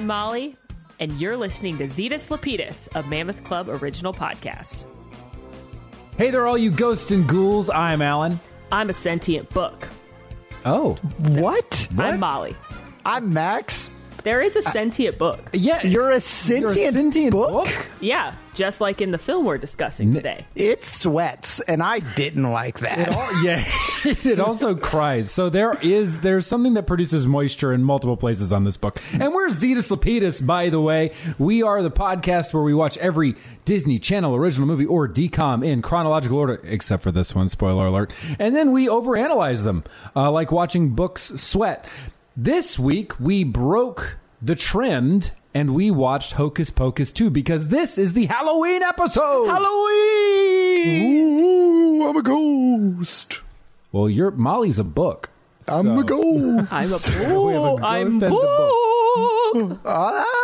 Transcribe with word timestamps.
I'm 0.00 0.06
Molly, 0.06 0.56
and 0.98 1.12
you're 1.20 1.36
listening 1.36 1.76
to 1.76 1.84
Zetus 1.84 2.30
Lapidus, 2.30 2.88
a 2.94 3.02
Mammoth 3.02 3.44
Club 3.44 3.68
original 3.68 4.14
podcast. 4.14 4.86
Hey 6.16 6.30
there, 6.30 6.46
all 6.46 6.56
you 6.56 6.70
ghosts 6.70 7.10
and 7.10 7.28
ghouls. 7.28 7.68
I'm 7.68 8.00
Alan. 8.00 8.40
I'm 8.72 8.88
a 8.88 8.94
sentient 8.94 9.50
book. 9.50 9.86
Oh, 10.64 10.94
What? 11.18 11.86
I'm 11.98 12.18
Molly. 12.18 12.56
I'm 13.04 13.30
Max. 13.34 13.90
There 14.22 14.40
is 14.42 14.56
a 14.56 14.62
sentient 14.62 15.18
book. 15.18 15.48
yeah. 15.52 15.82
You're 15.86 16.10
a 16.10 16.20
sentient, 16.20 16.76
You're 16.76 16.88
a 16.88 16.92
sentient 16.92 17.32
book? 17.32 17.64
book? 17.66 17.86
Yeah, 18.00 18.34
just 18.54 18.80
like 18.80 19.00
in 19.00 19.10
the 19.10 19.18
film 19.18 19.44
we're 19.44 19.58
discussing 19.58 20.12
today. 20.12 20.46
It 20.54 20.84
sweats, 20.84 21.60
and 21.60 21.82
I 21.82 22.00
didn't 22.00 22.50
like 22.50 22.80
that. 22.80 23.08
Oh, 23.12 23.42
yeah, 23.44 23.64
it 24.04 24.40
also 24.40 24.74
cries. 24.76 25.30
So 25.30 25.48
there 25.48 25.76
is 25.82 26.20
there's 26.20 26.46
something 26.46 26.74
that 26.74 26.86
produces 26.86 27.26
moisture 27.26 27.72
in 27.72 27.82
multiple 27.84 28.16
places 28.16 28.52
on 28.52 28.64
this 28.64 28.76
book. 28.76 29.00
And 29.12 29.32
we're 29.32 29.48
Zetus 29.48 29.90
Lapidus, 29.90 30.44
by 30.44 30.68
the 30.70 30.80
way. 30.80 31.12
We 31.38 31.62
are 31.62 31.82
the 31.82 31.90
podcast 31.90 32.52
where 32.52 32.62
we 32.62 32.74
watch 32.74 32.96
every 32.98 33.36
Disney 33.64 33.98
Channel 33.98 34.34
original 34.34 34.66
movie 34.66 34.86
or 34.86 35.08
DCOM 35.08 35.64
in 35.64 35.80
chronological 35.82 36.38
order, 36.38 36.60
except 36.64 37.02
for 37.02 37.10
this 37.12 37.34
one. 37.34 37.48
Spoiler 37.48 37.86
alert. 37.86 38.12
And 38.38 38.54
then 38.54 38.72
we 38.72 38.86
overanalyze 38.86 39.64
them, 39.64 39.84
uh, 40.14 40.30
like 40.30 40.52
watching 40.52 40.90
books 40.90 41.32
sweat. 41.40 41.86
This 42.36 42.78
week 42.78 43.18
we 43.20 43.44
broke 43.44 44.16
the 44.42 44.54
trend. 44.54 45.32
And 45.52 45.74
we 45.74 45.90
watched 45.90 46.34
Hocus 46.34 46.70
Pocus 46.70 47.10
2 47.10 47.28
because 47.30 47.66
this 47.68 47.98
is 47.98 48.12
the 48.12 48.26
Halloween 48.26 48.82
episode. 48.82 49.46
Halloween! 49.46 51.02
Ooh, 52.02 52.08
I'm 52.08 52.16
a 52.16 52.22
ghost. 52.22 53.40
well, 53.90 54.08
you're 54.08 54.30
Molly's 54.30 54.78
a 54.78 54.84
book. 54.84 55.28
I'm 55.66 55.98
a 55.98 56.04
ghost. 56.04 56.72
I'm 56.72 56.92
a 56.92 56.98
We 57.44 57.52
have 57.52 57.62
a 57.62 57.76
ghost 57.76 57.82
I'm 57.82 58.06
and 58.06 58.22
a 58.22 58.28
bull. 59.14 59.78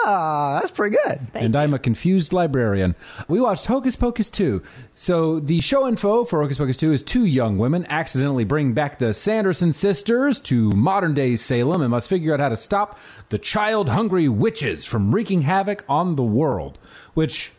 Ah, 0.08 0.58
that's 0.60 0.70
pretty 0.72 0.96
good. 1.04 1.20
and 1.34 1.54
I'm 1.56 1.72
a 1.74 1.78
confused 1.78 2.32
librarian. 2.32 2.94
We 3.28 3.40
watched 3.40 3.66
Hocus 3.66 3.96
Pocus 3.96 4.28
2. 4.30 4.62
So 4.94 5.40
the 5.40 5.60
show 5.60 5.86
info 5.88 6.24
for 6.24 6.42
Hocus 6.42 6.58
Pocus 6.58 6.76
2 6.76 6.92
is 6.92 7.02
two 7.02 7.24
young 7.24 7.58
women 7.58 7.86
accidentally 7.88 8.44
bring 8.44 8.72
back 8.72 8.98
the 8.98 9.12
Sanderson 9.14 9.72
sisters 9.72 10.38
to 10.40 10.70
modern 10.70 11.14
day 11.14 11.34
Salem 11.36 11.82
and 11.82 11.90
must 11.90 12.08
figure 12.08 12.32
out 12.34 12.40
how 12.40 12.48
to 12.48 12.56
stop 12.56 12.98
the 13.28 13.38
child 13.38 13.88
hungry 13.88 14.28
witches 14.28 14.84
from 14.84 15.12
wreaking 15.14 15.42
havoc 15.42 15.84
on 15.88 16.14
the 16.16 16.22
world. 16.24 16.78
Which, 17.14 17.52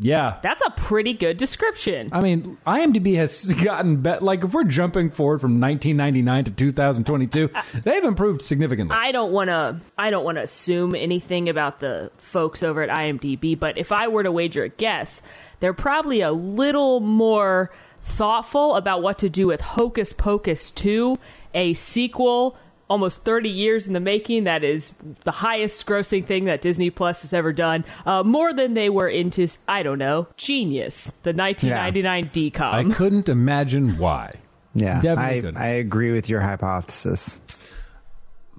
yeah. 0.00 0.38
That's 0.42 0.62
a 0.66 0.70
pretty 0.70 1.12
good 1.12 1.36
description. 1.36 2.08
I 2.10 2.20
mean, 2.20 2.56
IMDb 2.66 3.16
has 3.16 3.44
gotten 3.62 3.96
better. 3.98 4.24
Like, 4.24 4.42
if 4.42 4.54
we're 4.54 4.64
jumping 4.64 5.10
forward 5.10 5.40
from 5.40 5.60
1999 5.60 6.44
to 6.44 6.50
2022, 6.50 7.50
they've 7.84 8.04
improved 8.04 8.40
significantly. 8.40 8.96
I 8.96 9.12
don't 9.12 9.30
want 9.30 9.48
to. 9.48 9.78
I 9.98 10.10
don't 10.10 10.24
want 10.24 10.38
to 10.38 10.42
assume 10.42 10.94
anything 10.94 11.50
about 11.50 11.80
the 11.80 12.10
folks 12.16 12.62
over 12.62 12.82
at 12.82 12.88
IMDb, 12.96 13.58
but 13.58 13.76
if 13.76 13.92
I 13.92 14.08
were 14.08 14.22
to 14.22 14.32
wager 14.32 14.64
a 14.64 14.68
guess, 14.70 15.20
they're 15.60 15.74
probably 15.74 16.22
a 16.22 16.32
little 16.32 17.00
more 17.00 17.70
thoughtful 18.02 18.76
about 18.76 19.02
what 19.02 19.18
to 19.18 19.28
do 19.28 19.46
with 19.46 19.60
Hocus 19.60 20.14
Pocus 20.14 20.70
2, 20.70 21.18
a 21.52 21.74
sequel 21.74 22.56
almost 22.90 23.24
30 23.24 23.48
years 23.48 23.86
in 23.86 23.94
the 23.94 24.00
making 24.00 24.44
that 24.44 24.62
is 24.64 24.92
the 25.24 25.30
highest 25.30 25.86
grossing 25.86 26.26
thing 26.26 26.44
that 26.46 26.60
Disney 26.60 26.90
Plus 26.90 27.22
has 27.22 27.32
ever 27.32 27.52
done, 27.52 27.84
uh, 28.04 28.22
more 28.24 28.52
than 28.52 28.74
they 28.74 28.90
were 28.90 29.08
into, 29.08 29.48
I 29.68 29.82
don't 29.82 29.98
know, 29.98 30.26
Genius, 30.36 31.04
the 31.22 31.32
1999 31.32 32.24
I 32.24 32.28
DCOM. 32.28 32.94
couldn't 32.94 33.28
imagine 33.28 33.96
why. 33.96 34.34
Yeah, 34.74 35.00
Definitely 35.00 35.38
I, 35.38 35.40
good. 35.40 35.56
I 35.56 35.66
agree 35.66 36.12
with 36.12 36.28
your 36.28 36.40
hypothesis. 36.40 37.38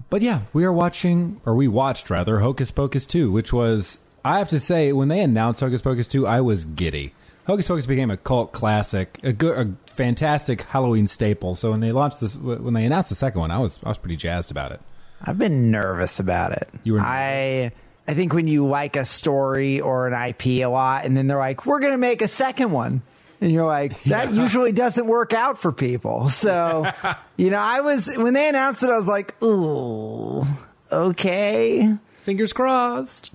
But 0.09 0.21
yeah, 0.21 0.41
we 0.53 0.63
are 0.65 0.73
watching, 0.73 1.39
or 1.45 1.55
we 1.55 1.67
watched 1.67 2.09
rather, 2.09 2.39
Hocus 2.39 2.71
Pocus 2.71 3.05
2, 3.07 3.31
which 3.31 3.53
was, 3.53 3.97
I 4.25 4.39
have 4.39 4.49
to 4.49 4.59
say, 4.59 4.91
when 4.93 5.07
they 5.09 5.21
announced 5.21 5.59
Hocus 5.59 5.81
Pocus 5.81 6.07
2, 6.07 6.25
I 6.25 6.41
was 6.41 6.65
giddy. 6.65 7.13
Hocus 7.47 7.67
Pocus 7.67 7.85
became 7.85 8.11
a 8.11 8.17
cult 8.17 8.51
classic, 8.51 9.19
a 9.23 9.33
good, 9.33 9.57
a 9.57 9.90
fantastic 10.01 10.63
Halloween 10.63 11.07
staple. 11.07 11.55
So 11.55 11.71
when 11.71 11.79
they 11.79 11.91
launched 11.91 12.19
this, 12.19 12.35
when 12.35 12.73
they 12.73 12.85
announced 12.85 13.09
the 13.09 13.15
second 13.15 13.39
one, 13.39 13.51
I 13.51 13.59
was, 13.59 13.79
I 13.83 13.89
was 13.89 13.97
pretty 13.97 14.15
jazzed 14.15 14.49
about 14.51 14.71
it. 14.71 14.81
I've 15.23 15.37
been 15.37 15.69
nervous 15.69 16.19
about 16.19 16.53
it. 16.53 16.67
You 16.83 16.93
were 16.93 17.01
I 17.01 17.71
I 18.07 18.13
think 18.13 18.33
when 18.33 18.47
you 18.47 18.65
like 18.65 18.95
a 18.95 19.05
story 19.05 19.79
or 19.79 20.07
an 20.07 20.29
IP 20.29 20.45
a 20.45 20.65
lot, 20.65 21.05
and 21.05 21.15
then 21.15 21.27
they're 21.27 21.37
like, 21.37 21.65
"We're 21.65 21.79
going 21.79 21.93
to 21.93 21.99
make 21.99 22.23
a 22.23 22.27
second 22.27 22.71
one," 22.71 23.03
and 23.39 23.51
you're 23.51 23.67
like, 23.67 24.01
"That 24.05 24.33
usually 24.33 24.71
doesn't 24.71 25.05
work 25.05 25.33
out 25.33 25.59
for 25.59 25.71
people." 25.71 26.29
So, 26.29 26.91
you 27.37 27.51
know, 27.51 27.59
I 27.59 27.81
was 27.81 28.15
when 28.17 28.33
they 28.33 28.49
announced 28.49 28.81
it, 28.81 28.89
I 28.89 28.97
was 28.97 29.07
like, 29.07 29.41
"Ooh, 29.43 30.43
okay." 30.91 31.95
Fingers 32.23 32.53
crossed. 32.53 33.31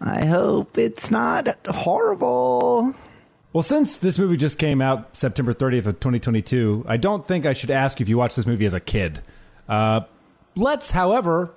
I 0.00 0.24
hope 0.24 0.78
it's 0.78 1.10
not 1.10 1.54
horrible. 1.66 2.94
Well, 3.52 3.62
since 3.62 3.98
this 3.98 4.16
movie 4.16 4.36
just 4.36 4.58
came 4.58 4.80
out 4.80 5.16
September 5.16 5.52
30th 5.52 5.86
of 5.86 5.98
2022, 5.98 6.84
I 6.86 6.96
don't 6.96 7.26
think 7.26 7.46
I 7.46 7.52
should 7.52 7.72
ask 7.72 8.00
if 8.00 8.08
you 8.08 8.16
watched 8.16 8.36
this 8.36 8.46
movie 8.46 8.64
as 8.64 8.74
a 8.74 8.80
kid. 8.80 9.22
Uh, 9.68 10.02
let's, 10.54 10.92
however, 10.92 11.50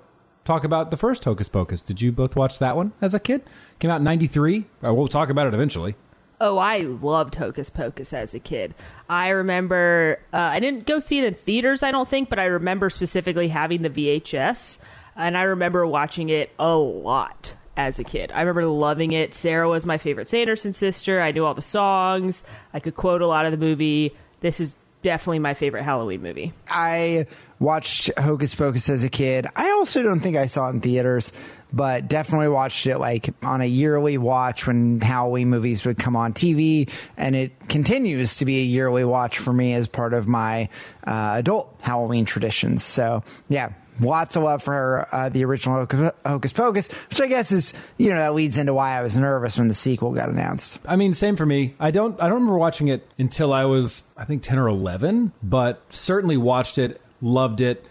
talk 0.44 0.64
about 0.64 0.90
the 0.90 0.96
first 0.96 1.22
Hocus 1.24 1.48
Pocus. 1.48 1.82
Did 1.82 2.00
you 2.00 2.10
both 2.10 2.34
watch 2.34 2.58
that 2.58 2.74
one 2.74 2.92
as 3.00 3.14
a 3.14 3.20
kid? 3.20 3.42
Came 3.78 3.92
out 3.92 3.98
in 3.98 4.04
93. 4.04 4.64
Uh, 4.84 4.92
we'll 4.92 5.06
talk 5.06 5.28
about 5.28 5.46
it 5.46 5.54
eventually. 5.54 5.94
Oh, 6.40 6.58
I 6.58 6.78
loved 6.78 7.36
Hocus 7.36 7.70
Pocus 7.70 8.12
as 8.12 8.34
a 8.34 8.40
kid. 8.40 8.74
I 9.08 9.28
remember 9.28 10.18
uh, 10.32 10.38
I 10.38 10.58
didn't 10.58 10.88
go 10.88 10.98
see 10.98 11.18
it 11.18 11.24
in 11.24 11.34
theaters, 11.34 11.84
I 11.84 11.92
don't 11.92 12.08
think, 12.08 12.28
but 12.28 12.40
I 12.40 12.46
remember 12.46 12.90
specifically 12.90 13.46
having 13.46 13.82
the 13.82 13.90
VHS, 13.90 14.78
and 15.14 15.38
I 15.38 15.42
remember 15.42 15.86
watching 15.86 16.28
it 16.28 16.50
a 16.58 16.74
lot 16.74 17.54
as 17.76 17.98
a 17.98 18.04
kid. 18.04 18.30
I 18.32 18.40
remember 18.40 18.66
loving 18.66 19.12
it. 19.12 19.34
Sarah 19.34 19.68
was 19.68 19.84
my 19.86 19.98
favorite 19.98 20.28
Sanderson 20.28 20.72
sister. 20.72 21.20
I 21.20 21.32
knew 21.32 21.44
all 21.44 21.54
the 21.54 21.62
songs. 21.62 22.44
I 22.72 22.80
could 22.80 22.96
quote 22.96 23.22
a 23.22 23.26
lot 23.26 23.46
of 23.46 23.52
the 23.52 23.58
movie. 23.58 24.16
This 24.40 24.60
is 24.60 24.76
definitely 25.02 25.38
my 25.38 25.54
favorite 25.54 25.84
Halloween 25.84 26.22
movie. 26.22 26.52
I 26.68 27.26
watched 27.60 28.10
Hocus 28.18 28.54
Pocus 28.54 28.88
as 28.88 29.04
a 29.04 29.08
kid. 29.08 29.46
I 29.54 29.70
also 29.70 30.02
don't 30.02 30.20
think 30.20 30.36
I 30.36 30.46
saw 30.46 30.68
it 30.68 30.70
in 30.70 30.80
theaters, 30.80 31.32
but 31.72 32.08
definitely 32.08 32.48
watched 32.48 32.86
it 32.86 32.98
like 32.98 33.32
on 33.44 33.60
a 33.60 33.66
yearly 33.66 34.18
watch 34.18 34.66
when 34.66 35.00
Halloween 35.00 35.50
movies 35.50 35.84
would 35.84 35.98
come 35.98 36.16
on 36.16 36.32
TV. 36.32 36.90
And 37.16 37.36
it 37.36 37.68
continues 37.68 38.38
to 38.38 38.44
be 38.44 38.60
a 38.60 38.64
yearly 38.64 39.04
watch 39.04 39.38
for 39.38 39.52
me 39.52 39.74
as 39.74 39.86
part 39.86 40.14
of 40.14 40.26
my 40.26 40.68
uh, 41.06 41.34
adult 41.36 41.78
Halloween 41.82 42.24
traditions. 42.24 42.82
So, 42.82 43.22
yeah. 43.48 43.72
Lots 44.00 44.34
of 44.36 44.42
love 44.42 44.62
for 44.62 45.06
uh, 45.12 45.28
the 45.28 45.44
original 45.44 45.76
Hocus- 45.76 46.12
Hocus 46.26 46.52
Pocus, 46.52 46.88
which 47.10 47.20
I 47.20 47.26
guess 47.28 47.52
is, 47.52 47.74
you 47.96 48.08
know, 48.10 48.16
that 48.16 48.34
leads 48.34 48.58
into 48.58 48.74
why 48.74 48.98
I 48.98 49.02
was 49.02 49.16
nervous 49.16 49.56
when 49.56 49.68
the 49.68 49.74
sequel 49.74 50.12
got 50.12 50.28
announced. 50.28 50.78
I 50.86 50.96
mean, 50.96 51.14
same 51.14 51.36
for 51.36 51.46
me. 51.46 51.74
I 51.78 51.90
don't. 51.90 52.20
I 52.20 52.24
don't 52.24 52.34
remember 52.34 52.58
watching 52.58 52.88
it 52.88 53.06
until 53.18 53.52
I 53.52 53.64
was, 53.66 54.02
I 54.16 54.24
think, 54.24 54.42
ten 54.42 54.58
or 54.58 54.66
eleven. 54.68 55.32
But 55.42 55.80
certainly 55.90 56.36
watched 56.36 56.78
it, 56.78 57.00
loved 57.22 57.60
it. 57.60 57.84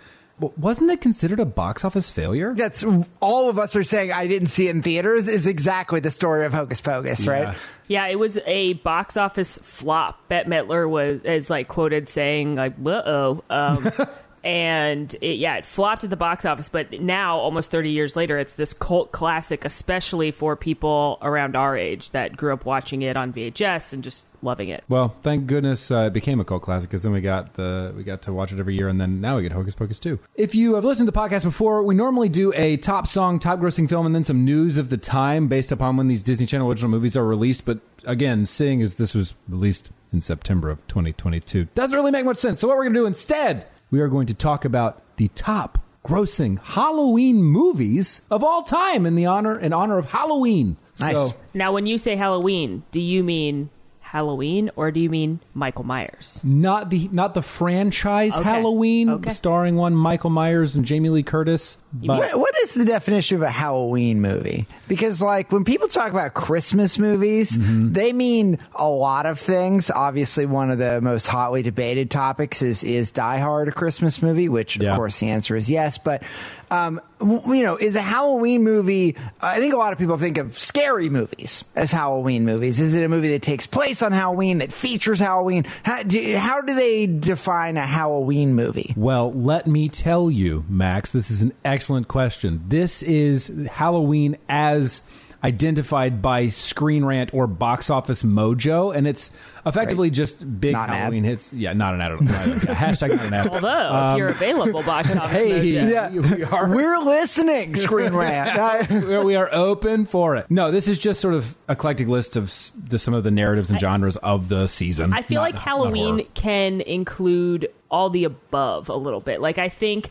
Wasn't 0.57 0.89
it 0.89 0.99
considered 0.99 1.39
a 1.39 1.45
box 1.45 1.85
office 1.85 2.09
failure? 2.09 2.53
That's 2.53 2.83
all 3.21 3.49
of 3.49 3.57
us 3.59 3.75
are 3.75 3.83
saying 3.83 4.11
I 4.11 4.27
didn't 4.27 4.47
see 4.47 4.67
it 4.67 4.71
in 4.75 4.81
theaters 4.81 5.27
is 5.27 5.47
exactly 5.47 5.99
the 6.01 6.11
story 6.11 6.45
of 6.45 6.51
Hocus 6.51 6.81
Pocus, 6.81 7.27
right? 7.27 7.55
Yeah, 7.87 8.07
it 8.07 8.17
was 8.17 8.39
a 8.45 8.73
box 8.73 9.15
office 9.15 9.57
flop. 9.61 10.27
Bette 10.27 10.49
Midler 10.49 10.89
was 10.89 11.21
is 11.23 11.49
like 11.49 11.67
quoted 11.67 12.09
saying 12.09 12.55
like, 12.55 12.73
"Uh 12.83 12.89
oh," 13.05 13.43
um, 13.49 13.91
and 14.43 15.13
it, 15.21 15.37
yeah, 15.39 15.55
it 15.55 15.65
flopped 15.65 16.03
at 16.03 16.09
the 16.09 16.17
box 16.17 16.45
office. 16.45 16.69
But 16.69 16.91
now, 17.01 17.37
almost 17.37 17.71
thirty 17.71 17.91
years 17.91 18.15
later, 18.15 18.37
it's 18.37 18.55
this 18.55 18.73
cult 18.73 19.11
classic, 19.11 19.65
especially 19.65 20.31
for 20.31 20.55
people 20.55 21.17
around 21.21 21.55
our 21.55 21.77
age 21.77 22.11
that 22.11 22.35
grew 22.35 22.53
up 22.53 22.65
watching 22.65 23.01
it 23.01 23.15
on 23.15 23.33
VHS 23.33 23.93
and 23.93 24.03
just 24.03 24.25
loving 24.41 24.69
it. 24.69 24.83
Well, 24.89 25.15
thank 25.21 25.47
goodness 25.47 25.89
uh, 25.89 26.05
it 26.07 26.13
became 26.13 26.39
a 26.39 26.45
cult 26.45 26.63
classic 26.63 26.89
because 26.89 27.03
then 27.03 27.13
we 27.13 27.21
got 27.21 27.53
the 27.53 27.93
we 27.95 28.03
got 28.03 28.21
to 28.23 28.33
watch 28.33 28.51
it 28.51 28.59
every 28.59 28.75
year, 28.75 28.89
and 28.89 28.99
then 28.99 29.21
now 29.21 29.37
we 29.37 29.43
get 29.43 29.51
Hocus 29.51 29.75
Pocus 29.75 29.99
too. 29.99 30.19
If 30.35 30.53
you 30.55 30.75
have 30.75 30.83
listened 30.83 31.07
to 31.07 31.11
the 31.11 31.17
podcast 31.17 31.43
before, 31.43 31.83
we 31.83 31.95
normally 31.95 32.29
do 32.29 32.53
a 32.55 32.77
top 32.77 33.07
song, 33.07 33.39
top 33.39 33.59
grossing 33.59 33.87
film, 33.87 34.05
and 34.05 34.13
then 34.13 34.23
some 34.23 34.43
news 34.45 34.77
of 34.77 34.89
the 34.89 34.97
time 34.97 35.47
based 35.47 35.71
upon 35.71 35.97
when 35.97 36.07
these 36.07 36.23
Disney 36.23 36.45
Channel 36.45 36.69
original 36.69 36.91
movies 36.91 37.15
are 37.15 37.25
released. 37.25 37.65
But 37.65 37.79
again, 38.05 38.45
seeing 38.45 38.81
as 38.81 38.95
this 38.95 39.13
was 39.13 39.33
released 39.47 39.89
in 40.11 40.21
September 40.21 40.69
of 40.69 40.85
2022, 40.87 41.65
doesn't 41.75 41.95
really 41.95 42.11
make 42.11 42.25
much 42.25 42.37
sense. 42.37 42.59
So 42.59 42.67
what 42.67 42.77
we're 42.77 42.87
to 42.89 42.93
do 42.93 43.05
instead, 43.05 43.65
we 43.93 44.01
are 44.01 44.07
going 44.07 44.25
to 44.25 44.33
talk 44.33 44.65
about 44.65 45.03
the 45.17 45.27
top 45.35 45.77
grossing 46.03 46.59
Halloween 46.59 47.43
movies 47.43 48.23
of 48.31 48.43
all 48.43 48.63
time 48.63 49.05
in 49.05 49.13
the 49.13 49.27
honor 49.27 49.59
in 49.59 49.71
honor 49.71 49.99
of 49.99 50.05
Halloween. 50.05 50.77
Nice. 50.99 51.13
So 51.13 51.33
Now, 51.53 51.73
when 51.73 51.85
you 51.85 51.99
say 51.99 52.15
Halloween, 52.15 52.81
do 52.89 52.99
you 52.99 53.23
mean 53.23 53.69
Halloween 54.13 54.69
or 54.75 54.91
do 54.91 54.99
you 54.99 55.09
mean 55.09 55.39
Michael 55.55 55.83
Myers? 55.85 56.39
not 56.43 56.91
the 56.91 57.09
not 57.11 57.33
the 57.33 57.41
franchise 57.41 58.35
Okay. 58.35 58.43
Halloween, 58.43 59.09
Okay. 59.09 59.31
starring 59.31 59.75
one 59.75 59.95
Michael 59.95 60.29
Myers 60.29 60.75
and 60.75 60.85
Jamie 60.85 61.09
Lee 61.09 61.23
Curtis. 61.23 61.77
But 61.95 62.17
What, 62.19 62.39
what 62.39 62.55
is 62.63 62.73
the 62.75 62.85
definition 62.85 63.37
of 63.37 63.41
a 63.43 63.49
Halloween 63.49 64.19
movie? 64.21 64.65
Because, 64.87 65.21
like, 65.21 65.51
when 65.51 65.63
people 65.63 65.87
talk 65.87 66.09
about 66.11 66.33
Christmas 66.33 66.97
movies, 66.97 67.55
Mm-hmm. 67.57 67.93
they 67.93 68.13
mean 68.13 68.57
a 68.75 68.87
lot 68.87 69.25
of 69.27 69.39
things. 69.39 69.91
Obviously, 69.91 70.45
one 70.47 70.69
of 70.71 70.77
the 70.79 71.01
most 71.01 71.27
hotly 71.27 71.61
debated 71.63 72.09
topics 72.11 72.61
is 72.61 72.83
is 72.83 73.09
Die 73.11 73.37
Hard 73.39 73.67
a 73.67 73.71
Christmas 73.71 74.21
movie? 74.21 74.47
Which, 74.49 74.75
of 74.75 74.83
Yeah. 74.83 74.95
course, 74.95 75.19
the 75.19 75.29
answer 75.29 75.55
is 75.55 75.69
yes. 75.69 75.97
But 75.99 76.23
Um, 76.73 77.01
you 77.21 77.61
know, 77.61 77.77
is 77.77 77.95
a 77.95 78.01
Halloween 78.01 78.63
movie? 78.63 79.15
I 79.39 79.59
think 79.59 79.75
a 79.75 79.77
lot 79.77 79.93
of 79.93 79.99
people 79.99 80.17
think 80.17 80.39
of 80.39 80.57
scary 80.57 81.07
movies 81.07 81.63
as 81.75 81.91
Halloween 81.91 82.45
movies. 82.45 82.79
Is 82.79 82.95
it 82.95 83.03
a 83.03 83.09
movie 83.09 83.29
that 83.29 83.43
takes 83.43 83.67
place 83.67 84.01
on 84.01 84.11
Halloween 84.11 84.57
that 84.57 84.73
features 84.73 85.19
Halloween? 85.19 85.65
How 85.83 86.01
do, 86.01 86.35
how 86.35 86.61
do 86.61 86.73
they 86.73 87.05
define 87.05 87.77
a 87.77 87.85
Halloween 87.85 88.55
movie? 88.55 88.93
Well, 88.97 89.31
let 89.33 89.67
me 89.67 89.87
tell 89.87 90.31
you, 90.31 90.65
Max, 90.67 91.11
this 91.11 91.29
is 91.29 91.43
an 91.43 91.53
excellent 91.63 92.07
question. 92.07 92.63
This 92.67 93.03
is 93.03 93.51
Halloween 93.69 94.37
as 94.49 95.03
identified 95.43 96.21
by 96.21 96.47
Screen 96.47 97.03
Rant 97.03 97.33
or 97.33 97.47
Box 97.47 97.89
Office 97.89 98.23
Mojo, 98.23 98.95
and 98.95 99.05
it's 99.05 99.29
effectively 99.65 100.09
just 100.09 100.39
big 100.59 100.71
Not 100.73 100.87
an 100.89 100.95
ad. 100.95 100.99
Halloween 101.01 101.23
hits. 101.25 101.51
Yeah, 101.51 101.73
not 101.73 101.93
an 101.93 102.01
ad. 102.01 102.11
Hashtag 102.19 103.09
not 103.17 103.25
an 103.25 103.33
ad. 103.33 103.47
Although, 103.47 104.11
if 104.13 104.17
you're 104.17 104.27
available, 104.29 104.83
box 104.83 105.09
office 105.15 105.21
Um, 105.21 105.29
hey, 105.29 105.73
mojo. 105.73 105.91
Yeah. 105.91 106.09
we 106.35 106.43
are 106.43 106.69
We're 106.73 106.99
listening, 106.99 107.75
Screen 107.75 108.13
Rant. 108.13 108.89
We 109.25 109.35
are- 109.35 109.53
open 109.53 110.05
for 110.05 110.35
it. 110.37 110.49
No, 110.49 110.71
this 110.71 110.87
is 110.87 110.97
just 110.97 111.19
sort 111.19 111.33
of 111.33 111.55
eclectic 111.69 112.07
list 112.07 112.35
of 112.35 112.51
the, 112.87 112.97
some 112.97 113.13
of 113.13 113.23
the 113.23 113.31
narratives 113.31 113.69
and 113.69 113.79
genres 113.79 114.15
of 114.17 114.49
the 114.49 114.67
season. 114.67 115.13
I 115.13 115.21
feel 115.21 115.35
Not- 115.41 115.51
like 115.51 115.59
Halloween 115.59 116.25
can 116.33 116.81
include 116.81 117.69
all 117.91 118.09
the 118.09 118.23
above 118.23 118.89
a 118.89 118.95
little 118.95 119.19
bit. 119.19 119.41
Like 119.41 119.57
I 119.57 119.69
think 119.69 120.09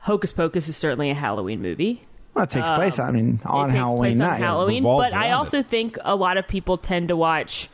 Hocus 0.00 0.32
Pocus 0.32 0.68
is 0.68 0.76
certainly 0.76 1.08
a 1.10 1.14
Halloween 1.14 1.62
movie. 1.62 2.02
Well, 2.34 2.44
it 2.44 2.50
takes 2.50 2.70
place, 2.70 2.98
I 2.98 3.10
mean, 3.10 3.40
on 3.44 3.68
it 3.68 3.72
takes 3.72 3.78
Halloween 3.78 4.00
place 4.00 4.16
night. 4.16 4.34
on 4.34 4.40
Halloween, 4.40 4.82
but 4.84 5.12
I 5.12 5.32
also 5.32 5.58
it. 5.58 5.66
think 5.66 5.98
a 6.04 6.16
lot 6.16 6.36
of 6.36 6.48
people 6.48 6.78
tend 6.78 7.08
to 7.08 7.16
watch 7.16 7.68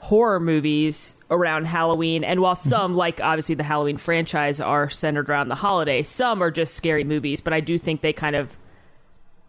horror 0.00 0.38
movies 0.38 1.14
around 1.30 1.64
Halloween. 1.64 2.24
And 2.24 2.40
while 2.40 2.54
Mm-hmm. 2.54 2.68
some, 2.68 2.94
like 2.96 3.20
obviously 3.22 3.54
the 3.54 3.62
Halloween 3.64 3.96
franchise, 3.96 4.60
are 4.60 4.90
centered 4.90 5.30
around 5.30 5.48
the 5.48 5.54
holiday, 5.54 6.02
some 6.02 6.42
are 6.42 6.50
just 6.50 6.74
scary 6.74 7.04
movies. 7.04 7.40
But 7.40 7.52
I 7.54 7.60
do 7.60 7.78
think 7.78 8.02
they 8.02 8.12
kind 8.12 8.36
of 8.36 8.50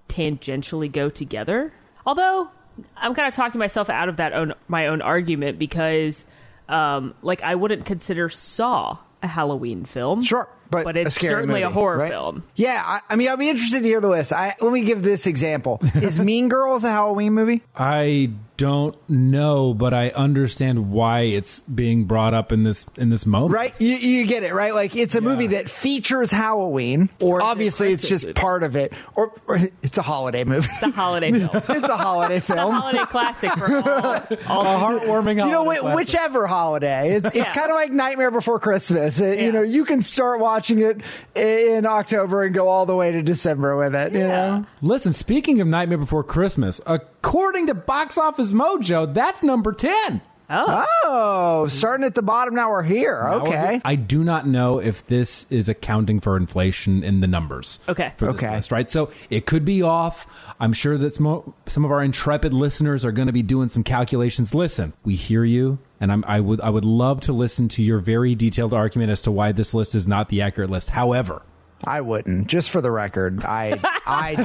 tangentially 0.07 0.91
go 0.91 1.09
together. 1.09 1.73
Although 2.05 2.49
I'm 2.95 3.13
kind 3.13 3.27
of 3.27 3.33
talking 3.33 3.59
myself 3.59 3.89
out 3.89 4.09
of 4.09 4.17
that 4.17 4.33
own 4.33 4.53
my 4.67 4.87
own 4.87 5.01
argument 5.01 5.59
because, 5.59 6.25
um, 6.69 7.13
like, 7.21 7.41
I 7.43 7.55
wouldn't 7.55 7.85
consider 7.85 8.29
Saw 8.29 8.97
a 9.21 9.27
Halloween 9.27 9.85
film. 9.85 10.21
Sure, 10.21 10.47
but, 10.69 10.83
but 10.85 10.97
it's 10.97 11.07
a 11.07 11.11
scary 11.11 11.33
certainly 11.35 11.61
a 11.61 11.69
horror 11.69 11.97
right? 11.97 12.09
film. 12.11 12.43
Yeah, 12.55 12.81
I, 12.85 13.01
I 13.09 13.15
mean, 13.15 13.29
I'll 13.29 13.37
be 13.37 13.49
interested 13.49 13.81
to 13.83 13.87
hear 13.87 14.01
the 14.01 14.09
list. 14.09 14.33
I, 14.33 14.55
let 14.61 14.71
me 14.71 14.81
give 14.81 15.03
this 15.03 15.27
example: 15.27 15.79
Is 15.95 16.19
Mean 16.19 16.49
Girls 16.49 16.83
a 16.83 16.89
Halloween 16.91 17.33
movie? 17.33 17.63
I 17.75 18.31
don't 18.57 18.95
know, 19.09 19.73
but 19.73 19.93
I 19.93 20.09
understand 20.11 20.89
why 20.89 21.21
it's 21.21 21.59
being 21.59 22.05
brought 22.05 22.33
up 22.33 22.53
in 22.53 22.63
this 22.63 22.85
in 22.97 23.09
this 23.09 23.25
moment. 23.25 23.51
Right, 23.53 23.81
you, 23.81 23.95
you 23.95 24.25
get 24.25 24.43
it, 24.43 24.53
right? 24.53 24.73
Like 24.73 24.95
it's 24.95 25.15
a 25.15 25.21
movie 25.21 25.47
that 25.47 25.69
features 25.69 26.31
Halloween, 26.31 27.09
Or 27.19 27.41
obviously 27.41 27.91
it's 27.91 28.07
just 28.07 28.23
movie. 28.23 28.33
part 28.33 28.63
of 28.63 28.75
it, 28.77 28.93
or, 29.15 29.33
or 29.47 29.59
it's 29.83 29.97
a 29.97 30.01
holiday 30.01 30.45
movie. 30.45 30.69
It's 30.71 30.83
a 30.83 30.91
holiday 30.91 31.31
film. 31.37 31.49
it's 31.53 31.89
a 31.89 31.97
holiday 31.97 32.37
It's 32.37 32.49
a 32.49 32.53
film. 32.55 32.73
holiday 32.73 33.05
classic 33.05 33.51
for 33.57 33.65
all, 33.75 33.83
all 34.47 34.61
A 34.61 34.99
heartwarming. 34.99 35.29
you 35.31 35.35
know, 35.51 35.63
holiday 35.65 35.79
classic. 35.81 35.95
whichever 35.97 36.47
holiday. 36.47 37.15
It's, 37.17 37.27
it's 37.27 37.35
Yeah. 37.35 37.51
kind 37.51 37.69
of 37.69 37.75
like 37.75 37.91
Nightmare 37.91 38.31
Before 38.31 38.59
Christmas. 38.59 39.19
It- 39.19 39.39
You 39.41 39.51
know, 39.51 39.63
you 39.63 39.83
can 39.83 40.01
start 40.01 40.39
watching 40.39 40.54
it 40.79 41.01
in 41.35 41.85
October 41.85 42.43
and 42.43 42.53
go 42.55 42.67
all 42.67 42.85
the 42.85 42.95
way 42.95 43.11
to 43.11 43.21
December 43.21 43.75
with 43.77 43.93
it. 43.95 44.13
You 44.13 44.19
Yeah. 44.19 44.27
know, 44.27 44.65
Listen, 44.81 45.13
speaking 45.13 45.61
of 45.61 45.67
Nightmare 45.67 45.97
Before 45.97 46.23
Christmas, 46.23 46.79
according 46.85 47.67
to 47.67 47.73
Box 47.73 48.17
Office 48.17 48.53
Mojo, 48.53 49.13
that's 49.13 49.43
number 49.43 49.71
10. 49.73 50.21
Oh, 50.49 50.85
oh, 51.05 51.67
starting 51.67 52.05
at 52.05 52.13
the 52.15 52.21
bottom. 52.21 52.53
Now 52.53 52.69
we're 52.69 52.83
here. 52.83 53.21
Now 53.23 53.43
we're 53.43 53.49
Okay. 53.49 53.81
I 53.83 53.95
do 53.95 54.23
not 54.23 54.47
know 54.47 54.79
if 54.79 55.05
this 55.07 55.45
is 55.49 55.67
accounting 55.69 56.19
for 56.19 56.37
inflation 56.37 57.03
in 57.03 57.19
the 57.21 57.27
numbers. 57.27 57.79
Okay. 57.89 58.13
For 58.17 58.31
this 58.31 58.43
Okay. 58.43 58.55
list, 58.55 58.71
right? 58.71 58.89
So 58.89 59.09
it 59.29 59.45
could 59.45 59.65
be 59.65 59.81
off. 59.81 60.27
I'm 60.59 60.73
sure 60.73 60.97
that 60.97 61.13
some, 61.15 61.53
some 61.65 61.83
of 61.83 61.91
our 61.91 62.03
intrepid 62.03 62.53
listeners 62.53 63.03
are 63.03 63.11
going 63.11 63.27
to 63.27 63.33
be 63.33 63.41
doing 63.43 63.69
some 63.69 63.83
calculations. 63.83 64.53
Listen, 64.53 64.93
we 65.03 65.15
hear 65.15 65.43
you, 65.43 65.79
and 65.99 66.11
I'm, 66.11 66.23
I 66.27 66.39
would 66.39 66.61
I 66.61 66.69
would 66.69 66.85
love 66.85 67.21
to 67.21 67.33
listen 67.33 67.67
to 67.69 67.83
your 67.83 67.99
very 67.99 68.35
detailed 68.35 68.73
argument 68.73 69.11
as 69.11 69.21
to 69.23 69.31
why 69.31 69.51
this 69.51 69.73
list 69.73 69.95
is 69.95 70.07
not 70.07 70.29
the 70.29 70.41
accurate 70.41 70.69
list. 70.69 70.91
However, 70.91 71.41
I 71.85 72.01
wouldn't. 72.01 72.47
Just 72.47 72.69
for 72.71 72.81
the 72.81 72.91
record, 72.91 73.43
I, 73.45 73.79
I, 74.05 74.35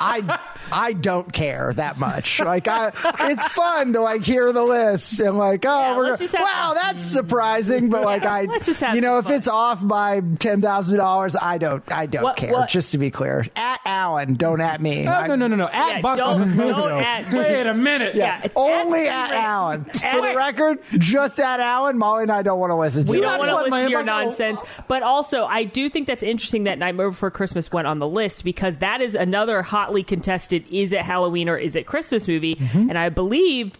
I, 0.00 0.38
I 0.72 0.92
don't 0.92 1.32
care 1.32 1.72
that 1.74 1.98
much. 1.98 2.40
Like, 2.40 2.68
I, 2.68 2.92
it's 3.30 3.48
fun 3.48 3.92
to 3.94 4.00
like 4.00 4.24
hear 4.24 4.52
the 4.52 4.62
list 4.62 5.20
and 5.20 5.36
like, 5.36 5.64
oh, 5.66 5.68
Yeah, 5.80 5.96
we're 5.96 6.04
let's 6.10 6.20
just 6.20 6.34
have 6.34 6.42
wow, 6.42 6.74
some- 6.74 6.78
that's 6.82 7.04
surprising. 7.04 7.88
But 7.90 8.04
like, 8.04 8.24
I, 8.26 8.46
just 8.58 8.80
you 8.94 9.00
know, 9.00 9.18
if 9.18 9.26
fun. 9.26 9.34
it's 9.34 9.48
off 9.48 9.86
by 9.86 10.20
ten 10.38 10.60
thousand 10.60 10.96
dollars, 10.98 11.36
I 11.40 11.58
don't, 11.58 11.82
I 11.92 12.06
don't 12.06 12.22
What- 12.24 12.36
care. 12.36 12.52
what- 12.52 12.68
Just 12.68 12.92
to 12.92 12.98
be 12.98 13.10
clear, 13.10 13.46
at 13.56 13.80
Alan, 13.84 14.34
don't 14.34 14.60
at 14.60 14.80
me. 14.80 15.06
oh, 15.06 15.10
I- 15.12 15.26
no, 15.26 15.36
no, 15.36 15.46
no, 15.46 15.56
no. 15.56 15.66
At 15.68 15.96
Yeah, 15.96 16.00
Box 16.00 16.18
don't- 16.18 16.40
Office 16.40 16.52
don't 16.54 16.74
Mojo. 16.74 17.00
at- 17.00 17.32
Wait 17.32 17.66
a 17.66 17.74
minute. 17.74 18.14
Yeah. 18.14 18.40
it's 18.44 18.54
Only 18.56 19.06
at 19.08 19.14
at 19.18 19.26
Screen 19.26 19.38
Rant. 19.40 19.44
Alan. 19.44 19.84
For 19.84 20.20
the 20.28 20.34
record, 20.36 20.78
just 20.98 21.38
at 21.40 21.60
Alan. 21.60 21.98
Molly 21.98 22.22
and 22.24 22.32
I 22.32 22.42
don't 22.42 22.58
want 22.60 22.70
to 22.70 22.76
listen 22.76 23.04
to 23.04 23.10
we 23.12 23.18
it. 23.18 23.20
don't 23.22 23.38
want 23.38 23.50
to 23.50 23.56
listen 23.56 23.84
to 23.86 23.90
your 23.90 24.04
nonsense. 24.04 24.60
But 24.86 25.02
also, 25.02 25.44
I 25.44 25.64
do 25.64 25.88
think 25.88 26.06
that's 26.06 26.22
interesting 26.22 26.47
that 26.64 26.78
Nightmare 26.78 27.10
Before 27.10 27.30
Christmas 27.30 27.70
went 27.72 27.86
on 27.86 27.98
the 27.98 28.08
list 28.08 28.44
because 28.44 28.78
that 28.78 29.00
is 29.00 29.14
another 29.14 29.62
hotly 29.62 30.02
contested 30.02 30.64
is 30.70 30.92
it 30.92 31.02
Halloween 31.02 31.48
or 31.48 31.56
is 31.56 31.76
it 31.76 31.86
Christmas 31.86 32.26
movie? 32.28 32.56
Mm-hmm. 32.56 32.88
And 32.90 32.98
I 32.98 33.08
believe 33.08 33.72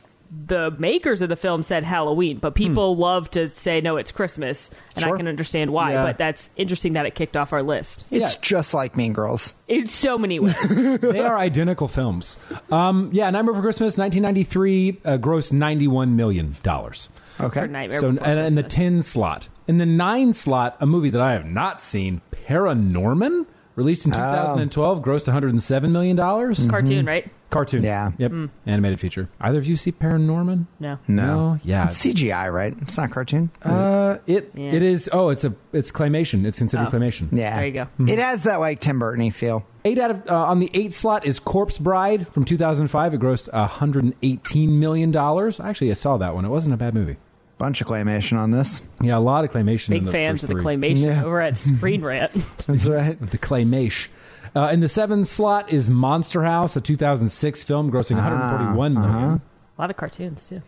the 0.47 0.71
makers 0.79 1.23
of 1.23 1.31
the 1.31 1.37
film 1.37 1.63
said 1.63 1.85
Halloween, 1.85 2.37
but 2.39 2.55
people 2.55 2.97
love 2.99 3.31
to 3.31 3.49
say 3.49 3.81
no, 3.81 3.97
it's 3.97 4.13
Christmas, 4.13 4.69
and 4.95 5.03
Hmm. 5.05 5.09
Sure. 5.09 5.15
I 5.15 5.17
can 5.17 5.27
understand 5.27 5.73
why. 5.73 5.93
Yeah. 5.93 6.05
But 6.05 6.19
that's 6.19 6.51
interesting 6.57 6.93
that 6.93 7.07
it 7.07 7.15
kicked 7.15 7.35
off 7.35 7.55
our 7.55 7.63
list 7.63 8.05
It's 8.11 8.35
Yeah. 8.35 8.41
just 8.43 8.75
like 8.75 8.95
Mean 8.95 9.15
Girls. 9.15 9.55
in 9.69 9.87
so 9.87 10.19
many 10.19 10.39
ways. 10.39 10.55
they 11.01 11.21
are 11.21 11.39
identical 11.39 11.89
films. 11.89 12.37
Um, 12.71 13.09
yeah, 13.13 13.31
Nightmare 13.31 13.55
Before 13.55 13.63
Christmas, 13.63 13.97
1993, 13.97 15.01
uh, 15.07 15.17
grossed 15.17 15.53
91 15.55 16.15
million 16.15 16.57
dollars. 16.63 17.09
Okay. 17.41 17.61
for 17.61 17.69
Nightmare 17.69 18.01
So, 18.01 18.11
Before 18.13 18.27
and 18.27 18.39
in 18.41 18.55
the 18.57 18.63
10 18.65 19.01
slot. 19.03 19.49
In 19.69 19.79
the 19.79 19.87
9 19.87 20.33
slot, 20.33 20.77
a 20.81 20.87
movie 20.87 21.11
that 21.11 21.21
I 21.21 21.33
have 21.35 21.45
not 21.45 21.83
seen, 21.83 22.23
Paranorman, 22.33 23.47
released 23.77 24.07
in 24.07 24.13
2012, 24.13 25.03
grossed 25.03 25.33
$107 25.33 25.91
million. 25.91 26.17
cartoon, 26.17 27.05
right? 27.07 27.31
Cartoon. 27.51 27.83
Yeah. 27.83 28.11
Yep. 28.19 28.33
Animated 28.67 29.01
feature. 29.01 29.29
Either 29.41 29.59
of 29.59 29.67
you 29.67 29.77
see 29.77 29.91
Paranorman? 29.93 30.67
No. 30.81 30.99
No. 31.09 31.57
Yeah. 31.65 31.87
It's 31.87 31.99
CGI, 32.05 32.53
right? 32.53 32.75
It's 32.83 32.99
not 32.99 33.11
cartoon. 33.11 33.51
Uh, 33.63 34.19
it 34.27 34.51
Yeah. 34.55 34.73
it 34.73 34.83
is. 34.83 35.09
Oh, 35.13 35.31
it's 35.31 35.45
a 35.45 35.55
it's 35.73 35.91
claymation. 35.91 36.45
It's 36.45 36.59
considered 36.59 36.89
Oh. 36.89 36.91
claymation. 36.91 37.29
Yeah. 37.33 37.57
There 37.57 37.67
you 37.67 37.73
go. 37.73 37.87
It 38.07 38.19
has 38.19 38.43
that 38.43 38.61
like 38.61 38.81
Tim 38.81 38.99
Burton 38.99 39.31
feel. 39.31 39.65
Eight 39.87 39.99
out 39.99 40.11
of 40.11 40.27
uh, 40.29 40.35
on 40.35 40.61
the 40.61 40.71
eight 40.75 40.93
slot 40.93 41.25
is 41.25 41.39
Corpse 41.39 41.79
Bride 41.79 42.27
from 42.33 42.45
2005. 42.45 43.15
It 43.15 43.21
grossed 43.21 43.51
118 43.51 44.79
million 44.79 45.11
dollars. 45.11 45.59
Actually, 45.59 45.91
I 45.91 45.95
saw 45.95 46.19
that 46.19 46.35
one. 46.35 46.45
It 46.45 46.49
wasn't 46.51 46.75
a 46.75 46.79
bad 46.79 46.93
movie. 46.95 47.17
Bunch 47.59 47.81
of 47.81 47.89
claymation 47.89 48.39
on 48.39 48.53
this. 48.53 48.81
Yeah, 49.03 49.17
a 49.17 49.21
lot 49.21 49.45
of 49.45 49.51
claymation. 49.51 49.89
in 49.89 49.95
Big 49.95 50.05
the 50.05 50.13
fans 50.13 50.41
first 50.41 50.45
of 50.45 50.49
the 50.57 50.63
three. 50.63 50.77
claymation 50.77 50.99
Yeah. 50.99 51.25
over 51.25 51.41
at 51.41 51.57
Screen 51.57 52.03
Rant. 52.03 52.33
That's 52.67 52.87
right. 52.87 53.19
The 53.31 53.39
claymation. 53.39 54.09
Uh, 54.57 54.71
in 54.73 54.81
the 54.81 54.89
seventh 54.89 55.29
slot 55.29 55.73
is 55.73 55.89
Monster 55.89 56.43
House, 56.45 56.77
a 56.77 56.81
2006 56.81 57.65
film, 57.65 57.91
grossing 57.93 58.17
ah, 58.17 58.75
141 58.75 58.97
uh-huh. 58.97 59.11
million. 59.11 59.31
a 59.77 59.81
lot 59.81 59.91
of 59.91 59.97
cartoons 59.97 60.49
too. 60.49 60.63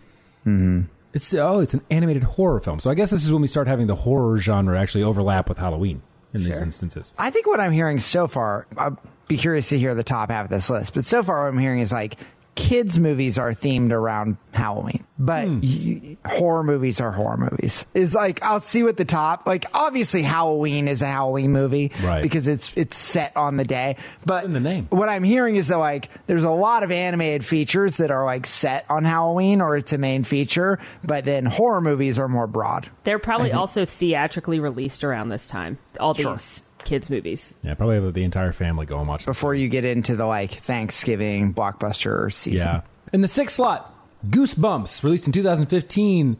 Mm-hmm. 0.46 0.82
It's 1.12 1.32
oh, 1.34 1.60
it's 1.60 1.74
an 1.74 1.82
animated 1.90 2.22
horror 2.22 2.60
film. 2.60 2.78
So 2.80 2.90
I 2.90 2.94
guess 2.94 3.10
this 3.10 3.24
is 3.24 3.32
when 3.32 3.42
we 3.42 3.48
start 3.48 3.66
having 3.66 3.86
the 3.86 3.94
horror 3.96 4.38
genre 4.38 4.78
actually 4.78 5.02
overlap 5.04 5.48
with 5.48 5.58
Halloween 5.58 6.02
in 6.34 6.44
these 6.44 6.60
instances. 6.62 7.14
I 7.18 7.30
think 7.30 7.46
what 7.46 7.58
I'm 7.58 7.72
hearing 7.72 7.98
so 7.98 8.28
far, 8.28 8.66
I'll 8.76 8.96
be 9.26 9.36
curious 9.36 9.68
to 9.70 9.78
hear 9.78 9.94
the 9.94 10.04
top 10.04 10.30
half 10.30 10.44
of 10.44 10.50
this 10.50 10.70
list, 10.70 10.94
but 10.94 11.04
so 11.04 11.22
far 11.22 11.42
what 11.44 11.48
I'm 11.48 11.58
hearing 11.58 11.80
is 11.80 11.90
like 11.92 12.16
kids 12.60 12.98
movies 12.98 13.38
are 13.38 13.52
themed 13.52 13.92
around 13.92 14.36
Halloween, 14.52 15.04
but 15.18 15.46
Hmm. 15.46 15.60
y- 15.62 16.16
horror 16.26 16.62
movies 16.62 17.00
are 17.00 17.10
horror 17.12 17.36
movies. 17.36 17.86
Is 17.94 18.14
like 18.14 18.42
I'll 18.44 18.60
see 18.60 18.82
what 18.82 18.96
the 18.96 19.04
top 19.04 19.46
like. 19.46 19.64
Obviously, 19.74 20.22
Halloween 20.22 20.86
is 20.88 21.02
a 21.02 21.06
Halloween 21.06 21.52
movie, 21.52 21.90
Right. 22.02 22.22
Because 22.22 22.48
it's 22.48 22.72
it's 22.76 22.96
set 22.96 23.36
on 23.36 23.56
the 23.56 23.64
day. 23.64 23.96
But 24.26 24.44
in 24.44 24.52
the 24.52 24.60
name. 24.60 24.86
what 24.90 25.08
I'm 25.08 25.24
hearing 25.24 25.56
is 25.56 25.68
that 25.68 25.78
like 25.78 26.10
there's 26.26 26.44
a 26.44 26.50
lot 26.50 26.82
of 26.82 26.90
animated 26.90 27.44
features 27.44 27.96
that 27.98 28.10
are 28.10 28.24
like 28.24 28.46
set 28.46 28.84
on 28.90 29.04
Halloween 29.04 29.60
or 29.60 29.76
it's 29.76 29.92
a 29.92 29.98
main 29.98 30.24
feature, 30.24 30.78
but 31.04 31.24
then 31.24 31.44
horror 31.46 31.80
movies 31.80 32.18
are 32.18 32.28
more 32.28 32.46
broad. 32.46 32.88
They're 33.04 33.18
probably 33.18 33.52
also 33.52 33.84
theatrically 33.86 34.60
released 34.60 35.02
around 35.04 35.28
this 35.30 35.46
time. 35.46 35.78
All 35.98 36.14
Sure. 36.14 36.32
these 36.34 36.62
kids 36.84 37.10
movies. 37.10 37.54
Yeah, 37.62 37.74
probably 37.74 37.96
have 38.00 38.14
the 38.14 38.24
entire 38.24 38.52
family 38.52 38.86
go 38.86 38.98
and 38.98 39.08
watch. 39.08 39.26
Before 39.26 39.54
you 39.54 39.68
get 39.68 39.84
into 39.84 40.16
the 40.16 40.26
like 40.26 40.52
Thanksgiving 40.52 41.54
blockbuster 41.54 42.32
season. 42.32 42.66
Yeah. 42.66 42.80
In 43.12 43.20
the 43.20 43.28
sixth 43.28 43.56
slot, 43.56 43.94
Goosebumps, 44.28 45.02
released 45.02 45.26
in 45.26 45.32
2015, 45.32 46.36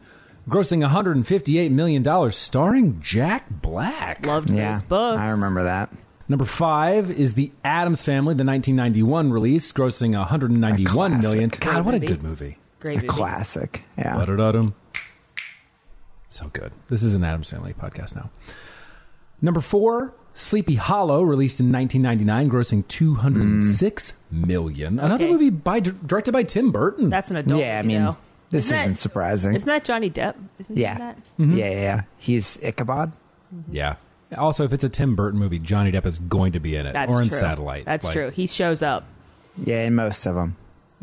grossing 0.49 0.81
158 0.81 1.71
million 1.71 2.03
dollars, 2.03 2.37
starring 2.37 3.01
Jack 3.01 3.45
Black. 3.49 4.25
Loved 4.25 4.49
Yeah, 4.49 4.73
those 4.73 4.81
books. 4.83 5.19
I 5.21 5.31
remember 5.31 5.63
that. 5.63 5.91
Number 6.29 6.45
five 6.45 7.11
is 7.11 7.33
the 7.33 7.51
Addams 7.65 8.05
Family, 8.05 8.33
the 8.35 8.45
1991 8.45 9.31
release, 9.33 9.71
grossing 9.73 10.17
191 10.17 11.19
million. 11.19 11.49
classic. 11.49 11.59
God, 11.75 11.85
what 11.85 11.93
a 11.95 11.99
good 11.99 12.23
movie. 12.23 12.57
Great 12.79 12.93
A 12.93 12.95
movie. 12.97 13.07
classic. 13.07 13.83
Yeah. 13.97 14.15
Ba-da-da-dum. 14.15 14.73
So 16.29 16.47
good. 16.53 16.71
This 16.89 17.03
is 17.03 17.15
an 17.15 17.23
Addams 17.25 17.49
Family 17.49 17.73
podcast 17.73 18.15
now. 18.15 18.29
Number 19.41 19.59
four, 19.59 20.13
Sleepy 20.33 20.75
Hollow, 20.75 21.21
released 21.23 21.59
in 21.59 21.71
1999, 21.71 22.49
grossing 22.49 22.87
206 22.87 24.13
million. 24.31 24.99
Another 24.99 25.25
Okay. 25.25 25.31
movie 25.33 25.49
by 25.49 25.79
directed 25.79 26.31
by 26.31 26.43
Tim 26.43 26.71
Burton. 26.71 27.09
That's 27.09 27.29
an 27.29 27.37
adult. 27.37 27.59
yeah, 27.59 27.79
I 27.79 27.81
movie, 27.81 27.93
mean, 27.95 28.03
though. 28.05 28.17
this 28.49 28.65
Isn't 28.65 28.77
isn't 28.77 28.91
that- 28.93 28.97
surprising. 28.99 29.55
Isn't 29.55 29.67
that 29.67 29.83
Johnny 29.83 30.09
Depp? 30.09 30.35
Isn't 30.59 30.75
he 30.75 30.81
yeah. 30.83 30.97
that? 30.97 31.17
Mm-hmm. 31.39 31.55
yeah, 31.55 31.69
yeah, 31.69 31.81
yeah. 31.81 32.01
He's 32.17 32.57
Ichabod. 32.63 33.11
Mm-hmm. 33.53 33.75
yeah. 33.75 33.95
Also, 34.37 34.63
if 34.63 34.71
it's 34.71 34.83
a 34.85 34.89
Tim 34.89 35.15
Burton 35.17 35.37
movie, 35.39 35.59
Johnny 35.59 35.91
Depp 35.91 36.05
is 36.05 36.19
going 36.19 36.53
to 36.53 36.61
be 36.61 36.77
in 36.77 36.85
it 36.85 36.93
That's 36.93 37.13
or 37.13 37.21
in 37.21 37.27
true. 37.27 37.37
Satellite. 37.37 37.83
That's 37.83 38.05
Like, 38.05 38.13
true. 38.13 38.29
He 38.29 38.47
shows 38.47 38.81
up. 38.81 39.03
Yeah, 39.57 39.83
in 39.83 39.95
most 39.95 40.25
of 40.25 40.35
them. 40.35 40.55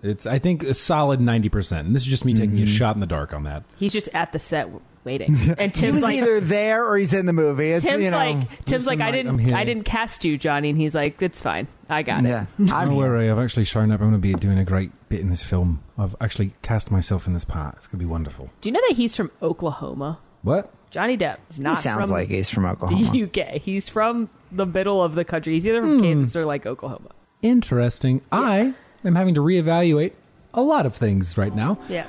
It's 0.02 0.24
I 0.24 0.38
think 0.38 0.62
a 0.62 0.72
solid 0.72 1.20
90. 1.20 1.48
percent 1.50 1.86
And 1.88 1.94
this 1.94 2.02
is 2.02 2.08
just 2.08 2.24
me 2.24 2.32
taking 2.32 2.58
a 2.58 2.62
mm-hmm. 2.62 2.74
shot 2.76 2.94
in 2.94 3.00
the 3.00 3.06
dark 3.06 3.34
on 3.34 3.42
that. 3.42 3.64
He's 3.76 3.92
just 3.92 4.08
at 4.14 4.32
the 4.32 4.38
set 4.38 4.70
waiting, 5.08 5.34
and 5.58 5.74
He 5.74 5.80
Tim's 5.80 5.94
was 5.94 6.02
like, 6.02 6.16
either 6.18 6.40
there 6.40 6.86
or 6.86 6.98
he's 6.98 7.12
in 7.14 7.26
the 7.26 7.32
movie. 7.32 7.70
It's 7.70 7.84
Tim's 7.84 8.02
you 8.02 8.10
know, 8.10 8.16
like, 8.16 8.48
Tim's 8.66 8.86
listen, 8.86 8.98
like, 8.98 9.00
I 9.00 9.10
didn't. 9.10 9.52
I 9.54 9.64
didn't 9.64 9.84
cast 9.84 10.24
you, 10.24 10.36
Johnny, 10.36 10.68
and 10.70 10.78
he's 10.78 10.94
like, 10.94 11.20
it's 11.22 11.40
fine, 11.40 11.66
I 11.88 12.02
got 12.02 12.24
it. 12.24 12.28
yeah. 12.28 12.46
Don't 12.58 12.70
I'm 12.72 12.90
here. 12.90 12.98
worry, 12.98 13.30
I've 13.30 13.38
actually 13.38 13.64
shown 13.64 13.90
up. 13.90 14.00
I'm 14.00 14.10
going 14.10 14.20
to 14.20 14.28
be 14.28 14.34
doing 14.34 14.58
a 14.58 14.64
great 14.64 14.90
bit 15.08 15.20
in 15.20 15.30
this 15.30 15.42
film. 15.42 15.82
I've 15.96 16.14
actually 16.20 16.52
cast 16.62 16.90
myself 16.90 17.26
in 17.26 17.32
this 17.32 17.44
part. 17.44 17.76
It's 17.76 17.86
going 17.86 17.98
to 17.98 18.04
be 18.04 18.10
wonderful. 18.10 18.50
Do 18.60 18.68
you 18.68 18.72
know 18.72 18.80
that 18.88 18.96
he's 18.96 19.16
from 19.16 19.30
Oklahoma? 19.42 20.18
What? 20.42 20.72
Johnny 20.90 21.16
Depp 21.18 21.38
is 21.50 21.56
He 21.56 21.62
not 21.62 21.78
sounds 21.78 22.08
from 22.08 22.10
like 22.10 22.28
he's 22.28 22.48
from 22.50 22.62
the 22.62 22.68
Oklahoma. 22.72 23.24
UK. 23.24 23.60
He's 23.60 23.88
from 23.88 24.30
the 24.52 24.66
middle 24.66 25.02
of 25.02 25.14
the 25.14 25.24
country. 25.24 25.54
He's 25.54 25.66
either 25.66 25.80
from 25.80 25.98
hmm. 25.98 26.02
Kansas 26.04 26.36
or 26.36 26.44
like 26.44 26.66
Oklahoma. 26.66 27.10
Interesting. 27.42 28.22
I 28.32 28.74
am 29.04 29.14
having 29.14 29.34
to 29.34 29.40
reevaluate 29.40 30.12
a 30.54 30.62
lot 30.62 30.86
of 30.86 30.94
things 30.94 31.36
right 31.36 31.54
now. 31.54 31.78
Yeah. 31.88 32.06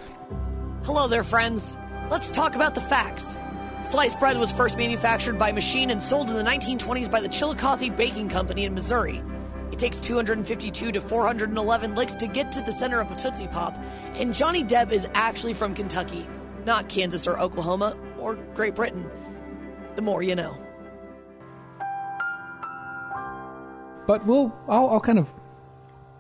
Hello 0.86 1.08
there, 1.08 1.24
friends. 1.24 1.76
Let's 2.10 2.32
talk 2.32 2.56
about 2.56 2.74
the 2.74 2.82
facts. 2.82 3.40
Sliced 3.84 4.18
bread 4.18 4.40
was 4.40 4.52
first 4.52 4.78
manufactured 4.80 5.38
by 5.38 5.52
machine 5.52 5.92
and 5.92 6.02
sold 6.02 6.32
in 6.32 6.36
the 6.36 6.44
1920s 6.44 7.10
by 7.10 7.22
the 7.22 7.30
Chillicothe 7.30 7.96
Baking 7.96 8.30
Company 8.30 8.66
in 8.66 8.74
Missouri. 8.74 9.22
It 9.72 9.78
takes 9.78 10.00
252 10.00 10.92
to 10.92 11.00
411 11.02 11.94
licks 11.94 12.16
to 12.16 12.26
get 12.26 12.52
to 12.54 12.64
the 12.64 12.72
center 12.72 13.00
of 13.00 13.12
a 13.12 13.16
Tootsie 13.16 13.48
Pop, 13.48 13.78
and 14.16 14.34
Johnny 14.34 14.64
Depp 14.64 14.92
is 14.92 15.08
actually 15.14 15.54
from 15.54 15.76
Kentucky, 15.76 16.28
not 16.66 16.90
Kansas 16.90 17.28
or 17.28 17.40
Oklahoma 17.40 17.96
or 18.18 18.34
Great 18.56 18.74
Britain. 18.74 19.08
The 19.96 20.02
more 20.02 20.24
you 20.24 20.36
know. 20.36 20.58
But 24.08 24.26
we'll, 24.26 24.52
I'll, 24.68 24.90
I'll 24.90 25.00
kind 25.00 25.20
of 25.20 25.30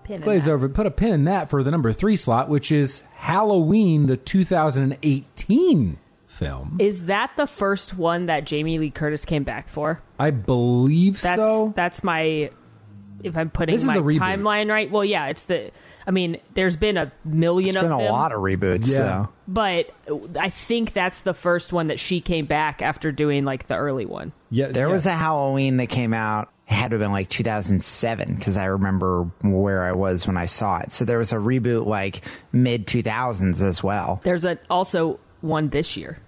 Pin 0.03 0.21
glaze 0.21 0.45
that. 0.45 0.51
over, 0.51 0.69
put 0.69 0.85
a 0.85 0.91
pin 0.91 1.13
in 1.13 1.23
that 1.23 1.49
for 1.49 1.63
the 1.63 1.71
number 1.71 1.91
three 1.93 2.15
slot, 2.15 2.47
which 2.47 2.71
is 2.71 3.01
Halloween, 3.19 4.05
the 4.07 4.15
2018 4.17 5.97
film. 6.27 6.77
Is 6.79 7.05
that 7.05 7.31
the 7.37 7.47
first 7.47 7.97
one 7.97 8.27
that 8.27 8.45
Jamie 8.45 8.79
Lee 8.79 8.89
Curtis 8.91 9.25
came 9.25 9.43
back 9.43 9.67
for? 9.69 10.01
I 10.17 10.31
believe 10.31 11.21
That's 11.21 11.41
so. 11.41 11.73
that's 11.75 12.03
my. 12.03 12.51
If 13.21 13.35
I'm 13.35 13.49
putting 13.49 13.75
This 13.75 13.83
my 13.83 13.97
timeline 13.97 14.69
right, 14.71 14.89
well, 14.89 15.03
yeah, 15.03 15.27
it's 15.27 15.43
the. 15.43 15.71
I 16.07 16.11
mean, 16.11 16.37
there's 16.53 16.77
been 16.77 16.95
a 16.95 17.11
million 17.25 17.73
There's 17.73 17.83
of 17.83 17.89
been 17.89 17.99
a 17.99 18.03
them, 18.03 18.11
lot 18.13 18.31
of 18.31 18.39
reboots, 18.39 18.87
Yeah. 18.87 18.97
though. 18.99 19.29
but 19.49 19.93
I 20.39 20.49
think 20.49 20.93
that's 20.93 21.19
the 21.19 21.33
first 21.33 21.73
one 21.73 21.87
that 21.87 21.99
she 21.99 22.21
came 22.21 22.45
back 22.45 22.81
after 22.81 23.11
doing 23.11 23.43
like 23.43 23.67
the 23.67 23.75
early 23.75 24.05
one. 24.05 24.31
yeah, 24.49 24.67
There 24.67 24.87
yeah. 24.87 24.93
was 24.93 25.05
a 25.05 25.11
Halloween 25.13 25.75
that 25.77 25.87
came 25.87 26.13
out. 26.13 26.49
It 26.69 26.73
had 26.73 26.91
to 26.91 26.95
have 26.95 26.99
been 27.01 27.11
like 27.11 27.29
2007 27.29 28.35
because 28.35 28.55
I 28.55 28.65
remember 28.65 29.23
where 29.41 29.83
I 29.83 29.91
was 29.93 30.27
when 30.27 30.37
I 30.37 30.45
saw 30.45 30.79
it. 30.79 30.91
So 30.91 31.03
there 31.03 31.17
was 31.17 31.31
a 31.31 31.37
reboot 31.37 31.85
like 31.87 32.21
mid 32.51 32.85
2000s 32.87 33.61
as 33.61 33.83
well. 33.83 34.21
There's 34.23 34.45
a 34.45 34.59
also 34.69 35.19
one 35.41 35.69
this 35.69 35.97
year. 35.97 36.19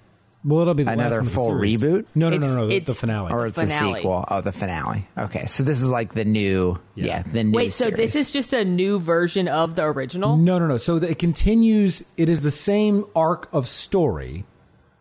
well, 0.44 0.62
it'll 0.62 0.74
be 0.74 0.82
the 0.84 0.88
last 0.90 0.96
Another 0.98 1.18
one 1.18 1.28
of 1.28 1.32
the 1.32 1.36
full 1.36 1.52
reboot? 1.52 2.06
No, 2.16 2.30
no, 2.30 2.38
no, 2.38 2.46
It's- 2.48 2.58
no, 2.58 2.68
the, 2.68 2.80
the 2.80 2.94
finale. 2.96 3.32
Or 3.32 3.46
it's 3.46 3.60
finale. 3.62 3.92
a 3.92 3.96
sequel. 3.98 4.26
Oh, 4.28 4.42
the 4.42 4.52
finale. 4.52 5.08
Okay, 5.16 5.46
so 5.46 5.62
this 5.62 5.80
is 5.82 5.92
like 5.92 6.16
the 6.16 6.26
new, 6.26 6.80
yeah, 6.96 7.22
the 7.22 7.44
new. 7.44 7.56
Wait, 7.56 7.74
so 7.76 7.92
this 7.92 8.16
is 8.16 8.32
just 8.32 8.52
a 8.52 8.66
new 8.66 9.00
version 9.00 9.48
of 9.48 9.76
the 9.76 9.84
original? 9.84 10.38
No, 10.38 10.58
no, 10.58 10.66
no. 10.66 10.78
So 10.78 10.98
that 10.98 11.12
it 11.12 11.20
continues. 11.20 12.04
It 12.18 12.30
is 12.30 12.42
the 12.42 12.50
same 12.50 13.06
arc 13.16 13.48
of 13.54 13.68
story, 13.68 14.46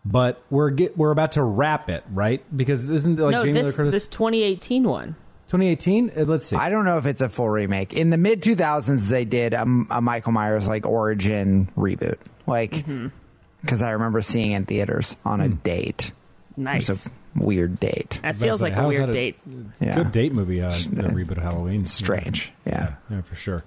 but 0.05 0.43
we're 0.51 0.69
get 0.69 0.99
we're 0.99 1.13
about 1.13 1.33
to 1.33 1.43
wrap 1.43 1.89
it, 1.89 2.05
right? 2.13 2.45
Because 2.55 2.91
isn't 2.91 3.19
it 3.19 3.23
like 3.23 3.33
no, 3.33 3.41
Jamie 3.43 3.61
Lee 3.61 3.65
this 3.65 3.77
Curtis 3.77 3.95
this 3.95 4.07
2018 4.09 4.85
one. 4.87 5.17
2018? 5.50 6.12
Uh, 6.16 6.25
Let's 6.25 6.47
see. 6.47 6.57
I 6.57 6.71
don't 6.71 6.85
know 6.85 6.97
if 6.99 7.07
it's 7.07 7.21
a 7.21 7.28
full 7.28 7.49
remake. 7.49 7.92
In 7.92 8.11
the 8.11 8.16
mid 8.16 8.42
2000s, 8.42 9.09
they 9.09 9.25
did 9.25 9.52
a, 9.52 9.62
a 9.62 10.00
Michael 10.00 10.33
Myers 10.33 10.66
like 10.69 10.87
origin 10.87 11.69
reboot, 11.76 12.19
like 12.47 12.73
Mm-hmm. 12.73 13.09
because 13.61 13.83
I 13.83 13.90
remember 13.90 14.23
seeing 14.23 14.52
it 14.52 14.57
in 14.57 14.66
theaters 14.66 15.16
on 15.25 15.40
a 15.40 15.49
date. 15.49 16.12
Nice. 16.57 16.88
It 16.88 16.92
was 16.92 17.07
a 17.07 17.11
weird 17.45 17.78
date. 17.80 18.21
that 18.23 18.37
feels 18.37 18.62
like 18.62 18.76
a 18.76 18.87
weird 18.88 19.09
that 19.09 19.12
date. 19.12 19.38
Yeah. 19.80 19.97
Good 19.97 20.12
date 20.12 20.33
movie. 20.33 20.62
Uh, 20.62 20.71
the 20.71 21.09
reboot 21.09 21.33
of 21.38 21.42
Halloween. 21.42 21.85
Strange. 21.87 22.52
Yeah. 22.66 22.95
Yeah, 23.11 23.16
yeah, 23.16 23.23
for 23.23 23.35
sure. 23.35 23.64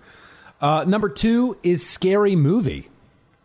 Uh, 0.61 0.85
number 0.87 1.09
two 1.09 1.57
is 1.63 1.85
Scary 1.87 2.35
Movie. 2.37 2.87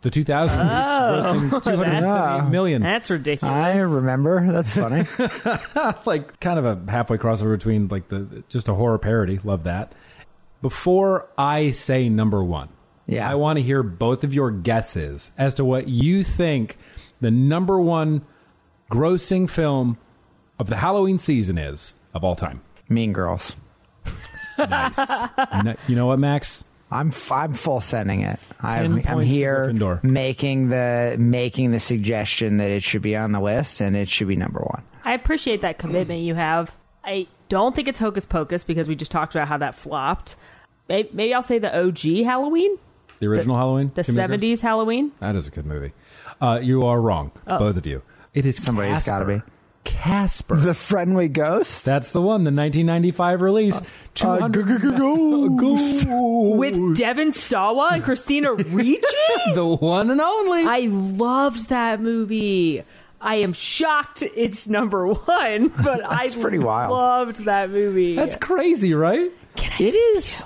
The 0.01 0.09
2000s, 0.09 0.49
grossing 0.49 1.49
270 1.63 2.49
million. 2.51 2.81
That's 2.81 3.09
ridiculous. 3.09 3.53
I 3.53 3.77
remember. 3.79 4.49
That's 4.49 4.73
funny. 4.73 5.05
like 6.05 6.39
kind 6.39 6.57
of 6.57 6.65
a 6.65 6.89
halfway 6.89 7.17
crossover 7.17 7.57
between 7.57 7.89
like 7.89 8.07
the 8.07 8.43
just 8.47 8.69
a 8.69 8.73
horror 8.73 8.97
parody. 8.97 9.39
Love 9.43 9.65
that. 9.65 9.93
Before 10.61 11.27
I 11.37 11.71
say 11.71 12.07
number 12.09 12.41
one, 12.43 12.69
Yeah. 13.07 13.29
I 13.29 13.35
want 13.35 13.57
to 13.57 13.63
hear 13.63 13.83
both 13.83 14.23
of 14.23 14.33
your 14.33 14.51
guesses 14.51 15.31
as 15.37 15.55
to 15.55 15.65
what 15.65 15.87
you 15.89 16.23
think 16.23 16.77
the 17.21 17.31
number 17.31 17.79
one 17.79 18.21
grossing 18.89 19.49
film 19.49 19.97
of 20.59 20.67
the 20.67 20.77
Halloween 20.77 21.17
season 21.17 21.57
is 21.57 21.93
of 22.13 22.23
all 22.23 22.35
time. 22.37 22.61
mean 22.87 23.11
Girls. 23.13 23.55
Nice. 24.57 24.97
you 25.87 25.95
know 25.95 26.07
what, 26.07 26.19
Max? 26.19 26.63
I'm 26.91 27.09
f- 27.09 27.31
I'm 27.31 27.53
full 27.53 27.81
sending 27.81 28.21
it. 28.21 28.39
I'm, 28.61 29.01
I'm 29.07 29.19
here 29.21 29.71
making 30.03 30.69
the 30.69 31.15
making 31.19 31.71
the 31.71 31.79
suggestion 31.79 32.57
that 32.57 32.71
it 32.71 32.81
should 32.83 33.01
be 33.01 33.15
on 33.15 33.31
the 33.31 33.39
list 33.39 33.79
and 33.79 33.95
it 33.95 34.09
should 34.09 34.27
be 34.27 34.35
number 34.35 34.59
one. 34.59 34.83
I 35.05 35.13
appreciate 35.13 35.61
that 35.61 35.77
commitment 35.77 36.21
you 36.21 36.35
have. 36.35 36.75
I 37.03 37.27
don't 37.47 37.75
think 37.75 37.87
it's 37.87 37.99
Hocus 37.99 38.25
Pocus 38.25 38.63
because 38.63 38.87
we 38.87 38.95
just 38.95 39.11
talked 39.11 39.33
about 39.35 39.47
how 39.47 39.57
that 39.57 39.75
flopped. 39.75 40.35
Maybe 40.87 41.33
I'll 41.33 41.43
say 41.43 41.59
the 41.59 41.75
OG 41.75 42.25
Halloween, 42.25 42.77
The 43.19 43.27
original 43.27 43.55
Halloween, 43.55 43.91
the 43.95 44.01
70s 44.01 44.61
Halloween. 44.61 45.11
That 45.19 45.35
is 45.35 45.47
a 45.47 45.51
good 45.51 45.65
movie. 45.65 45.93
Uh, 46.41 46.59
you 46.61 46.85
are 46.85 46.99
wrong, 46.99 47.31
both 47.45 47.77
of 47.77 47.85
you. 47.85 48.01
It 48.33 48.45
is 48.45 48.61
Somebody's 48.61 49.03
Casper. 49.03 49.11
gotta 49.11 49.25
be. 49.25 49.41
Casper. 49.83 50.55
The 50.55 50.73
friendly 50.73 51.27
ghost. 51.27 51.85
That's 51.85 52.09
the 52.09 52.21
one, 52.21 52.43
the 52.43 52.51
1995 52.51 53.41
release. 53.41 53.81
Uh, 53.81 53.85
200 54.15 54.81
ghost. 55.57 56.05
With 56.07 56.97
Devon 56.97 57.33
Sawa 57.33 57.89
and 57.93 58.03
Christina 58.03 58.53
Ricci? 58.53 59.01
the 59.53 59.65
one 59.65 60.11
and 60.11 60.21
only. 60.21 60.63
I 60.63 60.87
loved 60.89 61.69
that 61.69 62.01
movie. 62.01 62.83
I 63.21 63.35
am 63.35 63.53
shocked 63.53 64.21
it's 64.21 64.67
number 64.67 65.07
one, 65.07 65.67
but 65.83 66.05
I 66.05 66.23
That's 66.23 66.35
pretty 66.35 66.59
wild. 66.59 66.91
loved 66.91 67.45
that 67.45 67.69
movie. 67.69 68.15
That's 68.15 68.35
crazy, 68.35 68.93
right? 68.93 69.31
It 69.79 69.93
is. 69.95 70.43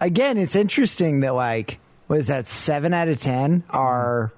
Again, 0.00 0.36
it's 0.36 0.56
interesting 0.56 1.20
that 1.20 1.34
like 1.34 1.78
was 2.08 2.26
that 2.26 2.46
seven 2.48 2.92
out 2.92 3.08
of 3.08 3.20
ten 3.20 3.64
are 3.70 4.32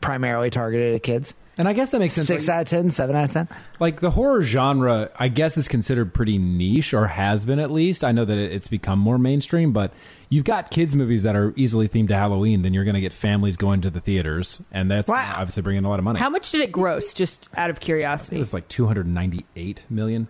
primarily 0.00 0.50
targeted 0.50 0.94
at 0.96 1.02
kids. 1.04 1.32
And 1.58 1.66
I 1.66 1.72
guess 1.72 1.90
that 1.90 2.00
makes 2.00 2.12
sense. 2.12 2.26
Six 2.26 2.48
like, 2.48 2.54
out 2.54 2.62
of 2.62 2.68
ten, 2.68 2.90
seven 2.90 3.16
out 3.16 3.24
of 3.24 3.30
ten. 3.30 3.48
like 3.80 4.00
the 4.00 4.10
horror 4.10 4.42
genre, 4.42 5.10
I 5.18 5.28
guess 5.28 5.56
is 5.56 5.68
considered 5.68 6.12
pretty 6.12 6.36
niche, 6.36 6.92
or 6.92 7.06
has 7.06 7.46
been 7.46 7.58
at 7.58 7.70
least. 7.70 8.04
I 8.04 8.12
know 8.12 8.26
that 8.26 8.36
it's 8.36 8.68
become 8.68 8.98
more 8.98 9.16
mainstream, 9.16 9.72
but 9.72 9.90
you've 10.28 10.44
got 10.44 10.70
kids 10.70 10.94
movies 10.94 11.22
that 11.22 11.34
are 11.34 11.54
easily 11.56 11.88
themed 11.88 12.08
to 12.08 12.14
Halloween. 12.14 12.60
Then 12.60 12.74
you're 12.74 12.84
going 12.84 12.94
to 12.96 13.00
get 13.00 13.14
families 13.14 13.56
going 13.56 13.80
to 13.80 13.90
the 13.90 14.00
theaters, 14.00 14.60
and 14.70 14.90
that's 14.90 15.08
Wow. 15.08 15.32
obviously 15.36 15.62
bringing 15.62 15.86
a 15.86 15.88
lot 15.88 15.98
of 15.98 16.04
money. 16.04 16.18
How 16.18 16.28
much 16.28 16.50
did 16.50 16.60
it 16.60 16.70
gross, 16.72 17.14
just 17.14 17.48
out 17.56 17.70
of 17.70 17.80
curiosity, 17.80 18.36
it 18.36 18.40
was 18.40 18.52
like 18.52 18.68
298 18.68 19.84
million. 19.88 20.28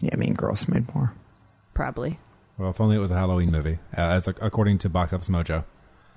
Yeah, 0.00 0.14
Mean 0.16 0.34
Girls 0.34 0.68
made 0.68 0.92
more. 0.94 1.12
Probably. 1.72 2.20
Well, 2.58 2.70
if 2.70 2.80
only 2.80 2.94
it 2.94 3.00
was 3.00 3.10
a 3.10 3.16
Halloween 3.16 3.50
movie, 3.50 3.78
uh, 3.96 4.00
as 4.02 4.28
according 4.28 4.78
to 4.78 4.88
Box 4.88 5.12
Office 5.12 5.28
Mojo. 5.28 5.64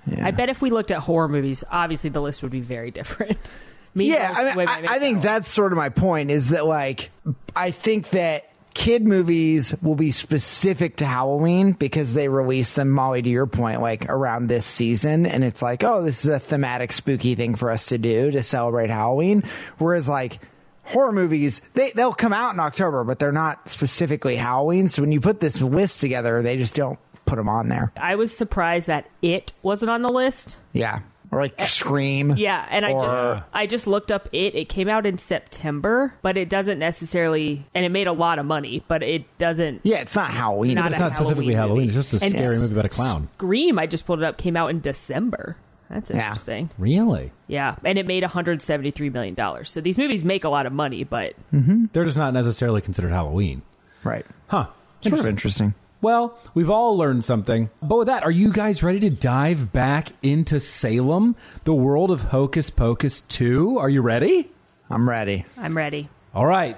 Yeah. 0.06 0.24
I 0.26 0.30
bet 0.30 0.48
if 0.48 0.62
we 0.62 0.70
looked 0.70 0.92
at 0.92 1.00
horror 1.00 1.28
movies, 1.28 1.64
obviously 1.70 2.10
the 2.10 2.20
list 2.22 2.42
would 2.44 2.52
be 2.52 2.60
very 2.60 2.92
different. 2.92 3.36
Mean 3.94 4.12
yeah, 4.12 4.34
I, 4.36 4.54
mean, 4.54 4.68
I, 4.68 4.86
I 4.88 4.98
think 4.98 5.22
that's 5.22 5.48
sort 5.48 5.72
of 5.72 5.76
my 5.76 5.88
point 5.88 6.30
is 6.30 6.50
that 6.50 6.66
like 6.66 7.10
I 7.56 7.70
think 7.70 8.10
that 8.10 8.48
kid 8.78 9.04
movies 9.04 9.74
will 9.82 9.96
be 9.96 10.12
specific 10.12 10.96
to 10.96 11.06
Halloween 11.06 11.72
because 11.72 12.14
they 12.14 12.28
release 12.28 12.72
them, 12.72 12.90
Molly, 12.90 13.22
to 13.22 13.28
your 13.28 13.46
point, 13.46 13.80
like 13.82 14.08
around 14.08 14.46
this 14.46 14.64
season, 14.66 15.26
and 15.26 15.42
it's 15.42 15.60
like, 15.62 15.82
oh, 15.82 16.02
this 16.02 16.24
is 16.24 16.30
a 16.30 16.38
thematic 16.38 16.92
spooky 16.92 17.34
thing 17.34 17.56
for 17.56 17.70
us 17.70 17.86
to 17.86 17.98
do 17.98 18.30
to 18.30 18.42
celebrate 18.42 18.90
Halloween. 18.90 19.42
Whereas 19.78 20.08
like 20.08 20.38
horror 20.84 21.12
movies, 21.12 21.60
they 21.74 21.90
they'll 21.90 22.12
come 22.12 22.32
out 22.32 22.54
in 22.54 22.60
October, 22.60 23.02
but 23.02 23.18
they're 23.18 23.32
not 23.32 23.68
specifically 23.68 24.36
Halloween. 24.36 24.88
So 24.88 25.02
when 25.02 25.10
you 25.10 25.20
put 25.20 25.40
this 25.40 25.60
list 25.60 26.00
together, 26.00 26.40
they 26.40 26.56
just 26.56 26.74
don't 26.74 26.98
put 27.26 27.36
them 27.36 27.48
on 27.48 27.68
there. 27.68 27.92
I 27.96 28.14
was 28.14 28.34
surprised 28.34 28.86
that 28.86 29.08
it 29.22 29.52
wasn't 29.62 29.90
on 29.90 30.02
the 30.02 30.10
list. 30.10 30.56
Yeah. 30.72 31.00
Or 31.30 31.38
or 31.38 31.42
like 31.42 31.54
eh, 31.58 31.64
Scream. 31.64 32.34
Yeah, 32.36 32.66
and 32.70 32.86
I 32.86 32.92
just 32.92 33.42
I 33.52 33.66
just 33.66 33.86
looked 33.86 34.10
up 34.10 34.28
it. 34.32 34.54
It 34.54 34.68
came 34.68 34.88
out 34.88 35.04
in 35.06 35.18
September, 35.18 36.14
but 36.22 36.36
it 36.36 36.48
doesn't 36.48 36.78
necessarily 36.78 37.66
and 37.74 37.84
it 37.84 37.90
made 37.90 38.06
a 38.06 38.12
lot 38.12 38.38
of 38.38 38.46
money, 38.46 38.82
but 38.88 39.02
it 39.02 39.24
doesn't 39.38 39.80
Yeah, 39.84 39.98
it's 39.98 40.16
not 40.16 40.30
Halloween. 40.30 40.74
Not 40.74 40.90
It's 40.90 40.98
not 41.00 41.12
specifically 41.12 41.54
Halloween 41.54 41.56
Halloween. 41.56 41.86
movie. 41.88 41.98
It's 41.98 42.10
just 42.10 42.22
a 42.22 42.26
And 42.26 42.34
scary 42.34 42.56
movie 42.58 42.72
about 42.72 42.84
a 42.86 42.88
clown. 42.88 43.28
Scream, 43.36 43.78
I 43.78 43.86
just 43.86 44.06
pulled 44.06 44.20
it 44.20 44.24
up, 44.24 44.38
came 44.38 44.56
out 44.56 44.70
in 44.70 44.80
December. 44.80 45.56
That's 45.90 46.10
Yeah. 46.10 46.28
interesting. 46.28 46.70
Really? 46.78 47.32
Yeah, 47.46 47.76
and 47.84 47.98
it 47.98 48.06
made 48.06 48.22
173 48.22 49.10
million 49.10 49.34
dollars. 49.34 49.70
So 49.70 49.80
these 49.80 49.96
movies 49.98 50.22
make 50.24 50.44
a 50.44 50.48
lot 50.50 50.66
of 50.66 50.72
money, 50.72 51.04
but 51.04 51.34
mm-hmm. 51.52 51.86
They're 51.92 52.04
just 52.04 52.16
not 52.18 52.32
necessarily 52.34 52.80
considered 52.80 53.10
Halloween. 53.12 53.62
right. 54.04 54.24
Huh. 54.48 54.66
Sort 55.02 55.20
of 55.20 55.26
interesting. 55.26 55.74
Well, 56.00 56.38
we've 56.54 56.70
all 56.70 56.96
learned 56.96 57.24
something. 57.24 57.70
But 57.82 57.98
with 57.98 58.06
that, 58.06 58.22
are 58.22 58.30
you 58.30 58.52
guys 58.52 58.82
ready 58.82 59.00
to 59.00 59.10
dive 59.10 59.72
back 59.72 60.12
into 60.22 60.60
Salem, 60.60 61.34
the 61.64 61.74
world 61.74 62.10
of 62.10 62.22
Hocus 62.22 62.70
Pocus 62.70 63.20
2? 63.22 63.78
Are 63.78 63.90
you 63.90 64.00
ready? 64.00 64.50
I'm 64.90 65.08
ready. 65.08 65.44
I'm 65.56 65.76
ready. 65.76 66.08
All 66.34 66.46
right. 66.46 66.76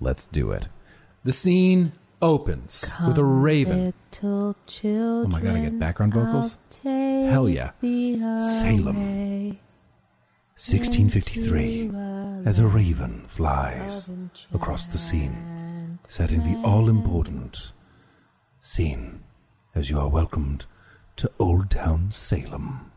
Let's 0.00 0.26
do 0.26 0.50
it. 0.50 0.68
The 1.24 1.32
scene 1.32 1.92
opens 2.20 2.84
with 3.06 3.18
a 3.18 3.24
raven. 3.24 3.94
Children. 4.10 5.24
Oh 5.24 5.28
my 5.28 5.40
god, 5.40 5.56
I 5.56 5.60
get 5.60 5.78
background 5.78 6.14
vocals? 6.14 6.58
Hell 6.82 7.48
yeah. 7.48 7.70
Salem. 7.80 9.58
1653. 10.58 11.92
As 12.44 12.58
a 12.58 12.66
raven 12.66 13.24
flies 13.28 14.10
across 14.52 14.86
the 14.86 14.98
scene, 14.98 15.98
setting 16.08 16.40
the 16.40 16.60
all 16.66 16.88
important 16.88 17.72
scene 18.66 19.20
as 19.74 19.88
you 19.90 19.98
are 20.00 20.08
welcomed 20.08 20.66
to 21.16 21.30
Old 21.38 21.70
Town 21.70 22.10
Salem. 22.10 22.90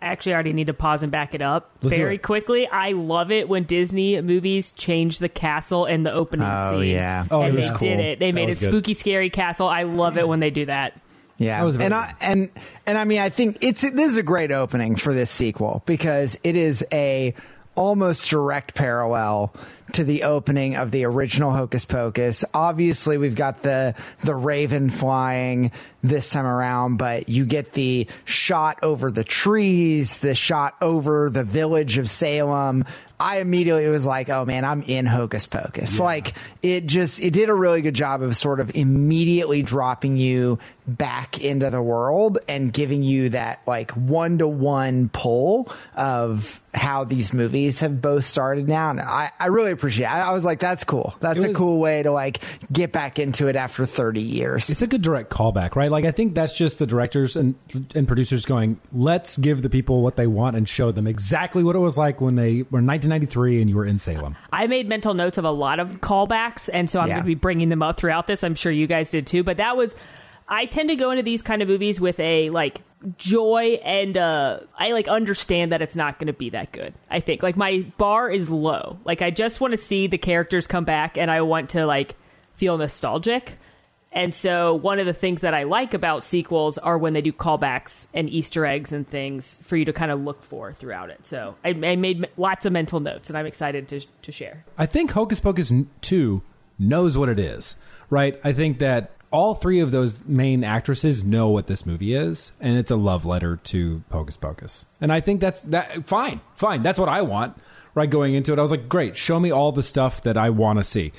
I 0.00 0.06
actually 0.06 0.32
already 0.32 0.54
need 0.54 0.68
to 0.68 0.72
pause 0.74 1.02
and 1.02 1.12
back 1.12 1.34
it 1.34 1.42
up 1.42 1.70
Let's 1.82 1.94
very 1.94 2.14
it. 2.14 2.22
quickly. 2.22 2.66
I 2.66 2.92
love 2.92 3.30
it 3.30 3.50
when 3.50 3.64
Disney 3.64 4.18
movies 4.22 4.72
change 4.72 5.18
the 5.18 5.28
castle 5.28 5.84
in 5.84 6.04
the 6.04 6.12
opening 6.12 6.46
Oh 6.50 6.80
scene. 6.80 6.90
yeah. 6.92 7.26
Oh, 7.30 7.42
and 7.42 7.48
it 7.48 7.52
they 7.52 7.56
was 7.58 7.70
did 7.70 7.78
cool. 7.78 7.88
it. 8.00 8.18
They 8.18 8.30
That 8.30 8.34
made 8.34 8.42
it 8.44 8.46
was 8.46 8.60
good. 8.60 8.68
spooky, 8.70 8.94
scary 8.94 9.28
castle. 9.28 9.68
I 9.68 9.82
love 9.82 10.16
it 10.16 10.26
when 10.26 10.40
they 10.40 10.48
do 10.50 10.64
that. 10.66 10.98
Yeah, 11.36 11.58
That 11.58 11.66
was 11.66 11.76
very 11.76 11.86
and 11.86 11.94
I 11.94 12.14
and 12.22 12.50
and 12.86 12.96
I 12.98 13.04
mean 13.04 13.20
I 13.20 13.28
think 13.28 13.58
it's 13.62 13.82
this 13.82 14.10
is 14.10 14.16
a 14.16 14.22
great 14.22 14.52
opening 14.52 14.96
for 14.96 15.12
this 15.12 15.30
sequel 15.30 15.82
because 15.86 16.38
it 16.44 16.56
is 16.56 16.84
a 16.92 17.34
almost 17.74 18.28
direct 18.30 18.74
parallel 18.74 19.54
to 19.94 20.04
the 20.04 20.24
opening 20.24 20.76
of 20.76 20.90
the 20.90 21.04
original 21.04 21.52
Hocus 21.52 21.84
Pocus. 21.84 22.44
Obviously, 22.54 23.18
we've 23.18 23.34
got 23.34 23.62
the 23.62 23.94
the 24.24 24.34
raven 24.34 24.90
flying 24.90 25.72
this 26.02 26.30
time 26.30 26.46
around, 26.46 26.96
but 26.96 27.28
you 27.28 27.44
get 27.44 27.72
the 27.72 28.06
shot 28.24 28.78
over 28.82 29.10
the 29.10 29.24
trees, 29.24 30.18
the 30.18 30.34
shot 30.34 30.76
over 30.80 31.30
the 31.30 31.44
village 31.44 31.98
of 31.98 32.08
Salem. 32.08 32.84
I 33.18 33.40
immediately 33.40 33.86
was 33.88 34.06
like, 34.06 34.30
"Oh 34.30 34.46
man, 34.46 34.64
I'm 34.64 34.82
in 34.82 35.04
Hocus 35.04 35.46
Pocus." 35.46 36.00
Like 36.00 36.34
it 36.62 36.86
just 36.86 37.20
it 37.20 37.32
did 37.32 37.50
a 37.50 37.54
really 37.54 37.82
good 37.82 37.94
job 37.94 38.22
of 38.22 38.36
sort 38.36 38.60
of 38.60 38.74
immediately 38.74 39.62
dropping 39.62 40.16
you 40.16 40.58
back 40.96 41.42
into 41.42 41.70
the 41.70 41.82
world 41.82 42.38
and 42.48 42.72
giving 42.72 43.02
you 43.02 43.30
that 43.30 43.60
like 43.66 43.90
one 43.92 44.38
to 44.38 44.48
one 44.48 45.08
pull 45.10 45.72
of 45.94 46.60
how 46.72 47.02
these 47.02 47.32
movies 47.32 47.80
have 47.80 48.00
both 48.00 48.24
started 48.24 48.68
now. 48.68 48.90
And 48.90 49.00
I, 49.00 49.32
I 49.40 49.46
really 49.46 49.72
appreciate 49.72 50.06
it. 50.06 50.10
I, 50.12 50.28
I 50.30 50.32
was 50.32 50.44
like, 50.44 50.60
that's 50.60 50.84
cool. 50.84 51.14
That's 51.18 51.42
It 51.42 51.50
a 51.50 51.54
cool 51.54 51.80
way 51.80 52.02
to 52.04 52.12
like 52.12 52.40
get 52.72 52.92
back 52.92 53.18
into 53.18 53.48
it 53.48 53.56
after 53.56 53.86
30 53.86 54.20
years. 54.20 54.70
It's 54.70 54.80
a 54.80 54.86
good 54.86 55.02
direct 55.02 55.30
callback, 55.30 55.74
right? 55.74 55.90
Like 55.90 56.04
I 56.04 56.12
think 56.12 56.34
that's 56.34 56.56
just 56.56 56.78
the 56.78 56.86
directors 56.86 57.34
and 57.36 57.56
and 57.94 58.06
producers 58.06 58.44
going, 58.44 58.80
let's 58.92 59.36
give 59.36 59.62
the 59.62 59.70
people 59.70 60.02
what 60.02 60.14
they 60.16 60.28
want 60.28 60.54
and 60.56 60.68
show 60.68 60.92
them 60.92 61.06
exactly 61.08 61.64
what 61.64 61.74
it 61.74 61.80
was 61.80 61.98
like 61.98 62.20
when 62.20 62.36
they 62.36 62.62
were 62.70 62.78
in 62.78 62.86
1993 62.86 63.60
and 63.60 63.68
you 63.68 63.76
were 63.76 63.84
in 63.86 63.98
Salem. 63.98 64.36
I 64.52 64.66
made 64.68 64.88
mental 64.88 65.14
notes 65.14 65.38
of 65.38 65.44
a 65.44 65.50
lot 65.50 65.80
of 65.80 66.00
callbacks, 66.00 66.70
and 66.72 66.88
so 66.88 67.00
I'm 67.00 67.08
Yeah. 67.08 67.14
going 67.14 67.24
to 67.24 67.26
be 67.26 67.34
bringing 67.34 67.68
them 67.68 67.82
up 67.82 67.98
throughout 67.98 68.26
this. 68.28 68.44
I'm 68.44 68.54
sure 68.54 68.70
you 68.70 68.86
guys 68.86 69.10
did 69.10 69.26
too. 69.26 69.42
But 69.42 69.56
that 69.56 69.76
was, 69.76 69.96
I 70.50 70.66
tend 70.66 70.88
to 70.88 70.96
go 70.96 71.12
into 71.12 71.22
these 71.22 71.42
kind 71.42 71.62
of 71.62 71.68
movies 71.68 72.00
with 72.00 72.18
a 72.18 72.50
like 72.50 72.82
joy 73.16 73.80
and 73.82 74.18
uh 74.18 74.60
I 74.76 74.92
like 74.92 75.08
understand 75.08 75.72
that 75.72 75.80
it's 75.80 75.96
not 75.96 76.18
going 76.18 76.26
to 76.26 76.32
be 76.32 76.50
that 76.50 76.72
good. 76.72 76.92
I 77.08 77.20
think 77.20 77.42
like 77.42 77.56
my 77.56 77.86
bar 77.96 78.30
is 78.30 78.50
low. 78.50 78.98
Like 79.04 79.22
I 79.22 79.30
just 79.30 79.60
want 79.60 79.72
to 79.72 79.78
see 79.78 80.08
the 80.08 80.18
characters 80.18 80.66
come 80.66 80.84
back, 80.84 81.16
and 81.16 81.30
I 81.30 81.40
want 81.42 81.70
to 81.70 81.86
like 81.86 82.16
feel 82.54 82.76
nostalgic. 82.76 83.54
And 84.12 84.34
so 84.34 84.74
one 84.74 84.98
of 84.98 85.06
the 85.06 85.12
things 85.12 85.42
that 85.42 85.54
I 85.54 85.62
like 85.62 85.94
about 85.94 86.24
sequels 86.24 86.78
are 86.78 86.98
when 86.98 87.12
they 87.12 87.22
do 87.22 87.32
callbacks 87.32 88.08
and 88.12 88.28
Easter 88.28 88.66
eggs 88.66 88.92
and 88.92 89.06
things 89.06 89.60
for 89.62 89.76
you 89.76 89.84
to 89.84 89.92
kind 89.92 90.10
of 90.10 90.20
look 90.20 90.42
for 90.42 90.72
throughout 90.72 91.10
it. 91.10 91.24
So 91.24 91.54
I, 91.64 91.68
I 91.68 91.94
made 91.94 92.28
lots 92.36 92.66
of 92.66 92.72
mental 92.72 92.98
notes, 92.98 93.28
and 93.28 93.38
I'm 93.38 93.46
excited 93.46 93.86
to 93.88 94.00
to 94.00 94.32
share. 94.32 94.64
I 94.76 94.86
think 94.86 95.12
Hocus 95.12 95.38
Pocus 95.38 95.72
2 96.00 96.42
knows 96.78 97.16
what 97.16 97.28
it 97.28 97.38
is, 97.38 97.76
right? 98.10 98.40
I 98.42 98.52
think 98.52 98.80
that 98.80 99.12
all 99.30 99.54
three 99.54 99.80
of 99.80 99.90
those 99.90 100.24
main 100.24 100.64
actresses 100.64 101.22
know 101.22 101.48
what 101.48 101.66
this 101.66 101.86
movie 101.86 102.14
is, 102.14 102.52
and 102.60 102.76
it's 102.76 102.90
a 102.90 102.96
love 102.96 103.24
letter 103.24 103.56
to 103.64 104.02
Hocus 104.10 104.36
Pocus. 104.36 104.84
And 105.00 105.12
I 105.12 105.20
think 105.20 105.40
that's 105.40 105.62
that 105.62 106.06
fine, 106.06 106.40
fine. 106.56 106.82
That's 106.82 106.98
what 106.98 107.08
I 107.08 107.22
want, 107.22 107.56
right? 107.94 108.10
Going 108.10 108.34
into 108.34 108.52
it, 108.52 108.58
I 108.58 108.62
was 108.62 108.70
like, 108.70 108.88
great, 108.88 109.16
show 109.16 109.38
me 109.38 109.50
all 109.50 109.72
the 109.72 109.82
stuff 109.82 110.22
that 110.24 110.36
I 110.36 110.50
want 110.50 110.78
to 110.78 110.84
see. 110.84 111.12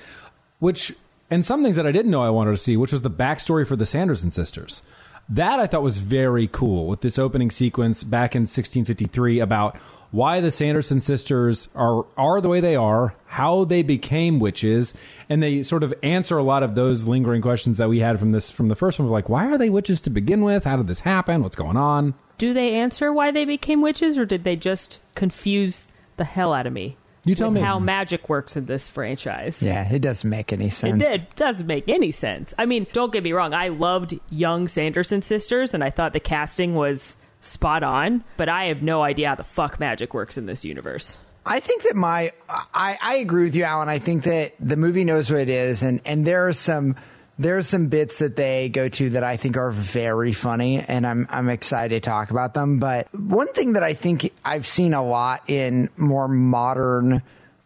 Which 0.60 0.94
and 1.30 1.46
some 1.46 1.64
things 1.64 1.78
that 1.78 1.88
I 1.88 1.94
didn't 1.94 2.12
know 2.12 2.22
I 2.22 2.30
wanted 2.30 2.52
to 2.52 2.58
see, 2.58 2.76
which 2.76 2.92
was 2.92 3.02
the 3.02 3.10
backstory 3.10 3.66
for 3.66 3.78
the 3.78 3.86
Sanderson 3.86 4.32
sisters. 4.32 4.84
That 5.30 5.62
I 5.62 5.68
thought 5.68 5.82
was 5.82 6.00
very 6.00 6.48
cool 6.48 6.88
with 6.88 7.00
this 7.00 7.18
opening 7.18 7.52
sequence 7.52 8.04
back 8.04 8.36
in 8.36 8.42
1653 8.42 9.40
about 9.40 9.78
why 10.12 10.42
the 10.42 10.52
Sanderson 10.52 11.02
sisters 11.02 11.70
are 11.76 12.06
are 12.18 12.42
the 12.42 12.50
way 12.50 12.60
they 12.60 12.76
are, 12.76 13.16
how 13.28 13.64
they 13.64 13.82
became 13.82 14.40
witches, 14.40 14.94
and 15.30 15.42
they 15.42 15.64
sort 15.64 15.84
of 15.84 15.94
answer 16.04 16.38
a 16.38 16.44
lot 16.44 16.64
of 16.64 16.76
those 16.76 17.06
lingering 17.06 17.42
questions 17.42 17.78
that 17.78 17.90
we 17.90 18.00
had 18.00 18.20
from 18.20 18.32
this 18.32 18.52
from 18.52 18.68
the 18.68 18.76
first 18.76 19.00
one. 19.00 19.10
Like, 19.10 19.30
why 19.30 19.48
are 19.48 19.58
they 19.58 19.70
witches 19.70 20.02
to 20.02 20.10
begin 20.10 20.44
with? 20.44 20.66
How 20.66 20.78
did 20.78 20.88
this 20.88 21.00
happen? 21.00 21.42
What's 21.42 21.56
going 21.56 21.78
on? 21.78 22.14
Do 22.38 22.54
they 22.54 22.76
answer 22.76 23.14
why 23.14 23.32
they 23.32 23.46
became 23.46 23.82
witches, 23.82 24.18
or 24.18 24.26
did 24.26 24.44
they 24.44 24.56
just 24.56 25.00
confuse 25.16 25.84
the 26.18 26.26
hell 26.26 26.54
out 26.54 26.68
of 26.68 26.74
me? 26.74 26.98
You 27.24 27.36
tell 27.36 27.50
with 27.50 27.56
me. 27.56 27.62
how 27.62 27.78
magic 27.78 28.30
works 28.30 28.58
in 28.58 28.66
this 28.66 28.90
franchise. 28.90 29.62
yeah, 29.62 29.92
it 29.94 30.00
doesn't 30.00 30.28
make 30.28 30.52
any 30.52 30.72
sense. 30.72 31.02
It, 31.02 31.06
sense. 31.06 31.22
did, 31.22 31.36
doesn't 31.36 31.68
make 31.68 31.88
any 31.88 32.10
sense. 32.10 32.54
I 32.58 32.66
mean, 32.66 32.88
don't 32.94 33.14
get 33.14 33.24
me 33.24 33.32
wrong. 33.32 33.54
I 33.54 33.68
loved 33.68 34.20
young 34.32 34.68
Sanderson 34.68 35.22
sisters, 35.22 35.76
and 35.76 35.84
I 35.84 35.92
thought 35.92 36.14
the 36.14 36.20
casting 36.20 36.74
was 36.74 37.16
spot 37.42 37.84
on. 37.84 38.24
But 38.38 38.48
I 38.48 38.66
have 38.66 38.82
no 38.82 39.02
idea 39.02 39.30
how 39.30 39.36
the 39.36 39.44
fuck 39.44 39.80
magic 39.80 40.14
works 40.14 40.38
in 40.38 40.46
this 40.46 40.64
universe. 40.64 41.18
I 41.46 41.60
think 41.60 41.84
that 41.84 41.96
my 41.96 42.32
I, 42.50 42.98
I 43.02 43.16
agree 43.16 43.46
with 43.46 43.56
you, 43.56 43.64
Alan. 43.64 43.90
I 43.90 44.00
think 44.00 44.24
that 44.24 44.54
the 44.60 44.78
movie 44.78 45.04
knows 45.04 45.30
what 45.30 45.42
it 45.42 45.50
is, 45.50 45.82
and 45.84 46.00
and 46.06 46.26
there 46.26 46.48
are 46.48 46.54
some 46.54 46.96
there 47.40 47.58
are 47.58 47.64
some 47.64 47.88
bits 47.88 48.20
that 48.20 48.36
they 48.36 48.70
go 48.70 48.88
to 48.88 49.10
that 49.12 49.24
I 49.24 49.38
think 49.38 49.58
are 49.58 49.72
very 49.72 50.34
funny, 50.34 50.80
and 50.80 51.06
I'm 51.06 51.28
I'm 51.32 51.50
excited 51.50 52.04
to 52.04 52.10
talk 52.10 52.30
about 52.30 52.54
them. 52.54 52.78
But 52.78 53.08
one 53.14 53.48
thing 53.54 53.74
that 53.74 53.84
I 53.84 53.94
think 53.94 54.32
I've 54.46 54.68
seen 54.68 54.94
a 54.94 55.04
lot 55.04 55.50
in 55.50 55.90
more 55.98 56.28
modern 56.28 57.24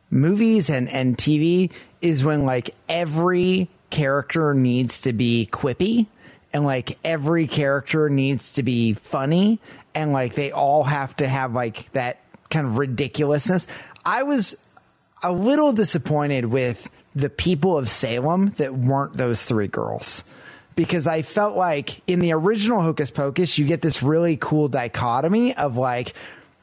movies 0.09 0.69
and 0.69 0.87
and 0.87 1.17
TV 1.17 1.71
is 2.01 2.23
when 2.23 2.45
like 2.45 2.73
every 2.87 3.69
character 3.89 4.53
needs 4.53 5.01
to 5.01 5.11
be 5.11 5.49
quippy 5.51 6.07
and 6.55 6.63
like 6.63 6.97
every 7.03 7.47
character 7.47 8.09
needs 8.09 8.53
to 8.53 8.63
be 8.63 8.93
funny 8.93 9.59
and 9.93 10.13
like 10.13 10.35
they 10.35 10.53
all 10.53 10.85
have 10.85 11.13
to 11.17 11.27
have 11.27 11.51
like 11.51 11.91
that 11.91 12.21
kind 12.49 12.65
of 12.65 12.77
ridiculousness. 12.77 13.67
I 14.05 14.23
was 14.23 14.55
a 15.21 15.33
little 15.33 15.73
disappointed 15.73 16.45
with 16.45 16.89
the 17.13 17.29
people 17.29 17.77
of 17.77 17.89
Salem 17.89 18.53
that 18.55 18.73
weren't 18.73 19.17
those 19.17 19.43
three 19.43 19.67
girls. 19.67 20.23
Because 20.77 21.07
I 21.07 21.23
felt 21.23 21.57
like 21.57 22.01
in 22.07 22.21
the 22.21 22.31
original 22.31 22.81
Hocus 22.81 23.11
Pocus, 23.11 23.57
you 23.57 23.65
get 23.65 23.81
this 23.81 24.01
really 24.01 24.37
cool 24.37 24.69
dichotomy 24.69 25.53
of 25.57 25.75
like 25.75 26.13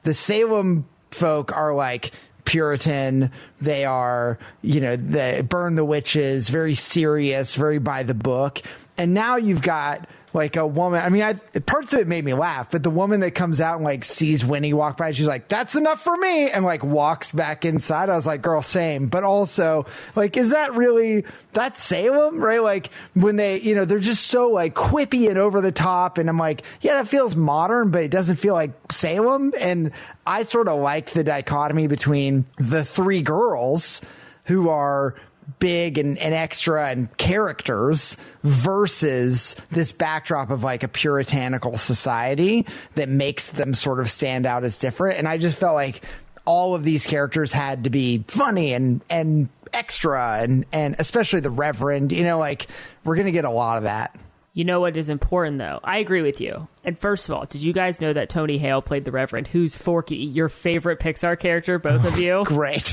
the 0.04 0.14
Salem 0.14 0.86
folk 1.10 1.54
are 1.54 1.74
like 1.74 2.12
Puritan. 2.44 3.30
They 3.60 3.84
are, 3.84 4.38
you 4.62 4.80
know, 4.80 4.96
they 4.96 5.42
burn 5.42 5.74
the 5.74 5.84
witches, 5.84 6.48
very 6.48 6.74
serious, 6.74 7.54
very 7.54 7.78
by 7.78 8.02
the 8.02 8.14
book. 8.14 8.60
And 8.98 9.14
now 9.14 9.36
you've 9.36 9.62
got 9.62 10.08
like 10.34 10.56
a 10.56 10.66
woman. 10.66 11.02
I 11.02 11.08
mean, 11.08 11.22
I, 11.22 11.34
parts 11.60 11.92
of 11.92 12.00
it 12.00 12.08
made 12.08 12.24
me 12.24 12.34
laugh, 12.34 12.70
but 12.70 12.82
the 12.82 12.90
woman 12.90 13.20
that 13.20 13.32
comes 13.32 13.60
out 13.60 13.76
and 13.76 13.84
like 13.84 14.04
sees 14.04 14.44
Winnie 14.44 14.72
walk 14.72 14.96
by, 14.96 15.10
she's 15.10 15.26
like, 15.26 15.48
"That's 15.48 15.74
enough 15.74 16.02
for 16.02 16.16
me," 16.16 16.50
and 16.50 16.64
like 16.64 16.82
walks 16.82 17.32
back 17.32 17.64
inside. 17.64 18.08
I 18.08 18.16
was 18.16 18.26
like, 18.26 18.42
"Girl, 18.42 18.62
same." 18.62 19.08
But 19.08 19.24
also, 19.24 19.86
like, 20.16 20.36
is 20.36 20.50
that 20.50 20.74
really 20.74 21.24
that 21.52 21.76
Salem, 21.76 22.42
right? 22.42 22.62
Like 22.62 22.90
when 23.14 23.36
they, 23.36 23.60
you 23.60 23.74
know, 23.74 23.84
they're 23.84 23.98
just 23.98 24.26
so 24.26 24.50
like 24.50 24.74
quippy 24.74 25.28
and 25.28 25.38
over 25.38 25.60
the 25.60 25.72
top, 25.72 26.18
and 26.18 26.28
I'm 26.28 26.38
like, 26.38 26.62
yeah, 26.80 26.94
that 26.94 27.08
feels 27.08 27.36
modern, 27.36 27.90
but 27.90 28.02
it 28.02 28.10
doesn't 28.10 28.36
feel 28.36 28.54
like 28.54 28.70
Salem. 28.90 29.52
And 29.60 29.92
I 30.26 30.44
sort 30.44 30.68
of 30.68 30.80
like 30.80 31.10
the 31.10 31.24
dichotomy 31.24 31.86
between 31.86 32.46
the 32.56 32.84
three 32.84 33.22
girls 33.22 34.00
who 34.44 34.68
are 34.68 35.14
big 35.62 35.96
and, 35.96 36.18
and 36.18 36.34
extra 36.34 36.88
and 36.88 37.16
characters 37.18 38.16
versus 38.42 39.54
this 39.70 39.92
backdrop 39.92 40.50
of 40.50 40.64
like 40.64 40.82
a 40.82 40.88
puritanical 40.88 41.76
society 41.76 42.66
that 42.96 43.08
makes 43.08 43.50
them 43.50 43.72
sort 43.72 44.00
of 44.00 44.10
stand 44.10 44.44
out 44.44 44.64
as 44.64 44.76
different. 44.76 45.18
And 45.18 45.28
I 45.28 45.38
just 45.38 45.56
felt 45.56 45.74
like 45.74 46.02
all 46.44 46.74
of 46.74 46.82
these 46.82 47.06
characters 47.06 47.52
had 47.52 47.84
to 47.84 47.90
be 47.90 48.24
funny 48.26 48.72
and 48.72 49.00
and 49.08 49.48
extra 49.72 50.40
and 50.40 50.66
and 50.72 50.96
especially 50.98 51.38
the 51.40 51.50
reverend 51.50 52.10
you 52.10 52.24
know 52.24 52.38
like 52.38 52.66
we're 53.04 53.14
gonna 53.14 53.30
get 53.30 53.44
a 53.44 53.50
lot 53.50 53.76
of 53.78 53.84
that 53.84 54.14
You 54.52 54.64
know 54.64 54.80
what 54.80 54.96
is 54.96 55.08
important, 55.08 55.58
though? 55.58 55.78
I 55.82 55.98
agree 55.98 56.20
with 56.20 56.40
you. 56.40 56.68
And 56.84 56.98
first 56.98 57.26
of 57.28 57.34
all, 57.34 57.46
did 57.46 57.62
you 57.62 57.72
guys 57.72 58.00
know 58.02 58.12
that 58.12 58.28
Tony 58.28 58.58
Hale 58.58 58.82
played 58.82 59.04
the 59.06 59.12
Reverend? 59.12 59.46
Who's 59.48 59.76
Forky, 59.76 60.16
your 60.16 60.50
favorite 60.50 60.98
Pixar 61.00 61.38
character, 61.38 61.78
both 61.78 62.04
of 62.04 62.18
you? 62.24 62.42
great 62.44 62.92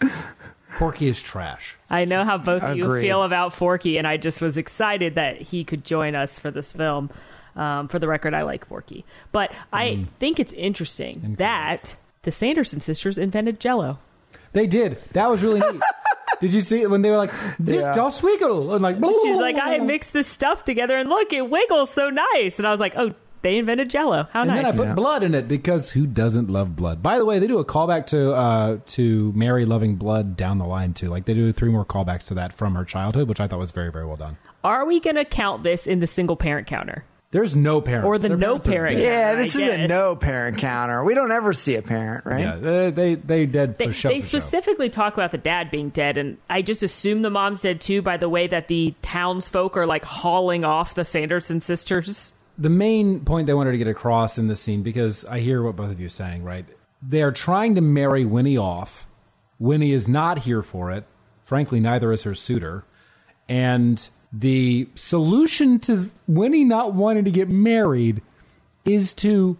Forky 0.78 1.06
is 1.08 1.20
trash. 1.22 1.76
I 1.90 2.04
know 2.04 2.24
how 2.24 2.38
both 2.38 2.62
of 2.62 2.76
you 2.76 2.84
Agreed. 2.84 3.02
feel 3.02 3.22
about 3.22 3.52
Forky, 3.54 3.98
and 3.98 4.06
I 4.06 4.16
just 4.16 4.40
was 4.40 4.56
excited 4.56 5.14
that 5.16 5.40
he 5.40 5.64
could 5.64 5.84
join 5.84 6.14
us 6.14 6.38
for 6.38 6.50
this 6.50 6.72
film. 6.72 7.10
Um, 7.54 7.88
for 7.88 7.98
the 7.98 8.08
record, 8.08 8.32
I 8.32 8.42
like 8.42 8.66
Forky. 8.66 9.04
But 9.30 9.52
I 9.72 10.06
think 10.18 10.40
it's 10.40 10.54
interesting 10.54 11.34
that 11.38 11.96
the 12.22 12.32
Sanderson 12.32 12.80
sisters 12.80 13.18
invented 13.18 13.60
Jello. 13.60 13.98
They 14.52 14.66
did. 14.66 14.96
That 15.12 15.30
was 15.30 15.42
really 15.42 15.60
neat. 15.60 15.82
did 16.40 16.52
you 16.54 16.62
see 16.62 16.80
it 16.82 16.90
when 16.90 17.02
they 17.02 17.10
were 17.10 17.18
like, 17.18 17.30
"This 17.58 17.82
Yeah. 17.82 17.94
does 17.94 18.22
wiggle," 18.22 18.72
and 18.74 18.82
like, 18.82 18.96
She's 18.96 19.36
like, 19.36 19.58
I 19.60 19.78
mixed 19.84 20.12
this 20.14 20.26
stuff 20.26 20.64
together, 20.64 20.96
and 20.96 21.08
look, 21.10 21.32
it 21.32 21.48
wiggles 21.48 21.90
so 21.90 22.08
nice. 22.08 22.58
And 22.58 22.66
I 22.66 22.70
was 22.70 22.80
like, 22.80 22.94
oh, 22.96 23.14
they 23.42 23.58
invented 23.58 23.90
Jello. 23.90 24.28
How 24.32 24.42
And 24.42 24.48
nice. 24.50 24.58
And 24.58 24.66
then 24.66 24.74
I 24.74 24.76
put 24.76 24.86
Yeah. 24.88 24.94
blood 24.94 25.22
in 25.22 25.34
it 25.34 25.48
because 25.48 25.90
who 25.90 26.06
doesn't 26.06 26.48
love 26.48 26.74
blood? 26.76 27.02
By 27.02 27.18
the 27.18 27.24
way, 27.24 27.38
they 27.38 27.46
do 27.46 27.58
a 27.58 27.64
callback 27.64 28.06
to 28.08 28.32
uh, 28.32 28.78
to 28.86 29.32
Mary 29.34 29.64
loving 29.66 29.96
blood 29.96 30.36
down 30.36 30.58
the 30.58 30.66
line 30.66 30.94
too. 30.94 31.08
Like 31.08 31.24
they 31.24 31.34
do 31.34 31.52
three 31.52 31.70
more 31.70 31.84
callbacks 31.84 32.26
to 32.28 32.34
that 32.34 32.52
from 32.52 32.74
her 32.74 32.84
childhood, 32.84 33.28
which 33.28 33.40
I 33.40 33.46
thought 33.48 33.58
was 33.58 33.72
very 33.72 33.90
very 33.92 34.06
well 34.06 34.16
done. 34.16 34.36
Are 34.64 34.86
we 34.86 35.00
going 35.00 35.16
to 35.16 35.24
count 35.24 35.64
this 35.64 35.86
in 35.88 35.98
the 36.00 36.06
single 36.06 36.36
parent 36.36 36.66
counter? 36.68 37.04
There's 37.32 37.56
no 37.56 37.80
parents 37.80 38.06
Or 38.06 38.18
the 38.18 38.28
Their 38.28 38.36
no 38.36 38.58
parent. 38.58 38.94
dead. 38.96 39.02
yeah 39.02 39.32
I 39.32 39.34
this 39.36 39.56
is 39.56 39.62
a 39.62 39.76
guess. 39.78 39.88
no 39.88 40.14
parent 40.14 40.58
counter 40.58 41.02
we 41.02 41.14
don't 41.14 41.32
ever 41.32 41.54
see 41.54 41.76
a 41.76 41.82
parent 41.82 42.26
right 42.26 42.40
Yeah, 42.40 42.56
they 42.56 42.90
they, 42.90 43.14
they 43.14 43.46
dead 43.46 43.78
They, 43.78 43.86
for 43.86 43.92
show. 43.94 44.08
they 44.10 44.20
for 44.20 44.28
show. 44.28 44.38
specifically 44.38 44.90
talk 44.90 45.14
about 45.14 45.30
the 45.32 45.38
dad 45.38 45.70
being 45.70 45.88
dead, 45.88 46.18
and 46.18 46.36
I 46.50 46.60
just 46.60 46.82
assume 46.82 47.22
the 47.22 47.30
mom's 47.30 47.62
dead 47.62 47.80
too 47.80 48.02
by 48.02 48.18
the 48.18 48.28
way 48.28 48.48
that 48.48 48.68
the 48.68 48.94
townsfolk 49.00 49.78
are 49.78 49.86
like 49.86 50.04
hauling 50.04 50.64
off 50.66 50.94
the 50.94 51.06
Sanderson 51.06 51.60
sisters. 51.60 52.34
The 52.62 52.70
main 52.70 53.24
point 53.24 53.48
they 53.48 53.54
wanted 53.54 53.72
to 53.72 53.78
get 53.78 53.88
across 53.88 54.38
in 54.38 54.46
this 54.46 54.60
scene 54.60 54.82
because 54.82 55.24
I 55.24 55.40
hear 55.40 55.62
what 55.62 55.74
both 55.74 55.90
of 55.90 55.98
you 55.98 56.06
are 56.06 56.10
saying, 56.10 56.44
right? 56.44 56.64
They 57.02 57.20
are 57.22 57.32
trying 57.32 57.74
to 57.74 57.80
marry 57.80 58.24
Winnie 58.24 58.56
off. 58.56 59.08
Winnie 59.58 59.90
is 59.90 60.06
not 60.06 60.40
here 60.40 60.62
for 60.62 60.92
it. 60.92 61.04
Frankly, 61.42 61.80
neither 61.80 62.12
is 62.12 62.22
her 62.22 62.36
suitor. 62.36 62.84
And 63.48 64.08
the 64.32 64.88
solution 64.94 65.80
to 65.80 66.10
Winnie 66.28 66.64
not 66.64 66.94
wanting 66.94 67.24
to 67.24 67.32
get 67.32 67.48
married 67.48 68.22
is 68.84 69.12
to 69.14 69.58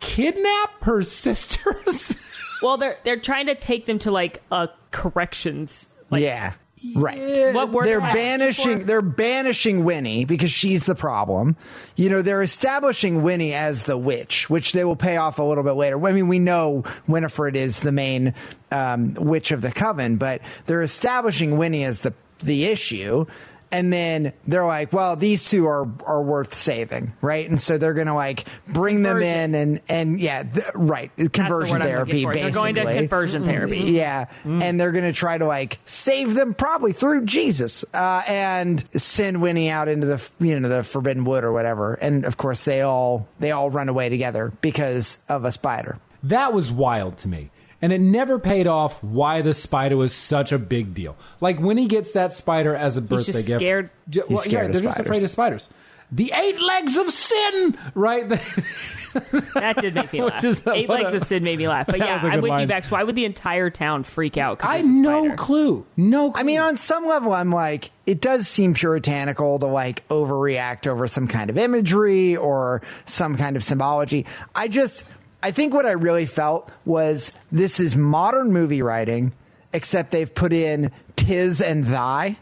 kidnap 0.00 0.82
her 0.82 1.02
sisters. 1.02 2.16
Well, 2.62 2.76
they're 2.76 2.98
they're 3.04 3.18
trying 3.18 3.46
to 3.46 3.54
take 3.54 3.86
them 3.86 3.98
to 4.00 4.10
like 4.10 4.42
a 4.52 4.68
corrections. 4.90 5.88
Like, 6.10 6.22
yeah 6.22 6.52
right 6.94 7.54
What 7.54 7.72
word 7.72 7.86
they're 7.86 7.98
am 7.98 8.04
I 8.04 8.08
looking 8.08 8.22
banishing 8.22 8.86
they're 8.86 9.02
banishing 9.02 9.84
Winnie 9.84 10.24
because 10.24 10.50
she's 10.50 10.86
the 10.86 10.94
problem. 10.94 11.56
You 11.96 12.10
know, 12.10 12.22
they're 12.22 12.42
establishing 12.42 13.22
Winnie 13.22 13.54
as 13.54 13.84
the 13.84 13.96
witch, 13.96 14.50
which 14.50 14.72
they 14.72 14.84
will 14.84 14.96
pay 14.96 15.16
off 15.16 15.38
a 15.38 15.42
little 15.42 15.64
bit 15.64 15.72
later. 15.72 16.04
I 16.06 16.12
mean, 16.12 16.28
we 16.28 16.38
know 16.38 16.84
Winifred 17.06 17.56
is 17.56 17.80
the 17.80 17.92
main 17.92 18.34
um, 18.70 19.14
witch 19.14 19.50
of 19.50 19.62
the 19.62 19.72
coven, 19.72 20.16
but 20.16 20.42
they're 20.66 20.82
establishing 20.82 21.56
Winnie 21.56 21.84
as 21.84 22.00
the 22.00 22.14
the 22.40 22.66
issue. 22.66 23.26
And 23.72 23.92
then 23.92 24.32
they're 24.46 24.64
like, 24.64 24.92
well, 24.92 25.16
these 25.16 25.48
two 25.48 25.66
are 25.66 25.88
are 26.04 26.22
worth 26.22 26.54
saving, 26.54 27.12
right? 27.20 27.48
And 27.48 27.60
so 27.60 27.78
they're 27.78 27.94
gonna 27.94 28.14
like 28.14 28.44
bring 28.68 29.02
them 29.02 29.20
in 29.22 29.54
and 29.54 29.80
and 29.88 30.20
yeah, 30.20 30.44
th- 30.44 30.64
right, 30.74 31.10
That's 31.16 31.24
the 31.24 31.28
conversion 31.30 31.82
therapy. 31.82 32.24
Basically, 32.24 32.40
They're 32.42 32.50
going 32.52 32.74
to 32.76 32.84
conversion 32.94 33.44
therapy. 33.44 33.78
yeah, 33.78 34.26
Mm. 34.44 34.62
and 34.62 34.80
they're 34.80 34.92
going 34.92 35.04
to 35.04 35.12
try 35.12 35.36
to 35.36 35.46
like 35.46 35.78
save 35.84 36.34
them 36.34 36.54
probably 36.54 36.92
through 36.92 37.24
Jesus 37.24 37.84
uh, 37.92 38.22
and 38.28 38.84
send 38.92 39.42
Winnie 39.42 39.70
out 39.70 39.88
into 39.88 40.06
the 40.06 40.22
you 40.38 40.58
know 40.60 40.68
the 40.68 40.84
forbidden 40.84 41.24
wood 41.24 41.42
or 41.44 41.52
whatever. 41.52 41.94
And 41.94 42.24
of 42.24 42.36
course, 42.36 42.64
they 42.64 42.82
all 42.82 43.26
they 43.40 43.50
all 43.50 43.70
run 43.70 43.88
away 43.88 44.08
together 44.08 44.52
because 44.60 45.18
of 45.28 45.44
a 45.44 45.52
spider. 45.52 45.98
That 46.22 46.52
was 46.52 46.70
wild 46.72 47.18
to 47.18 47.28
me. 47.28 47.50
And 47.86 47.92
it 47.92 48.00
never 48.00 48.40
paid 48.40 48.66
off 48.66 49.00
why 49.00 49.42
the 49.42 49.54
spider 49.54 49.96
was 49.96 50.12
such 50.12 50.50
a 50.50 50.58
big 50.58 50.92
deal. 50.92 51.16
Like 51.40 51.60
when 51.60 51.78
he 51.78 51.86
gets 51.86 52.10
that 52.12 52.32
spider 52.32 52.74
as 52.74 52.96
a 52.96 53.00
birthday 53.00 53.30
just 53.30 53.46
gift. 53.46 53.60
scared- 53.60 53.90
J- 54.10 54.22
He's 54.28 54.40
scared 54.42 54.66
of 54.66 54.72
they're 54.72 54.82
just 54.82 54.98
afraid 54.98 55.22
of 55.22 55.30
spiders. 55.30 55.68
The 56.10 56.32
eight 56.34 56.60
legs 56.60 56.96
of 56.96 57.10
sin, 57.10 57.78
right? 57.94 58.28
That 59.54 59.78
did 59.80 59.94
make 59.94 60.12
me 60.12 60.22
laugh. 60.22 60.42
is 60.44 60.62
Eight 60.66 60.88
legs 60.88 61.12
a- 61.12 61.16
of 61.16 61.24
sin 61.24 61.42
made 61.42 61.58
me 61.58 61.68
laugh. 61.68 61.86
But 61.86 61.98
yeah, 62.00 62.14
was 62.14 62.24
a 62.24 62.26
I'm 62.26 62.32
good 62.34 62.42
with 62.42 62.50
you, 62.50 62.56
line. 62.58 62.68
Bex. 62.68 62.90
Why 62.90 63.02
would 63.02 63.14
the 63.14 63.24
entire 63.24 63.70
town 63.70 64.04
freak 64.04 64.36
out? 64.36 64.62
I 64.64 64.82
there's 64.82 64.96
a 64.96 65.00
no 65.00 65.24
spider? 65.24 65.36
clue. 65.36 65.86
No 65.96 66.30
clue. 66.32 66.40
I 66.40 66.44
mean, 66.44 66.58
on 66.60 66.76
some 66.76 67.06
level, 67.06 67.32
I'm 67.32 67.50
like, 67.50 67.90
it 68.04 68.20
does 68.20 68.46
seem 68.48 68.74
puritanical 68.74 69.58
to 69.60 69.66
like 69.66 70.06
overreact 70.08 70.86
over 70.86 71.08
some 71.08 71.26
kind 71.28 71.50
of 71.50 71.58
imagery 71.58 72.36
or 72.36 72.82
some 73.06 73.36
kind 73.36 73.56
of 73.56 73.64
symbology. 73.64 74.26
I 74.54 74.68
just, 74.68 75.04
I 75.42 75.50
think 75.50 75.74
what 75.74 75.86
I 75.86 75.92
really 75.92 76.26
felt 76.26 76.70
was 76.84 77.32
this 77.52 77.78
is 77.78 77.94
modern 77.94 78.52
movie 78.52 78.82
writing, 78.82 79.32
except 79.72 80.10
they've 80.10 80.32
put 80.34 80.52
in 80.52 80.90
tis 81.16 81.60
and 81.60 81.84
thy 81.84 82.38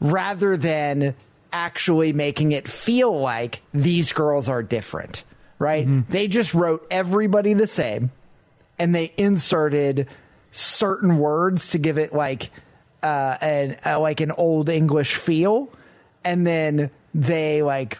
rather 0.00 0.56
than 0.56 1.14
actually 1.52 2.12
making 2.12 2.52
it 2.52 2.68
feel 2.68 3.18
like 3.18 3.62
these 3.72 4.12
girls 4.12 4.48
are 4.48 4.62
different, 4.62 5.24
right? 5.58 5.86
They 6.10 6.28
just 6.28 6.54
wrote 6.54 6.86
everybody 6.90 7.54
the 7.54 7.66
same 7.66 8.10
and 8.78 8.94
they 8.94 9.12
inserted 9.16 10.06
certain 10.50 11.18
words 11.18 11.70
to 11.72 11.78
give 11.78 11.98
it 11.98 12.14
like 12.14 12.50
uh, 13.02 13.36
an 13.40 13.76
uh, 13.84 14.00
like 14.00 14.20
an 14.20 14.32
old 14.32 14.68
English 14.68 15.14
feel, 15.16 15.68
and 16.24 16.46
then 16.46 16.90
they 17.14 17.62
like 17.62 17.98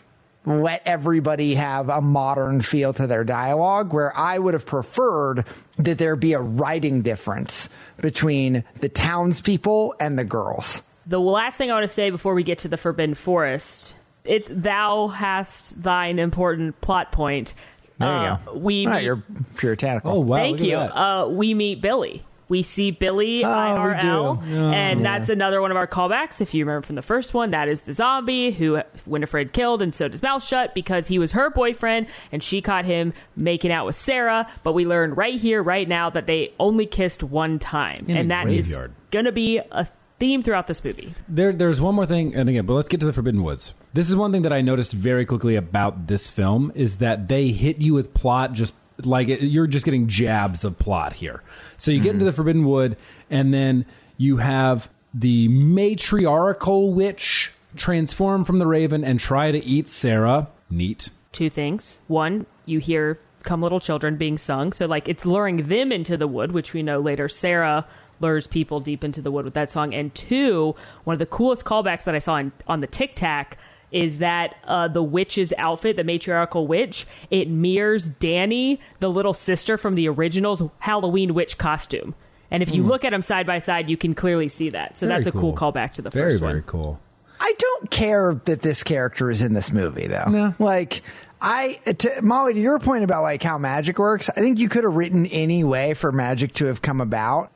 let 0.48 0.82
everybody 0.87 1.54
have 1.54 1.88
a 1.88 2.00
modern 2.00 2.61
feel 2.62 2.92
to 2.94 3.06
their 3.06 3.24
dialogue. 3.24 3.92
Where 3.92 4.16
I 4.16 4.38
would 4.38 4.54
have 4.54 4.66
preferred 4.66 5.44
that 5.76 5.98
there 5.98 6.16
be 6.16 6.32
a 6.32 6.40
writing 6.40 7.02
difference 7.02 7.68
between 8.00 8.64
the 8.80 8.88
townspeople 8.88 9.94
and 10.00 10.18
the 10.18 10.24
girls. 10.24 10.82
The 11.06 11.20
last 11.20 11.56
thing 11.56 11.70
I 11.70 11.74
want 11.74 11.84
to 11.87 11.92
say 11.92 12.11
before 12.11 12.34
we 12.34 12.42
get 12.42 12.58
to 12.58 12.68
the 12.68 12.76
Forbidden 12.76 13.14
Forest, 13.14 13.94
it 14.24 14.44
thou 14.62 15.08
hast 15.08 15.82
thine 15.82 16.18
important 16.18 16.80
plot 16.80 17.12
point. 17.12 17.54
There 17.98 18.08
you 18.08 18.14
Uh, 18.14 18.37
go. 18.44 18.52
We 18.54 18.87
All 18.87 18.92
right, 18.92 18.98
meet- 19.00 19.04
you're 19.06 19.22
puritanical. 19.56 20.12
oh 20.12 20.20
wow! 20.20 20.37
thank 20.37 20.61
you. 20.61 20.76
Uh, 20.76 21.28
we 21.28 21.54
meet 21.54 21.80
Billy. 21.80 22.24
We 22.48 22.62
see 22.62 22.90
Billy 22.90 23.44
ah, 23.44 23.74
Oh, 23.74 23.78
IRL, 23.80 24.48
do. 24.48 24.56
and 24.72 25.04
that's 25.04 25.28
another 25.28 25.61
one 25.61 25.70
of 25.70 25.76
our 25.76 25.87
callbacks. 25.87 26.40
If 26.40 26.54
you 26.54 26.64
remember 26.64 26.87
from 26.87 26.96
the 26.96 27.02
first 27.02 27.34
one, 27.34 27.50
that 27.50 27.68
is 27.68 27.82
the 27.82 27.92
zombie 27.92 28.50
who 28.52 28.80
Winifred 29.06 29.52
killed, 29.52 29.82
and 29.82 29.94
so 29.94 30.08
does 30.08 30.22
Mouth 30.22 30.42
Shut 30.44 30.74
because 30.74 31.06
he 31.06 31.18
was 31.18 31.32
her 31.32 31.50
boyfriend, 31.50 32.06
and 32.32 32.42
she 32.42 32.62
caught 32.62 32.84
him 32.84 33.12
making 33.37 33.70
out 33.70 33.87
with 33.87 33.96
Sarah. 33.96 34.48
But 34.62 34.72
we 34.72 34.87
learn 34.87 35.14
right 35.14 35.38
here, 35.38 35.62
right 35.62 35.87
now, 35.88 36.11
that 36.11 36.26
they 36.26 36.52
only 36.58 36.87
kissed 36.87 37.22
one 37.22 37.58
time, 37.58 38.06
In 38.08 38.16
and 38.16 38.30
that 38.30 38.48
is 38.48 38.68
graveyard. 38.68 38.92
going 39.11 39.24
to 39.26 39.32
be 39.32 39.58
a 39.58 39.87
theme 40.18 40.42
throughout 40.42 40.66
this 40.66 40.82
movie. 40.84 41.14
There, 41.28 41.52
there's 41.52 41.80
one 41.80 41.94
more 41.94 42.06
thing, 42.06 42.34
and 42.34 42.48
again, 42.48 42.66
but 42.66 42.72
let's 42.74 42.88
get 42.88 42.98
to 43.00 43.06
the 43.06 43.12
Forbidden 43.12 43.42
Woods. 43.44 43.72
This 43.92 44.11
is 44.11 44.16
one 44.16 44.32
thing 44.32 44.42
that 44.42 44.52
I 44.52 44.62
noticed 44.62 44.92
very 44.92 45.24
quickly 45.24 45.54
about 45.56 46.06
this 46.08 46.28
film 46.28 46.72
is 46.74 46.98
that 46.98 47.28
they 47.28 47.48
hit 47.48 47.78
you 47.78 47.94
with 47.94 48.14
plot 48.14 48.52
just 48.52 48.74
like 49.04 49.28
it, 49.28 49.42
you're 49.42 49.66
just 49.66 49.84
getting 49.84 50.08
jabs 50.08 50.64
of 50.64 50.78
plot 50.78 51.12
here. 51.14 51.42
So 51.76 51.90
you 51.90 52.00
get 52.00 52.12
into 52.14 52.24
the 52.24 52.32
Forbidden 52.32 52.64
Wood, 52.64 52.96
and 53.30 53.52
then 53.54 53.87
you 54.16 54.38
have 54.38 54.88
the 55.14 55.48
matriarchal 55.48 56.92
witch 56.92 57.52
transform 57.76 58.44
from 58.44 58.58
the 58.58 58.66
Raven 58.66 59.04
and 59.04 59.20
try 59.20 59.50
to 59.52 59.64
eat 59.64 59.88
Sarah. 59.88 60.48
Neat. 60.70 61.08
two 61.32 61.48
things. 61.48 61.98
One, 62.08 62.44
you 62.66 62.78
hear 62.78 63.18
"Come 63.42 63.62
Little 63.62 63.80
Children" 63.80 64.16
being 64.16 64.37
sung, 64.37 64.72
so 64.72 64.87
like 64.87 65.08
it's 65.08 65.24
luring 65.24 65.68
them 65.68 65.92
into 65.92 66.16
the 66.16 66.26
wood, 66.26 66.52
which 66.52 66.72
we 66.74 66.82
know 66.82 67.00
later 67.00 67.28
Sarah 67.28 67.87
lures 68.20 68.46
people 68.46 68.80
deep 68.80 69.04
into 69.04 69.22
the 69.22 69.30
wood 69.30 69.44
with 69.44 69.54
that 69.54 69.70
song. 69.70 69.94
And 69.94 70.14
two, 70.14 70.74
one 71.04 71.14
of 71.14 71.20
the 71.20 71.26
coolest 71.26 71.64
callbacks 71.64 72.04
that 72.04 72.14
I 72.14 72.18
saw 72.18 72.34
on, 72.34 72.52
on 72.66 72.80
the 72.80 72.87
TikTok 72.87 73.56
is 73.90 74.18
that 74.18 74.57
uh, 74.64 74.88
the 74.88 75.03
witch's 75.03 75.53
outfit, 75.59 75.96
the 75.96 76.05
matriarchal 76.05 76.66
witch, 76.66 77.07
it 77.31 77.48
mirrors 77.48 78.11
Dani, 78.11 78.79
the 79.01 79.09
little 79.09 79.35
sister 79.35 79.79
from 79.79 79.94
the 79.94 80.09
original's 80.09 80.62
Halloween 80.79 81.35
witch 81.35 81.59
costume. 81.59 82.14
And 82.51 82.62
if 82.62 82.72
you 82.72 82.83
look 82.83 83.05
at 83.05 83.11
them 83.11 83.22
side 83.22 83.46
by 83.46 83.59
side, 83.59 83.90
you 83.90 83.96
can 83.96 84.14
clearly 84.14 84.48
see 84.48 84.70
that. 84.70 84.96
So. 84.96 85.07
Very 85.07 85.18
that's 85.18 85.27
a 85.29 85.33
cool 85.33 85.55
cool. 85.55 85.72
callback 85.72 85.92
to 85.94 86.03
the 86.03 86.11
Very, 86.11 86.33
first 86.33 86.40
very 86.40 86.55
one. 86.55 86.62
cool. 86.62 87.01
I 87.40 87.55
don't 87.59 87.90
care 87.90 88.40
that 88.46 88.62
this 88.62 88.83
character 88.83 89.31
is 89.31 89.42
in 89.42 89.53
this 89.53 89.70
movie, 89.70 90.07
though. 90.07 90.29
No. 90.29 90.55
Like, 90.59 91.03
I, 91.40 91.74
to, 91.85 92.22
Molly, 92.22 92.55
to 92.55 92.61
your 92.61 92.79
point 92.79 93.05
about 93.05 93.22
like 93.22 93.42
how 93.42 93.59
magic 93.59 93.98
works, 93.98 94.29
I 94.31 94.40
think 94.40 94.59
you 94.59 94.68
could 94.68 94.85
have 94.85 94.94
written 94.94 95.27
any 95.27 95.62
way 95.62 95.94
for 95.94 96.11
magic 96.11 96.55
to 96.55 96.64
have 96.66 96.83
come 96.83 97.01
about. 97.01 97.53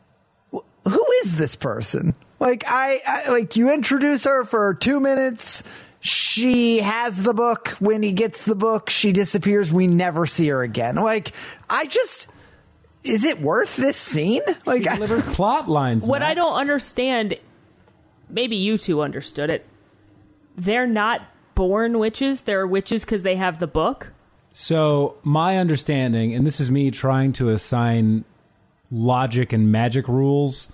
Who 0.52 1.06
is 1.24 1.36
this 1.36 1.56
person? 1.56 2.14
Like 2.38 2.64
I, 2.66 3.00
I 3.06 3.30
like 3.30 3.56
you 3.56 3.72
introduce 3.72 4.24
her 4.24 4.44
for 4.44 4.74
two 4.74 5.00
minutes. 5.00 5.62
She 6.04 6.80
has 6.80 7.22
the 7.22 7.32
book. 7.32 7.68
When 7.78 8.02
he 8.02 8.12
gets 8.12 8.42
the 8.42 8.56
book, 8.56 8.90
she 8.90 9.12
disappears. 9.12 9.70
We 9.70 9.86
never 9.86 10.26
see 10.26 10.48
her 10.48 10.62
again. 10.62 10.96
Like 10.96 11.32
I 11.70 11.86
just, 11.86 12.26
is 13.04 13.24
it 13.24 13.40
worth 13.40 13.76
this 13.76 13.96
scene? 13.96 14.42
Like 14.66 14.84
I, 14.88 14.96
Delivered 14.96 15.22
plot 15.32 15.70
lines. 15.70 16.04
What 16.04 16.22
I 16.22 16.34
don't 16.34 16.54
understand, 16.58 17.38
maybe 18.28 18.56
you 18.56 18.78
two 18.78 19.00
understood 19.00 19.48
it. 19.48 19.64
They're 20.56 20.88
not 20.88 21.22
born 21.54 22.00
witches. 22.00 22.40
They're 22.40 22.66
witches 22.66 23.04
because 23.04 23.22
they 23.22 23.36
have 23.36 23.60
the 23.60 23.68
book. 23.68 24.08
So 24.52 25.14
my 25.22 25.58
understanding, 25.58 26.34
and 26.34 26.44
this 26.44 26.58
is 26.58 26.68
me 26.68 26.90
trying 26.90 27.32
to 27.34 27.50
assign 27.50 28.24
logic 28.90 29.52
and 29.52 29.70
magic 29.70 30.08
rules 30.08 30.68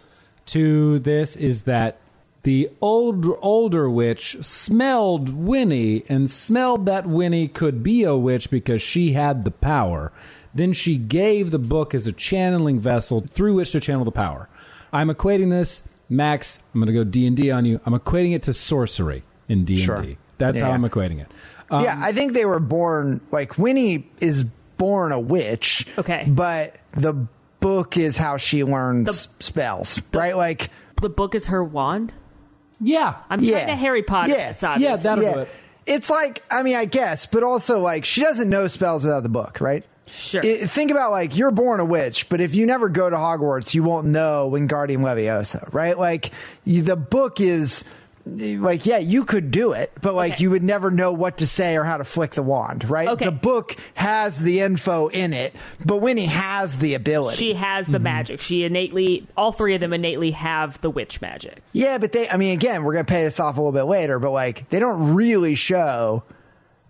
to 0.46 1.00
this, 1.00 1.36
is 1.36 1.62
that 1.62 1.98
the 2.44 2.70
old 2.80 3.26
older 3.40 3.90
witch 3.90 4.36
smelled 4.40 5.28
Winnie 5.30 6.04
and 6.08 6.30
smelled 6.30 6.86
that 6.86 7.06
Winnie 7.06 7.48
could 7.48 7.82
be 7.82 8.04
a 8.04 8.16
witch 8.16 8.48
because 8.50 8.80
she 8.80 9.12
had 9.12 9.44
the 9.44 9.50
power. 9.50 10.12
Then 10.54 10.72
she 10.72 10.96
gave 10.96 11.50
the 11.50 11.58
book 11.58 11.94
as 11.94 12.06
a 12.06 12.12
channeling 12.12 12.80
vessel 12.80 13.24
through 13.30 13.54
which 13.54 13.72
to 13.72 13.80
channel 13.80 14.04
the 14.04 14.10
power. 14.12 14.48
I'm 14.92 15.08
equating 15.08 15.50
this, 15.50 15.82
Max. 16.08 16.60
I'm 16.72 16.80
going 16.80 16.86
to 16.86 16.92
go 16.92 17.04
D 17.04 17.26
and 17.26 17.36
D 17.36 17.50
on 17.50 17.64
you. 17.64 17.80
I'm 17.84 17.92
equating 17.92 18.34
it 18.34 18.44
to 18.44 18.54
sorcery 18.54 19.24
in 19.48 19.64
D 19.64 19.84
and 19.84 20.02
D. 20.02 20.18
That's 20.38 20.58
how 20.60 20.70
I'm 20.70 20.82
equating 20.82 21.20
it. 21.20 21.28
Um, 21.70 21.84
yeah, 21.84 21.98
I 22.00 22.12
think 22.12 22.32
they 22.32 22.46
were 22.46 22.60
born 22.60 23.20
like 23.30 23.58
Winnie 23.58 24.08
is 24.20 24.44
born 24.78 25.12
a 25.12 25.20
witch. 25.20 25.86
Okay. 25.98 26.24
but 26.26 26.76
the 26.92 27.26
book 27.60 27.96
is 27.98 28.16
how 28.16 28.36
she 28.36 28.64
learns 28.64 29.26
The- 29.26 29.42
spells, 29.44 30.00
right? 30.14 30.36
Like 30.36 30.70
The 31.02 31.08
book 31.10 31.34
is 31.34 31.46
her 31.46 31.62
wand. 31.62 32.14
Yeah, 32.80 33.14
I'm 33.30 33.40
Yeah. 33.40 33.52
trying 33.64 33.66
to 33.68 33.74
Harry 33.76 34.02
Potter 34.02 34.30
Yeah. 34.32 34.48
this, 34.48 34.62
yeah, 34.62 34.70
obviously. 34.70 35.02
that'll 35.02 35.34
do 35.34 35.40
it. 35.40 35.48
it's 35.86 36.10
like 36.10 36.42
I 36.50 36.62
mean, 36.62 36.76
I 36.76 36.84
guess, 36.84 37.26
but 37.26 37.42
also 37.42 37.80
like 37.80 38.04
she 38.04 38.20
doesn't 38.22 38.48
know 38.48 38.68
spells 38.68 39.04
without 39.04 39.22
the 39.22 39.28
book, 39.28 39.60
right? 39.60 39.84
Sure. 40.06 40.40
I- 40.42 40.58
think 40.66 40.90
about 40.90 41.10
like 41.10 41.36
you're 41.36 41.50
born 41.50 41.80
a 41.80 41.84
witch, 41.84 42.28
but 42.28 42.40
if 42.40 42.54
you 42.54 42.64
never 42.66 42.88
go 42.88 43.10
to 43.10 43.16
Hogwarts, 43.16 43.74
you 43.74 43.82
won't 43.82 44.06
know 44.06 44.50
Wingardium 44.50 45.00
Leviosa, 45.00 45.68
right? 45.72 45.98
Like 45.98 46.30
you, 46.64 46.82
the 46.82 46.96
book 46.96 47.40
is 47.40 47.84
like 48.36 48.86
yeah, 48.86 48.98
you 48.98 49.24
could 49.24 49.50
do 49.50 49.72
it, 49.72 49.92
but 50.00 50.14
like 50.14 50.34
Okay. 50.34 50.42
you 50.42 50.50
would 50.50 50.62
never 50.62 50.90
know 50.90 51.12
what 51.12 51.38
to 51.38 51.46
say 51.46 51.76
or 51.76 51.84
how 51.84 51.96
to 51.96 52.04
flick 52.04 52.32
the 52.32 52.42
wand, 52.42 52.88
right? 52.88 53.08
Okay. 53.08 53.24
The 53.24 53.32
book 53.32 53.76
has 53.94 54.38
the 54.38 54.60
info 54.60 55.08
in 55.08 55.32
it, 55.32 55.54
but 55.84 55.98
Winnie 55.98 56.26
has 56.26 56.78
the 56.78 56.94
ability. 56.94 57.36
she 57.36 57.54
has 57.54 57.86
the 57.86 57.94
mm-hmm. 57.94 58.04
magic. 58.04 58.40
She 58.40 58.64
innately, 58.64 59.26
all 59.36 59.52
three 59.52 59.74
of 59.74 59.80
them 59.80 59.92
innately 59.92 60.32
have 60.32 60.80
the 60.80 60.90
witch 60.90 61.20
magic. 61.20 61.62
yeah, 61.72 61.98
but 61.98 62.12
they 62.12 62.28
I 62.28 62.36
mean 62.36 62.52
again, 62.52 62.84
we're 62.84 62.92
going 62.94 63.06
to 63.06 63.12
pay 63.12 63.24
this 63.24 63.40
off 63.40 63.56
a 63.56 63.60
little 63.60 63.72
bit 63.72 63.84
later, 63.84 64.18
but 64.18 64.30
like 64.30 64.68
they 64.70 64.78
don't 64.78 65.14
really 65.14 65.54
show 65.54 66.22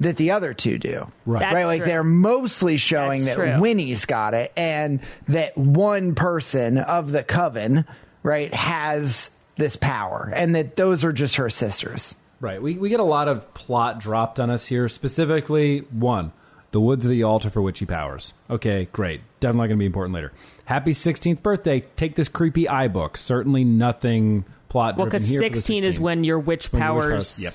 that 0.00 0.16
the 0.16 0.30
other 0.30 0.54
two 0.54 0.78
do. 0.78 1.10
Right. 1.26 1.40
That's 1.40 1.54
right? 1.54 1.64
Like 1.64 1.80
true. 1.80 1.86
they're 1.88 2.04
mostly 2.04 2.76
showing 2.76 3.24
That's 3.24 3.36
that 3.36 3.54
true. 3.54 3.60
Winnie's 3.60 4.04
got 4.04 4.34
it 4.34 4.52
and 4.56 5.00
that 5.26 5.56
one 5.58 6.14
person 6.14 6.78
of 6.78 7.10
the 7.10 7.24
coven, 7.24 7.84
right, 8.22 8.52
has 8.54 9.30
this 9.58 9.76
power 9.76 10.32
and 10.34 10.54
that 10.54 10.76
those 10.76 11.04
are 11.04 11.12
just 11.12 11.36
her 11.36 11.50
sisters. 11.50 12.14
Right. 12.40 12.62
We, 12.62 12.78
we 12.78 12.88
get 12.88 13.00
a 13.00 13.04
lot 13.04 13.28
of 13.28 13.52
plot 13.54 13.98
dropped 13.98 14.38
on 14.40 14.48
us 14.48 14.66
here. 14.66 14.88
Specifically, 14.88 15.80
one, 15.90 16.32
the 16.70 16.80
woods 16.80 17.04
of 17.04 17.10
the 17.10 17.22
altar 17.24 17.50
for 17.50 17.60
witchy 17.60 17.84
powers. 17.84 18.32
Okay, 18.48 18.88
great. 18.92 19.20
Definitely 19.40 19.68
going 19.68 19.78
to 19.78 19.82
be 19.82 19.86
important 19.86 20.14
later. 20.14 20.32
Happy 20.64 20.92
16th 20.92 21.42
birthday. 21.42 21.80
Take 21.96 22.14
this 22.14 22.28
creepy 22.28 22.68
eye 22.68 22.88
book. 22.88 23.16
Certainly 23.16 23.64
nothing 23.64 24.44
plot 24.68 24.96
Well, 24.96 25.06
driven 25.06 25.18
because 25.18 25.28
here. 25.28 25.40
for 25.42 25.48
the 25.48 25.54
16 25.56 25.84
is 25.84 25.98
when 25.98 26.24
your 26.24 26.38
witch 26.38 26.72
When 26.72 26.82
your 26.82 26.94
witch 26.94 27.04
powers 27.04 27.42
Yep. 27.42 27.54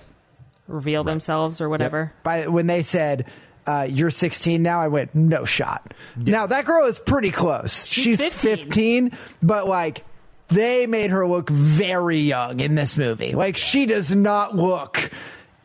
reveal 0.68 1.04
themselves 1.04 1.62
or 1.62 1.70
whatever. 1.70 2.12
By 2.24 2.48
when 2.48 2.68
they 2.68 2.82
said 2.82 3.26
uh, 3.66 3.88
you're 3.90 4.10
16 4.12 4.62
now, 4.62 4.82
I 4.82 4.90
went 4.90 5.16
no 5.16 5.46
shot. 5.46 5.94
Now 6.18 6.48
that 6.48 6.66
girl 6.66 6.86
is 6.88 7.00
pretty 7.00 7.32
close. 7.32 7.86
She's, 7.86 8.18
15. 8.18 8.58
15, 8.58 9.12
but 9.42 9.68
like 9.68 10.04
they 10.50 10.88
made 10.88 11.12
her 11.12 11.28
look 11.28 11.50
very 11.50 12.20
young 12.20 12.60
in 12.60 12.76
this 12.76 12.98
movie. 12.98 13.34
Like 13.34 13.58
she 13.58 13.86
does 13.86 14.16
not 14.16 14.56
look 14.56 15.12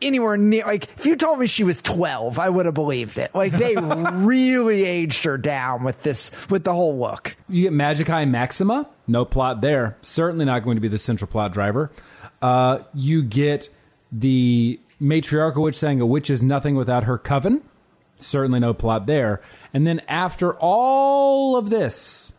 anywhere 0.01 0.37
near 0.37 0.65
like 0.65 0.87
if 0.97 1.05
you 1.05 1.15
told 1.15 1.37
me 1.39 1.45
she 1.45 1.65
was 1.65 1.81
12 1.81 2.39
i 2.39 2.49
would 2.49 2.65
have 2.65 2.73
believed 2.73 3.17
it 3.17 3.35
like 3.35 3.51
they 3.51 3.75
really 4.13 4.85
aged 4.85 5.25
her 5.25 5.37
down 5.37 5.83
with 5.83 6.01
this 6.03 6.31
with 6.49 6.63
the 6.63 6.71
whole 6.73 6.97
look 6.97 7.35
You 7.49 7.63
get 7.63 7.73
Magic 7.73 8.09
Eye 8.09 8.23
Maxima. 8.23 8.87
No 9.07 9.25
plot 9.25 9.59
there. 9.59 9.97
Certainly 10.01 10.45
not 10.45 10.63
going 10.63 10.77
to 10.77 10.81
be 10.81 10.87
the 10.87 10.97
central 10.97 11.27
plot 11.27 11.51
driver. 11.51 11.91
Uh, 12.41 12.79
you 12.93 13.23
get 13.23 13.69
the 14.11 14.79
matriarchal 14.99 15.63
witch 15.63 15.75
saying 15.77 15.99
a 15.99 16.05
witch 16.05 16.29
is 16.29 16.41
nothing 16.41 16.75
without 16.75 17.03
her 17.03 17.17
coven. 17.17 17.61
Certainly 18.17 18.59
no 18.59 18.73
plot 18.73 19.05
there. 19.05 19.41
And 19.73 19.87
then 19.87 20.01
after 20.07 20.53
all 20.59 21.55
of 21.57 21.69
this, 21.69 22.31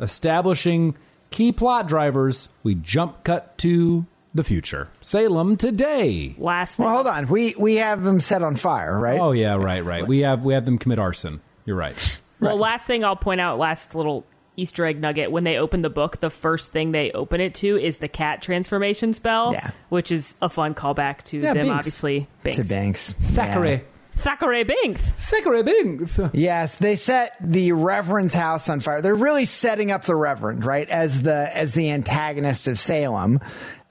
establishing 0.00 0.96
key 1.30 1.52
plot 1.52 1.86
drivers, 1.88 2.48
we 2.62 2.74
jump 2.74 3.24
cut 3.24 3.56
to 3.58 4.06
the 4.34 4.44
future. 4.44 4.88
Salem 5.00 5.56
today. 5.56 6.34
Last 6.38 6.78
well 6.78 6.90
hold 6.94 7.06
on 7.06 7.28
we 7.28 7.54
we 7.58 7.76
have 7.76 8.02
them 8.04 8.20
set 8.20 8.42
on 8.42 8.56
fire 8.56 8.98
right 8.98 9.18
Oh 9.18 9.32
yeah, 9.32 9.54
right, 9.54 9.84
right. 9.84 10.06
We 10.06 10.20
have 10.20 10.42
we 10.44 10.54
have 10.54 10.64
them 10.64 10.78
commit 10.78 10.98
arson. 10.98 11.40
You're 11.64 11.76
right. 11.76 12.18
Well, 12.40 12.56
last 12.56 12.86
thing 12.86 13.02
I'll 13.04 13.16
point 13.16 13.40
out, 13.40 13.58
last 13.58 13.96
little 13.96 14.24
Easter 14.56 14.86
egg 14.86 15.00
nugget. 15.00 15.32
When 15.32 15.42
they 15.42 15.56
open 15.56 15.82
the 15.82 15.90
book, 15.90 16.20
the 16.20 16.30
first 16.30 16.70
thing 16.70 16.92
they 16.92 17.10
open 17.10 17.40
it 17.40 17.52
to 17.56 17.76
is 17.76 17.96
the 17.96 18.06
cat 18.06 18.42
transformation 18.42 19.12
spell, 19.12 19.54
Yeah. 19.54 19.72
which 19.88 20.12
is 20.12 20.36
a 20.40 20.48
fun 20.48 20.72
callback 20.72 21.24
to 21.24 21.38
Yeah, 21.40 21.54
them, 21.54 21.64
Binks. 21.64 21.76
obviously. 21.78 22.28
Binks. 22.44 22.58
to 22.58 22.64
banks 22.68 23.12
Thackeray. 23.14 23.72
Yeah. 23.72 23.80
Thackeray 24.18 24.64
Binks. 24.64 25.02
Thackeray 25.02 25.62
Binks. 25.62 26.18
Yes, 26.32 26.74
they 26.76 26.96
set 26.96 27.34
the 27.40 27.72
Reverend's 27.72 28.34
house 28.34 28.68
on 28.68 28.80
fire. 28.80 29.00
They're 29.00 29.14
really 29.14 29.44
setting 29.44 29.90
up 29.90 30.04
the 30.04 30.16
Reverend, 30.16 30.64
right, 30.64 30.88
as 30.88 31.22
the 31.22 31.50
as 31.56 31.72
the 31.74 31.90
antagonist 31.90 32.66
of 32.68 32.78
Salem, 32.78 33.40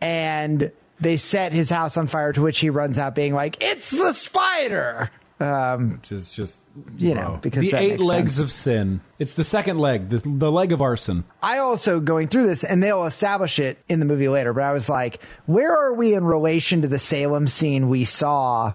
and 0.02 0.72
they 1.00 1.18
set 1.18 1.54
his 1.54 1.70
house 1.70 1.98
on 1.98 2.08
fire. 2.08 2.34
To 2.34 2.42
which 2.42 2.60
he 2.60 2.70
runs 2.70 3.00
out, 3.00 3.16
being 3.16 3.34
like, 3.34 3.58
"It's 3.64 3.90
the 3.92 4.14
spider." 4.14 5.10
Um, 5.40 5.92
Which 6.00 6.12
is 6.12 6.32
just 6.32 6.62
You 6.98 7.14
know, 7.14 7.26
bro. 7.28 7.38
because 7.38 7.62
the 7.62 7.70
that 7.72 7.82
eight 7.84 7.92
makes 7.92 8.04
legs 8.06 8.34
sense. 8.38 8.44
of 8.44 8.52
sin. 8.52 9.02
It's 9.20 9.36
the 9.36 9.44
second 9.44 9.78
leg, 9.78 10.10
the, 10.10 10.18
the 10.18 10.52
leg 10.52 10.72
of 10.72 10.82
arson. 10.82 11.26
I 11.44 11.60
also 11.60 12.00
going 12.00 12.28
through 12.28 12.48
this, 12.48 12.64
and 12.64 12.82
they'll 12.82 13.06
establish 13.06 13.60
it 13.60 13.78
in 13.88 14.00
the 14.00 14.08
movie 14.08 14.30
later. 14.30 14.52
But 14.52 14.64
I 14.64 14.74
was 14.74 14.90
like, 14.90 15.20
where 15.46 15.78
are 15.78 15.94
we 15.94 16.16
in 16.16 16.26
relation 16.26 16.82
to 16.82 16.88
the 16.88 16.98
Salem 16.98 17.48
scene 17.48 17.88
we 17.88 18.04
saw? 18.04 18.74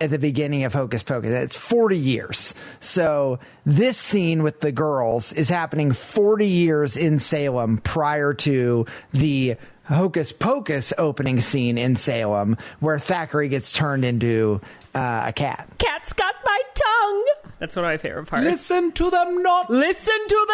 At 0.00 0.10
the 0.10 0.18
beginning 0.18 0.62
of 0.62 0.72
Hocus 0.72 1.02
Pocus, 1.02 1.30
it's 1.30 1.56
40 1.56 1.96
years. 1.96 2.54
So 2.78 3.40
this 3.66 3.96
scene 3.96 4.44
with 4.44 4.60
the 4.60 4.70
girls 4.70 5.32
is 5.32 5.48
happening 5.48 5.92
40 5.92 6.46
years 6.46 6.96
in 6.96 7.18
Salem 7.18 7.78
prior 7.78 8.32
to 8.34 8.86
the 9.12 9.56
Hocus 9.88 10.32
Pocus 10.32 10.92
opening 10.98 11.40
scene 11.40 11.78
in 11.78 11.96
Salem, 11.96 12.56
where 12.78 13.00
Thackeray 13.00 13.48
gets 13.48 13.72
turned 13.72 14.04
into 14.04 14.60
uh, 14.94 15.24
a 15.26 15.32
cat. 15.32 15.68
Cat's 15.78 16.12
got 16.12 16.34
my 16.44 16.60
tongue. 16.74 17.24
That's 17.58 17.74
one 17.74 17.84
of 17.84 17.88
my 17.90 17.96
favorite 17.96 18.26
parts. 18.26 18.44
Listen 18.44 18.92
to 18.92 19.10
them 19.10 19.42
not. 19.42 19.68
Listen 19.68 20.18
to 20.28 20.46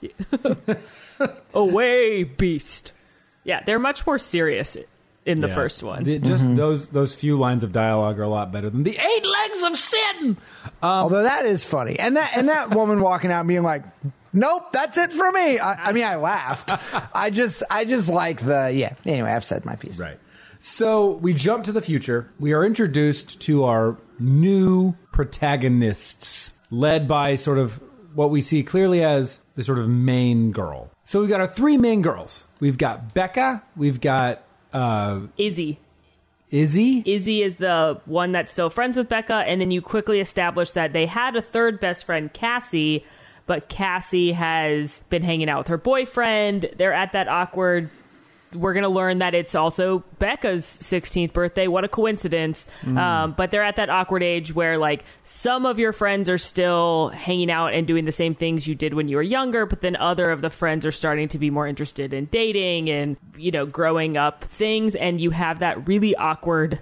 them 0.00 0.60
not. 0.60 0.78
Away, 1.54 2.22
beast. 2.22 2.92
Yeah, 3.42 3.64
they're 3.64 3.78
much 3.78 4.06
more 4.06 4.18
serious 4.18 4.76
in 5.26 5.40
the 5.40 5.48
Yeah. 5.48 5.54
first 5.54 5.82
one. 5.82 6.04
The- 6.04 6.18
just 6.18 6.44
Mm-hmm. 6.44 6.56
those 6.56 6.88
those 6.88 7.14
few 7.14 7.38
lines 7.38 7.62
of 7.64 7.72
dialogue 7.72 8.18
are 8.18 8.22
a 8.24 8.28
lot 8.28 8.52
better 8.52 8.70
than 8.70 8.82
the 8.82 8.96
eight 8.96 9.26
legs 9.26 9.64
of 9.64 9.76
sin. 9.76 10.36
Although 10.82 11.22
that 11.24 11.46
is 11.46 11.64
funny, 11.64 11.98
and 11.98 12.16
that 12.16 12.32
and 12.36 12.48
that 12.48 12.70
woman 12.74 13.00
walking 13.00 13.30
out 13.30 13.46
being 13.46 13.62
like, 13.62 13.84
"Nope, 14.32 14.72
that's 14.72 14.96
it 14.98 15.12
for 15.12 15.30
me." 15.32 15.58
I, 15.58 15.88
I 15.88 15.92
mean, 15.92 16.04
I 16.04 16.16
laughed. 16.16 16.72
I 17.14 17.30
just, 17.30 17.62
I 17.70 17.84
just 17.84 18.08
like 18.08 18.44
the 18.44 18.70
yeah. 18.74 18.94
Anyway, 19.04 19.30
I've 19.30 19.44
said 19.44 19.64
my 19.64 19.76
piece. 19.76 19.98
Right. 19.98 20.18
So 20.58 21.12
we 21.12 21.32
jump 21.34 21.64
to 21.64 21.72
the 21.72 21.80
future. 21.82 22.30
We 22.38 22.52
are 22.52 22.64
introduced 22.64 23.40
to 23.42 23.64
our 23.64 23.96
new 24.18 24.94
protagonists, 25.12 26.50
led 26.70 27.06
by 27.08 27.34
sort 27.36 27.58
of 27.58 27.80
what 28.14 28.30
we 28.30 28.40
see 28.40 28.62
clearly 28.62 29.02
as 29.04 29.38
the 29.54 29.64
sort 29.64 29.78
of 29.78 29.88
main 29.88 30.52
girl. 30.52 30.90
So 31.04 31.20
we've 31.20 31.28
got 31.28 31.40
our 31.40 31.46
three 31.46 31.76
main 31.76 32.02
girls. 32.02 32.44
We've 32.60 32.78
got 32.78 33.14
Becca. 33.14 33.62
We've 33.76 34.00
got 34.00 34.42
uh, 34.72 35.20
Izzy. 35.36 35.78
Izzy. 36.50 37.02
Izzy 37.06 37.42
is 37.42 37.56
the 37.56 38.00
one 38.06 38.32
that's 38.32 38.52
still 38.52 38.70
friends 38.70 38.96
with 38.96 39.08
Becca, 39.08 39.34
and 39.46 39.60
then 39.60 39.70
you 39.70 39.80
quickly 39.80 40.20
establish 40.20 40.72
that 40.72 40.92
they 40.92 41.06
had 41.06 41.36
a 41.36 41.42
third 41.42 41.78
best 41.78 42.04
friend, 42.04 42.32
Cassie, 42.32 43.04
but 43.46 43.68
Cassie 43.68 44.32
has 44.32 45.04
been 45.10 45.22
hanging 45.22 45.48
out 45.48 45.58
with 45.58 45.68
her 45.68 45.78
boyfriend. 45.78 46.70
They're 46.76 46.92
at 46.92 47.12
that 47.12 47.28
awkward 47.28 47.90
we're 48.52 48.72
going 48.72 48.82
to 48.82 48.88
learn 48.88 49.18
that 49.18 49.34
it's 49.34 49.54
also 49.54 50.04
Becca's 50.18 50.64
16th 50.64 51.32
birthday. 51.32 51.66
What 51.66 51.84
a 51.84 51.88
coincidence. 51.88 52.66
Um, 52.98 53.34
but 53.36 53.50
they're 53.50 53.62
at 53.62 53.76
that 53.76 53.90
awkward 53.90 54.22
age 54.22 54.54
where, 54.54 54.78
like, 54.78 55.04
some 55.24 55.66
of 55.66 55.78
your 55.78 55.92
friends 55.92 56.28
are 56.28 56.38
still 56.38 57.08
hanging 57.10 57.50
out 57.50 57.72
and 57.72 57.86
doing 57.86 58.04
the 58.04 58.12
same 58.12 58.34
things 58.34 58.66
you 58.66 58.74
did 58.74 58.94
when 58.94 59.08
you 59.08 59.16
were 59.16 59.22
younger, 59.22 59.66
but 59.66 59.80
then 59.80 59.96
other 59.96 60.30
of 60.30 60.40
the 60.40 60.50
friends 60.50 60.84
are 60.84 60.92
starting 60.92 61.28
to 61.28 61.38
be 61.38 61.50
more 61.50 61.66
interested 61.66 62.12
in 62.12 62.26
dating 62.26 62.90
and, 62.90 63.16
you 63.36 63.50
know, 63.50 63.66
growing 63.66 64.16
up 64.16 64.44
things. 64.44 64.94
And 64.94 65.20
you 65.20 65.30
have 65.30 65.60
that 65.60 65.86
really 65.86 66.16
awkward 66.16 66.80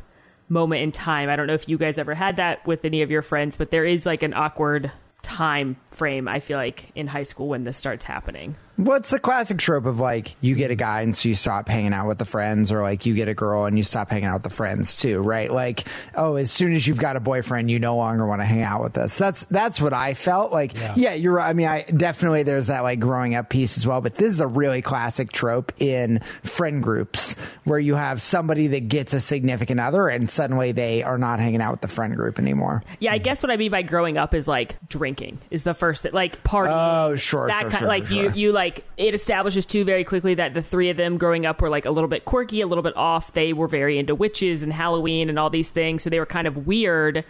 moment 0.48 0.82
in 0.82 0.92
time. 0.92 1.28
I 1.28 1.36
don't 1.36 1.46
know 1.46 1.54
if 1.54 1.68
you 1.68 1.76
guys 1.78 1.98
ever 1.98 2.14
had 2.14 2.36
that 2.36 2.66
with 2.66 2.84
any 2.84 3.02
of 3.02 3.10
your 3.10 3.22
friends, 3.22 3.56
but 3.56 3.70
there 3.70 3.84
is 3.84 4.06
like 4.06 4.22
an 4.22 4.32
awkward 4.34 4.90
time 5.22 5.76
frame, 5.90 6.28
I 6.28 6.40
feel 6.40 6.56
like, 6.56 6.90
in 6.94 7.08
high 7.08 7.22
school 7.22 7.48
when 7.48 7.64
this 7.64 7.76
starts 7.76 8.04
happening. 8.04 8.56
What's 8.78 9.10
the 9.10 9.18
classic 9.18 9.58
trope 9.58 9.86
of 9.86 9.98
like 9.98 10.36
you 10.40 10.54
get 10.54 10.70
a 10.70 10.76
guy 10.76 11.02
and 11.02 11.14
so 11.14 11.28
you 11.28 11.34
stop 11.34 11.68
hanging 11.68 11.92
out 11.92 12.06
with 12.06 12.18
the 12.18 12.24
friends, 12.24 12.70
or 12.70 12.80
like 12.80 13.06
you 13.06 13.14
get 13.14 13.26
a 13.26 13.34
girl 13.34 13.64
and 13.64 13.76
you 13.76 13.82
stop 13.82 14.08
hanging 14.08 14.26
out 14.26 14.34
with 14.34 14.44
the 14.44 14.50
friends 14.50 14.96
too, 14.96 15.20
right? 15.20 15.52
Like, 15.52 15.84
oh, 16.14 16.36
as 16.36 16.52
soon 16.52 16.76
as 16.76 16.86
you've 16.86 16.98
got 16.98 17.16
a 17.16 17.20
boyfriend, 17.20 17.72
you 17.72 17.80
no 17.80 17.96
longer 17.96 18.24
want 18.24 18.40
to 18.40 18.44
hang 18.44 18.62
out 18.62 18.80
with 18.80 18.96
us. 18.96 19.18
That's 19.18 19.44
that's 19.46 19.80
what 19.80 19.92
I 19.92 20.14
felt 20.14 20.52
like. 20.52 20.74
Yeah, 20.94 21.14
you're 21.14 21.32
right. 21.32 21.48
I 21.48 21.54
mean, 21.54 21.66
I 21.66 21.82
definitely 21.82 22.44
there's 22.44 22.68
that 22.68 22.84
like 22.84 23.00
growing 23.00 23.34
up 23.34 23.48
piece 23.50 23.76
as 23.76 23.84
well, 23.84 24.00
but 24.00 24.14
this 24.14 24.28
is 24.28 24.40
a 24.40 24.46
really 24.46 24.80
classic 24.80 25.32
trope 25.32 25.72
in 25.78 26.20
friend 26.44 26.80
groups 26.80 27.34
where 27.64 27.80
you 27.80 27.96
have 27.96 28.22
somebody 28.22 28.68
that 28.68 28.86
gets 28.86 29.12
a 29.12 29.20
significant 29.20 29.80
other 29.80 30.06
and 30.06 30.30
suddenly 30.30 30.70
they 30.70 31.02
are 31.02 31.18
not 31.18 31.40
hanging 31.40 31.60
out 31.60 31.72
with 31.72 31.80
the 31.80 31.88
friend 31.88 32.14
group 32.14 32.38
anymore. 32.38 32.84
Yeah, 33.00 33.12
I 33.12 33.18
guess 33.18 33.42
what 33.42 33.50
I 33.50 33.56
mean 33.56 33.72
by 33.72 33.82
growing 33.82 34.18
up 34.18 34.34
is 34.34 34.46
like 34.46 34.76
drinking 34.88 35.38
is 35.50 35.64
the 35.64 35.74
first 35.74 36.04
that 36.04 36.14
like 36.14 36.44
party. 36.44 36.70
Oh, 36.72 37.16
sure, 37.16 37.48
that 37.48 37.62
sure, 37.62 37.70
kind 37.70 37.80
sure, 37.80 37.88
like 37.88 38.06
sure, 38.06 38.24
you 38.24 38.32
you 38.34 38.52
like 38.52 38.67
it 38.96 39.14
establishes 39.14 39.66
too 39.66 39.84
very 39.84 40.04
quickly 40.04 40.34
that 40.34 40.54
the 40.54 40.62
three 40.62 40.90
of 40.90 40.96
them 40.96 41.18
growing 41.18 41.46
up 41.46 41.60
were 41.60 41.68
like 41.70 41.84
a 41.84 41.90
little 41.90 42.08
bit 42.08 42.24
quirky, 42.24 42.60
a 42.60 42.66
little 42.66 42.82
bit 42.82 42.96
off. 42.96 43.32
They 43.32 43.52
were 43.52 43.68
very 43.68 43.98
into 43.98 44.14
witches 44.14 44.62
and 44.62 44.72
Halloween 44.72 45.28
and 45.28 45.38
all 45.38 45.50
these 45.50 45.70
things, 45.70 46.02
so 46.02 46.10
they 46.10 46.18
were 46.18 46.26
kind 46.26 46.46
of 46.46 46.66
weird. 46.66 47.24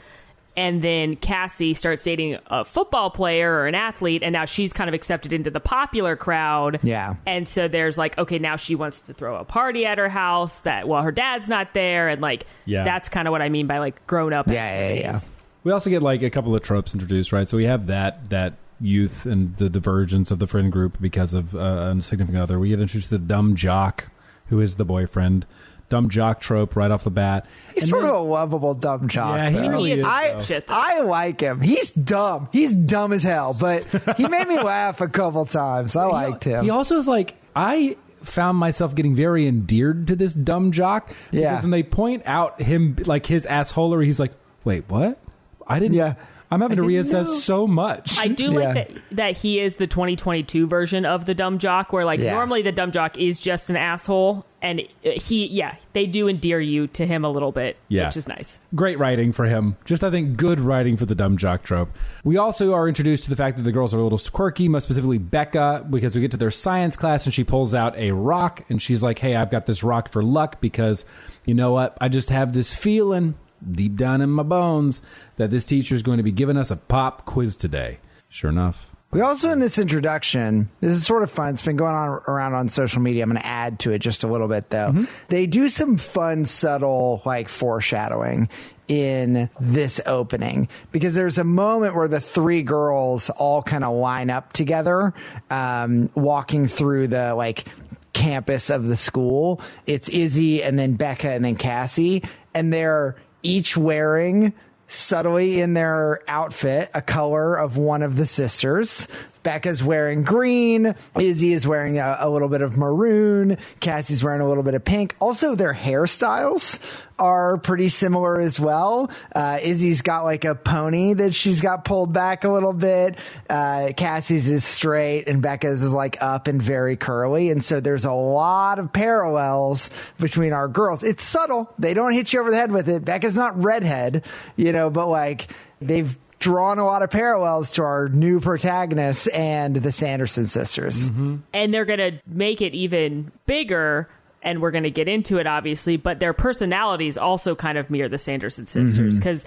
And 0.56 0.82
then 0.82 1.14
Cassie 1.14 1.72
starts 1.74 2.02
dating 2.02 2.36
a 2.48 2.64
football 2.64 3.10
player 3.10 3.52
or 3.52 3.66
an 3.68 3.76
athlete, 3.76 4.24
and 4.24 4.32
now 4.32 4.44
she's 4.44 4.72
kind 4.72 4.88
of 4.88 4.94
accepted 4.94 5.32
into 5.32 5.50
the 5.50 5.60
popular 5.60 6.16
crowd. 6.16 6.80
Yeah. 6.82 7.14
And 7.26 7.46
so 7.46 7.68
there's 7.68 7.96
like, 7.96 8.18
okay, 8.18 8.40
now 8.40 8.56
she 8.56 8.74
wants 8.74 9.02
to 9.02 9.14
throw 9.14 9.36
a 9.36 9.44
party 9.44 9.86
at 9.86 9.98
her 9.98 10.08
house 10.08 10.58
that 10.60 10.88
well 10.88 11.02
her 11.02 11.12
dad's 11.12 11.48
not 11.48 11.74
there, 11.74 12.08
and 12.08 12.20
like 12.20 12.44
Yeah. 12.64 12.82
that's 12.82 13.08
kind 13.08 13.28
of 13.28 13.32
what 13.32 13.40
I 13.42 13.48
mean 13.50 13.68
by 13.68 13.78
like 13.78 14.04
grown 14.08 14.32
up. 14.32 14.48
Yeah, 14.48 14.92
yeah, 14.94 15.00
yeah. 15.00 15.20
We 15.62 15.70
also 15.70 15.90
get 15.90 16.02
like 16.02 16.22
a 16.22 16.30
couple 16.30 16.54
of 16.56 16.62
tropes 16.62 16.92
introduced, 16.92 17.30
right? 17.30 17.46
So 17.46 17.56
we 17.56 17.64
have 17.64 17.86
that 17.86 18.28
that 18.30 18.54
youth 18.80 19.26
and 19.26 19.56
the 19.56 19.68
divergence 19.68 20.30
of 20.30 20.38
the 20.38 20.46
friend 20.46 20.70
group 20.70 20.98
because 21.00 21.34
of 21.34 21.54
uh, 21.54 21.94
a 21.98 22.02
significant 22.02 22.42
other. 22.42 22.58
We 22.58 22.68
get 22.70 22.80
introduced 22.80 23.08
to 23.10 23.18
the 23.18 23.24
dumb 23.24 23.56
jock, 23.56 24.08
who 24.46 24.60
is 24.60 24.76
the 24.76 24.84
boyfriend. 24.84 25.46
Dumb 25.88 26.10
jock 26.10 26.40
trope 26.40 26.76
right 26.76 26.90
off 26.90 27.04
the 27.04 27.10
bat. 27.10 27.46
He's 27.72 27.84
And 27.84 27.90
sort 27.90 28.02
then- 28.02 28.10
of 28.10 28.16
a 28.20 28.22
lovable 28.22 28.74
dumb 28.74 29.08
jock. 29.08 29.38
Yeah, 29.38 29.48
he 29.48 29.58
really 29.68 29.88
He 29.90 29.94
is 29.94 30.00
is, 30.00 30.04
I, 30.04 30.60
though. 30.60 30.64
I 30.68 31.00
like 31.00 31.40
him. 31.40 31.62
He's 31.62 31.92
dumb. 31.92 32.48
He's 32.52 32.74
dumb 32.74 33.12
as 33.14 33.22
hell, 33.22 33.56
but 33.58 33.84
he 34.18 34.28
made 34.28 34.46
me 34.48 34.58
laugh 34.62 35.00
a 35.00 35.08
couple 35.08 35.46
times. 35.46 35.96
I 35.96 36.04
liked 36.04 36.44
him. 36.44 36.62
He 36.62 36.68
also 36.70 36.98
is 36.98 37.08
like 37.08 37.36
I 37.56 37.96
found 38.22 38.58
myself 38.58 38.94
getting 38.94 39.14
very 39.14 39.46
endeared 39.48 40.08
to 40.08 40.16
this 40.16 40.34
dumb 40.34 40.72
jock. 40.72 41.08
Because 41.08 41.32
Yeah. 41.32 41.60
when 41.62 41.70
they 41.70 41.82
point 41.82 42.22
out 42.26 42.60
him 42.60 42.96
like 43.06 43.24
his 43.24 43.46
assholery, 43.46 44.04
he's 44.04 44.20
like, 44.20 44.32
"Wait, 44.64 44.84
what? 44.88 45.18
I 45.66 45.78
didn't." 45.78 45.94
Yeah. 45.96 46.16
I'm 46.50 46.60
having 46.62 46.78
to 46.78 46.82
reassess 46.82 47.24
know. 47.26 47.34
so 47.34 47.66
much. 47.66 48.18
I 48.18 48.28
do 48.28 48.44
Yeah. 48.44 48.50
like 48.50 48.74
that 48.74 48.90
that 49.12 49.36
he 49.36 49.60
is 49.60 49.76
the 49.76 49.86
2022 49.86 50.66
version 50.66 51.04
of 51.04 51.26
the 51.26 51.34
dumb 51.34 51.58
jock, 51.58 51.92
where 51.92 52.04
like 52.04 52.20
Yeah. 52.20 52.34
normally 52.34 52.62
the 52.62 52.72
dumb 52.72 52.90
jock 52.90 53.18
is 53.18 53.38
just 53.38 53.68
an 53.68 53.76
asshole, 53.76 54.44
and 54.62 54.80
uh, 55.04 55.10
he 55.16 55.46
yeah 55.48 55.74
they 55.92 56.06
do 56.06 56.26
endear 56.28 56.58
you 56.60 56.86
to 56.88 57.04
him 57.06 57.24
a 57.24 57.30
little 57.30 57.52
bit, 57.52 57.76
Yeah. 57.88 58.06
which 58.06 58.16
is 58.16 58.26
nice. 58.28 58.58
Great 58.74 58.98
writing 58.98 59.32
for 59.32 59.44
him. 59.46 59.76
Just, 59.84 60.02
I 60.04 60.10
think, 60.10 60.36
good 60.36 60.58
writing 60.60 60.96
for 60.96 61.06
the 61.06 61.14
dumb 61.14 61.36
jock 61.36 61.64
trope. 61.64 61.90
We 62.24 62.36
also 62.36 62.72
are 62.72 62.86
introduced 62.88 63.24
to 63.24 63.30
the 63.30 63.36
fact 63.36 63.56
that 63.56 63.64
the 63.64 63.72
girls 63.72 63.92
are 63.92 63.98
a 63.98 64.02
little 64.02 64.18
quirky, 64.30 64.68
most 64.68 64.84
specifically 64.84 65.18
Becca, 65.18 65.86
because 65.90 66.14
we 66.14 66.20
get 66.20 66.30
to 66.30 66.36
their 66.36 66.50
science 66.50 66.96
class 66.96 67.24
and 67.24 67.34
she 67.34 67.44
pulls 67.44 67.74
out 67.74 67.96
a 67.98 68.12
rock 68.12 68.64
and 68.70 68.80
she's 68.80 69.02
like, 69.02 69.18
hey, 69.18 69.34
I've 69.34 69.50
got 69.50 69.66
this 69.66 69.82
rock 69.82 70.10
for 70.10 70.22
luck 70.22 70.60
because, 70.60 71.04
you 71.44 71.54
know 71.54 71.72
what? 71.72 71.96
I 72.00 72.08
just 72.08 72.30
have 72.30 72.52
this 72.52 72.72
feeling 72.72 73.34
deep 73.72 73.96
down 73.96 74.20
in 74.20 74.30
my 74.30 74.42
bones 74.42 75.02
that 75.36 75.50
this 75.50 75.64
teacher 75.64 75.94
is 75.94 76.02
going 76.02 76.18
to 76.18 76.22
be 76.22 76.32
giving 76.32 76.56
us 76.56 76.70
a 76.70 76.76
pop 76.76 77.26
quiz 77.26 77.56
today. 77.56 77.98
Sure 78.28 78.50
enough. 78.50 78.86
We 79.10 79.22
also 79.22 79.50
in 79.50 79.58
this 79.58 79.78
introduction, 79.78 80.68
this 80.80 80.90
is 80.90 81.06
sort 81.06 81.22
of 81.22 81.30
fun. 81.30 81.54
It's 81.54 81.62
been 81.62 81.78
going 81.78 81.94
on 81.94 82.08
around 82.28 82.52
on 82.52 82.68
social 82.68 83.00
media. 83.00 83.22
I'm 83.22 83.30
going 83.30 83.40
to 83.40 83.46
add 83.46 83.78
to 83.80 83.92
it 83.92 84.00
just 84.00 84.22
a 84.22 84.26
little 84.26 84.48
bit 84.48 84.68
though. 84.68 85.06
They 85.28 85.46
do 85.46 85.70
some 85.70 85.96
fun, 85.96 86.44
subtle 86.44 87.22
like 87.24 87.48
foreshadowing 87.48 88.50
in 88.86 89.48
this 89.60 90.00
opening 90.04 90.68
because 90.92 91.14
there's 91.14 91.38
a 91.38 91.44
moment 91.44 91.94
where 91.94 92.08
the 92.08 92.20
three 92.20 92.62
girls 92.62 93.30
all 93.30 93.62
kind 93.62 93.82
of 93.82 93.96
line 93.96 94.28
up 94.28 94.52
together, 94.52 95.14
um, 95.50 96.10
walking 96.14 96.68
through 96.68 97.08
the 97.08 97.34
like 97.34 97.64
campus 98.12 98.68
of 98.68 98.88
the 98.88 98.96
school. 98.96 99.62
It's 99.86 100.10
Izzy 100.10 100.62
and 100.62 100.78
then 100.78 100.94
Becca 100.94 101.30
and 101.30 101.42
then 101.42 101.56
Cassie, 101.56 102.24
and 102.54 102.72
they're 102.72 103.16
each 103.42 103.76
wearing 103.76 104.52
subtly 104.88 105.60
in 105.60 105.74
their 105.74 106.22
outfit 106.28 106.90
a 106.94 107.02
color 107.02 107.54
of 107.54 107.76
one 107.76 108.02
of 108.02 108.16
the 108.16 108.26
sisters. 108.26 109.06
Becca's 109.42 109.82
wearing 109.82 110.22
green. 110.22 110.94
Izzy 111.18 111.52
is 111.52 111.66
wearing 111.66 111.98
a, 111.98 112.16
a 112.20 112.30
little 112.30 112.48
bit 112.48 112.62
of 112.62 112.76
maroon. 112.76 113.58
Cassie's 113.80 114.22
wearing 114.22 114.40
a 114.40 114.48
little 114.48 114.62
bit 114.62 114.74
of 114.74 114.84
pink. 114.84 115.16
Also, 115.20 115.54
their 115.54 115.74
hairstyles 115.74 116.80
are 117.18 117.58
pretty 117.58 117.88
similar 117.88 118.40
as 118.40 118.60
well. 118.60 119.10
Uh, 119.34 119.58
Izzy's 119.62 120.02
got 120.02 120.24
like 120.24 120.44
a 120.44 120.54
pony 120.54 121.14
that 121.14 121.34
she's 121.34 121.60
got 121.60 121.84
pulled 121.84 122.12
back 122.12 122.44
a 122.44 122.48
little 122.48 122.72
bit. 122.72 123.16
Uh, 123.50 123.90
Cassie's 123.96 124.48
is 124.48 124.64
straight 124.64 125.26
and 125.26 125.42
Becca's 125.42 125.82
is 125.82 125.92
like 125.92 126.22
up 126.22 126.46
and 126.46 126.62
very 126.62 126.96
curly. 126.96 127.50
And 127.50 127.62
so 127.62 127.80
there's 127.80 128.04
a 128.04 128.12
lot 128.12 128.78
of 128.78 128.92
parallels 128.92 129.90
between 130.18 130.52
our 130.52 130.68
girls. 130.68 131.02
It's 131.02 131.22
subtle. 131.22 131.72
They 131.78 131.94
don't 131.94 132.12
hit 132.12 132.32
you 132.32 132.40
over 132.40 132.50
the 132.50 132.56
head 132.56 132.70
with 132.70 132.88
it. 132.88 133.04
Becca's 133.04 133.36
not 133.36 133.62
redhead, 133.62 134.24
you 134.56 134.72
know, 134.72 134.90
but 134.90 135.08
like 135.08 135.48
they've 135.80 136.16
drawn 136.38 136.78
a 136.78 136.84
lot 136.84 137.02
of 137.02 137.10
parallels 137.10 137.72
to 137.74 137.82
our 137.82 138.08
new 138.08 138.40
protagonists 138.40 139.26
and 139.28 139.76
the 139.76 139.92
Sanderson 139.92 140.46
sisters. 140.46 141.10
Mm-hmm. 141.10 141.36
and 141.52 141.74
they're 141.74 141.84
going 141.84 141.98
to 141.98 142.20
make 142.26 142.60
it 142.60 142.74
even 142.74 143.32
bigger 143.46 144.08
and 144.42 144.62
we're 144.62 144.70
going 144.70 144.84
to 144.84 144.90
get 144.90 145.08
into 145.08 145.38
it 145.38 145.46
obviously 145.46 145.96
but 145.96 146.20
their 146.20 146.32
personalities 146.32 147.18
also 147.18 147.54
kind 147.54 147.76
of 147.76 147.90
mirror 147.90 148.08
the 148.08 148.18
sanderson 148.18 148.66
sisters 148.66 149.14
mm-hmm. 149.14 149.18
because 149.18 149.44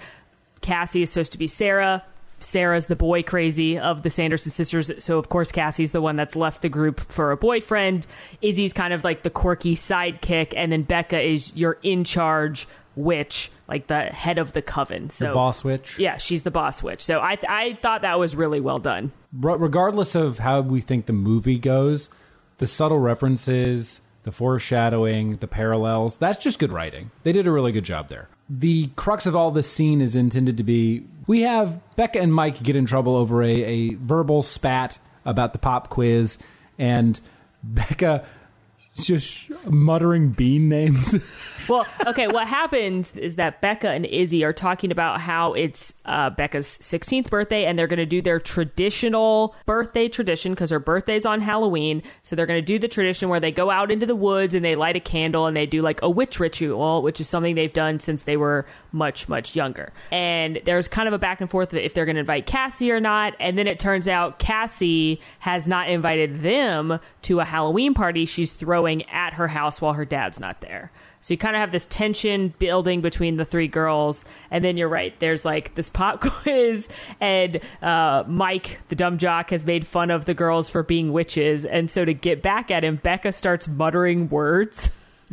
cassie 0.62 1.02
is 1.02 1.12
supposed 1.12 1.32
to 1.32 1.38
be 1.38 1.48
sarah. 1.48 2.04
Sarah's 2.40 2.88
the 2.88 2.96
boy 2.96 3.22
crazy 3.22 3.78
of 3.78 4.02
the 4.04 4.10
sanderson 4.10 4.52
sisters 4.52 4.92
so 5.00 5.18
of 5.18 5.30
course 5.30 5.52
cassie's 5.52 5.92
the 5.92 6.02
one 6.02 6.16
that's 6.16 6.36
left 6.36 6.62
the 6.62 6.70
group 6.70 7.00
for 7.00 7.32
a 7.32 7.38
boyfriend. 7.38 8.08
Izzy's 8.42 8.74
kind 8.74 8.94
of 8.94 9.04
like 9.04 9.24
the 9.24 9.30
quirky 9.30 9.76
sidekick 9.76 10.54
and 10.58 10.72
then 10.72 10.84
becca 10.84 11.20
is 11.22 11.56
you're 11.56 11.78
in 11.84 12.04
charge 12.04 12.68
witch 12.96 13.52
like 13.68 13.88
the 13.88 14.02
head 14.04 14.38
of 14.38 14.52
the 14.54 14.62
coven 14.62 15.10
so 15.10 15.28
The 15.28 15.34
boss 15.34 15.64
witch. 15.64 15.98
yeah 15.98 16.18
she's 16.18 16.44
the 16.44 16.52
boss 16.52 16.84
witch 16.84 17.02
so 17.02 17.20
i 17.20 17.38
i 17.48 17.78
thought 17.82 18.02
that 18.02 18.20
was 18.20 18.36
really 18.36 18.60
well 18.60 18.80
done 18.80 19.12
regardless 19.34 20.14
of 20.16 20.40
how 20.40 20.60
we 20.62 20.82
think 20.82 21.06
the 21.06 21.14
movie 21.14 21.58
goes, 21.58 22.10
the 22.58 22.68
subtle 22.68 23.00
references, 23.00 24.02
the 24.24 24.32
foreshadowing, 24.32 25.38
the 25.38 25.48
parallels, 25.48 26.18
that's 26.18 26.44
just 26.44 26.60
good 26.60 26.72
writing. 26.74 27.12
They 27.24 27.32
did 27.32 27.48
a 27.48 27.52
really 27.52 27.72
good 27.72 27.86
job 27.86 28.10
there. 28.10 28.28
The 28.50 28.88
crux 28.98 29.26
of 29.26 29.36
all 29.36 29.52
this 29.52 29.72
scene 29.72 30.02
is 30.02 30.16
intended 30.16 30.58
to 30.58 30.64
be 30.64 31.06
we 31.28 31.42
have 31.42 31.80
Becca 31.96 32.20
and 32.20 32.34
Mike 32.34 32.62
get 32.62 32.76
in 32.76 32.86
trouble 32.86 33.16
over 33.16 33.42
a, 33.42 33.50
a 33.64 33.94
verbal 33.96 34.44
spat 34.44 35.00
about 35.24 35.54
the 35.54 35.60
pop 35.60 35.90
quiz, 35.90 36.38
and 36.78 37.20
Becca 37.64 38.26
just 39.06 39.50
muttering 39.66 40.30
bean 40.30 40.70
names. 40.70 41.16
Well, 41.70 41.88
okay, 42.08 42.28
what 42.28 42.48
happens 42.48 43.18
is 43.18 43.36
that 43.36 43.62
Becca 43.62 43.90
and 43.90 44.06
Izzy 44.06 44.44
are 44.44 44.52
talking 44.52 44.92
about 44.92 45.22
how 45.22 45.54
it's 45.54 45.94
uh, 46.06 46.30
Becca's 46.30 46.68
16th 46.68 47.30
birthday 47.30 47.66
and 47.66 47.78
they're 47.78 47.88
going 47.88 48.00
to 48.00 48.06
do 48.06 48.22
their 48.22 48.40
traditional 48.40 49.56
birthday 49.66 50.10
tradition 50.10 50.54
because 50.54 50.70
her 50.72 50.80
birthday's 50.80 51.26
on 51.26 51.40
Halloween. 51.40 52.04
So 52.24 52.36
they're 52.36 52.46
going 52.46 52.58
to 52.58 52.66
do 52.66 52.80
the 52.80 52.88
tradition 52.88 53.30
where 53.30 53.40
they 53.40 53.52
go 53.52 53.70
out 53.70 53.92
into 53.92 54.06
the 54.06 54.16
woods 54.16 54.54
and 54.54 54.66
they 54.66 54.76
light 54.76 54.96
a 54.96 55.00
candle 55.00 55.46
and 55.46 55.56
they 55.56 55.66
do 55.66 55.82
like 55.82 56.02
a 56.02 56.10
witch 56.10 56.40
ritual, 56.40 57.04
which 57.04 57.22
is 57.22 57.30
something 57.30 57.56
they've 57.56 57.72
done 57.72 58.00
since 58.00 58.24
they 58.24 58.38
were 58.38 58.66
much, 58.92 59.30
much 59.30 59.56
younger. 59.56 59.94
And 60.12 60.60
there's 60.66 60.88
kind 60.88 61.08
of 61.08 61.14
a 61.14 61.20
back 61.20 61.42
and 61.42 61.50
forth 61.50 61.74
if 61.74 61.94
they're 61.94 62.06
going 62.06 62.16
to 62.16 62.22
invite 62.22 62.48
Cassie 62.48 62.92
or 62.92 63.00
not. 63.00 63.34
And 63.40 63.58
then 63.58 63.68
it 63.68 63.80
turns 63.80 64.08
out 64.08 64.40
Cassie 64.40 65.22
has 65.40 65.68
not 65.68 65.90
invited 65.90 66.42
them 66.42 67.00
to 67.22 67.40
a 67.40 67.46
Halloween 67.46 67.94
party. 67.94 68.26
She's 68.26 68.52
throwing 68.52 68.91
going 68.92 69.10
at 69.10 69.34
her 69.34 69.48
house 69.48 69.80
while 69.82 69.94
her 69.94 70.06
dad's 70.06 70.40
not 70.40 70.62
there. 70.62 70.92
So 71.22 71.34
you 71.34 71.38
kind 71.38 71.56
of 71.56 71.60
have 71.60 71.72
this 71.72 71.86
tension 71.86 72.54
building 72.60 73.02
between 73.02 73.38
the 73.38 73.46
three 73.46 73.68
girls, 73.68 74.26
and 74.50 74.64
then 74.64 74.76
you're 74.76 74.90
right. 74.90 75.18
There's 75.20 75.46
like 75.46 75.76
this 75.76 75.90
pop 75.90 76.20
quiz, 76.22 76.90
and 77.20 77.60
uh, 77.82 78.24
Mike, 78.28 78.80
the 78.90 78.96
dumb 78.96 79.18
jock, 79.18 79.52
has 79.52 79.66
made 79.66 79.86
fun 79.88 80.12
of 80.12 80.26
the 80.26 80.34
girls 80.34 80.70
for 80.70 80.84
being 80.84 81.14
witches, 81.14 81.64
and 81.66 81.90
so 81.90 82.04
to 82.06 82.14
get 82.14 82.42
back 82.42 82.72
at 82.72 82.84
him, 82.84 82.98
Becca 82.98 83.32
starts 83.32 83.68
muttering 83.68 84.30
words. 84.30 84.90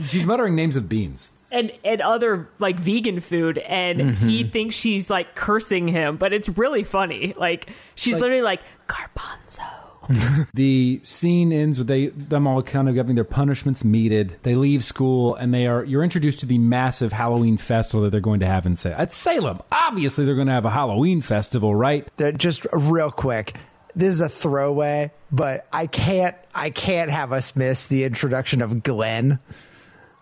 She's 0.06 0.24
muttering 0.26 0.54
names 0.54 0.76
of 0.76 0.88
beans. 0.88 1.32
and 1.50 1.72
and 1.84 2.00
other 2.02 2.48
like 2.58 2.78
vegan 2.78 3.20
food 3.20 3.56
and 3.58 4.14
he 4.16 4.44
thinks 4.44 4.74
she's 4.76 5.08
like 5.08 5.34
cursing 5.34 5.88
him 5.88 6.18
but 6.18 6.32
it's 6.34 6.46
really 6.50 6.84
funny 6.84 7.32
like 7.38 7.70
she's 7.94 8.16
literally 8.18 8.42
like 8.42 8.60
garbanzo 8.86 9.64
The 10.54 11.00
scene 11.04 11.52
ends 11.52 11.78
with 11.78 11.86
they 11.86 12.06
them 12.08 12.46
all 12.46 12.62
kind 12.62 12.88
of 12.88 12.96
having 12.96 13.14
their 13.14 13.24
punishments 13.24 13.84
meted. 13.84 14.36
They 14.42 14.54
leave 14.54 14.82
school 14.82 15.34
and 15.34 15.52
they 15.52 15.66
are 15.66 15.84
you're 15.84 16.02
introduced 16.02 16.40
to 16.40 16.46
the 16.46 16.58
massive 16.58 17.12
Halloween 17.12 17.58
festival 17.58 18.04
that 18.04 18.10
they're 18.10 18.20
going 18.20 18.40
to 18.40 18.46
have 18.46 18.66
in 18.66 18.76
Salem. 18.76 19.00
At 19.00 19.12
Salem, 19.12 19.62
obviously 19.70 20.24
they're 20.24 20.34
going 20.34 20.46
to 20.46 20.52
have 20.52 20.64
a 20.64 20.70
Halloween 20.70 21.20
festival, 21.20 21.74
right? 21.74 22.06
That 22.16 22.38
just 22.38 22.66
real 22.72 23.10
quick. 23.10 23.54
This 23.94 24.14
is 24.14 24.20
a 24.20 24.28
throwaway, 24.28 25.10
but 25.32 25.66
I 25.72 25.86
can't 25.86 26.36
I 26.54 26.70
can't 26.70 27.10
have 27.10 27.32
us 27.32 27.56
miss 27.56 27.86
the 27.86 28.04
introduction 28.04 28.62
of 28.62 28.82
Glenn, 28.82 29.38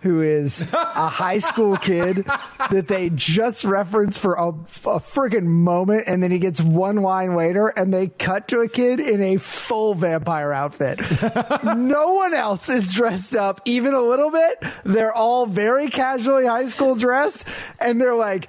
who 0.07 0.23
is 0.23 0.63
a 0.73 1.09
high 1.09 1.39
school 1.39 1.77
kid 1.77 2.25
that 2.71 2.87
they 2.87 3.11
just 3.11 3.65
reference 3.65 4.17
for 4.17 4.35
a, 4.35 4.51
a 4.51 5.01
friggin' 5.01 5.43
moment, 5.43 6.05
and 6.07 6.23
then 6.23 6.31
he 6.31 6.39
gets 6.39 6.61
one 6.61 6.97
line 6.97 7.35
later, 7.35 7.67
and 7.69 7.93
they 7.93 8.07
cut 8.07 8.47
to 8.49 8.61
a 8.61 8.69
kid 8.69 9.01
in 9.01 9.21
a 9.21 9.37
full 9.37 9.95
vampire 9.95 10.53
outfit. 10.53 11.01
no 11.65 12.13
one 12.13 12.35
else 12.35 12.69
is 12.69 12.95
dressed 12.95 13.35
up 13.35 13.61
even 13.65 13.95
a 13.95 14.01
little 14.01 14.31
bit. 14.31 14.63
They're 14.85 15.13
all 15.13 15.47
very 15.47 15.89
casually 15.89 16.47
high 16.47 16.69
school 16.69 16.95
dressed, 16.95 17.45
and 17.81 18.01
they're 18.01 18.15
like. 18.15 18.49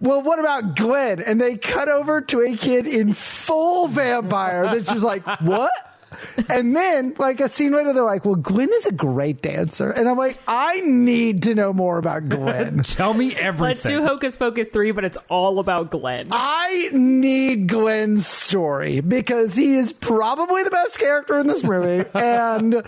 Well, 0.00 0.20
what 0.20 0.38
about 0.38 0.76
Glenn? 0.76 1.22
And 1.22 1.40
they 1.40 1.56
cut 1.56 1.88
over 1.88 2.20
to 2.20 2.42
a 2.42 2.56
kid 2.58 2.86
in 2.86 3.14
full 3.14 3.88
vampire 3.88 4.64
that's 4.66 4.90
just 4.90 5.04
like, 5.04 5.24
what? 5.40 5.70
And 6.48 6.76
then, 6.76 7.14
like 7.18 7.40
a 7.40 7.48
scene 7.48 7.72
later, 7.72 7.92
they're 7.92 8.04
like, 8.04 8.24
well, 8.24 8.34
Glenn 8.34 8.70
is 8.72 8.86
a 8.86 8.92
great 8.92 9.42
dancer. 9.42 9.90
And 9.90 10.08
I'm 10.08 10.16
like, 10.16 10.40
I 10.46 10.80
need 10.80 11.42
to 11.44 11.54
know 11.54 11.72
more 11.72 11.98
about 11.98 12.28
Glenn. 12.28 12.82
Tell 12.82 13.14
me 13.14 13.34
everything. 13.34 13.68
let's 13.68 13.82
do 13.82 14.02
hocus 14.02 14.36
pocus 14.36 14.68
3 14.68 14.92
but 14.92 15.04
it's 15.04 15.18
all 15.28 15.58
about 15.58 15.90
glenn 15.90 16.28
I 16.30 16.90
need 16.92 17.68
Glenn's 17.68 18.26
story 18.26 19.00
because 19.00 19.54
he 19.54 19.76
is 19.76 19.92
probably 19.92 20.62
the 20.64 20.70
best 20.70 20.98
character 20.98 21.38
in 21.38 21.46
this 21.46 21.62
movie. 21.64 22.08
and 22.14 22.82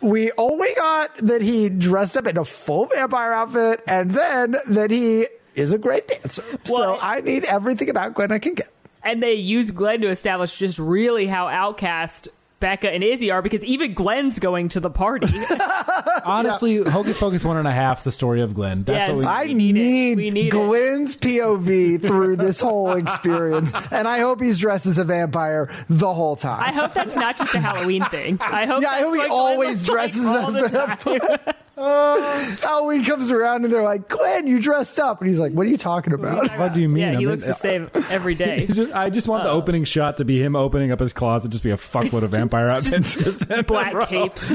we 0.00 0.30
only 0.38 0.74
got 0.74 1.16
that 1.18 1.42
he 1.42 1.68
dressed 1.68 2.16
up 2.16 2.26
in 2.26 2.36
a 2.36 2.44
full 2.44 2.86
vampire 2.86 3.32
outfit 3.32 3.82
and 3.86 4.10
then 4.10 4.56
that 4.68 4.90
he 4.90 5.26
is 5.54 5.72
a 5.72 5.78
great 5.78 6.06
dancer. 6.08 6.44
so 6.64 6.98
I 7.00 7.20
need 7.20 7.44
everything 7.46 7.88
about 7.90 8.14
Glenn 8.14 8.30
I 8.32 8.38
can 8.38 8.54
get. 8.54 8.68
and 9.02 9.22
they 9.22 9.34
use 9.34 9.70
glenn 9.70 10.00
to 10.02 10.08
establish 10.08 10.58
just 10.58 10.78
really 10.78 11.26
how 11.26 11.46
outcast 11.48 12.28
becca 12.58 12.90
and 12.90 13.04
izzy 13.04 13.30
are 13.30 13.42
because 13.42 13.62
even 13.64 13.92
glenn's 13.94 14.38
going 14.38 14.68
to 14.70 14.80
the 14.80 14.90
party 14.90 15.26
Honestly, 16.24 16.82
Hocus 16.82 17.16
Pocus 17.18 17.44
one 17.44 17.56
and 17.56 17.68
a 17.68 17.72
half, 17.72 18.02
the 18.02 18.10
story 18.10 18.40
of 18.40 18.52
Glenn. 18.54 18.82
That's 18.82 19.08
Yes. 19.08 19.16
what 19.16 19.18
we 19.20 19.24
I 19.26 19.44
We 19.44 19.54
need, 19.54 19.72
need 19.74 20.12
it. 20.12 20.16
We 20.16 20.30
need 20.30 20.46
it. 20.46 20.50
Glenn's 20.50 21.14
POV 21.16 22.00
through 22.04 22.36
this 22.36 22.58
whole 22.60 22.92
experience, 22.94 23.72
and 23.92 24.08
I 24.08 24.18
hope 24.20 24.40
he's 24.40 24.58
dressed 24.58 24.86
as 24.86 24.98
a 24.98 25.04
vampire 25.04 25.70
the 25.88 26.12
whole 26.12 26.34
time. 26.36 26.62
i 26.64 26.72
hope 26.72 26.94
that's 26.94 27.14
not 27.14 27.36
just 27.38 27.54
a 27.54 27.60
halloween 27.60 28.04
thing 28.06 28.38
i 28.40 28.66
hope 28.66 28.82
Yeah, 28.82 28.90
I 28.90 29.02
that's 29.02 29.02
hope 29.04 29.12
he 29.14 29.18
what 29.18 29.28
Glenn 29.28 29.30
always 29.30 29.68
looks 29.76 29.88
like 29.88 30.12
dresses 30.12 30.26
all 30.26 30.56
as 30.56 30.70
the 30.72 31.48
a 31.50 31.54
time. 31.76 32.56
Halloween 32.56 33.04
comes 33.04 33.30
around 33.30 33.64
and 33.64 33.72
they're 33.72 33.82
like, 33.82 34.08
"Glenn, 34.08 34.46
you 34.46 34.60
dressed 34.60 34.98
up," 34.98 35.20
and 35.20 35.28
he's 35.28 35.38
like, 35.38 35.52
"What 35.52 35.66
are 35.66 35.70
you 35.70 35.76
talking 35.76 36.12
about?" 36.12 36.50
What 36.58 36.74
do 36.74 36.80
you 36.82 36.88
mean? 36.88 37.02
yeah 37.02 37.08
I 37.08 37.12
he 37.12 37.18
mean, 37.18 37.28
looks 37.28 37.44
the 37.44 37.52
same 37.54 37.90
every 38.10 38.34
day 38.36 38.66
I 38.68 38.72
just, 38.72 38.92
I 38.92 39.10
just 39.10 39.28
want 39.28 39.44
the 39.44 39.50
uh. 39.50 39.54
opening 39.54 39.84
shot 39.84 40.16
to 40.18 40.24
be 40.24 40.42
him 40.42 40.56
opening 40.56 40.90
up 40.92 41.00
his 41.00 41.12
closet, 41.12 41.50
just 41.50 41.62
be 41.64 41.70
a 41.70 41.76
fuckload 41.76 42.22
of 42.22 42.30
vampire 42.30 42.68
outfits. 42.70 43.14
just 43.22 43.50
in 43.50 43.60
a 43.60 43.62
black 43.62 43.92
row. 43.94 44.06
capes. 44.06 44.52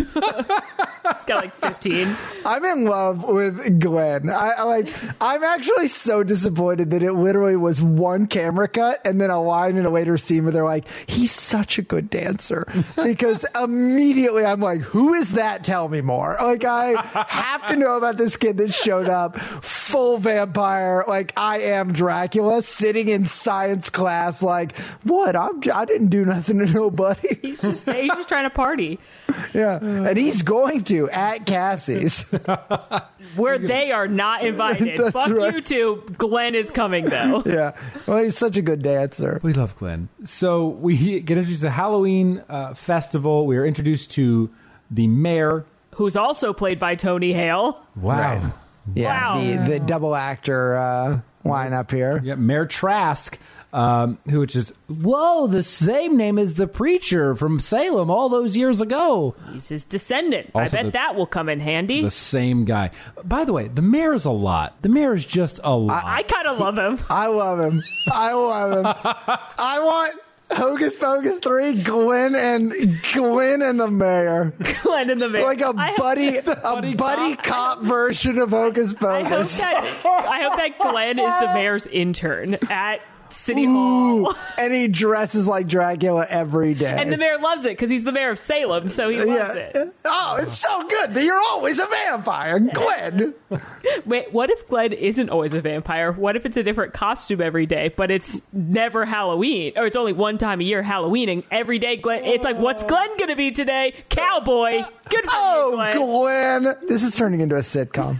It's 1.05 1.25
got 1.25 1.43
like 1.43 1.55
15. 1.57 2.15
I'm 2.45 2.65
in 2.65 2.85
love 2.85 3.23
with 3.23 3.79
Glenn. 3.79 4.29
I, 4.29 4.49
I 4.57 4.63
like. 4.63 4.87
I'm 5.19 5.43
actually 5.43 5.87
so 5.87 6.23
disappointed 6.23 6.91
that 6.91 7.03
it 7.03 7.13
literally 7.13 7.55
was 7.55 7.81
one 7.81 8.27
camera 8.27 8.67
cut 8.67 9.05
and 9.05 9.19
then 9.19 9.29
a 9.29 9.41
line 9.41 9.77
in 9.77 9.85
a 9.85 9.89
later 9.89 10.17
scene 10.17 10.43
where 10.43 10.51
they're 10.51 10.63
like, 10.63 10.85
"He's 11.07 11.31
such 11.31 11.77
a 11.77 11.81
good 11.81 12.09
dancer," 12.09 12.65
because 12.95 13.45
immediately 13.61 14.45
I'm 14.45 14.61
like, 14.61 14.81
"Who 14.81 15.13
is 15.13 15.31
that? 15.33 15.63
Tell 15.63 15.89
me 15.89 16.01
more." 16.01 16.37
Like 16.41 16.63
I 16.65 17.01
have 17.27 17.67
to 17.67 17.75
know 17.75 17.95
about 17.95 18.17
this 18.17 18.37
kid 18.37 18.57
that 18.57 18.73
showed 18.73 19.09
up 19.09 19.37
full 19.39 20.17
vampire, 20.17 21.03
like 21.07 21.33
I 21.37 21.59
am 21.59 21.93
Dracula, 21.93 22.61
sitting 22.61 23.09
in 23.09 23.25
science 23.25 23.89
class, 23.89 24.41
like, 24.41 24.77
"What? 25.03 25.35
I'm. 25.35 25.61
I 25.73 25.85
didn't 25.85 26.07
do 26.07 26.25
nothing 26.25 26.59
to 26.59 26.65
nobody." 26.65 27.39
He's 27.41 27.61
just 27.61 27.89
he's 27.89 28.11
just 28.11 28.27
trying 28.27 28.43
to 28.45 28.49
party. 28.49 28.99
Yeah, 29.53 29.77
and 29.81 30.17
he's 30.17 30.41
going 30.43 30.83
to 30.85 31.09
at 31.09 31.45
Cassie's. 31.45 32.23
Where 33.35 33.57
they 33.57 33.91
are 33.91 34.07
not 34.07 34.45
invited. 34.45 34.97
That's 34.99 35.11
Fuck 35.11 35.29
right. 35.29 35.53
you 35.53 35.61
two. 35.61 36.03
Glenn 36.17 36.55
is 36.55 36.71
coming 36.71 37.05
though. 37.05 37.43
Yeah, 37.45 37.71
well, 38.07 38.23
he's 38.23 38.37
such 38.37 38.57
a 38.57 38.61
good 38.61 38.81
dancer. 38.81 39.39
We 39.43 39.53
love 39.53 39.75
Glenn. 39.75 40.09
So 40.23 40.67
we 40.67 40.97
get 41.21 41.37
introduced 41.37 41.59
to 41.61 41.67
the 41.67 41.71
Halloween 41.71 42.43
uh, 42.49 42.73
festival. 42.73 43.45
We 43.45 43.57
are 43.57 43.65
introduced 43.65 44.11
to 44.11 44.49
the 44.89 45.07
mayor. 45.07 45.65
Who's 45.95 46.15
also 46.15 46.53
played 46.53 46.79
by 46.79 46.95
Tony 46.95 47.33
Hale. 47.33 47.81
Wow. 47.95 48.53
Yeah, 48.95 49.33
Wow. 49.35 49.39
the 49.41 49.69
the 49.73 49.79
double 49.79 50.15
actor 50.15 50.75
uh, 50.75 51.19
lineup 51.45 51.91
here. 51.91 52.19
Yeah, 52.23 52.35
Mayor 52.35 52.65
Trask, 52.65 53.37
um, 53.73 54.17
who 54.29 54.39
which 54.41 54.55
is 54.55 54.73
whoa, 54.87 55.47
the 55.47 55.63
same 55.63 56.17
name 56.17 56.37
as 56.37 56.55
the 56.55 56.67
preacher 56.67 57.35
from 57.35 57.59
Salem 57.59 58.09
all 58.09 58.29
those 58.29 58.57
years 58.57 58.81
ago. 58.81 59.35
He's 59.53 59.69
his 59.69 59.85
descendant. 59.85 60.51
I 60.55 60.67
bet 60.67 60.85
the- 60.85 60.91
that 60.91 61.15
will 61.15 61.27
come 61.27 61.47
in 61.49 61.59
handy. 61.59 62.01
The 62.01 62.11
same 62.11 62.65
guy. 62.65 62.91
By 63.23 63.45
the 63.45 63.53
way, 63.53 63.67
the 63.69 63.81
mayor 63.81 64.13
is 64.13 64.25
a 64.25 64.31
lot. 64.31 64.81
The 64.81 64.89
mayor 64.89 65.13
is 65.13 65.25
just 65.25 65.59
a 65.63 65.75
lot. 65.75 66.03
I 66.05 66.23
kind 66.23 66.47
of 66.47 66.59
love 66.59 66.77
him. 66.77 66.99
I 67.09 67.27
love 67.27 67.59
him. 67.59 67.83
I 68.11 68.33
love 68.33 68.71
him. 68.77 68.85
I 69.57 69.79
want 69.79 70.19
Hocus 70.51 70.97
Pocus 70.97 71.39
three, 71.39 71.81
Glenn 71.81 72.35
and 72.35 72.73
Glenn 73.13 73.61
and 73.61 73.79
the 73.79 73.89
mayor, 73.89 74.51
Glenn 74.83 75.09
and 75.09 75.21
the 75.21 75.29
mayor. 75.29 75.43
like 75.43 75.61
a 75.61 75.71
buddy, 75.73 76.35
a 76.37 76.43
buddy 76.43 76.93
buddy, 76.95 77.35
cop. 77.37 77.43
cop 77.45 77.81
version 77.83 78.37
of 78.37 78.49
Hocus 78.49 78.93
I 79.01 79.21
hope 79.21 79.29
Pocus. 79.29 79.57
that 79.59 80.01
I 80.05 80.43
hope 80.43 80.57
that 80.57 80.77
Glenn 80.77 81.19
is 81.19 81.33
the 81.39 81.53
mayor's 81.53 81.87
intern 81.87 82.55
at 82.69 82.99
City 83.31 83.65
Ooh, 83.65 84.25
Hall. 84.25 84.35
and 84.57 84.73
he 84.73 84.87
dresses 84.87 85.47
like 85.47 85.67
Dracula 85.67 86.25
every 86.29 86.73
day. 86.73 86.95
And 86.99 87.11
the 87.11 87.17
mayor 87.17 87.37
loves 87.39 87.65
it 87.65 87.69
because 87.69 87.89
he's 87.89 88.03
the 88.03 88.11
mayor 88.11 88.31
of 88.31 88.39
Salem, 88.39 88.89
so 88.89 89.09
he 89.09 89.17
loves 89.17 89.57
yeah. 89.57 89.69
it. 89.73 89.93
Oh, 90.05 90.37
it's 90.39 90.57
so 90.57 90.87
good 90.87 91.13
that 91.13 91.23
you're 91.23 91.39
always 91.39 91.79
a 91.79 91.85
vampire, 91.85 92.59
Glenn. 92.59 93.33
Wait, 94.05 94.31
what 94.31 94.49
if 94.49 94.67
Glenn 94.67 94.93
isn't 94.93 95.29
always 95.29 95.53
a 95.53 95.61
vampire? 95.61 96.11
What 96.11 96.35
if 96.35 96.45
it's 96.45 96.57
a 96.57 96.63
different 96.63 96.93
costume 96.93 97.41
every 97.41 97.65
day, 97.65 97.93
but 97.95 98.11
it's 98.11 98.41
never 98.53 99.05
Halloween, 99.05 99.73
or 99.75 99.85
it's 99.87 99.95
only 99.95 100.13
one 100.13 100.37
time 100.37 100.61
a 100.61 100.63
year 100.63 100.81
Halloween, 100.83 101.29
and 101.29 101.43
every 101.51 101.79
day 101.79 101.97
Glenn? 101.97 102.23
It's 102.25 102.43
like, 102.43 102.57
what's 102.57 102.83
Glenn 102.83 103.17
gonna 103.17 103.35
be 103.35 103.51
today? 103.51 103.93
Cowboy. 104.09 104.83
Good 105.09 105.25
for 105.25 105.31
you, 105.31 105.31
Oh, 105.33 105.71
Glenn. 105.75 106.63
Glenn. 106.63 106.75
This 106.87 107.03
is 107.03 107.15
turning 107.15 107.41
into 107.41 107.55
a 107.55 107.59
sitcom. 107.59 108.17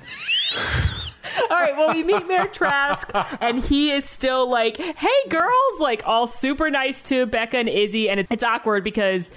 All 1.50 1.58
right, 1.58 1.76
well, 1.76 1.94
we 1.94 2.04
meet 2.04 2.28
Mayor 2.28 2.48
Trask, 2.48 3.10
and 3.40 3.64
he 3.64 3.92
is 3.92 4.06
still 4.06 4.50
like, 4.50 4.78
hey, 4.78 5.30
girls, 5.30 5.80
like 5.80 6.04
all 6.06 6.28
super 6.28 6.70
nice 6.70 7.02
to 7.04 7.26
Becca 7.26 7.58
and 7.58 7.70
Izzy. 7.70 8.10
And 8.10 8.26
it's 8.30 8.44
awkward 8.44 8.84
because 8.84 9.32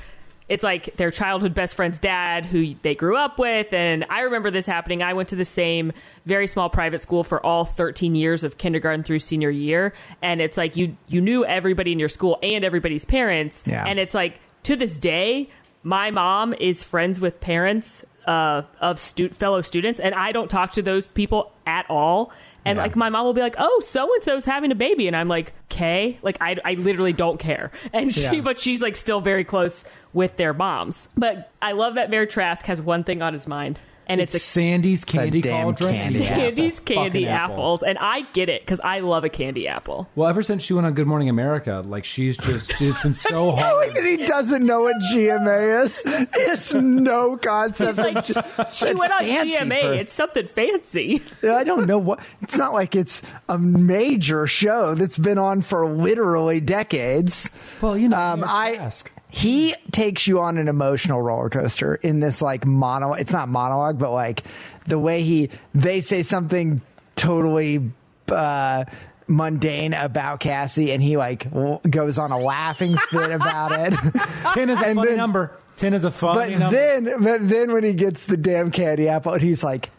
it's 0.49 0.62
like 0.62 0.97
their 0.97 1.11
childhood 1.11 1.55
best 1.55 1.74
friend's 1.74 1.99
dad 1.99 2.45
who 2.45 2.74
they 2.82 2.95
grew 2.95 3.16
up 3.16 3.39
with. 3.39 3.72
And 3.72 4.05
I 4.11 4.20
remember 4.20 4.51
this 4.51 4.66
happening. 4.66 5.03
I 5.03 5.14
went 5.14 5.30
to 5.30 5.37
the 5.37 5.45
same 5.45 5.93
very 6.26 6.47
small 6.47 6.68
private 6.68 7.01
school 7.01 7.24
for 7.24 7.45
all 7.45 7.64
13 7.64 8.14
years 8.14 8.45
of 8.45 8.59
kindergarten 8.59 9.05
through 9.05 9.20
senior 9.20 9.51
year. 9.51 9.95
And 10.20 10.41
it's 10.41 10.57
like 10.57 10.76
you, 10.76 10.97
you 11.09 11.20
knew 11.20 11.45
everybody 11.47 11.93
in 11.93 11.99
your 11.99 12.11
school 12.11 12.39
and 12.43 12.64
everybody's 12.64 13.05
parents. 13.07 13.62
Yeah. 13.66 13.85
And 13.87 13.99
it's 13.99 14.14
like 14.14 14.39
to 14.64 14.76
this 14.76 14.97
day, 14.99 15.49
my 15.82 16.11
mom 16.11 16.53
is 16.55 16.82
friends 16.82 17.20
with 17.20 17.41
parents 17.41 18.05
uh, 18.27 18.62
of 18.81 18.99
stu- 18.99 19.29
fellow 19.31 19.61
students, 19.62 20.01
and 20.01 20.14
I 20.14 20.33
don't 20.33 20.49
talk 20.49 20.72
to 20.72 20.83
those 20.83 21.07
people 21.07 21.53
at 21.66 21.87
all. 21.89 22.33
And 22.66 22.77
Yeah. 22.77 22.83
like 22.83 22.97
my 22.97 23.11
mom 23.11 23.27
will 23.27 23.35
be 23.35 23.41
like, 23.43 23.57
"Oh, 23.59 23.81
so 23.81 24.12
and 24.14 24.22
so's 24.22 24.45
having 24.47 24.72
a 24.72 24.75
baby," 24.75 25.07
and 25.07 25.14
I'm 25.14 25.29
like, 25.29 25.53
"Okay," 25.70 26.18
like 26.22 26.39
I, 26.41 26.57
I 26.64 26.75
literally 26.75 27.12
don't 27.12 27.39
care. 27.39 27.70
And 27.93 28.14
she, 28.14 28.22
Yeah. 28.22 28.41
but 28.41 28.59
she's 28.59 28.81
like 28.83 28.97
still 28.97 29.20
very 29.20 29.45
close 29.45 29.85
with 30.14 30.37
their 30.37 30.55
moms. 30.55 31.09
But 31.16 31.51
I 31.61 31.72
love 31.72 31.97
that 31.97 32.09
Mayor 32.11 32.25
Trask 32.27 32.64
has 32.66 32.81
one 32.81 33.05
thing 33.05 33.20
on 33.20 33.33
his 33.35 33.47
mind. 33.47 33.79
And 34.07 34.21
it's, 34.21 34.35
a 34.35 34.39
Sandy's 34.39 35.05
candy 35.05 35.41
damn 35.41 35.65
cauldron. 35.65 35.93
candy 35.95 36.19
Sandy's 36.19 36.81
apple. 36.81 36.95
candy 36.95 37.29
apple. 37.29 37.55
apples, 37.55 37.83
and 37.83 37.99
I 37.99 38.23
get 38.33 38.49
it 38.49 38.63
because 38.63 38.81
I 38.81 39.01
love 39.01 39.25
a 39.25 39.29
candy 39.29 39.67
apple. 39.69 40.09
Well, 40.15 40.29
ever 40.29 40.43
since 40.43 40.63
she 40.63 40.73
went 40.75 40.87
on 40.87 40.95
Good 40.95 41.07
Morning 41.07 41.29
America, 41.29 41.83
like 41.87 42.05
she's 42.05 42.37
just 42.37 42.77
she's 42.77 42.99
been 43.01 43.15
so 43.15 43.51
I 43.53 43.61
hard. 43.61 43.77
like 43.87 43.95
that 43.95 44.05
he 44.05 44.17
doesn't 44.27 44.65
know 44.67 44.83
what 44.83 44.97
GMA 45.13 45.85
is. 45.85 46.03
It's 46.05 46.73
no 46.75 47.37
concept. 47.37 47.99
Like 47.99 48.25
just, 48.25 48.39
she 48.75 48.93
went 48.95 49.13
on 49.13 49.21
fancy 49.21 49.53
GMA. 49.57 49.81
for- 49.81 49.93
It's 49.95 50.13
something 50.13 50.47
fancy. 50.47 51.23
I 51.43 51.65
don't 51.65 51.87
know 51.87 51.99
what. 51.99 52.21
It's 52.43 52.57
not 52.57 52.73
like 52.73 52.95
it's 52.95 53.23
a 53.49 53.59
major 53.59 54.47
show 54.47 54.95
that's 54.95 55.19
been 55.19 55.39
on 55.39 55.63
for 55.63 55.89
literally 55.89 56.61
decades. 56.61 57.51
Well, 57.81 57.97
you 57.97 58.09
know, 58.09 58.19
um, 58.19 58.41
you 58.41 58.47
I 58.49 58.73
ask. 58.75 59.11
He 59.37 59.74
takes 59.91 60.28
you 60.28 60.39
on 60.41 60.59
an 60.59 60.68
emotional 60.68 61.20
roller 61.20 61.51
coaster 61.51 61.97
in 61.97 62.20
this 62.20 62.41
like 62.41 62.64
mono. 62.64 63.14
It's 63.14 63.32
not 63.32 63.49
monologue, 63.49 63.99
but 63.99 64.12
like 64.12 64.45
the 64.87 64.97
way 64.99 65.22
he 65.22 65.51
they 65.74 66.01
say 66.01 66.22
something 66.22 66.80
totally 67.16 67.91
uh, 68.28 68.85
mundane 69.26 69.93
about 69.93 70.39
Cassie, 70.39 70.93
and 70.93 71.03
he 71.03 71.16
like 71.16 71.51
w- 71.51 71.80
goes 71.91 72.16
on 72.16 72.30
a 72.30 72.39
laughing 72.39 72.97
fit 73.11 73.32
about 73.32 73.72
it. 73.72 73.93
ten 74.55 74.70
is 74.70 74.80
a 74.80 74.85
and 74.87 74.97
funny 74.97 75.09
then- 75.09 75.16
number. 75.16 75.51
Ten 75.76 75.95
is 75.95 76.05
a 76.05 76.11
But 76.11 76.18
funny 76.20 76.55
number. 76.55 76.70
then, 76.76 77.22
but 77.24 77.49
then 77.49 77.72
when 77.72 77.82
he 77.82 77.95
gets 77.95 78.26
the 78.26 78.37
damn 78.37 78.70
candy 78.70 79.09
apple, 79.09 79.32
and 79.32 79.43
he's 79.43 79.64
like, 79.64 79.91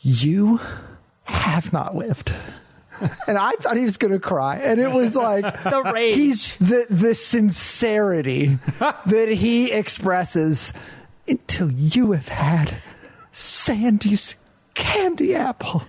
"You 0.00 0.60
have 1.24 1.72
not 1.72 1.96
lived." 1.96 2.30
And 3.26 3.38
I 3.38 3.52
thought 3.52 3.76
he 3.76 3.84
was 3.84 3.96
going 3.96 4.12
to 4.12 4.18
cry, 4.20 4.56
and 4.58 4.80
it 4.80 4.90
was 4.90 5.14
like 5.16 5.44
The 5.64 5.82
rage. 5.82 6.14
He's 6.14 6.56
the 6.56 6.86
the 6.90 7.14
sincerity 7.14 8.58
that 8.78 9.28
he 9.28 9.70
expresses 9.72 10.72
until 11.26 11.70
you 11.70 12.12
have 12.12 12.28
had 12.28 12.78
Sandy's 13.32 14.36
candy 14.74 15.34
apple. 15.34 15.82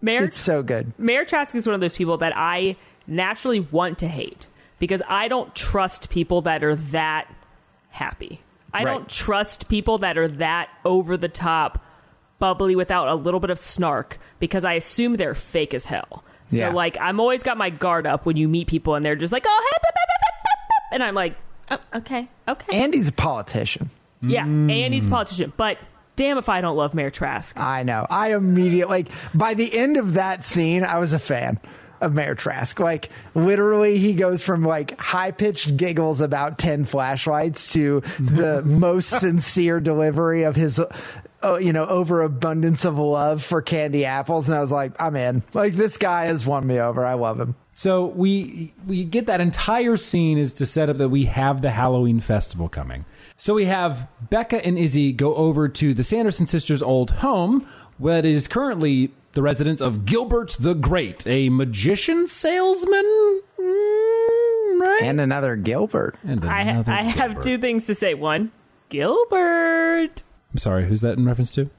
Mayor 0.00 0.24
It's 0.24 0.38
so 0.38 0.62
good. 0.62 0.92
Mayor 0.98 1.24
Trask 1.24 1.54
is 1.54 1.66
one 1.66 1.74
of 1.74 1.80
those 1.80 1.96
people 1.96 2.18
that 2.18 2.32
I 2.36 2.76
naturally 3.06 3.60
want 3.60 3.98
to 3.98 4.08
hate 4.08 4.46
because 4.78 5.02
I 5.08 5.26
don't 5.28 5.54
trust 5.54 6.08
people 6.08 6.42
that 6.42 6.62
are 6.62 6.76
that 6.76 7.26
happy. 7.90 8.40
I 8.72 8.84
Right. 8.84 8.92
don't 8.92 9.08
trust 9.08 9.68
people 9.68 9.98
that 9.98 10.16
are 10.16 10.28
that 10.28 10.68
over 10.84 11.16
the 11.16 11.28
top, 11.28 11.82
bubbly 12.38 12.76
without 12.76 13.08
a 13.08 13.14
little 13.14 13.40
bit 13.40 13.50
of 13.50 13.58
snark 13.58 14.18
because 14.38 14.64
I 14.64 14.74
assume 14.74 15.16
they're 15.16 15.34
fake 15.34 15.74
as 15.74 15.84
hell. 15.84 16.22
So 16.48 16.56
Yeah. 16.58 16.70
like 16.70 16.96
I'm 17.00 17.20
always 17.20 17.42
got 17.42 17.56
my 17.58 17.70
guard 17.70 18.06
up 18.06 18.24
when 18.26 18.36
you 18.36 18.48
meet 18.48 18.68
people 18.68 18.94
and 18.94 19.04
they're 19.04 19.16
just 19.16 19.32
like, 19.32 19.44
"Oh, 19.46 19.68
hey, 19.72 19.78
beep, 19.82 19.94
beep, 19.94 20.08
beep, 20.08 20.18
beep, 20.20 20.42
beep," 20.44 20.92
and 20.92 21.02
I'm 21.02 21.14
like, 21.14 21.36
oh, 21.70 21.98
"Okay, 21.98 22.28
okay." 22.48 22.76
Andy's 22.78 23.08
a 23.08 23.12
politician. 23.12 23.90
yeah, 24.22 24.44
and 24.44 24.94
he's 24.94 25.06
a 25.06 25.10
politician, 25.10 25.52
but 25.56 25.78
damn 26.16 26.38
if 26.38 26.48
I 26.48 26.60
don't 26.60 26.76
love 26.76 26.94
Mayor 26.94 27.10
Trask. 27.10 27.56
I 27.58 27.82
know. 27.82 28.06
I 28.10 28.34
immediately 28.34 29.02
like 29.04 29.08
by 29.34 29.54
the 29.54 29.76
end 29.76 29.96
of 29.96 30.14
that 30.14 30.42
scene, 30.44 30.84
I 30.84 30.98
was 30.98 31.12
a 31.12 31.18
fan 31.18 31.60
of 32.00 32.14
Mayor 32.14 32.34
Trask. 32.34 32.78
Like 32.80 33.10
literally, 33.34 33.98
he 33.98 34.14
goes 34.14 34.42
from 34.42 34.62
like 34.64 34.98
high 34.98 35.30
pitched 35.30 35.76
giggles 35.76 36.20
about 36.20 36.58
ten 36.58 36.84
flashlights 36.84 37.72
to 37.72 38.00
the 38.18 38.62
most 38.66 39.08
sincere 39.08 39.80
delivery 39.80 40.42
of 40.42 40.56
his. 40.56 40.80
Uh, 41.40 41.56
you 41.60 41.72
know, 41.72 41.86
overabundance 41.86 42.84
of 42.84 42.98
love 42.98 43.44
for 43.44 43.62
candy 43.62 44.04
apples, 44.04 44.48
and 44.48 44.58
I 44.58 44.60
was 44.60 44.72
like, 44.72 45.00
I'm 45.00 45.14
in. 45.14 45.44
Like 45.54 45.74
this 45.74 45.96
guy 45.96 46.24
has 46.24 46.44
won 46.44 46.66
me 46.66 46.80
over. 46.80 47.06
I 47.06 47.14
love 47.14 47.38
him. 47.38 47.54
So 47.74 48.06
we 48.06 48.74
we 48.88 49.04
get 49.04 49.26
that 49.26 49.40
entire 49.40 49.96
scene 49.96 50.36
is 50.36 50.52
to 50.54 50.66
set 50.66 50.90
up 50.90 50.96
that 50.96 51.10
we 51.10 51.26
have 51.26 51.62
the 51.62 51.70
Halloween 51.70 52.18
festival 52.18 52.68
coming. 52.68 53.04
So 53.36 53.54
we 53.54 53.66
have 53.66 54.08
Becca 54.30 54.66
and 54.66 54.76
Izzy 54.76 55.12
go 55.12 55.36
over 55.36 55.68
to 55.68 55.94
the 55.94 56.02
Sanderson 56.02 56.48
sisters' 56.48 56.82
old 56.82 57.12
home, 57.12 57.68
that 58.00 58.24
is 58.24 58.46
currently 58.48 59.12
the 59.38 59.42
residence 59.42 59.80
of 59.80 60.04
Gilbert 60.04 60.56
the 60.58 60.74
Great, 60.74 61.24
a 61.24 61.48
magician 61.48 62.26
salesman, 62.26 63.04
Mm, 63.56 64.80
right? 64.80 65.00
And 65.02 65.20
another 65.20 65.54
Gilbert. 65.54 66.16
And 66.26 66.44
I, 66.44 66.62
another 66.62 66.90
I 66.90 67.02
have 67.02 67.30
Gilbert. 67.34 67.44
two 67.44 67.58
things 67.58 67.86
to 67.86 67.94
say. 67.94 68.14
One, 68.14 68.50
Gilbert. 68.88 70.24
I'm 70.52 70.58
sorry, 70.58 70.86
who's 70.88 71.02
that 71.02 71.16
in 71.18 71.24
reference 71.24 71.52
to? 71.52 71.70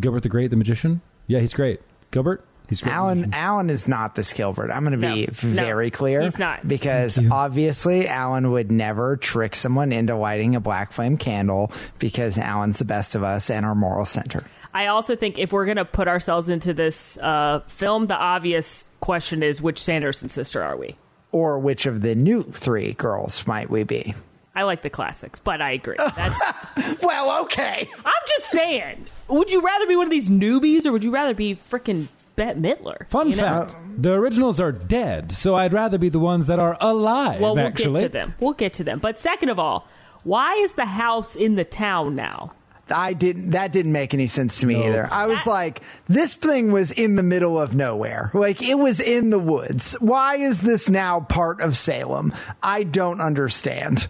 Gilbert 0.00 0.22
the 0.22 0.30
Great, 0.30 0.48
the 0.50 0.56
magician. 0.56 1.02
Yeah, 1.26 1.40
he's 1.40 1.52
great. 1.52 1.80
Gilbert, 2.12 2.42
he's 2.68 2.80
great. 2.80 2.92
Alan 2.94 3.34
Alan 3.34 3.68
is 3.68 3.86
not 3.86 4.14
this 4.14 4.32
Gilbert. 4.32 4.70
I'm 4.70 4.82
going 4.84 4.98
to 4.98 5.06
be 5.06 5.28
No, 5.46 5.54
no, 5.54 5.62
very 5.62 5.90
clear. 5.90 6.22
he's 6.22 6.38
not. 6.38 6.66
because 6.66 7.18
obviously 7.30 8.08
Alan 8.08 8.50
would 8.52 8.70
never 8.72 9.18
trick 9.18 9.54
someone 9.54 9.92
into 9.92 10.16
lighting 10.16 10.56
a 10.56 10.60
black 10.60 10.92
flame 10.92 11.18
candle 11.18 11.70
because 11.98 12.38
Alan's 12.38 12.78
the 12.78 12.86
best 12.86 13.14
of 13.14 13.22
us 13.22 13.50
and 13.50 13.66
our 13.66 13.74
moral 13.74 14.06
center. 14.06 14.44
I 14.76 14.88
also 14.88 15.16
think 15.16 15.38
if 15.38 15.52
we're 15.52 15.64
going 15.64 15.78
to 15.78 15.86
put 15.86 16.06
ourselves 16.06 16.50
into 16.50 16.74
this 16.74 17.16
uh, 17.16 17.60
film, 17.66 18.08
the 18.08 18.14
obvious 18.14 18.84
question 19.00 19.42
is 19.42 19.62
which 19.62 19.82
Sanderson 19.82 20.28
sister 20.28 20.62
are 20.62 20.76
we? 20.76 20.96
Or 21.32 21.58
which 21.58 21.86
of 21.86 22.02
the 22.02 22.14
new 22.14 22.42
three 22.42 22.92
girls 22.92 23.46
might 23.46 23.70
we 23.70 23.84
be? 23.84 24.14
I 24.54 24.64
like 24.64 24.82
the 24.82 24.90
classics, 24.90 25.38
but 25.38 25.62
I 25.62 25.70
agree. 25.70 25.96
That's, 25.98 26.38
Well, 27.02 27.40
okay. 27.44 27.88
I'm 28.04 28.22
just 28.36 28.50
saying. 28.50 29.06
Would 29.28 29.50
you 29.50 29.62
rather 29.62 29.86
be 29.86 29.96
one 29.96 30.08
of 30.08 30.10
these 30.10 30.28
newbies 30.28 30.84
or 30.84 30.92
would 30.92 31.02
you 31.02 31.10
rather 31.10 31.32
be 31.32 31.56
freaking 31.56 32.08
Bette 32.36 32.60
Midler? 32.60 33.08
Fun 33.08 33.30
You 33.30 33.36
know? 33.36 33.42
fact: 33.42 33.74
the 33.96 34.12
originals 34.12 34.60
are 34.60 34.72
dead, 34.72 35.32
so 35.32 35.54
I'd 35.54 35.72
rather 35.72 35.96
be 35.96 36.10
the 36.10 36.18
ones 36.18 36.48
that 36.48 36.58
are 36.58 36.76
alive. 36.82 37.40
Well, 37.40 37.54
we'll 37.54 37.66
actually, 37.66 38.02
get 38.02 38.08
to 38.08 38.12
them. 38.12 38.34
We'll 38.40 38.52
get 38.52 38.74
to 38.74 38.84
them. 38.84 38.98
But 38.98 39.18
second 39.18 39.48
of 39.48 39.58
all, 39.58 39.88
why 40.22 40.54
is 40.56 40.74
the 40.74 40.84
house 40.84 41.34
in 41.34 41.54
the 41.54 41.64
town 41.64 42.14
now? 42.14 42.52
I 42.90 43.12
didn't. 43.14 43.50
That 43.50 43.72
didn't 43.72 43.92
make 43.92 44.14
any 44.14 44.26
sense 44.28 44.60
to 44.60 44.66
me 44.66 44.86
either. 44.86 45.08
I 45.10 45.26
was 45.26 45.38
That- 45.44 45.50
like, 45.50 45.80
this 46.08 46.34
thing 46.34 46.70
was 46.72 46.90
in 46.92 47.16
the 47.16 47.22
middle 47.22 47.60
of 47.60 47.74
nowhere. 47.74 48.30
Like 48.32 48.62
it 48.62 48.78
was 48.78 49.00
in 49.00 49.30
the 49.30 49.38
woods. 49.38 49.94
Why 50.00 50.36
is 50.36 50.60
this 50.60 50.88
now 50.88 51.20
part 51.20 51.60
of 51.60 51.76
Salem? 51.76 52.32
I 52.62 52.84
don't 52.84 53.20
understand. 53.20 54.06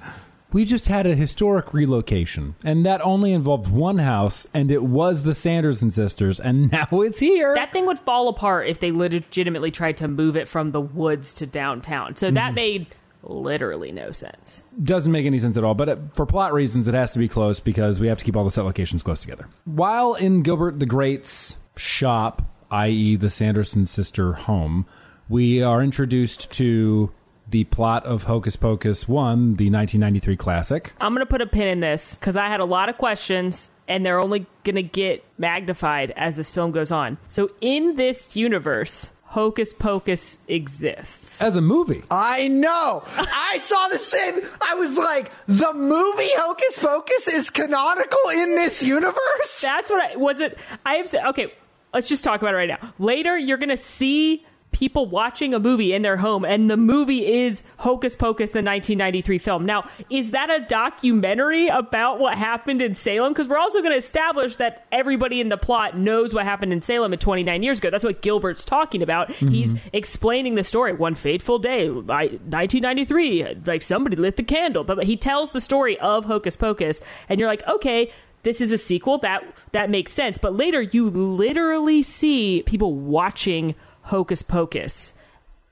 We 0.52 0.64
just 0.64 0.86
had 0.88 1.06
a 1.06 1.14
historic 1.14 1.74
relocation, 1.74 2.54
and 2.64 2.86
that 2.86 3.00
only 3.04 3.32
involved 3.32 3.68
one 3.70 3.98
house, 3.98 4.46
and 4.54 4.70
it 4.70 4.82
was 4.84 5.22
the 5.22 5.34
Sanderson 5.34 5.90
sisters, 5.90 6.38
and 6.40 6.70
now 6.72 6.86
it's 6.92 7.18
here. 7.20 7.54
That 7.54 7.72
thing 7.72 7.84
would 7.86 7.98
fall 7.98 8.28
apart 8.28 8.68
if 8.68 8.78
they 8.80 8.92
legitimately 8.92 9.70
tried 9.70 9.96
to 9.98 10.08
move 10.08 10.36
it 10.36 10.48
from 10.48 10.70
the 10.70 10.80
woods 10.80 11.34
to 11.34 11.46
downtown. 11.46 12.14
So 12.16 12.28
Mm-hmm. 12.28 12.34
that 12.36 12.54
made 12.54 12.86
literally 13.28 13.92
no 13.92 14.10
sense. 14.12 14.62
doesn't 14.82 15.12
make 15.12 15.26
any 15.26 15.38
sense 15.38 15.56
at 15.56 15.64
all. 15.64 15.74
But 15.74 15.88
it, 15.88 15.98
for 16.14 16.26
plot 16.26 16.52
reasons, 16.52 16.88
it 16.88 16.94
has 16.94 17.10
to 17.12 17.18
be 17.18 17.28
close 17.28 17.60
because 17.60 18.00
we 18.00 18.06
have 18.08 18.18
to 18.18 18.24
keep 18.24 18.36
all 18.36 18.44
the 18.44 18.50
set 18.50 18.64
locations 18.64 19.02
close 19.02 19.20
together. 19.20 19.48
While 19.64 20.14
in 20.14 20.42
Gilbert 20.42 20.78
the 20.78 20.86
Great's 20.86 21.56
shop, 21.76 22.42
i.e., 22.70 23.16
the 23.16 23.30
Sanderson 23.30 23.86
sister 23.86 24.32
home, 24.34 24.86
we 25.28 25.62
are 25.62 25.82
introduced 25.82 26.50
to 26.52 27.12
the 27.48 27.64
plot 27.64 28.04
of 28.04 28.24
Hocus 28.24 28.56
Pocus 28.56 29.06
1, 29.06 29.56
the 29.56 29.70
1993 29.70 30.36
classic. 30.36 30.92
I'm 31.00 31.14
going 31.14 31.24
to 31.24 31.30
put 31.30 31.40
a 31.40 31.46
pin 31.46 31.68
in 31.68 31.80
this 31.80 32.14
because 32.14 32.36
I 32.36 32.48
had 32.48 32.60
a 32.60 32.64
lot 32.64 32.88
of 32.88 32.98
questions 32.98 33.70
and 33.88 34.04
they're 34.04 34.18
only 34.18 34.46
going 34.64 34.74
to 34.76 34.82
get 34.82 35.24
magnified 35.38 36.12
as 36.16 36.36
this 36.36 36.50
film 36.50 36.72
goes 36.72 36.90
on. 36.90 37.18
So, 37.28 37.50
in 37.60 37.94
this 37.96 38.34
universe, 38.34 39.10
Hocus 39.36 39.74
Pocus 39.74 40.38
exists. 40.48 41.42
As 41.42 41.56
a 41.56 41.60
movie. 41.60 42.02
I 42.10 42.48
know. 42.48 43.04
I 43.18 43.58
saw 43.58 43.86
the 43.88 43.98
same. 43.98 44.40
I 44.66 44.76
was 44.76 44.96
like, 44.96 45.30
the 45.46 45.74
movie 45.74 46.30
Hocus 46.36 46.78
Pocus 46.78 47.28
is 47.28 47.50
canonical 47.50 48.30
in 48.30 48.54
this 48.54 48.82
universe. 48.82 49.60
That's 49.60 49.90
what 49.90 50.10
I 50.10 50.16
was 50.16 50.40
it. 50.40 50.56
I 50.86 50.94
have 50.94 51.10
said, 51.10 51.26
okay, 51.26 51.52
let's 51.92 52.08
just 52.08 52.24
talk 52.24 52.40
about 52.40 52.54
it 52.54 52.56
right 52.56 52.80
now. 52.80 52.94
Later, 52.98 53.36
you're 53.36 53.58
going 53.58 53.68
to 53.68 53.76
see 53.76 54.46
people 54.76 55.06
watching 55.06 55.54
a 55.54 55.58
movie 55.58 55.94
in 55.94 56.02
their 56.02 56.18
home, 56.18 56.44
and 56.44 56.68
the 56.68 56.76
movie 56.76 57.26
is 57.44 57.62
Hocus 57.78 58.14
Pocus, 58.14 58.50
the 58.50 58.58
1993 58.58 59.38
film. 59.38 59.64
Now, 59.64 59.88
is 60.10 60.32
that 60.32 60.50
a 60.50 60.66
documentary 60.66 61.68
about 61.68 62.20
what 62.20 62.36
happened 62.36 62.82
in 62.82 62.94
Salem? 62.94 63.32
Because 63.32 63.48
we're 63.48 63.56
also 63.56 63.80
going 63.80 63.92
to 63.92 63.96
establish 63.96 64.56
that 64.56 64.84
everybody 64.92 65.40
in 65.40 65.48
the 65.48 65.56
plot 65.56 65.96
knows 65.96 66.34
what 66.34 66.44
happened 66.44 66.74
in 66.74 66.82
Salem 66.82 67.14
at 67.14 67.20
29 67.20 67.62
years 67.62 67.78
ago. 67.78 67.88
That's 67.88 68.04
what 68.04 68.20
Gilbert's 68.20 68.66
talking 68.66 69.00
about. 69.00 69.28
Mm-hmm. 69.28 69.48
He's 69.48 69.74
explaining 69.94 70.56
the 70.56 70.64
story. 70.64 70.92
One 70.92 71.14
fateful 71.14 71.58
day, 71.58 71.86
I- 71.86 72.36
1993, 72.44 73.62
like 73.64 73.80
somebody 73.80 74.16
lit 74.16 74.36
the 74.36 74.42
candle, 74.42 74.84
but 74.84 75.04
he 75.04 75.16
tells 75.16 75.52
the 75.52 75.60
story 75.62 75.98
of 76.00 76.26
Hocus 76.26 76.54
Pocus, 76.54 77.00
and 77.30 77.40
you're 77.40 77.48
like, 77.48 77.66
okay 77.66 78.12
this 78.42 78.60
is 78.60 78.70
a 78.70 78.78
sequel 78.78 79.18
that 79.18 79.42
that 79.72 79.90
makes 79.90 80.12
sense 80.12 80.38
but 80.38 80.54
later 80.54 80.80
you 80.80 81.10
literally 81.10 82.00
see 82.00 82.62
people 82.64 82.94
watching 82.94 83.74
hocus 84.06 84.42
pocus 84.42 85.12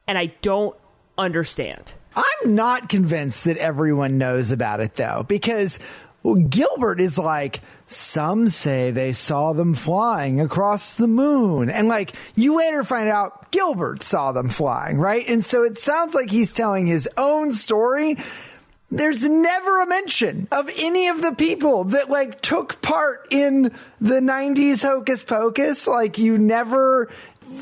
and 0.07 0.17
i 0.19 0.27
don't 0.43 0.77
understand 1.19 1.95
I'm 2.17 2.55
not 2.55 2.89
convinced 2.89 3.43
that 3.45 3.57
everyone 3.57 4.19
knows 4.19 4.53
about 4.53 4.79
it 4.79 4.95
though, 4.95 5.25
because 5.27 5.81
Gilbert 6.49 7.01
is 7.01 7.19
like, 7.19 7.61
some 7.89 8.49
say 8.49 8.93
they 8.93 9.13
saw 9.13 9.53
them 9.53 9.75
flying 9.75 10.41
across 10.41 10.95
the 10.95 11.09
moon. 11.09 11.69
And 11.71 11.89
like, 11.89 12.13
you 12.37 12.57
later 12.57 12.85
find 12.85 13.09
out 13.09 13.51
Gilbert 13.51 14.05
saw 14.05 14.31
them 14.31 14.49
flying, 14.49 14.97
right? 14.99 15.29
And 15.29 15.45
so 15.45 15.65
it 15.65 15.77
sounds 15.77 16.15
like 16.15 16.31
he's 16.31 16.53
telling 16.53 16.87
his 16.87 17.09
own 17.19 17.51
story. 17.51 18.17
there's 18.91 19.25
never 19.29 19.83
a 19.83 19.87
mention 19.87 20.47
of 20.53 20.71
any 20.77 21.09
of 21.09 21.21
the 21.21 21.33
people 21.33 21.83
that 21.85 22.09
like 22.11 22.41
took 22.43 22.81
part 22.81 23.27
in 23.33 23.73
the 24.01 24.21
90s 24.21 24.83
hocus 24.83 25.25
pocus 25.25 25.89
like 25.89 26.17
you 26.17 26.39
never 26.39 27.11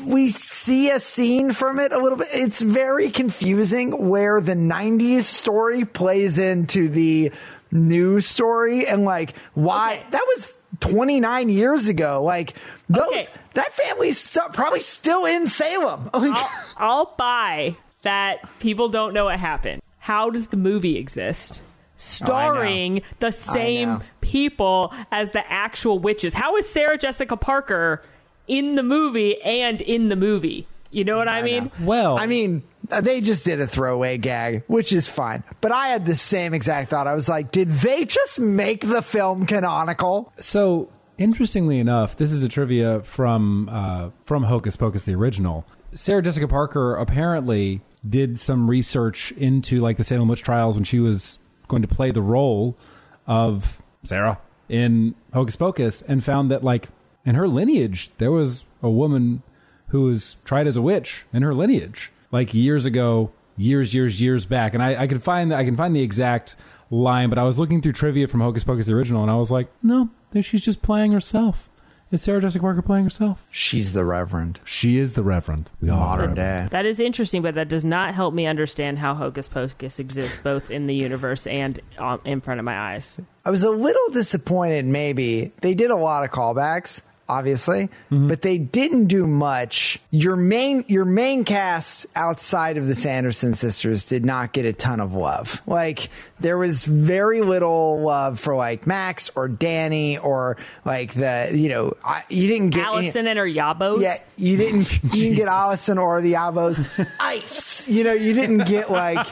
we 0.05 0.29
see 0.29 0.89
a 0.89 0.99
scene 0.99 1.51
from 1.53 1.79
it 1.79 1.91
a 1.93 1.97
little 1.97 2.17
bit 2.17 2.27
it's 2.31 2.61
very 2.61 3.09
confusing 3.09 4.09
where 4.09 4.41
the 4.41 4.53
90s 4.55 5.21
story 5.23 5.85
plays 5.85 6.37
into 6.37 6.87
the 6.89 7.31
new 7.71 8.19
story 8.21 8.85
and 8.87 9.03
like 9.05 9.35
why 9.53 9.95
Okay. 9.95 10.05
that 10.11 10.23
was 10.35 10.59
29 10.79 11.49
years 11.49 11.87
ago 11.87 12.23
like 12.23 12.53
those 12.89 13.07
Okay. 13.07 13.25
that 13.53 13.71
family's 13.73 14.19
stu- 14.19 14.39
probably 14.53 14.79
still 14.79 15.25
in 15.25 15.47
salem 15.47 16.09
like 16.13 16.31
I'll, 16.33 16.49
I'll 16.77 17.13
buy 17.17 17.75
that 18.01 18.47
people 18.59 18.89
don't 18.89 19.13
know 19.13 19.25
what 19.25 19.39
happened. 19.39 19.81
How 19.99 20.29
does 20.29 20.47
the 20.47 20.57
movie 20.57 20.97
exist? 20.97 21.61
Starring 21.95 23.01
the 23.21 23.31
same 23.31 24.01
people 24.19 24.93
as 25.11 25.31
the 25.31 25.49
actual 25.49 25.99
witches. 25.99 26.33
How 26.33 26.57
is 26.57 26.67
Sarah 26.69 26.97
Jessica 26.97 27.37
Parker 27.37 28.03
in 28.47 28.75
the 28.75 28.83
movie 28.83 29.41
and 29.41 29.81
in 29.81 30.09
the 30.09 30.15
movie? 30.15 30.67
You 30.91 31.03
know 31.03 31.17
what 31.17 31.27
I, 31.27 31.41
mean? 31.41 31.71
Well, 31.81 32.19
I 32.19 32.27
mean, 32.27 32.61
they 33.01 33.19
just 33.19 33.45
did 33.45 33.59
a 33.59 33.65
throwaway 33.65 34.19
gag, 34.19 34.63
which 34.67 34.93
is 34.93 35.07
fine. 35.07 35.43
But 35.59 35.71
I 35.71 35.87
had 35.87 36.05
the 36.05 36.15
same 36.15 36.53
exact 36.53 36.91
thought. 36.91 37.07
I 37.07 37.15
was 37.15 37.27
like, 37.27 37.51
did 37.51 37.69
they 37.69 38.05
just 38.05 38.39
make 38.39 38.81
the 38.81 39.01
film 39.01 39.47
canonical? 39.47 40.31
So 40.39 40.91
interestingly 41.17 41.79
enough, 41.79 42.17
this 42.17 42.31
is 42.31 42.43
a 42.43 42.49
trivia 42.49 43.01
from 43.01 43.69
uh, 43.69 44.09
from 44.25 44.43
Hocus 44.43 44.75
Pocus, 44.75 45.05
the 45.05 45.15
original. 45.15 45.65
Sarah 45.95 46.21
Jessica 46.21 46.47
Parker 46.47 46.95
apparently 46.95 47.81
did 48.07 48.37
some 48.37 48.69
research 48.69 49.31
into 49.33 49.79
like 49.79 49.97
the 49.97 50.03
Salem 50.03 50.27
witch 50.27 50.43
trials 50.43 50.75
when 50.75 50.83
she 50.83 50.99
was 50.99 51.39
going 51.67 51.81
to 51.81 51.87
play 51.87 52.11
the 52.11 52.21
role 52.21 52.77
of 53.25 53.81
Sarah 54.03 54.39
in 54.69 55.15
Hocus 55.33 55.55
Pocus, 55.55 56.03
and 56.03 56.23
found 56.23 56.51
that 56.51 56.63
like 56.63 56.89
in 57.25 57.35
her 57.35 57.47
lineage 57.47 58.11
there 58.17 58.31
was 58.31 58.63
a 58.81 58.89
woman 58.89 59.41
who 59.87 60.01
was 60.03 60.35
tried 60.43 60.67
as 60.67 60.75
a 60.75 60.81
witch 60.81 61.25
in 61.33 61.43
her 61.43 61.53
lineage, 61.53 62.11
like 62.31 62.53
years 62.53 62.85
ago, 62.85 63.31
years, 63.57 63.93
years, 63.93 64.19
years 64.19 64.45
back. 64.45 64.73
And 64.73 64.81
I, 64.81 65.03
I 65.03 65.07
can 65.07 65.19
find 65.19 65.53
I 65.53 65.63
can 65.63 65.77
find 65.77 65.95
the 65.95 66.01
exact 66.01 66.55
line, 66.89 67.29
but 67.29 67.37
I 67.37 67.43
was 67.43 67.59
looking 67.59 67.81
through 67.81 67.93
trivia 67.93 68.27
from 68.27 68.41
Hocus 68.41 68.63
Pocus 68.63 68.85
the 68.87 68.93
original, 68.93 69.21
and 69.21 69.31
I 69.31 69.35
was 69.35 69.51
like, 69.51 69.67
no, 69.81 70.09
she's 70.41 70.61
just 70.61 70.81
playing 70.81 71.11
herself. 71.11 71.69
Is 72.11 72.21
Sarah 72.21 72.41
Jessica 72.41 72.61
Parker 72.61 72.83
playing 72.83 73.05
herself. 73.05 73.43
She's 73.49 73.93
the 73.93 74.05
Reverend. 74.05 74.59
She 74.63 74.99
is 74.99 75.13
the 75.13 75.23
Reverend. 75.23 75.71
We 75.81 75.89
all 75.89 75.97
Modern 75.97 76.35
Reverend. 76.35 76.69
day. 76.69 76.77
That 76.77 76.85
is 76.85 76.99
interesting, 76.99 77.41
but 77.41 77.55
that 77.55 77.69
does 77.69 77.83
not 77.83 78.13
help 78.13 78.35
me 78.35 78.45
understand 78.45 78.99
how 78.99 79.15
Hocus 79.15 79.47
Pocus 79.47 79.97
exists 79.97 80.37
both 80.37 80.69
in 80.69 80.85
the 80.85 80.93
universe 80.93 81.47
and 81.47 81.79
in 82.23 82.39
front 82.41 82.59
of 82.59 82.65
my 82.65 82.77
eyes. 82.93 83.19
I 83.43 83.49
was 83.49 83.63
a 83.63 83.71
little 83.71 84.09
disappointed, 84.11 84.85
maybe. 84.85 85.53
They 85.61 85.73
did 85.73 85.89
a 85.89 85.95
lot 85.95 86.23
of 86.23 86.29
callbacks. 86.29 87.01
Obviously, 87.29 87.89
mm-hmm. 88.11 88.27
but 88.27 88.41
they 88.41 88.57
didn't 88.57 89.05
do 89.05 89.25
much. 89.25 89.99
Your 90.11 90.35
main 90.35 90.85
your 90.87 91.05
main 91.05 91.45
cast 91.45 92.05
outside 92.15 92.77
of 92.77 92.87
the 92.87 92.95
Sanderson 92.95 93.55
sisters 93.55 94.07
did 94.07 94.25
not 94.25 94.51
get 94.51 94.65
a 94.65 94.73
ton 94.73 94.99
of 94.99 95.13
love. 95.13 95.61
Like 95.65 96.09
there 96.39 96.57
was 96.57 96.83
very 96.83 97.41
little 97.41 98.01
love 98.01 98.39
for 98.39 98.55
like 98.55 98.85
Max 98.85 99.29
or 99.35 99.47
Danny 99.47 100.17
or 100.17 100.57
like 100.85 101.13
the 101.13 101.51
you 101.53 101.69
know 101.69 101.95
I, 102.03 102.23
you 102.29 102.47
didn't 102.47 102.71
get 102.71 102.87
any- 102.87 103.07
Allison 103.07 103.27
and 103.27 103.39
her 103.39 103.47
yabos. 103.47 104.01
Yeah, 104.01 104.17
you 104.37 104.57
didn't. 104.57 105.03
You 105.03 105.09
didn't 105.09 105.35
get 105.37 105.47
Allison 105.53 105.97
or 105.97 106.21
the 106.21 106.33
Yabos. 106.33 106.85
Ice. 107.19 107.87
You 107.87 108.03
know, 108.03 108.13
you 108.13 108.33
didn't 108.33 108.65
get 108.65 108.91
like 108.91 109.27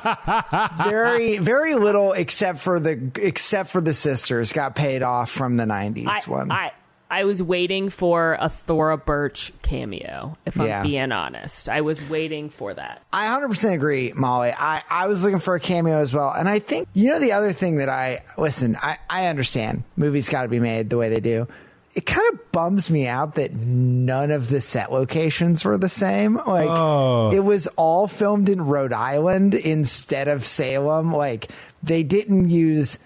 very, 0.83 1.37
very 1.37 1.75
little 1.75 2.13
except 2.13 2.59
for 2.59 2.79
the 2.79 3.11
except 3.15 3.69
for 3.69 3.81
the 3.81 3.93
sisters 3.93 4.53
got 4.53 4.75
paid 4.75 5.03
off 5.03 5.31
from 5.31 5.57
the 5.57 5.65
'90s 5.65 6.07
I, 6.07 6.21
one. 6.29 6.51
I, 6.51 6.71
I 7.11 7.25
was 7.25 7.43
waiting 7.43 7.89
for 7.89 8.37
a 8.39 8.47
Thora 8.49 8.97
Birch 8.97 9.51
cameo, 9.61 10.37
if 10.45 10.57
I'm 10.59 10.67
Yeah. 10.67 10.81
being 10.83 11.11
honest. 11.11 11.67
I 11.67 11.81
was 11.81 12.01
waiting 12.09 12.49
for 12.49 12.73
that. 12.73 13.01
I 13.11 13.25
100% 13.27 13.73
agree, 13.73 14.13
Molly. 14.15 14.53
I, 14.57 14.81
I 14.89 15.07
was 15.07 15.21
looking 15.23 15.39
for 15.39 15.53
a 15.55 15.59
cameo 15.59 15.99
as 15.99 16.13
well. 16.13 16.31
And 16.31 16.47
I 16.47 16.59
think, 16.59 16.87
you 16.93 17.09
know, 17.11 17.19
the 17.19 17.33
other 17.33 17.51
thing 17.51 17.77
that 17.77 17.89
I, 17.89 18.21
listen, 18.37 18.77
I, 18.81 18.97
I 19.09 19.27
understand 19.27 19.83
movies 19.97 20.29
got 20.29 20.43
to 20.43 20.47
be 20.49 20.61
made 20.61 20.89
the 20.89 20.97
way 20.97 21.09
they 21.09 21.19
do. 21.19 21.47
It 21.93 22.05
kind 22.05 22.25
of 22.33 22.51
bums 22.53 22.89
me 22.89 23.05
out 23.05 23.35
that 23.35 23.53
none 23.53 24.31
of 24.31 24.47
the 24.47 24.61
set 24.61 24.93
locations 24.93 25.65
were 25.65 25.77
the 25.77 25.89
same. 25.89 26.35
Like, 26.37 26.69
Oh. 26.69 27.29
it 27.33 27.41
was 27.43 27.67
all 27.75 28.07
filmed 28.07 28.47
in 28.47 28.61
Rhode 28.61 28.93
Island 28.93 29.53
instead 29.53 30.29
of 30.29 30.45
Salem. 30.47 31.11
Like, 31.11 31.49
they 31.83 32.03
didn't 32.03 32.49
use 32.49 32.97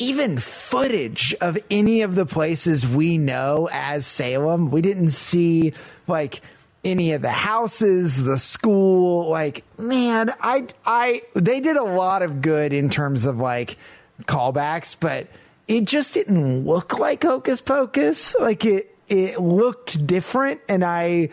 even 0.00 0.38
footage 0.38 1.34
of 1.42 1.58
any 1.70 2.00
of 2.00 2.14
the 2.14 2.24
places 2.24 2.86
we 2.86 3.18
know 3.18 3.68
as 3.70 4.06
Salem. 4.06 4.70
We 4.70 4.80
didn't 4.80 5.10
see 5.10 5.74
like 6.06 6.40
any 6.82 7.12
of 7.12 7.20
the 7.20 7.30
houses, 7.30 8.22
the 8.22 8.38
school. 8.38 9.28
Like, 9.28 9.62
man, 9.78 10.30
I, 10.40 10.68
I, 10.86 11.22
they 11.34 11.60
did 11.60 11.76
a 11.76 11.84
lot 11.84 12.22
of 12.22 12.40
good 12.40 12.72
in 12.72 12.88
terms 12.88 13.26
of 13.26 13.38
like 13.38 13.76
callbacks, 14.22 14.96
but 14.98 15.28
it 15.68 15.84
just 15.84 16.14
didn't 16.14 16.64
look 16.64 16.98
like 16.98 17.22
Hocus 17.22 17.60
Pocus. 17.60 18.34
Like 18.40 18.64
it, 18.64 18.96
it 19.08 19.38
looked 19.38 20.04
different, 20.06 20.60
and 20.68 20.84
I. 20.84 21.28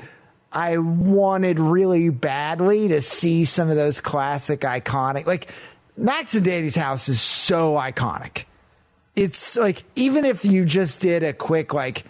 I 0.50 0.78
wanted 0.78 1.60
really 1.60 2.08
badly 2.10 2.88
to 2.88 3.02
see 3.02 3.44
some 3.44 3.70
of 3.70 3.76
those 3.76 4.00
classic 4.00 4.62
iconic 4.62 5.28
like 5.28 5.52
Max 5.98 6.36
and 6.36 6.46
Danny's 6.46 6.78
house 6.78 7.10
is 7.10 7.22
so 7.22 7.74
iconic. 7.74 8.46
It's 9.18 9.58
like 9.58 9.84
even 9.96 10.24
if 10.24 10.46
you 10.46 10.64
just 10.64 11.02
did 11.02 11.24
a 11.24 11.34
quick 11.34 11.74
like 11.74 12.06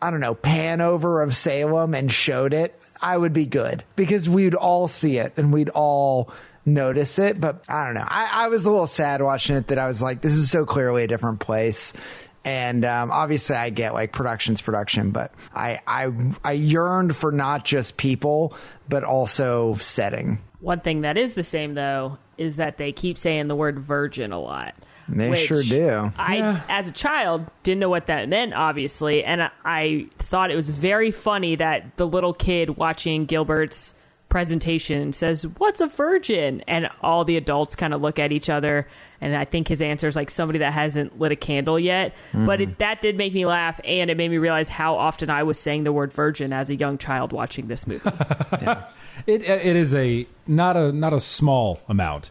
I 0.00 0.10
don't 0.10 0.20
know, 0.20 0.34
pan 0.34 0.80
over 0.80 1.22
of 1.22 1.36
Salem 1.36 1.94
and 1.94 2.10
showed 2.10 2.52
it, 2.52 2.76
I 3.00 3.16
would 3.16 3.32
be 3.32 3.46
good 3.46 3.84
because 3.94 4.28
we'd 4.28 4.54
all 4.54 4.88
see 4.88 5.18
it 5.18 5.34
and 5.36 5.52
we'd 5.52 5.68
all 5.68 6.32
notice 6.64 7.18
it. 7.18 7.40
But 7.40 7.64
I 7.68 7.84
don't 7.84 7.94
know. 7.94 8.06
I, 8.08 8.44
I 8.44 8.48
was 8.48 8.66
a 8.66 8.70
little 8.70 8.88
sad 8.88 9.22
watching 9.22 9.54
it 9.56 9.68
that 9.68 9.78
I 9.78 9.86
was 9.86 10.02
like, 10.02 10.20
this 10.20 10.32
is 10.32 10.50
so 10.50 10.64
clearly 10.64 11.04
a 11.04 11.06
different 11.06 11.38
place. 11.38 11.92
And 12.44 12.84
um, 12.84 13.12
obviously, 13.12 13.54
I 13.54 13.70
get 13.70 13.94
like 13.94 14.12
production's 14.12 14.60
production, 14.60 15.10
but 15.10 15.32
I, 15.54 15.80
I 15.86 16.10
I 16.42 16.52
yearned 16.52 17.14
for 17.14 17.30
not 17.30 17.64
just 17.64 17.96
people, 17.96 18.54
but 18.88 19.04
also 19.04 19.74
setting. 19.74 20.40
One 20.58 20.80
thing 20.80 21.02
that 21.02 21.16
is 21.16 21.34
the 21.34 21.44
same, 21.44 21.74
though, 21.74 22.18
is 22.38 22.56
that 22.56 22.78
they 22.78 22.90
keep 22.90 23.18
saying 23.18 23.46
the 23.46 23.54
word 23.54 23.78
virgin 23.78 24.32
a 24.32 24.40
lot. 24.40 24.74
They 25.12 25.30
which 25.30 25.40
sure 25.40 25.62
do. 25.62 26.10
I, 26.18 26.36
Yeah. 26.36 26.60
as 26.68 26.88
a 26.88 26.92
child, 26.92 27.44
didn't 27.62 27.80
know 27.80 27.90
what 27.90 28.06
that 28.06 28.28
meant, 28.28 28.54
obviously, 28.54 29.22
and 29.22 29.42
I, 29.42 29.50
I 29.64 30.06
thought 30.18 30.50
it 30.50 30.56
was 30.56 30.70
very 30.70 31.10
funny 31.10 31.56
that 31.56 31.96
the 31.96 32.06
little 32.06 32.32
kid 32.32 32.76
watching 32.76 33.26
Gilbert's 33.26 33.94
presentation 34.28 35.12
says, 35.12 35.46
"What's 35.58 35.82
a 35.82 35.86
virgin?" 35.86 36.62
and 36.66 36.88
all 37.02 37.24
the 37.24 37.36
adults 37.36 37.76
kind 37.76 37.92
of 37.92 38.00
look 38.00 38.18
at 38.18 38.32
each 38.32 38.48
other, 38.48 38.88
and 39.20 39.36
I 39.36 39.44
think 39.44 39.68
his 39.68 39.82
answer 39.82 40.08
is 40.08 40.16
like 40.16 40.30
somebody 40.30 40.60
that 40.60 40.72
hasn't 40.72 41.20
lit 41.20 41.32
a 41.32 41.36
candle 41.36 41.78
yet. 41.78 42.14
But 42.32 42.62
it, 42.62 42.70
mm-hmm. 42.70 42.78
that 42.78 43.02
did 43.02 43.18
make 43.18 43.34
me 43.34 43.44
laugh, 43.44 43.78
and 43.84 44.10
it 44.10 44.16
made 44.16 44.30
me 44.30 44.38
realize 44.38 44.70
how 44.70 44.96
often 44.96 45.28
I 45.28 45.42
was 45.42 45.58
saying 45.58 45.84
the 45.84 45.92
word 45.92 46.14
virgin 46.14 46.52
as 46.54 46.70
a 46.70 46.74
young 46.74 46.96
child 46.96 47.32
watching 47.32 47.68
this 47.68 47.86
movie. 47.86 48.08
It 49.26 49.42
it 49.42 49.76
is 49.76 49.94
a 49.94 50.26
not 50.46 50.76
a 50.76 50.90
not 50.90 51.12
a 51.12 51.20
small 51.20 51.80
amount. 51.88 52.30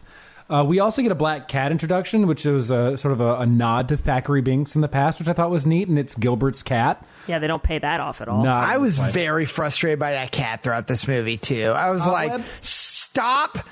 Uh, 0.52 0.62
we 0.62 0.80
also 0.80 1.00
get 1.00 1.10
a 1.10 1.14
black 1.14 1.48
cat 1.48 1.72
introduction, 1.72 2.26
which 2.26 2.44
was 2.44 2.70
a, 2.70 2.98
sort 2.98 3.12
of 3.12 3.20
a, 3.22 3.36
a 3.36 3.46
nod 3.46 3.88
to 3.88 3.96
Thackery 3.96 4.42
Binx 4.42 4.74
in 4.74 4.82
the 4.82 4.88
past, 4.88 5.18
which 5.18 5.28
I 5.28 5.32
thought 5.32 5.50
was 5.50 5.66
neat, 5.66 5.88
and 5.88 5.98
it's 5.98 6.14
Gilbert's 6.14 6.62
cat. 6.62 7.02
yeah, 7.26 7.38
they 7.38 7.46
don't 7.46 7.62
pay 7.62 7.78
that 7.78 8.00
off 8.00 8.20
at 8.20 8.28
all. 8.28 8.44
Not 8.44 8.68
I 8.68 8.76
was 8.76 8.98
like- 8.98 9.14
very 9.14 9.46
frustrated 9.46 9.98
by 9.98 10.12
that 10.12 10.30
cat 10.30 10.62
throughout 10.62 10.86
this 10.86 11.08
movie 11.08 11.38
too. 11.38 11.72
I 11.74 11.90
was 11.90 12.06
like, 12.06 12.30
Web? 12.32 12.44
stop, 12.60 13.66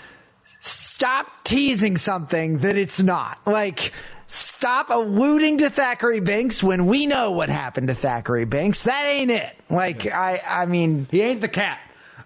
stop 0.61 1.27
teasing 1.45 1.99
something 1.99 2.59
that 2.61 2.77
it's 2.77 3.01
not. 3.01 3.39
Like, 3.47 3.93
stop 4.27 4.89
alluding 4.89 5.59
to 5.59 5.69
Thackery 5.71 6.21
Binx 6.27 6.63
when 6.63 6.87
we 6.87 7.07
know 7.07 7.33
what 7.33 7.49
happened 7.51 7.89
to 7.89 7.95
Thackery 7.95 8.47
Binx. 8.47 8.85
That 8.85 9.05
ain't 9.05 9.31
it. 9.31 9.55
Like, 9.69 10.07
I, 10.07 10.41
I 10.49 10.65
mean, 10.67 11.09
He 11.11 11.21
ain't 11.21 11.41
the 11.43 11.49
cat. 11.49 11.79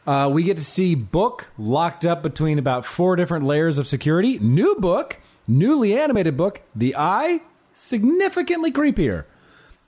Uh, 0.06 0.28
we 0.32 0.42
get 0.42 0.56
to 0.56 0.64
see 0.64 0.94
Book 0.94 1.48
locked 1.56 2.04
up 2.04 2.22
between 2.22 2.58
about 2.58 2.84
four 2.84 3.16
different 3.16 3.46
layers 3.46 3.78
of 3.78 3.86
security. 3.86 4.38
New 4.38 4.76
book, 4.76 5.18
newly 5.48 5.98
animated 5.98 6.36
book. 6.36 6.62
The 6.76 6.94
eye 6.96 7.40
significantly 7.72 8.70
creepier. 8.70 9.24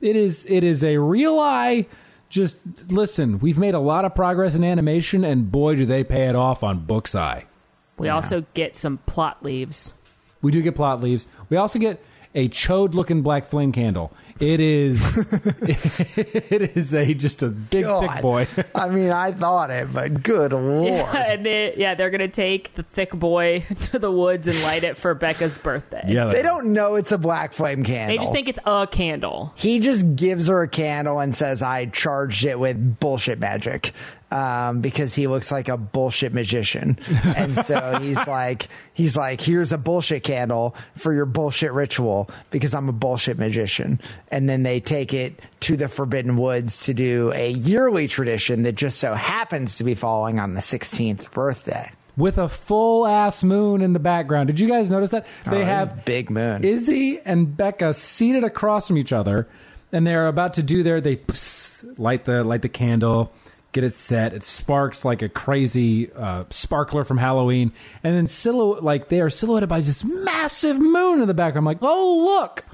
It 0.00 0.16
is. 0.16 0.44
It 0.48 0.64
is 0.64 0.82
a 0.82 0.96
real 0.98 1.38
eye. 1.38 1.86
Just 2.28 2.56
listen. 2.88 3.38
We've 3.38 3.58
made 3.58 3.74
a 3.74 3.78
lot 3.78 4.04
of 4.04 4.14
progress 4.14 4.54
in 4.54 4.64
animation, 4.64 5.24
and 5.24 5.50
boy, 5.50 5.76
do 5.76 5.86
they 5.86 6.02
pay 6.02 6.28
it 6.28 6.36
off 6.36 6.62
on 6.62 6.80
Book's 6.80 7.14
eye. 7.14 7.44
We 7.98 8.08
also 8.08 8.44
get 8.54 8.76
some 8.76 8.98
plot 9.06 9.42
leaves. 9.42 9.94
We 10.42 10.50
do 10.50 10.60
get 10.60 10.76
plot 10.76 11.02
leaves. 11.02 11.26
We 11.48 11.56
also 11.56 11.78
get 11.78 12.02
a 12.34 12.48
chode 12.48 12.92
looking 12.94 13.22
black 13.22 13.48
flame 13.48 13.72
candle. 13.72 14.12
It 14.38 14.60
is 14.60 15.02
it 15.62 16.76
is 16.76 16.92
a 16.94 17.14
just 17.14 17.42
a 17.42 17.48
big 17.48 17.84
God. 17.84 18.00
thick 18.10 18.22
boy. 18.22 18.46
I 18.74 18.88
mean, 18.88 19.10
I 19.10 19.32
thought 19.32 19.70
it, 19.70 19.92
but 19.92 20.22
good 20.22 20.52
lord. 20.54 20.84
Yeah, 20.86 21.16
and 21.32 21.46
they, 21.46 21.74
yeah, 21.76 21.94
they're 21.94 22.10
gonna 22.10 22.28
take 22.28 22.74
the 22.74 22.82
thick 22.82 23.12
boy 23.12 23.64
to 23.84 23.98
the 23.98 24.10
woods 24.10 24.46
and 24.46 24.60
light 24.62 24.84
it 24.84 24.96
for 24.98 25.14
Becca's 25.14 25.56
birthday. 25.58 26.02
yeah, 26.06 26.26
They 26.26 26.42
don't 26.42 26.72
know 26.72 26.96
it's 26.96 27.12
a 27.12 27.18
black 27.18 27.52
flame 27.54 27.82
candle. 27.84 28.14
They 28.16 28.20
just 28.20 28.32
think 28.32 28.48
it's 28.48 28.58
a 28.66 28.86
candle. 28.90 29.52
he 29.56 29.78
just 29.80 30.16
gives 30.16 30.48
her 30.48 30.62
a 30.62 30.68
candle 30.68 31.18
and 31.20 31.34
says, 31.36 31.62
"I 31.62 31.86
charged 31.86 32.44
it 32.44 32.58
with 32.58 33.00
bullshit 33.00 33.38
magic," 33.38 33.92
um, 34.30 34.80
because 34.80 35.14
he 35.14 35.26
looks 35.26 35.52
like 35.52 35.68
a 35.68 35.76
bullshit 35.76 36.34
magician, 36.34 36.98
and 37.24 37.56
so 37.56 37.98
he's 38.02 38.16
like, 38.26 38.68
he's 38.92 39.16
like, 39.16 39.40
"Here's 39.40 39.72
a 39.72 39.78
bullshit 39.78 40.22
candle 40.24 40.74
for 40.96 41.12
your 41.12 41.26
bullshit 41.26 41.72
ritual 41.72 42.28
because 42.50 42.74
I'm 42.74 42.88
a 42.88 42.92
bullshit 42.92 43.38
magician," 43.38 44.00
and 44.30 44.48
then 44.48 44.62
they 44.64 44.80
take 44.80 45.14
it 45.14 45.40
to 45.60 45.76
the 45.76 45.88
Forbidden 45.88 46.36
Woods 46.36 46.86
to 46.86 46.94
do 46.94 47.32
a 47.34 47.50
yearly 47.50 48.08
tradition 48.08 48.64
that 48.64 48.74
just 48.74 48.98
so 48.98 49.14
happens 49.14 49.76
to 49.78 49.84
be 49.84 49.94
falling 49.94 50.40
on 50.40 50.54
the 50.54 50.60
16th 50.60 51.30
birthday. 51.30 51.90
with 52.16 52.38
a 52.38 52.48
full 52.48 53.06
ass 53.06 53.44
moon 53.44 53.82
in 53.82 53.92
the 53.92 53.98
background. 53.98 54.46
Did 54.46 54.58
you 54.58 54.66
guys 54.68 54.88
notice 54.88 55.10
that? 55.10 55.26
They 55.50 55.62
Oh, 55.62 55.64
have 55.66 56.04
big 56.06 56.30
moon. 56.30 56.64
Izzy 56.64 57.20
and 57.24 57.54
Becca 57.56 57.92
seated 57.94 58.42
across 58.42 58.88
from 58.88 58.96
each 58.98 59.12
other, 59.12 59.46
and 59.92 60.06
they're 60.06 60.26
about 60.26 60.54
to 60.54 60.62
do 60.62 60.82
their 60.82 61.00
they 61.00 61.20
light 61.98 62.24
the 62.24 62.42
light 62.42 62.62
the 62.62 62.68
candle, 62.70 63.32
get 63.76 63.84
it 63.84 63.94
set. 63.94 64.32
It 64.32 64.42
sparks 64.42 65.04
like 65.04 65.20
a 65.22 65.28
crazy 65.28 66.10
uh, 66.12 66.44
sparkler 66.50 67.04
from 67.04 67.18
Halloween, 67.18 67.72
and 68.02 68.16
then 68.16 68.26
silhouette 68.26 68.82
like 68.82 69.08
they 69.08 69.20
are 69.20 69.28
silhouetted 69.30 69.68
by 69.68 69.80
this 69.80 70.02
massive 70.02 70.78
moon 70.80 71.20
in 71.20 71.28
the 71.28 71.34
background. 71.34 71.58
I'm 71.58 71.64
like, 71.66 71.82
oh 71.82 72.24
look, 72.24 72.64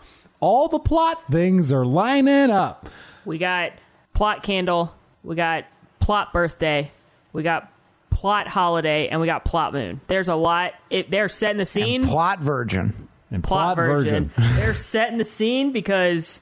all 0.40 0.68
the 0.68 0.78
plot 0.78 1.20
things 1.30 1.72
are 1.72 1.84
lining 1.84 2.50
up. 2.50 2.88
We 3.24 3.38
got 3.38 3.72
plot 4.14 4.42
candle, 4.44 4.94
we 5.24 5.34
got 5.34 5.64
plot 5.98 6.32
birthday, 6.32 6.90
we 7.32 7.42
got 7.42 7.70
plot 8.10 8.46
holiday, 8.46 9.08
and 9.08 9.20
we 9.20 9.26
got 9.26 9.44
plot 9.44 9.72
moon. 9.72 10.00
There's 10.06 10.28
a 10.28 10.36
lot. 10.36 10.72
It, 10.88 11.10
they're 11.10 11.28
setting 11.28 11.58
the 11.58 11.66
scene. 11.66 12.04
Plot 12.04 12.38
virgin. 12.40 13.08
And 13.32 13.42
plot, 13.42 13.76
virgin. 13.76 14.30
they're 14.56 14.74
setting 14.74 15.18
the 15.18 15.24
scene 15.24 15.72
because 15.72 16.38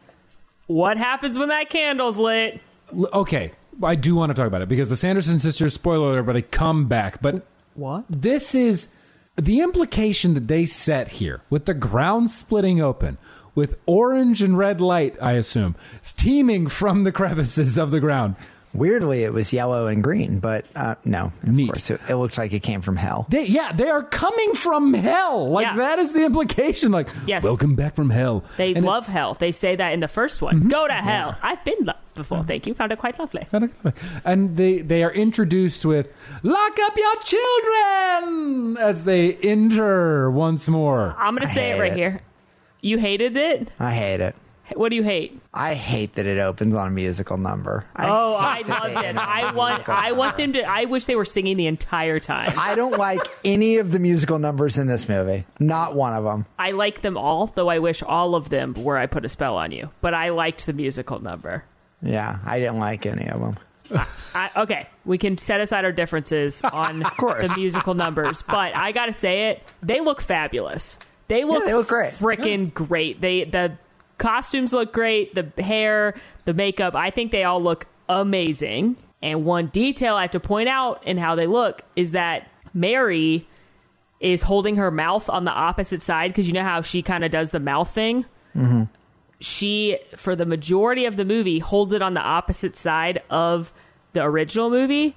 what 0.67 0.99
happens 0.99 1.39
when 1.39 1.49
that 1.49 1.71
candle's 1.71 2.19
lit? 2.19 2.61
L- 2.93 3.09
Okay, 3.13 3.53
I 3.83 3.95
do 3.95 4.15
want 4.15 4.31
to 4.31 4.35
talk 4.35 4.47
about 4.47 4.63
it 4.63 4.69
because 4.69 4.89
the 4.89 4.97
Sanderson 4.97 5.39
sisters, 5.39 5.75
spoiler 5.75 6.11
alert, 6.13 6.23
but 6.25 6.37
I 6.37 6.43
come 6.43 6.87
back. 6.89 7.23
But 7.23 7.47
What? 7.75 8.05
this 8.11 8.55
is 8.55 8.89
the 9.37 9.61
implication 9.61 10.35
that 10.35 10.49
they 10.49 10.67
set 10.67 11.09
here 11.09 11.41
with 11.51 11.65
the 11.67 11.75
ground 11.75 12.31
splitting 12.31 12.81
open 12.81 13.19
with 13.55 13.77
orange 13.87 14.43
and 14.43 14.57
red 14.57 14.81
light, 14.81 15.17
I 15.21 15.33
assume, 15.33 15.77
steaming 16.03 16.69
from 16.69 17.05
the 17.05 17.13
crevices 17.13 17.77
of 17.77 17.91
the 17.91 18.01
ground. 18.01 18.37
Weirdly, 18.73 19.25
it 19.25 19.33
was 19.33 19.53
yellow 19.53 19.89
and 19.89 20.01
green, 20.03 20.39
but 20.39 20.65
uh, 20.77 20.95
no, 21.05 21.33
of 21.43 21.49
Neat. 21.49 21.67
course, 21.67 21.91
it, 21.91 22.01
it 22.09 22.15
looks 22.15 22.39
like 22.39 22.53
it 22.53 22.61
came 22.61 22.83
from 22.83 22.95
hell. 22.97 23.27
They, 23.29 23.45
yeah, 23.47 23.73
they 23.73 23.89
are 23.89 24.03
coming 24.05 24.55
from 24.55 24.95
hell. 24.95 25.51
Like 25.51 25.67
Yeah. 25.67 25.77
that 25.77 25.99
is 25.99 26.13
the 26.13 26.25
implication. 26.25 26.93
Like, 26.93 27.09
Yes. 27.27 27.43
welcome 27.43 27.75
back 27.75 27.97
from 27.97 28.11
hell. 28.11 28.45
They 28.59 28.73
And 28.75 28.87
love 28.87 29.03
it's- 29.05 29.13
hell. 29.13 29.35
They 29.35 29.51
say 29.51 29.75
that 29.75 29.93
in 29.93 29.99
the 29.99 30.07
first 30.09 30.41
one. 30.41 30.69
Go 30.69 30.87
to 30.87 30.93
hell. 30.95 31.37
I've 31.43 31.65
been 31.65 31.79
loved 31.85 31.99
before. 32.15 32.45
Thank 32.45 32.69
you. 32.69 32.75
Found 32.75 32.93
it 32.93 32.99
quite 33.01 33.19
lovely. 33.19 33.47
And 34.25 34.57
they, 34.57 34.79
they 34.79 35.03
are 35.03 35.11
introduced 35.13 35.85
with 35.85 36.09
"Lock 36.45 36.79
up 36.81 36.97
your 36.97 37.17
children" 37.25 38.77
as 38.79 39.03
they 39.05 39.35
enter 39.35 40.31
once 40.31 40.69
more. 40.69 41.15
I'm 41.19 41.35
going 41.35 41.47
to 41.47 41.53
say 41.53 41.71
it 41.71 41.75
hate 41.75 41.81
right 41.81 41.93
it. 41.93 41.97
here. 41.99 42.21
You 42.83 42.99
hated 42.99 43.37
it? 43.37 43.69
I 43.81 43.93
hate 43.93 44.21
it. 44.21 44.35
What 44.75 44.91
do 44.91 44.97
you 44.97 45.03
hate? 45.03 45.41
I 45.53 45.75
hate 45.75 46.15
that 46.15 46.27
it 46.27 46.39
opens 46.39 46.75
on 46.75 46.89
a 46.89 46.91
musical 46.91 47.37
number. 47.37 47.85
I 47.95 48.09
Oh, 48.09 48.35
I 48.35 48.63
loved 48.63 48.91
it. 48.93 49.05
end 49.05 49.19
on 49.19 49.25
a 49.27 49.31
I 49.31 49.53
want 49.53 49.89
I 49.89 50.13
want 50.13 50.37
them 50.37 50.53
to 50.55 50.63
I 50.63 50.85
wish 50.87 51.07
they 51.07 51.17
were 51.17 51.25
singing 51.25 51.57
the 51.57 51.67
entire 51.67 52.21
time. 52.21 52.53
I 52.59 52.75
don't 52.75 52.97
like 52.99 53.21
any 53.45 53.77
of 53.79 53.93
the 53.93 53.99
musical 53.99 54.39
numbers 54.39 54.79
in 54.79 54.87
this 54.87 55.09
movie. 55.09 55.45
Not 55.59 55.95
one 55.95 56.13
of 56.15 56.25
them. 56.25 56.47
I 56.59 56.71
like 56.73 57.03
them 57.03 57.17
all, 57.17 57.47
though 57.49 57.69
I 57.69 57.79
wish 57.79 58.03
all 58.03 58.35
of 58.35 58.49
them 58.49 58.75
were 58.75 58.97
I 58.97 59.07
put 59.07 59.25
a 59.25 59.29
spell 59.29 59.57
on 59.57 59.73
you. 59.73 59.91
But 60.01 60.15
I 60.15 60.31
liked 60.31 60.67
the 60.67 60.73
musical 60.73 61.21
number. 61.21 61.65
Yeah, 62.03 62.39
I 62.47 62.59
didn't 62.59 62.79
like 62.79 63.05
any 63.07 63.29
of 63.29 63.41
them. 63.41 63.59
I, 64.35 64.51
okay, 64.57 64.87
we 65.05 65.19
can 65.19 65.37
set 65.37 65.61
aside 65.61 65.85
our 65.85 65.93
differences 65.93 66.63
on 66.73 67.01
the 67.01 67.53
musical 67.57 67.95
numbers, 67.95 68.43
but 68.43 68.75
I 68.77 68.93
gotta 68.93 69.13
say 69.13 69.51
it, 69.51 69.63
they 69.83 70.01
look 70.01 70.21
fabulous. 70.21 70.97
They 71.29 71.45
look, 71.45 71.65
they 71.65 71.75
look 71.75 71.89
great. 71.89 72.13
freaking 72.13 72.73
great. 72.73 73.21
They 73.21 73.45
the 73.45 73.73
costumes 74.21 74.73
look 74.73 74.93
great, 74.93 75.35
the 75.35 75.63
hair, 75.63 76.15
the 76.45 76.55
makeup. 76.55 76.95
I 76.95 77.11
think 77.11 77.33
they 77.33 77.43
all 77.43 77.61
look 77.61 77.87
amazing. 78.09 78.97
And 79.21 79.45
one 79.45 79.67
detail 79.67 80.15
I 80.15 80.23
have 80.23 80.31
to 80.31 80.41
point 80.41 80.69
out 80.69 81.05
in 81.05 81.19
how 81.19 81.35
they 81.35 81.49
look 81.49 81.83
is 81.97 82.13
that 82.13 82.49
Mary 82.73 83.49
is 84.21 84.43
holding 84.43 84.77
her 84.77 84.91
mouth 84.91 85.29
on 85.29 85.45
the 85.45 85.51
opposite 85.51 86.03
side 86.03 86.31
because 86.31 86.47
you 86.47 86.53
know 86.53 86.63
how 86.63 86.83
she 86.83 87.03
kind 87.03 87.25
of 87.25 87.31
does 87.31 87.51
the 87.51 87.59
mouth 87.59 87.91
thing 87.91 88.25
mm-hmm. 88.55 88.83
she 89.41 89.99
for 90.15 90.37
the 90.37 90.45
majority 90.45 91.07
of 91.07 91.17
the 91.17 91.25
movie 91.25 91.59
holds 91.59 91.93
it 91.95 92.03
on 92.03 92.13
the 92.15 92.21
opposite 92.21 92.77
side 92.77 93.23
of 93.31 93.73
the 94.13 94.23
original 94.23 94.69
movie 94.69 95.17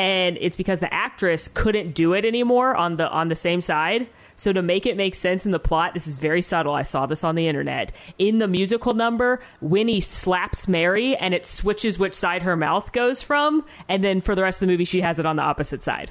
and 0.00 0.36
it's 0.40 0.56
because 0.56 0.80
the 0.80 0.92
actress 0.92 1.46
couldn't 1.46 1.94
do 1.94 2.12
it 2.12 2.24
anymore 2.24 2.74
on 2.74 2.96
the 2.96 3.08
on 3.08 3.28
the 3.28 3.36
same 3.36 3.60
side 3.60 4.08
so 4.40 4.52
to 4.52 4.62
make 4.62 4.86
it 4.86 4.96
make 4.96 5.14
sense 5.14 5.44
in 5.44 5.52
the 5.52 5.58
plot 5.58 5.92
this 5.94 6.06
is 6.06 6.16
very 6.18 6.40
subtle 6.42 6.72
i 6.74 6.82
saw 6.82 7.04
this 7.06 7.22
on 7.22 7.34
the 7.34 7.46
internet 7.46 7.92
in 8.18 8.38
the 8.38 8.48
musical 8.48 8.94
number 8.94 9.40
winnie 9.60 10.00
slaps 10.00 10.66
mary 10.66 11.14
and 11.16 11.34
it 11.34 11.44
switches 11.44 11.98
which 11.98 12.14
side 12.14 12.42
her 12.42 12.56
mouth 12.56 12.92
goes 12.92 13.22
from 13.22 13.64
and 13.88 14.02
then 14.02 14.20
for 14.20 14.34
the 14.34 14.42
rest 14.42 14.56
of 14.62 14.66
the 14.66 14.72
movie 14.72 14.84
she 14.84 15.00
has 15.02 15.18
it 15.18 15.26
on 15.26 15.36
the 15.36 15.42
opposite 15.42 15.82
side 15.82 16.10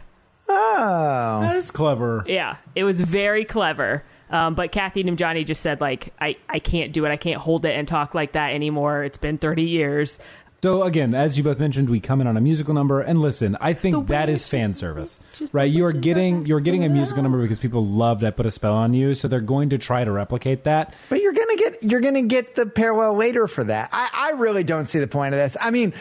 Oh, 0.51 1.39
That 1.41 1.55
is 1.55 1.69
clever. 1.69 2.23
yeah, 2.27 2.57
it 2.75 2.83
was 2.83 2.99
very 2.99 3.45
clever. 3.45 4.03
Um, 4.31 4.55
but 4.55 4.71
Kathy 4.71 5.03
Najimy 5.03 5.45
just 5.45 5.61
said 5.61 5.79
like, 5.79 6.11
I, 6.19 6.37
I 6.47 6.57
can't 6.57 6.91
do 6.91 7.05
it. 7.05 7.09
I 7.11 7.17
can't 7.17 7.39
hold 7.39 7.65
it 7.65 7.75
and 7.75 7.87
talk 7.87 8.15
like 8.15 8.31
that 8.33 8.53
anymore. 8.53 9.03
It's 9.03 9.17
been 9.19 9.37
30 9.37 9.63
years. 9.63 10.17
So 10.61 10.83
again, 10.83 11.15
as 11.15 11.37
you 11.37 11.43
both 11.43 11.57
mentioned, 11.59 11.89
we 11.89 11.99
come 12.01 12.19
in 12.19 12.27
on 12.27 12.35
a 12.35 12.41
musical 12.41 12.73
number, 12.73 12.99
and 12.99 13.21
listen, 13.21 13.57
I 13.61 13.73
think 13.73 14.07
that 14.07 14.27
is 14.27 14.45
fan 14.45 14.73
service, 14.73 15.19
right? 15.53 15.71
You 15.71 15.85
are 15.85 15.91
getting 15.93 16.45
you're 16.45 16.59
getting 16.59 16.83
a 16.83 16.89
musical 16.89 17.23
number 17.23 17.41
because 17.41 17.59
people 17.59 17.85
loved 17.85 18.23
"I 18.23 18.31
Put 18.31 18.45
a 18.45 18.51
Spell 18.51 18.73
on 18.73 18.93
You," 18.93 19.15
so 19.15 19.27
they're 19.29 19.39
going 19.39 19.69
to 19.69 19.77
try 19.77 20.03
to 20.03 20.11
replicate 20.11 20.65
that. 20.65 20.93
but 21.07 21.21
you're 21.21 21.33
gonna 21.33 21.55
get 21.55 21.83
you're 21.83 22.01
gonna 22.01 22.23
get 22.23 22.55
the 22.55 22.65
parallel 22.65 23.15
later 23.15 23.47
for 23.47 23.63
that. 23.63 23.89
I, 23.93 24.09
I 24.13 24.29
really 24.31 24.63
don't 24.65 24.87
see 24.87 24.99
the 24.99 25.07
point 25.07 25.33
of 25.33 25.39
this. 25.39 25.55
I 25.61 25.71
mean, 25.71 25.93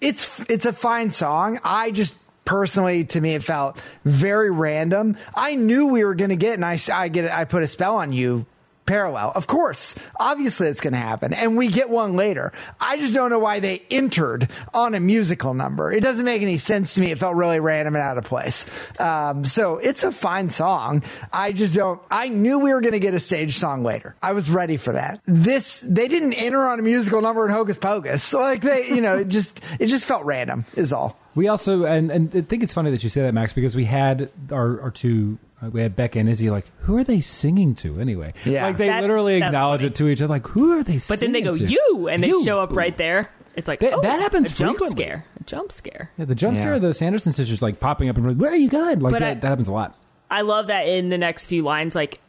it's 0.00 0.40
it's 0.48 0.64
a 0.64 0.72
fine 0.72 1.10
song. 1.10 1.58
I 1.62 1.90
just 1.90 2.16
personally, 2.46 3.04
to 3.04 3.20
me, 3.20 3.34
it 3.34 3.42
felt 3.42 3.82
very 4.04 4.50
random. 4.50 5.16
I 5.34 5.56
knew 5.56 5.88
we 5.88 6.04
were 6.04 6.14
gonna 6.14 6.36
get, 6.36 6.54
and 6.54 6.64
I 6.64 6.78
I 6.92 7.08
get 7.08 7.30
I 7.30 7.44
put 7.44 7.62
a 7.62 7.66
spell 7.66 7.96
on 7.96 8.12
you. 8.14 8.46
Parallel, 8.86 9.32
of 9.34 9.46
course. 9.46 9.94
Obviously, 10.18 10.68
it's 10.68 10.80
going 10.80 10.92
to 10.92 10.98
happen, 10.98 11.32
and 11.34 11.56
we 11.56 11.68
get 11.68 11.90
one 11.90 12.14
later. 12.14 12.52
I 12.80 12.96
just 12.96 13.14
don't 13.14 13.30
know 13.30 13.38
why 13.38 13.60
they 13.60 13.82
entered 13.90 14.48
on 14.72 14.94
a 14.94 15.00
musical 15.00 15.54
number. 15.54 15.92
It 15.92 16.00
doesn't 16.00 16.24
make 16.24 16.42
any 16.42 16.56
sense 16.56 16.94
to 16.94 17.00
me. 17.00 17.10
It 17.10 17.18
felt 17.18 17.34
really 17.34 17.60
random 17.60 17.96
and 17.96 18.02
out 18.02 18.18
of 18.18 18.24
place. 18.24 18.64
Um, 18.98 19.44
so 19.44 19.78
it's 19.78 20.04
a 20.04 20.12
fine 20.12 20.50
song. 20.50 21.02
I 21.32 21.52
just 21.52 21.74
don't. 21.74 22.00
I 22.10 22.28
knew 22.28 22.58
we 22.58 22.72
were 22.72 22.80
going 22.80 22.92
to 22.92 23.00
get 23.00 23.14
a 23.14 23.20
stage 23.20 23.56
song 23.56 23.82
later. 23.82 24.14
I 24.22 24.32
was 24.32 24.48
ready 24.48 24.76
for 24.76 24.92
that. 24.92 25.20
This 25.26 25.80
they 25.80 26.08
didn't 26.08 26.34
enter 26.34 26.64
on 26.66 26.78
a 26.78 26.82
musical 26.82 27.20
number 27.20 27.44
in 27.44 27.52
Hocus 27.52 27.76
Pocus. 27.76 28.22
So 28.22 28.38
like 28.46 28.62
they, 28.62 28.88
you 28.88 29.00
know, 29.00 29.18
it 29.18 29.28
just 29.28 29.60
it 29.78 29.86
just 29.86 30.04
felt 30.04 30.24
random. 30.24 30.64
Is 30.74 30.92
all. 30.92 31.18
We 31.34 31.48
also 31.48 31.84
and 31.84 32.10
and 32.10 32.34
I 32.34 32.40
think 32.42 32.62
it's 32.62 32.74
funny 32.74 32.90
that 32.90 33.02
you 33.02 33.10
say 33.10 33.22
that, 33.22 33.34
Max, 33.34 33.52
because 33.52 33.76
we 33.76 33.84
had 33.84 34.30
our 34.50 34.80
our 34.80 34.90
two. 34.90 35.38
We 35.62 35.80
had 35.80 35.96
Becca 35.96 36.18
and 36.18 36.28
Izzy. 36.28 36.50
Like, 36.50 36.66
who 36.80 36.96
are 36.98 37.04
they 37.04 37.20
singing 37.20 37.74
to 37.76 37.98
anyway? 38.00 38.34
Yeah. 38.44 38.66
like 38.66 38.76
they 38.76 38.88
That- 38.88 39.00
literally 39.02 39.40
that's 39.40 39.48
acknowledge 39.50 39.80
funny. 39.80 39.88
it 39.90 39.94
to 39.96 40.08
each 40.08 40.20
other. 40.20 40.28
Like, 40.28 40.46
who 40.48 40.78
are 40.78 40.82
they? 40.82 40.98
Singing? 40.98 41.06
But 41.08 41.20
then 41.20 41.32
they 41.32 41.40
go, 41.40 41.52
to? 41.52 41.64
you, 41.64 42.08
and 42.08 42.22
they 42.22 42.28
You. 42.28 42.44
show 42.44 42.60
up 42.60 42.72
right 42.72 42.96
there. 42.96 43.30
It's 43.56 43.66
like, 43.66 43.80
That- 43.80 43.94
oh, 43.94 44.02
that 44.02 44.20
happens 44.20 44.52
a 44.52 44.54
jump 44.54 44.78
frequently. 44.78 45.04
scare. 45.04 45.24
A 45.40 45.44
jump 45.44 45.72
scare. 45.72 46.10
Yeah, 46.18 46.26
the 46.26 46.34
jump 46.34 46.54
Yeah. 46.56 46.60
scare 46.60 46.74
of 46.74 46.82
the 46.82 46.92
Sanderson 46.92 47.32
sisters 47.32 47.62
like 47.62 47.80
popping 47.80 48.08
up 48.10 48.16
and 48.16 48.26
like, 48.28 48.36
where 48.36 48.52
are 48.52 48.56
you 48.56 48.68
going? 48.68 49.00
Like 49.00 49.12
But 49.12 49.20
that, 49.20 49.30
I- 49.30 49.34
that 49.34 49.48
happens 49.48 49.68
a 49.68 49.72
lot. 49.72 49.94
I 50.30 50.42
love 50.42 50.66
that 50.66 50.86
in 50.88 51.08
the 51.08 51.18
next 51.18 51.46
few 51.46 51.62
lines. 51.62 51.94
Like, 51.94 52.20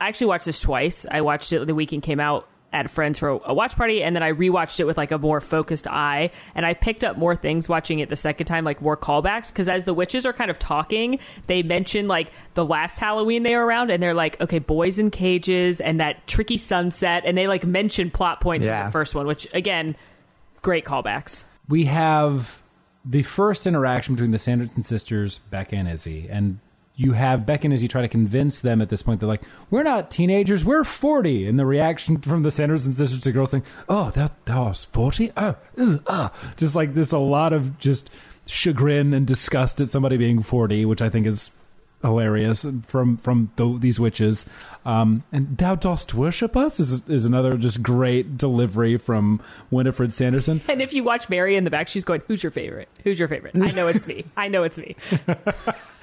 I 0.00 0.08
actually 0.08 0.28
watched 0.28 0.46
this 0.46 0.60
twice. 0.60 1.04
I 1.10 1.20
watched 1.20 1.52
it 1.52 1.66
the 1.66 1.74
weekend 1.74 2.02
came 2.02 2.18
out 2.20 2.48
at 2.74 2.90
friends 2.90 3.18
for 3.18 3.40
a 3.44 3.54
watch 3.54 3.76
party, 3.76 4.02
and 4.02 4.14
then 4.14 4.22
I 4.22 4.32
rewatched 4.32 4.80
it 4.80 4.84
with 4.84 4.96
like 4.98 5.12
a 5.12 5.18
more 5.18 5.40
focused 5.40 5.86
eye, 5.86 6.30
and 6.54 6.66
I 6.66 6.74
picked 6.74 7.04
up 7.04 7.16
more 7.16 7.34
things 7.36 7.68
watching 7.68 8.00
it 8.00 8.10
the 8.10 8.16
second 8.16 8.46
time, 8.46 8.64
like 8.64 8.82
more 8.82 8.96
callbacks. 8.96 9.48
Because 9.48 9.68
as 9.68 9.84
the 9.84 9.94
witches 9.94 10.26
are 10.26 10.32
kind 10.32 10.50
of 10.50 10.58
talking, 10.58 11.18
they 11.46 11.62
mention 11.62 12.08
like 12.08 12.30
the 12.54 12.64
last 12.64 12.98
Halloween 12.98 13.44
they 13.44 13.54
were 13.56 13.64
around, 13.64 13.90
and 13.90 14.02
they're 14.02 14.12
like, 14.12 14.38
okay, 14.40 14.58
boys 14.58 14.98
in 14.98 15.10
cages 15.10 15.80
and 15.80 16.00
that 16.00 16.26
tricky 16.26 16.56
sunset, 16.58 17.22
and 17.24 17.38
they 17.38 17.46
like 17.46 17.64
mention 17.64 18.10
plot 18.10 18.40
points 18.40 18.66
Yeah. 18.66 18.82
from 18.82 18.88
the 18.88 18.92
first 18.92 19.14
one, 19.14 19.26
which 19.26 19.46
again, 19.54 19.96
great 20.62 20.84
callbacks. 20.84 21.44
we 21.68 21.84
have 21.84 22.58
the 23.04 23.22
first 23.22 23.66
interaction 23.66 24.14
between 24.14 24.30
the 24.32 24.38
Sanderson 24.38 24.82
sisters, 24.82 25.40
Becca 25.50 25.76
and 25.76 25.88
Izzy, 25.88 26.26
and 26.30 26.58
you 26.96 27.12
have 27.12 27.44
Beck 27.44 27.64
and 27.64 27.80
you 27.80 27.88
try 27.88 28.02
to 28.02 28.08
convince 28.08 28.60
them 28.60 28.80
at 28.80 28.88
this 28.88 29.02
point. 29.02 29.20
They're 29.20 29.28
like, 29.28 29.42
"We're 29.70 29.82
not 29.82 30.10
teenagers. 30.10 30.64
We're 30.64 30.84
40." 30.84 31.46
And 31.46 31.58
the 31.58 31.66
reaction 31.66 32.18
from 32.20 32.42
the 32.42 32.50
Sanderson 32.50 32.92
sisters 32.92 33.20
to 33.22 33.32
girls 33.32 33.50
think, 33.50 33.64
"Oh, 33.88 34.10
that 34.10 34.32
that 34.44 34.58
was 34.58 34.84
40? 34.86 35.32
Oh, 35.36 35.56
ah." 36.06 36.32
just 36.56 36.74
like 36.74 36.94
this, 36.94 37.10
a 37.12 37.18
lot 37.18 37.52
of 37.52 37.78
just 37.78 38.10
chagrin 38.46 39.12
and 39.12 39.26
disgust 39.26 39.80
at 39.80 39.90
somebody 39.90 40.16
being 40.16 40.42
40, 40.42 40.84
which 40.84 41.02
I 41.02 41.08
think 41.08 41.26
is 41.26 41.50
hilarious 42.02 42.66
from 42.82 43.16
from 43.16 43.50
the, 43.56 43.76
these 43.78 43.98
witches. 43.98 44.46
Um, 44.84 45.24
and 45.32 45.56
"Thou 45.58 45.74
dost 45.74 46.14
worship 46.14 46.56
us" 46.56 46.78
is 46.78 47.08
is 47.08 47.24
another 47.24 47.56
just 47.56 47.82
great 47.82 48.38
delivery 48.38 48.98
from 48.98 49.40
Winifred 49.72 50.12
Sanderson. 50.12 50.60
And 50.68 50.80
if 50.80 50.92
you 50.92 51.02
watch 51.02 51.28
Mary 51.28 51.56
in 51.56 51.64
the 51.64 51.70
back, 51.70 51.88
she's 51.88 52.04
going, 52.04 52.22
"Who's 52.28 52.42
your 52.42 52.52
favorite? 52.52 52.88
Who's 53.02 53.18
your 53.18 53.26
favorite? 53.28 53.56
I 53.56 53.72
know 53.72 53.88
it's 53.88 54.06
me. 54.06 54.24
I 54.36 54.46
know 54.46 54.62
it's 54.62 54.78
me." 54.78 54.94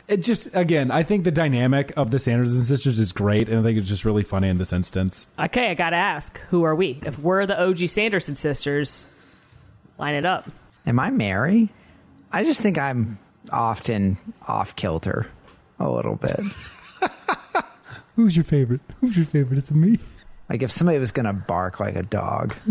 It 0.07 0.17
just 0.17 0.49
again, 0.53 0.91
I 0.91 1.03
think 1.03 1.23
the 1.23 1.31
dynamic 1.31 1.93
of 1.95 2.11
the 2.11 2.19
Sanderson 2.19 2.63
sisters 2.63 2.99
is 2.99 3.11
great, 3.11 3.47
and 3.49 3.59
I 3.59 3.63
think 3.63 3.77
it's 3.77 3.87
just 3.87 4.03
really 4.03 4.23
funny 4.23 4.49
in 4.49 4.57
this 4.57 4.73
instance. 4.73 5.27
Okay, 5.39 5.69
I 5.69 5.73
gotta 5.73 5.95
ask, 5.95 6.39
who 6.49 6.63
are 6.63 6.75
we? 6.75 6.99
If 7.05 7.17
we're 7.19 7.45
the 7.45 7.61
OG 7.61 7.87
Sanderson 7.89 8.35
sisters, 8.35 9.05
line 9.97 10.15
it 10.15 10.25
up. 10.25 10.49
Am 10.85 10.99
I 10.99 11.09
Mary? 11.11 11.69
I 12.31 12.43
just 12.43 12.59
think 12.61 12.77
I'm 12.77 13.19
often 13.51 14.17
off 14.47 14.75
kilter 14.75 15.27
a 15.79 15.89
little 15.89 16.15
bit. 16.15 16.39
Who's 18.15 18.35
your 18.35 18.43
favorite? 18.43 18.81
Who's 18.99 19.15
your 19.17 19.25
favorite? 19.25 19.57
It's 19.57 19.71
me. 19.71 19.99
Like 20.49 20.61
if 20.63 20.71
somebody 20.71 20.99
was 20.99 21.11
gonna 21.11 21.33
bark 21.33 21.79
like 21.79 21.95
a 21.95 22.03
dog. 22.03 22.53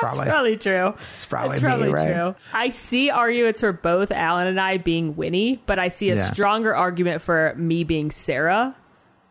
it's 0.00 0.14
probably, 0.16 0.26
Probably 0.30 0.56
true. 0.56 0.94
It's 1.14 1.26
probably 1.26 1.56
It's 1.56 1.62
probably 1.64 1.86
me, 1.88 1.92
right? 1.94 2.12
true. 2.14 2.34
I 2.52 2.70
see 2.70 3.10
arguments 3.10 3.60
for 3.60 3.72
both 3.72 4.10
Alan 4.10 4.46
and 4.46 4.60
I 4.60 4.78
being 4.78 5.16
Winnie, 5.16 5.62
but 5.66 5.78
I 5.78 5.88
see 5.88 6.10
a 6.10 6.16
Yeah. 6.16 6.24
stronger 6.24 6.74
argument 6.74 7.22
for 7.22 7.54
me 7.56 7.84
being 7.84 8.10
Sarah 8.10 8.74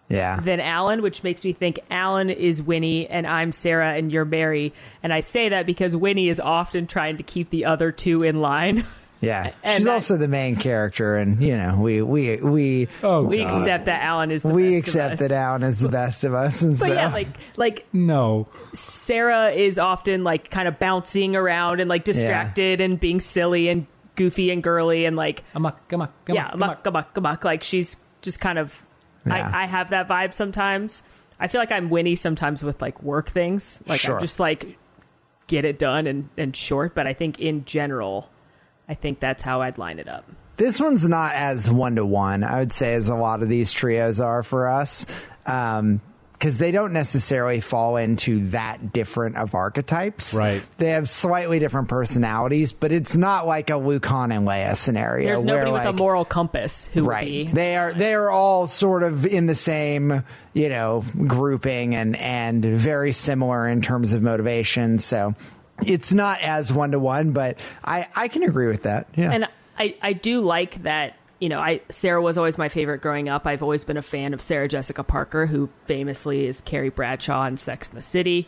yeah. 0.07 0.39
than 0.39 0.59
Alan, 0.59 1.01
which 1.01 1.24
makes 1.24 1.43
me 1.43 1.53
think 1.53 1.80
Alan 1.89 2.30
is 2.30 2.61
Winnie 2.61 3.07
and 3.07 3.26
I'm 3.26 3.51
Sarah 3.51 3.93
and 3.95 4.11
you're 4.11 4.26
Mary. 4.26 4.74
And 5.01 5.11
I 5.13 5.22
say 5.22 5.49
that 5.49 5.66
because 5.66 5.95
Winnie 5.95 6.30
is 6.30 6.39
often 6.39 6.88
trying 6.88 7.18
to 7.18 7.24
keep 7.24 7.49
the 7.49 7.66
other 7.66 7.91
two 7.91 8.24
in 8.24 8.41
line. 8.41 8.86
Yeah. 9.22 9.51
And 9.63 9.80
She's 9.82 9.88
I- 9.88 9.93
also 9.93 10.18
the 10.18 10.28
main 10.28 10.55
character 10.55 11.16
and 11.18 11.41
you 11.41 11.57
know, 11.57 11.78
we 11.80 12.01
we 12.01 12.38
we 12.38 12.88
Oh, 13.01 13.24
we 13.24 13.38
God. 13.39 13.45
accept 13.47 13.86
that 13.86 14.01
Alan 14.03 14.30
is 14.32 14.43
the 14.43 14.49
we 14.49 14.72
best 14.72 14.74
of 14.74 14.95
accept 14.95 15.13
us. 15.13 15.20
that 15.20 15.32
Alan 15.32 15.63
is 15.63 15.80
the 15.80 15.89
best 15.89 16.24
of 16.24 16.34
us 16.34 16.61
and 16.61 16.78
But 16.78 16.88
so 16.88 16.93
yeah, 16.93 17.11
like 17.11 17.28
like 17.57 17.88
no. 17.93 18.47
Sarah 18.74 19.51
is 19.51 19.80
often 19.80 20.24
like 20.24 20.51
kind 20.51 20.68
of 20.68 20.78
bouncing 20.80 21.36
around 21.36 21.80
and 21.80 21.89
like 21.89 22.03
distracted 22.03 22.82
and 22.82 22.99
being 22.99 23.20
silly 23.22 23.70
and 23.70 23.88
goofy 24.16 24.51
and 24.51 24.61
girly 24.61 25.05
and 25.05 25.16
like 25.16 25.43
Come 25.53 25.66
on, 25.66 25.74
come 25.88 26.01
on, 26.01 26.09
come 26.26 26.36
yeah, 26.36 26.45
on, 26.45 26.51
come 26.51 26.59
muck, 26.59 26.86
muck, 26.93 27.22
muck. 27.22 27.43
Like 27.43 27.63
she's 27.63 27.97
just 28.22 28.39
kind 28.39 28.59
of. 28.59 28.84
Yeah. 29.26 29.49
I, 29.53 29.63
I 29.63 29.66
have 29.66 29.89
that 29.89 30.07
vibe 30.07 30.34
sometimes. 30.34 31.01
I 31.39 31.47
feel 31.47 31.59
like 31.59 31.72
I'm 31.72 31.89
Winnie 31.89 32.16
sometimes 32.16 32.61
with 32.63 32.82
like 32.82 33.01
work 33.01 33.30
things. 33.30 33.82
Like 33.88 33.99
Sure. 33.99 34.16
I'm 34.16 34.22
just 34.22 34.39
like 34.39 34.78
get 35.47 35.66
it 35.66 35.80
done 35.80 36.05
and 36.05 36.30
and 36.38 36.55
short. 36.55 36.93
But 36.93 37.07
I 37.07 37.13
think 37.13 37.39
in 37.39 37.66
general, 37.66 38.30
I 38.88 38.93
think 38.93 39.19
that's 39.19 39.41
how 39.41 39.61
I'd 39.61 39.77
line 39.77 39.99
it 39.99 40.07
up. 40.07 40.25
This 40.57 40.79
one's 40.79 41.07
not 41.07 41.36
as 41.36 41.69
one 41.69 41.95
to 41.97 42.05
one, 42.05 42.43
I 42.43 42.59
would 42.59 42.71
say, 42.71 42.93
as 42.93 43.09
a 43.09 43.15
lot 43.15 43.43
of 43.43 43.49
these 43.49 43.73
trios 43.73 44.19
are 44.19 44.43
for 44.43 44.67
us. 44.67 45.05
Um, 45.45 46.01
because 46.33 46.57
they 46.57 46.71
don't 46.71 46.91
necessarily 46.91 47.61
fall 47.61 47.95
into 47.95 48.49
that 48.49 48.91
different 48.91 49.38
of 49.38 49.55
archetypes. 49.55 50.33
Right. 50.33 50.61
They 50.77 50.91
have 50.91 51.09
slightly 51.09 51.59
different 51.59 51.88
personalities, 51.88 52.73
but 52.73 52.91
it's 52.91 53.15
not 53.15 53.47
like 53.47 53.69
a 53.69 53.77
Lucan 53.77 54.31
and 54.31 54.45
Leia 54.45 54.75
scenario. 54.75 55.25
There's 55.25 55.45
where, 55.45 55.65
nobody 55.65 55.71
with 55.71 55.86
a 55.86 55.93
moral 55.93 56.25
compass 56.25 56.88
who 56.88 57.03
right 57.03 57.23
would 57.23 57.47
be. 57.47 57.51
they 57.51 57.77
are 57.77 57.93
they 57.93 58.13
are 58.13 58.29
all 58.29 58.67
sort 58.67 59.03
of 59.03 59.25
in 59.25 59.45
the 59.45 59.55
same 59.55 60.23
you 60.53 60.69
know 60.69 61.05
grouping 61.25 61.95
and 61.95 62.15
and 62.17 62.63
very 62.63 63.11
similar 63.13 63.67
in 63.67 63.81
terms 63.81 64.13
of 64.13 64.21
motivation 64.21 64.99
so 64.99 65.33
it's 65.86 66.13
not 66.13 66.39
as 66.41 66.71
one 66.71 66.91
to 66.91 66.99
one 66.99 67.32
but 67.32 67.57
i 67.84 68.07
i 68.15 68.28
can 68.28 68.43
agree 68.43 68.67
with 68.67 68.84
that 68.84 69.07
yeah 69.15 69.32
And 69.32 69.47
I, 69.78 69.95
I 70.01 70.13
do 70.13 70.39
like 70.39 70.84
that, 70.84 71.17
you 71.41 71.49
know, 71.49 71.59
I 71.59 71.82
Sarah 71.89 72.21
was 72.21 72.38
always 72.38 72.57
my 72.57 72.69
favorite 72.69 73.01
growing 73.01 73.28
up. 73.28 73.45
I've 73.45 73.61
always 73.61 73.84
been 73.84 73.97
a 73.97 74.01
fan 74.01 74.34
of 74.34 74.41
Sarah 74.41 74.69
Jessica 74.69 75.03
Parker, 75.03 75.47
who 75.47 75.67
famously 75.86 76.47
is 76.47 76.61
Carrie 76.61 76.89
Bradshaw 76.89 77.45
in 77.45 77.57
Sex 77.57 77.89
and 77.89 77.97
the 77.97 78.01
City. 78.01 78.47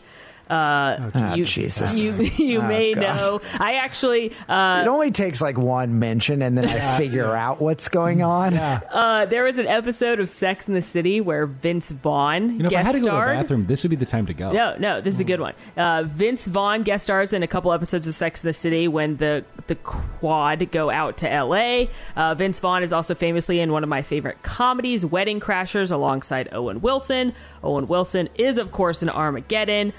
Uh, 0.50 1.10
Ah, 1.14 1.34
you, 1.34 1.44
Jesus. 1.44 1.98
you 1.98 2.12
you 2.22 2.60
Oh, 2.60 2.68
may 2.68 2.94
God. 2.94 3.00
know. 3.18 3.40
I 3.58 3.74
actually 3.74 4.32
uh, 4.48 4.82
it 4.84 4.88
only 4.88 5.10
takes 5.10 5.40
like 5.42 5.58
one 5.58 5.98
mention 5.98 6.40
and 6.42 6.56
then 6.56 6.64
i 6.66 6.96
figure 6.96 7.34
out 7.34 7.60
what's 7.60 7.88
going 7.88 8.22
on 8.22 8.52
Yeah. 8.54 8.80
uh, 8.92 9.24
there 9.26 9.44
was 9.44 9.58
an 9.58 9.66
episode 9.66 10.20
of 10.20 10.30
Sex 10.30 10.66
in 10.68 10.74
the 10.74 10.82
City 10.82 11.20
where 11.20 11.46
Vince 11.46 11.90
Vaughn 11.90 12.56
You 12.56 12.62
know, 12.62 12.66
if 12.66 12.72
I 12.72 12.82
guest 12.82 12.86
had 12.86 12.92
to 12.94 12.98
go 13.00 13.04
to 13.04 13.04
the 13.04 13.10
starred. 13.10 13.36
bathroom, 13.38 13.66
this 13.66 13.82
would 13.82 13.90
be 13.90 13.96
the 13.96 14.06
time 14.06 14.26
to 14.26 14.34
go. 14.34 14.52
No, 14.52 14.74
no, 14.78 15.00
this 15.00 15.14
is 15.14 15.20
a 15.20 15.24
good 15.24 15.40
one. 15.40 15.54
Uh, 15.76 16.04
Vince 16.04 16.46
Vaughn 16.46 16.82
guest 16.82 17.04
stars 17.04 17.32
in 17.32 17.42
a 17.42 17.46
couple 17.46 17.72
episodes 17.72 18.06
of 18.08 18.14
Sex 18.14 18.42
in 18.42 18.46
the 18.46 18.52
City 18.54 18.88
when 18.88 19.16
the 19.18 19.44
the 19.66 19.74
quad 19.76 20.70
go 20.72 20.88
out 20.90 21.18
to 21.18 21.30
L.A. 21.30 21.90
Uh, 22.16 22.34
Vince 22.34 22.58
Vaughn 22.60 22.82
is 22.82 22.92
also 22.92 23.14
famously 23.14 23.60
in 23.60 23.70
one 23.70 23.82
of 23.82 23.88
my 23.88 24.00
favorite 24.02 24.42
comedies, 24.42 25.04
Wedding 25.04 25.40
Crashers, 25.40 25.92
alongside 25.92 26.48
Owen 26.52 26.80
Wilson. 26.80 27.34
Owen 27.62 27.86
Wilson 27.86 28.28
is, 28.36 28.56
of 28.58 28.72
course, 28.72 29.02
in 29.02 29.08
Armageddon. 29.10 29.92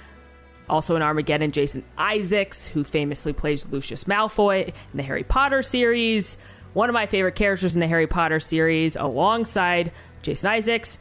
Also 0.69 0.95
in 0.95 1.01
Armageddon, 1.01 1.51
Jason 1.51 1.83
Isaacs, 1.97 2.67
who 2.67 2.83
famously 2.83 3.33
plays 3.33 3.67
Lucius 3.67 4.03
Malfoy 4.03 4.67
in 4.67 4.97
the 4.97 5.03
Harry 5.03 5.23
Potter 5.23 5.63
series. 5.63 6.37
One 6.73 6.89
of 6.89 6.93
my 6.93 7.07
favorite 7.07 7.35
characters 7.35 7.73
in 7.73 7.79
the 7.79 7.87
Harry 7.87 8.05
Potter 8.07 8.39
series, 8.39 8.95
alongside 8.95 9.91
Jason 10.21 10.51
Isaacs. 10.51 10.99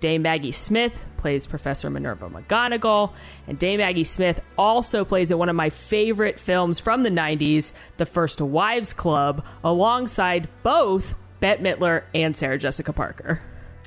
Dame 0.00 0.22
Maggie 0.22 0.52
Smith 0.52 0.96
plays 1.16 1.46
Professor 1.46 1.90
Minerva 1.90 2.30
McGonagall, 2.30 3.12
and 3.48 3.58
Dame 3.58 3.78
Maggie 3.78 4.04
Smith 4.04 4.40
also 4.56 5.04
plays 5.04 5.32
in 5.32 5.38
one 5.38 5.48
of 5.48 5.56
my 5.56 5.70
favorite 5.70 6.38
films 6.38 6.78
from 6.78 7.02
the 7.02 7.10
90s, 7.10 7.72
The 7.96 8.06
First 8.06 8.40
Wives 8.40 8.92
Club, 8.92 9.44
alongside 9.64 10.48
both 10.62 11.16
Bette 11.40 11.62
Midler 11.62 12.04
and 12.14 12.36
Sarah 12.36 12.58
Jessica 12.58 12.92
Parker. 12.92 13.40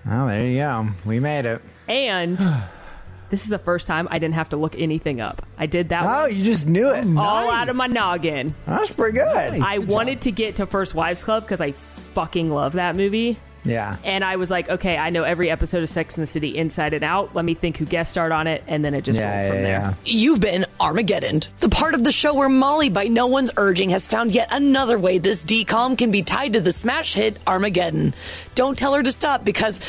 oh 0.05 0.27
there 0.27 0.45
you 0.45 0.57
go 0.57 0.87
we 1.05 1.19
made 1.19 1.45
it 1.45 1.61
And 1.87 2.37
this 3.31 3.43
is 3.43 3.49
the 3.49 3.57
first 3.57 3.87
time 3.87 4.07
I 4.11 4.19
didn't 4.19 4.35
have 4.35 4.49
to 4.49 4.57
look 4.57 4.77
anything 4.77 5.19
up. 5.19 5.45
I 5.57 5.65
did 5.65 5.89
that 5.89 6.03
oh 6.03 6.21
one 6.23 6.35
you 6.35 6.43
just 6.43 6.67
knew 6.67 6.91
it 6.91 7.05
all 7.17 7.49
out 7.49 7.69
of 7.69 7.75
my 7.75 7.87
noggin. 7.87 8.53
that's 8.67 8.91
pretty 8.91 9.17
good 9.17 9.25
I 9.61 9.79
wanted 9.79 10.21
to 10.21 10.31
get 10.31 10.57
to 10.57 10.65
First 10.67 10.93
Wives 10.93 11.23
Club 11.23 11.43
because 11.43 11.59
I 11.61 11.71
fucking 11.71 12.51
love 12.51 12.73
that 12.73 12.95
movie. 12.95 13.39
yeah 13.63 13.95
And 14.03 14.23
I 14.23 14.35
was 14.35 14.49
like, 14.49 14.67
okay, 14.69 14.97
I 14.97 15.11
know 15.11 15.23
every 15.23 15.49
episode 15.49 15.81
of 15.83 15.89
Sex 15.89 16.17
and 16.17 16.23
the 16.23 16.31
City 16.31 16.57
inside 16.57 16.93
and 16.93 17.03
out. 17.03 17.33
Let 17.35 17.45
me 17.45 17.53
think 17.53 17.77
who 17.77 17.85
guest 17.85 18.11
starred 18.11 18.31
on 18.31 18.47
it, 18.47 18.63
and 18.67 18.83
then 18.83 18.93
it 18.93 19.03
just 19.03 19.19
yeah 19.19 19.29
rolled 19.31 19.43
yeah, 19.43 19.49
from 19.49 19.63
there. 19.63 19.79
yeah. 19.79 19.93
You've 20.03 20.41
been 20.41 20.65
Armageddon, 20.79 21.41
the 21.59 21.69
part 21.69 21.93
of 21.93 22.03
the 22.03 22.11
show 22.11 22.33
where 22.33 22.49
Molly, 22.49 22.89
by 22.89 23.05
no 23.05 23.27
one's 23.27 23.51
urging, 23.55 23.91
has 23.91 24.07
found 24.07 24.33
yet 24.33 24.49
another 24.51 24.97
way 24.99 25.19
this 25.19 25.43
decom 25.43 25.97
can 25.97 26.11
be 26.11 26.21
tied 26.23 26.53
to 26.53 26.59
the 26.61 26.71
smash 26.71 27.13
hit 27.13 27.37
Armageddon. 27.47 28.13
Don't 28.55 28.77
tell 28.77 28.93
her 28.93 29.03
to 29.03 29.11
stop 29.11 29.45
because 29.45 29.79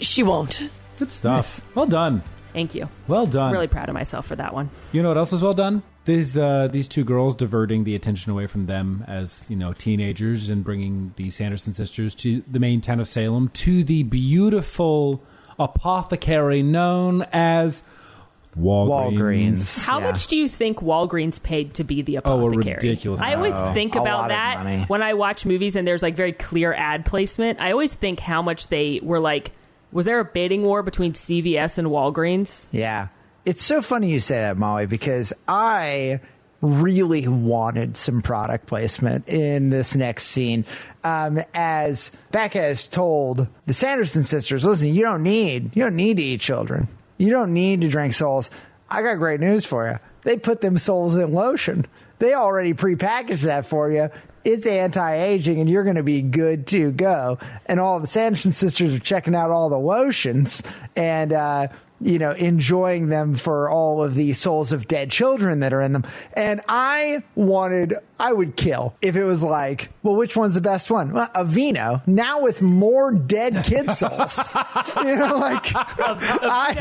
she 0.00 0.22
won't. 0.22 0.68
Good 0.98 1.10
stuff. 1.10 1.62
Well 1.74 1.86
done. 1.86 2.22
Thank 2.56 2.74
you. 2.74 2.88
Well 3.06 3.26
done. 3.26 3.52
Really 3.52 3.66
proud 3.66 3.90
of 3.90 3.94
myself 3.94 4.26
for 4.26 4.34
that 4.36 4.54
one. 4.54 4.70
You 4.90 5.02
know 5.02 5.08
what 5.08 5.18
else 5.18 5.30
was 5.30 5.42
well 5.42 5.52
done? 5.52 5.82
These 6.06 6.38
uh, 6.38 6.68
these 6.72 6.88
two 6.88 7.04
girls 7.04 7.34
diverting 7.34 7.84
the 7.84 7.94
attention 7.94 8.32
away 8.32 8.46
from 8.46 8.64
them 8.64 9.04
as 9.06 9.44
you 9.50 9.56
know 9.56 9.74
teenagers 9.74 10.48
and 10.48 10.64
bringing 10.64 11.12
the 11.16 11.28
Sanderson 11.30 11.74
sisters 11.74 12.14
to 12.14 12.42
the 12.50 12.58
main 12.58 12.80
town 12.80 12.98
of 12.98 13.08
Salem 13.08 13.50
to 13.50 13.84
the 13.84 14.04
beautiful 14.04 15.22
apothecary 15.58 16.62
known 16.62 17.26
as 17.30 17.82
Walgreens. 18.58 18.88
walgreens 18.88 19.84
How 19.84 19.98
yeah. 19.98 20.06
much 20.06 20.26
do 20.28 20.38
you 20.38 20.48
think 20.48 20.78
Walgreens 20.78 21.42
paid 21.42 21.74
to 21.74 21.84
be 21.84 22.00
the 22.00 22.16
apothecary? 22.16 22.42
Oh, 22.42 22.46
a 22.46 22.50
apothecary? 22.52 22.74
ridiculous 22.76 23.20
I 23.20 23.34
always 23.34 23.54
amount. 23.54 23.74
think 23.74 23.96
about 23.96 24.28
that 24.28 24.88
when 24.88 25.02
I 25.02 25.12
watch 25.12 25.44
movies 25.44 25.76
and 25.76 25.86
there's 25.86 26.02
like 26.02 26.16
very 26.16 26.32
clear 26.32 26.72
ad 26.72 27.04
placement. 27.04 27.60
I 27.60 27.72
always 27.72 27.92
think 27.92 28.18
how 28.18 28.40
much 28.40 28.68
they 28.68 29.00
were 29.02 29.20
like. 29.20 29.52
Was 29.92 30.06
there 30.06 30.20
a 30.20 30.24
bidding 30.24 30.62
war 30.62 30.82
between 30.82 31.12
CVS 31.12 31.78
and 31.78 31.88
Walgreens? 31.88 32.66
Yeah. 32.70 33.08
It's 33.44 33.62
so 33.62 33.80
funny 33.80 34.10
you 34.10 34.20
say 34.20 34.40
that, 34.40 34.56
Molly, 34.56 34.86
because 34.86 35.32
I 35.46 36.20
really 36.60 37.28
wanted 37.28 37.96
some 37.96 38.22
product 38.22 38.66
placement 38.66 39.28
in 39.28 39.70
this 39.70 39.94
next 39.94 40.24
scene. 40.24 40.64
Um, 41.04 41.40
as 41.54 42.10
Becca 42.32 42.58
has 42.58 42.86
told 42.86 43.46
the 43.66 43.72
Sanderson 43.72 44.24
sisters, 44.24 44.64
listen, 44.64 44.92
you 44.92 45.02
don't 45.02 45.22
need, 45.22 45.76
you 45.76 45.84
don't 45.84 45.96
need 45.96 46.16
to 46.16 46.22
eat 46.22 46.40
children. 46.40 46.88
You 47.18 47.30
don't 47.30 47.52
need 47.52 47.82
to 47.82 47.88
drink 47.88 48.12
souls. 48.12 48.50
I 48.90 49.02
got 49.02 49.14
great 49.14 49.40
news 49.40 49.64
for 49.64 49.88
you. 49.88 49.98
They 50.24 50.38
put 50.38 50.60
them 50.60 50.78
souls 50.78 51.16
in 51.16 51.32
lotion. 51.32 51.86
They 52.18 52.34
already 52.34 52.74
prepackaged 52.74 53.42
that 53.42 53.66
for 53.66 53.90
you. 53.90 54.08
It's 54.46 54.64
anti-aging 54.64 55.58
and 55.58 55.68
you're 55.68 55.82
going 55.82 55.96
to 55.96 56.04
be 56.04 56.22
good 56.22 56.68
to 56.68 56.92
go. 56.92 57.36
And 57.66 57.80
all 57.80 57.98
the 57.98 58.06
Sanderson 58.06 58.52
sisters 58.52 58.94
are 58.94 59.00
checking 59.00 59.34
out 59.34 59.50
all 59.50 59.68
the 59.68 59.76
lotions 59.76 60.62
and, 60.94 61.32
uh, 61.32 61.66
you 62.00 62.18
know, 62.18 62.32
enjoying 62.32 63.08
them 63.08 63.34
for 63.34 63.70
all 63.70 64.02
of 64.02 64.14
the 64.14 64.32
souls 64.32 64.72
of 64.72 64.86
dead 64.88 65.10
children 65.10 65.60
that 65.60 65.72
are 65.72 65.80
in 65.80 65.92
them. 65.92 66.04
And 66.34 66.60
I 66.68 67.22
wanted, 67.34 67.94
I 68.18 68.32
would 68.32 68.56
kill 68.56 68.94
if 69.00 69.16
it 69.16 69.24
was 69.24 69.42
like, 69.42 69.90
well, 70.02 70.16
which 70.16 70.36
one's 70.36 70.54
the 70.54 70.60
best 70.60 70.90
one? 70.90 71.12
Well, 71.12 71.28
Aveeno, 71.28 72.06
now 72.06 72.42
with 72.42 72.62
more 72.62 73.12
dead 73.12 73.64
kid 73.64 73.90
souls. 73.92 74.38
you 75.04 75.16
know, 75.16 75.36
like, 75.38 75.72
I, 75.74 76.74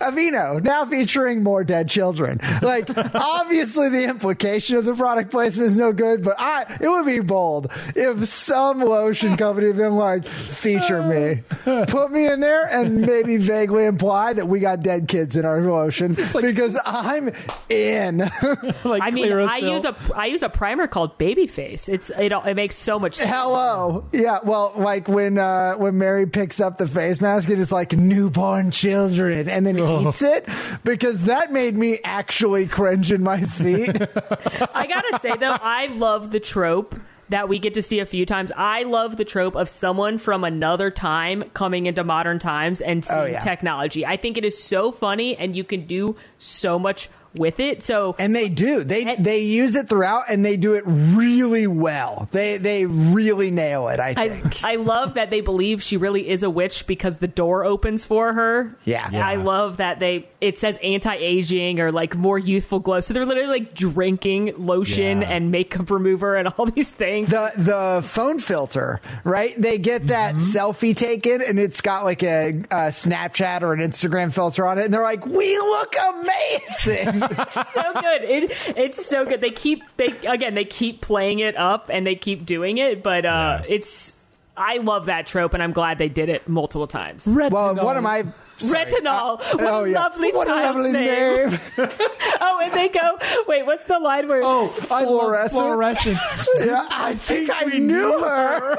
Aveeno, 0.00 0.62
now 0.62 0.84
featuring 0.86 1.42
more 1.42 1.64
dead 1.64 1.88
children. 1.88 2.40
Like, 2.62 2.88
obviously, 3.14 3.88
the 3.88 4.04
implication 4.04 4.76
of 4.76 4.84
the 4.84 4.94
product 4.94 5.30
placement 5.30 5.70
is 5.70 5.76
no 5.76 5.92
good, 5.92 6.24
but 6.24 6.36
I, 6.38 6.78
it 6.80 6.88
would 6.88 7.06
be 7.06 7.20
bold 7.20 7.70
if 7.94 8.26
some 8.28 8.80
lotion 8.80 9.36
company 9.36 9.68
had 9.68 9.76
been 9.76 9.96
like, 9.96 10.26
feature 10.26 11.02
me, 11.02 11.42
put 11.86 12.10
me 12.10 12.26
in 12.26 12.40
there, 12.40 12.64
and 12.64 13.02
maybe 13.02 13.36
vaguely 13.66 13.84
imply 13.86 14.32
that 14.32 14.46
we 14.46 14.60
got 14.60 14.82
dead 14.82 15.08
kids 15.08 15.36
in 15.36 15.44
our 15.44 15.60
lotion 15.60 16.14
because 16.14 16.78
I'm 16.84 17.30
in. 17.68 18.18
like 18.84 19.02
I 19.02 19.10
mean, 19.10 19.32
I 19.32 19.58
use 19.58 19.84
a 19.84 19.96
I 20.14 20.26
use 20.26 20.42
a 20.42 20.48
primer 20.48 20.86
called 20.86 21.18
Babyface. 21.18 21.88
It's 21.88 22.10
it 22.10 22.32
it 22.32 22.54
makes 22.56 22.76
so 22.76 22.98
much 22.98 23.16
sense. 23.16 23.30
Hello. 23.30 24.04
Yeah, 24.12 24.38
well, 24.44 24.72
like 24.76 25.08
when 25.08 25.38
uh 25.38 25.74
when 25.74 25.98
Mary 25.98 26.26
picks 26.26 26.60
up 26.60 26.78
the 26.78 26.86
face 26.86 27.20
mask 27.20 27.48
and 27.48 27.60
it's 27.60 27.72
like 27.72 27.92
newborn 27.92 28.70
children 28.70 29.48
and 29.48 29.66
then 29.66 29.78
eats 29.78 30.22
it 30.22 30.48
because 30.84 31.24
that 31.24 31.52
made 31.52 31.76
me 31.76 31.98
actually 32.04 32.66
cringe 32.66 33.10
in 33.10 33.22
my 33.22 33.40
seat. 33.42 33.88
I 34.74 34.86
gotta 34.86 35.18
say 35.20 35.36
though, 35.36 35.58
I 35.60 35.86
love 35.86 36.30
the 36.30 36.40
trope 36.40 36.94
that 37.28 37.48
we 37.48 37.58
get 37.58 37.74
to 37.74 37.82
see 37.82 37.98
a 37.98 38.06
few 38.06 38.24
times. 38.26 38.52
I 38.56 38.84
love 38.84 39.16
the 39.16 39.24
trope 39.24 39.56
of 39.56 39.68
someone 39.68 40.18
from 40.18 40.44
another 40.44 40.90
time 40.90 41.44
coming 41.54 41.86
into 41.86 42.04
modern 42.04 42.38
times 42.38 42.80
and 42.80 43.04
seeing 43.04 43.18
Oh, 43.20 43.24
yeah. 43.26 43.40
technology. 43.40 44.06
I 44.06 44.16
think 44.16 44.36
it 44.38 44.44
is 44.44 44.62
so 44.62 44.92
funny 44.92 45.36
and 45.36 45.56
you 45.56 45.64
can 45.64 45.86
do 45.86 46.16
so 46.38 46.78
much 46.78 47.08
with 47.38 47.60
it. 47.60 47.82
So 47.82 48.14
And 48.18 48.34
they 48.34 48.48
do. 48.48 48.84
They 48.84 49.04
And- 49.04 49.24
they 49.24 49.38
use 49.40 49.74
it 49.76 49.88
throughout 49.88 50.24
and 50.28 50.44
they 50.44 50.56
do 50.56 50.74
it 50.74 50.84
really 50.86 51.66
well. 51.66 52.28
They 52.32 52.56
they 52.58 52.86
really 52.86 53.50
nail 53.50 53.88
it, 53.88 54.00
I 54.00 54.14
I, 54.16 54.28
think. 54.30 54.64
I 54.64 54.76
love 54.76 55.14
that 55.14 55.30
they 55.30 55.40
believe 55.40 55.82
she 55.82 55.96
really 55.96 56.28
is 56.28 56.42
a 56.42 56.50
witch 56.50 56.86
because 56.86 57.18
the 57.18 57.26
door 57.28 57.64
opens 57.64 58.04
for 58.04 58.32
her. 58.32 58.76
Yeah. 58.84 59.06
And 59.06 59.22
I 59.22 59.36
love 59.36 59.78
that 59.78 59.98
they 60.00 60.28
it 60.40 60.58
says 60.58 60.78
anti-aging 60.82 61.80
or 61.80 61.92
like 61.92 62.16
more 62.16 62.38
youthful 62.38 62.78
glow. 62.80 63.00
So 63.00 63.14
they're 63.14 63.26
literally 63.26 63.48
like 63.48 63.74
drinking 63.74 64.54
lotion 64.56 65.22
Yeah. 65.22 65.30
and 65.30 65.50
makeup 65.50 65.90
remover 65.90 66.36
and 66.36 66.48
all 66.48 66.66
these 66.66 66.90
things. 66.90 67.30
the 67.30 67.52
the 67.56 68.02
phone 68.06 68.38
filter, 68.38 69.00
right? 69.24 69.60
They 69.60 69.78
get 69.78 70.08
that 70.08 70.34
Mm-hmm. 70.36 70.38
selfie 70.58 70.96
taken, 70.96 71.40
and 71.40 71.58
it's 71.58 71.80
got 71.80 72.04
like 72.04 72.22
a, 72.22 72.48
a 72.70 72.88
Snapchat 72.90 73.62
or 73.62 73.72
an 73.72 73.80
Instagram 73.80 74.32
filter 74.32 74.66
on 74.66 74.78
it, 74.78 74.84
and 74.84 74.92
they're 74.94 75.02
like, 75.02 75.24
"We 75.26 75.56
look 75.58 75.94
amazing." 76.08 77.22
so 77.72 77.92
good. 78.00 78.22
It 78.24 78.52
it's 78.76 79.06
so 79.06 79.24
good. 79.24 79.40
They 79.40 79.50
keep 79.50 79.82
they 79.96 80.14
again 80.26 80.54
they 80.54 80.64
keep 80.64 81.00
playing 81.00 81.38
it 81.40 81.56
up 81.56 81.90
and 81.92 82.06
they 82.06 82.14
keep 82.14 82.46
doing 82.46 82.78
it, 82.78 83.02
but 83.02 83.24
uh 83.24 83.60
Yeah. 83.62 83.74
it's 83.74 84.12
I 84.56 84.78
love 84.78 85.06
that 85.06 85.26
trope 85.26 85.52
and 85.54 85.62
I'm 85.62 85.72
glad 85.72 85.98
they 85.98 86.08
did 86.08 86.28
it 86.30 86.48
multiple 86.48 86.86
times. 86.86 87.26
well, 87.26 87.74
one 87.76 87.96
of 87.98 88.02
my 88.02 88.24
sorry. 88.58 88.86
Retinol. 88.86 89.38
What 89.54 89.60
a 89.62 89.70
oh, 89.70 89.84
yeah. 89.84 89.98
lovely 90.00 90.32
what 90.32 90.48
a 90.48 90.50
child's 90.50 90.76
lovely 90.76 90.92
name. 90.92 91.50
name. 91.50 91.58
Oh, 92.38 92.60
and 92.62 92.72
they 92.72 92.88
go, 92.88 93.18
wait, 93.48 93.64
what's 93.66 93.84
the 93.84 93.98
line 93.98 94.28
where 94.28 94.42
Oh, 94.44 94.74
I 94.90 95.04
love 95.04 95.50
Fluorescent. 95.50 96.18
yeah, 96.64 96.86
I 96.90 97.14
think 97.14 97.50
I 97.52 97.64
knew 97.78 98.18
her. 98.22 98.76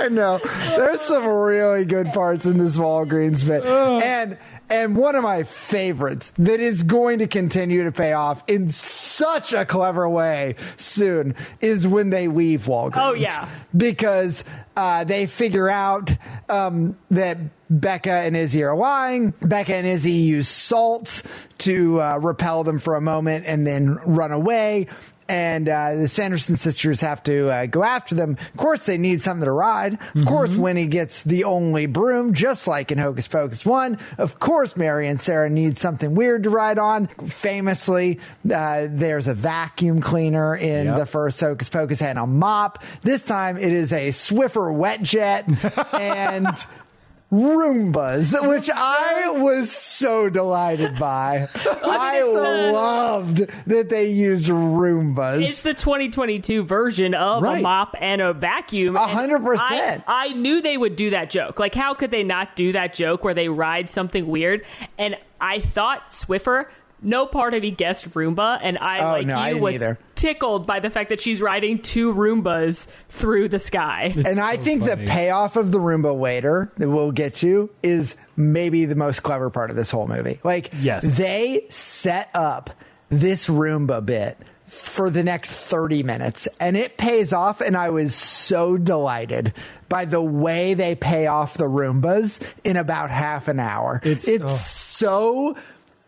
I 0.00 0.08
know. 0.10 0.40
There's 0.76 1.00
some 1.00 1.26
really 1.26 1.84
good 1.84 2.12
parts 2.12 2.46
in 2.46 2.58
this 2.58 2.76
Walgreens 2.76 3.46
bit. 3.46 3.64
And 3.64 4.38
and 4.70 4.96
one 4.96 5.16
of 5.16 5.22
my 5.24 5.42
favorites 5.42 6.32
that 6.38 6.60
is 6.60 6.84
going 6.84 7.18
to 7.18 7.26
continue 7.26 7.84
to 7.84 7.92
pay 7.92 8.12
off 8.12 8.42
in 8.48 8.68
such 8.68 9.52
a 9.52 9.64
clever 9.64 10.08
way 10.08 10.54
soon 10.76 11.34
is 11.60 11.86
when 11.86 12.10
they 12.10 12.28
leave 12.28 12.62
Walgreens. 12.62 13.02
Oh, 13.02 13.12
yeah. 13.12 13.48
Because 13.76 14.44
uh, 14.76 15.04
they 15.04 15.26
figure 15.26 15.68
out 15.68 16.12
um, 16.48 16.96
that 17.10 17.38
Becca 17.68 18.10
and 18.10 18.36
Izzy 18.36 18.62
are 18.62 18.76
lying. 18.76 19.34
Becca 19.42 19.74
and 19.74 19.86
Izzy 19.86 20.12
use 20.12 20.48
salt 20.48 21.22
to 21.58 22.00
uh, 22.00 22.18
repel 22.18 22.64
them 22.64 22.78
for 22.78 22.94
a 22.94 23.00
moment 23.00 23.46
and 23.46 23.66
then 23.66 23.96
run 24.06 24.32
away. 24.32 24.86
And 25.30 25.68
uh, 25.68 25.94
the 25.94 26.08
Sanderson 26.08 26.56
sisters 26.56 27.00
have 27.02 27.22
to 27.22 27.48
uh, 27.50 27.66
go 27.66 27.84
after 27.84 28.16
them. 28.16 28.32
Of 28.32 28.56
course, 28.56 28.84
they 28.84 28.98
need 28.98 29.22
something 29.22 29.44
to 29.44 29.52
ride. 29.52 29.98
Of 30.16 30.24
course, 30.26 30.50
Winnie 30.50 30.86
gets 30.88 31.22
the 31.22 31.44
only 31.44 31.86
broom, 31.86 32.34
just 32.34 32.66
like 32.66 32.90
in 32.90 32.98
Hocus 32.98 33.28
Pocus 33.28 33.64
1. 33.64 33.96
Of 34.18 34.40
course, 34.40 34.76
Mary 34.76 35.06
and 35.08 35.20
Sarah 35.20 35.48
need 35.48 35.78
something 35.78 36.16
weird 36.16 36.42
to 36.42 36.50
ride 36.50 36.78
on. 36.78 37.06
Famously, 37.06 38.18
uh, 38.52 38.88
there's 38.90 39.28
a 39.28 39.34
vacuum 39.34 40.00
cleaner 40.00 40.56
in 40.56 40.86
Yep. 40.86 40.96
the 40.98 41.06
first 41.06 41.38
Hocus 41.40 41.68
Pocus 41.68 42.02
and 42.02 42.18
a 42.18 42.26
mop. 42.26 42.82
This 43.02 43.22
time, 43.22 43.56
it 43.56 43.72
is 43.72 43.92
a 43.92 44.08
Swiffer 44.08 44.74
wet 44.74 45.00
jet 45.02 45.46
and. 45.94 46.48
Roombas, 47.32 48.34
which 48.48 48.68
I 48.74 49.30
was 49.40 49.70
so 49.70 50.28
delighted 50.28 50.98
by. 50.98 51.48
I 51.54 52.20
uh, 52.22 52.72
loved 52.72 53.46
that 53.66 53.88
they 53.88 54.10
used 54.10 54.48
Roombas. 54.48 55.42
it's 55.46 55.62
the 55.62 55.74
2022 55.74 56.64
version 56.64 57.14
of 57.14 57.44
a 57.44 57.60
mop 57.60 57.94
and 58.00 58.20
a 58.20 58.32
vacuum. 58.32 58.96
A 58.96 59.02
And 59.02 59.10
hundred 59.10 59.44
percent. 59.44 60.04
I, 60.06 60.26
I 60.26 60.32
knew 60.32 60.60
they 60.60 60.76
would 60.76 60.96
do 60.96 61.10
that 61.10 61.30
joke. 61.30 61.60
Like, 61.60 61.74
how 61.74 61.94
could 61.94 62.10
they 62.10 62.24
not 62.24 62.56
do 62.56 62.72
that 62.72 62.94
joke 62.94 63.22
where 63.22 63.34
they 63.34 63.48
ride 63.48 63.88
something 63.88 64.26
weird? 64.26 64.64
And 64.98 65.16
I 65.40 65.60
thought 65.60 66.08
Swiffer, 66.08 66.66
no 67.02 67.26
part 67.26 67.54
of 67.54 67.62
me 67.62 67.70
guessed 67.70 68.08
Roomba, 68.10 68.58
and 68.62 68.76
I, 68.78 68.98
Oh, 68.98 69.12
like 69.18 69.26
no, 69.26 69.38
you, 69.40 69.44
didn't 69.54 69.62
was 69.62 69.74
either. 69.76 69.98
tickled 70.14 70.66
by 70.66 70.80
the 70.80 70.90
fact 70.90 71.08
that 71.10 71.20
she's 71.20 71.40
riding 71.40 71.80
two 71.80 72.12
Roombas 72.14 72.86
through 73.08 73.48
the 73.48 73.58
sky. 73.58 74.12
and 74.26 74.38
I 74.40 74.56
think 74.56 74.82
funny. 74.82 75.04
the 75.04 75.10
payoff 75.10 75.56
of 75.56 75.72
the 75.72 75.78
Roomba 75.78 76.14
waiter 76.16 76.70
that 76.76 76.90
we'll 76.90 77.12
get 77.12 77.34
to 77.36 77.70
is 77.82 78.16
maybe 78.36 78.84
the 78.84 78.96
most 78.96 79.22
clever 79.22 79.50
part 79.50 79.70
of 79.70 79.76
this 79.76 79.90
whole 79.90 80.06
movie. 80.06 80.40
Like, 80.44 80.70
Yes. 80.80 81.16
they 81.16 81.66
set 81.70 82.30
up 82.34 82.70
this 83.08 83.48
Roomba 83.48 84.04
bit 84.04 84.36
for 84.66 85.10
the 85.10 85.24
next 85.24 85.50
30 85.50 86.04
minutes 86.04 86.46
and 86.60 86.76
it 86.76 86.96
pays 86.96 87.32
off 87.32 87.60
and 87.60 87.76
I 87.76 87.90
was 87.90 88.14
so 88.14 88.76
delighted 88.76 89.52
by 89.88 90.04
the 90.04 90.22
way 90.22 90.74
they 90.74 90.94
pay 90.94 91.26
off 91.26 91.54
the 91.56 91.64
Roombas 91.64 92.40
in 92.62 92.76
about 92.76 93.10
half 93.10 93.48
an 93.48 93.58
hour. 93.58 94.00
It's- 94.04 94.28
it's 94.28 94.44
oh. 94.44 94.46
so 94.46 95.56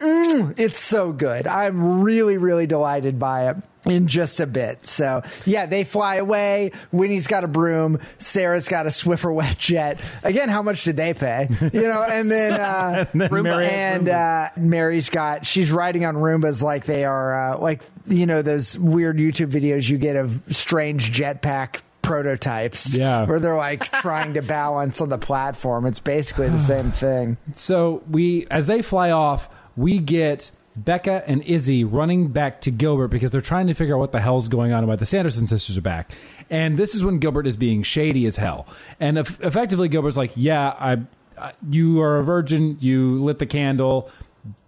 Mm, 0.03 0.59
it's 0.59 0.81
so 0.81 1.13
good. 1.13 1.47
I'm 1.47 2.03
really, 2.03 2.37
really 2.39 2.67
delighted 2.67 3.19
by 3.19 3.51
it 3.51 3.57
in 3.85 4.07
just 4.07 4.41
a 4.41 4.47
bit. 4.47 4.87
So, 4.87 5.23
yeah, 5.45 5.67
they 5.67 5.85
fly 5.85 6.17
away. 6.17 6.73
Winnie's 6.93 7.27
got 7.27 7.45
a 7.45 7.49
broom. 7.49 7.99
Sarah's 8.19 8.69
got 8.69 8.87
a 8.87 8.91
Swiffer 8.91 9.35
wet 9.35 9.59
jet. 9.59 10.01
Again, 10.23 10.49
how 10.49 10.63
much 10.63 10.85
did 10.85 10.97
they 10.97 11.15
pay? 11.15 11.49
You 11.73 11.83
know, 11.83 12.03
and 12.03 12.31
then, 12.31 12.53
uh, 12.61 13.07
Then 13.13 13.29
Roomba. 13.29 13.43
Mary 13.43 13.67
and 13.67 14.09
uh, 14.09 14.49
Mary's 14.57 15.11
got, 15.11 15.47
she's 15.47 15.71
riding 15.71 16.05
on 16.05 16.17
Roombas 16.17 16.63
like 16.63 16.87
they 16.87 17.05
are, 17.05 17.55
uh, 17.55 17.59
like, 17.59 17.83
you 18.07 18.27
know, 18.27 18.43
those 18.43 18.79
weird 18.79 19.19
YouTube 19.19 19.51
videos 19.51 19.89
you 19.89 19.99
get 19.99 20.17
of 20.17 20.43
strange 20.49 21.13
jetpack 21.13 21.81
prototypes. 22.03 22.95
Yeah. 22.95 23.25
Where 23.27 23.39
they're 23.41 23.57
like 23.57 23.85
trying 24.01 24.35
to 24.35 24.43
balance 24.43 25.01
on 25.01 25.09
the 25.09 25.19
platform. 25.19 25.87
It's 25.87 26.01
basically 26.01 26.49
the 26.49 26.59
same 26.59 26.91
thing. 26.91 27.37
So 27.53 28.03
we, 28.11 28.47
as 28.51 28.67
they 28.67 28.83
fly 28.83 29.11
off, 29.13 29.49
we 29.77 29.99
get 29.99 30.51
Becca 30.77 31.25
and 31.27 31.43
Izzy 31.43 31.85
running 31.85 32.29
back 32.29 32.63
to 32.63 32.71
Gilbert 32.71 33.09
because 33.09 33.31
they're 33.31 33.41
trying 33.41 33.67
to 33.67 33.75
figure 33.75 33.95
out 33.95 33.99
what 33.99 34.13
the 34.13 34.21
hell's 34.21 34.49
going 34.49 34.73
on 34.73 34.79
and 34.79 34.89
why 34.89 34.97
the 34.97 35.07
Sanderson 35.07 35.47
sisters 35.47 35.77
are 35.77 35.83
back. 35.83 36.13
And 36.51 36.79
this 36.79 36.95
is 36.95 37.05
when 37.05 37.19
Gilbert 37.19 37.47
is 37.47 37.57
being 37.57 37.83
shady 37.83 38.27
as 38.27 38.37
hell. 38.37 38.67
And 38.99 39.19
eff- 39.19 39.41
effectively, 39.41 39.89
Gilbert's 39.89 40.17
like, 40.17 40.33
"Yeah, 40.35 40.69
I, 40.69 40.99
I, 41.39 41.53
you 41.69 42.01
are 42.01 42.19
a 42.19 42.25
virgin. 42.25 42.79
You 42.81 43.23
lit 43.23 43.39
the 43.39 43.47
candle." 43.47 44.11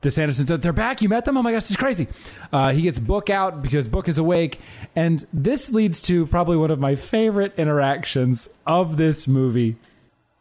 The 0.03 0.11
Sandersons, 0.11 0.61
they're 0.61 0.73
back. 0.73 1.03
You 1.03 1.09
met 1.09 1.25
them? 1.25 1.37
Oh 1.37 1.43
my 1.43 1.51
gosh, 1.51 1.69
it's 1.69 1.77
crazy. 1.77 2.07
Uh, 2.53 2.71
he 2.71 2.83
gets 2.83 3.01
Book 3.01 3.29
out 3.29 3.61
because 3.61 3.89
Book 3.89 4.07
is 4.07 4.19
awake. 4.19 4.61
And 4.95 5.27
this 5.33 5.73
leads 5.73 6.01
to 6.03 6.27
probably 6.27 6.57
one 6.57 6.71
of 6.71 6.79
my 6.79 6.95
favorite 6.95 7.55
interactions 7.57 8.49
of 8.69 8.97
this 8.99 9.27
movie. 9.27 9.75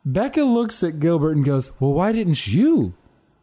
Becca 0.06 0.44
looks 0.44 0.84
at 0.84 1.00
Gilbert 1.00 1.36
and 1.36 1.44
goes, 1.44 1.72
Well, 1.80 1.94
why 1.94 2.12
didn't 2.12 2.46
you 2.46 2.94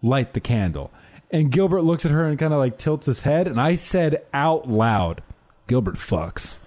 light 0.01 0.35
the 0.35 0.41
candle? 0.41 0.93
And 1.33 1.51
Gilbert 1.51 1.83
looks 1.83 2.05
at 2.05 2.11
her 2.11 2.25
and 2.25 2.39
kind 2.39 2.53
of 2.53 2.59
like 2.59 2.79
tilts 2.79 3.07
his 3.07 3.21
head. 3.21 3.47
And 3.47 3.61
I 3.61 3.75
said 3.75 4.23
out 4.35 4.69
loud, 4.69 5.23
Gilbert 5.67 5.97
fucks. 5.97 6.59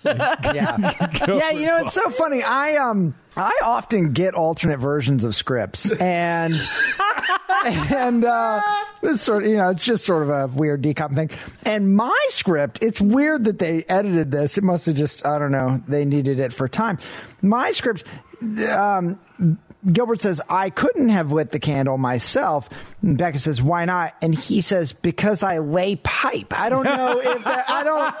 yeah 0.04 0.94
yeah 1.28 1.50
you 1.50 1.66
know 1.66 1.76
it's 1.76 1.92
so 1.92 2.08
funny 2.08 2.42
i 2.42 2.76
um 2.76 3.14
i 3.36 3.52
often 3.62 4.14
get 4.14 4.32
alternate 4.34 4.78
versions 4.78 5.24
of 5.24 5.34
scripts 5.34 5.90
and 6.00 6.54
and 7.66 8.24
uh 8.24 8.62
this 9.02 9.20
sort 9.20 9.42
of 9.42 9.50
you 9.50 9.58
know 9.58 9.68
it's 9.68 9.84
just 9.84 10.06
sort 10.06 10.22
of 10.22 10.30
a 10.30 10.46
weird 10.56 10.80
decom 10.82 11.14
thing 11.14 11.28
and 11.66 11.94
my 11.94 12.18
script 12.30 12.78
it's 12.80 12.98
weird 12.98 13.44
that 13.44 13.58
they 13.58 13.84
edited 13.90 14.32
this 14.32 14.56
it 14.56 14.64
must 14.64 14.86
have 14.86 14.96
just 14.96 15.26
i 15.26 15.38
don't 15.38 15.52
know 15.52 15.82
they 15.86 16.06
needed 16.06 16.40
it 16.40 16.50
for 16.50 16.66
time 16.66 16.98
my 17.42 17.70
script 17.70 18.02
um 18.74 19.18
Gilbert 19.90 20.20
says, 20.20 20.40
I 20.48 20.70
couldn't 20.70 21.08
have 21.08 21.32
lit 21.32 21.52
the 21.52 21.58
candle 21.58 21.96
myself. 21.96 22.68
And 23.02 23.16
Becca 23.16 23.38
says, 23.38 23.62
why 23.62 23.84
not? 23.86 24.14
And 24.20 24.34
he 24.34 24.60
says, 24.60 24.92
because 24.92 25.42
I 25.42 25.58
lay 25.58 25.96
pipe. 25.96 26.58
I 26.58 26.68
don't 26.68 26.84
know 26.84 27.18
if 27.18 27.44
that, 27.44 27.70
I 27.70 27.84
don't, 27.84 28.14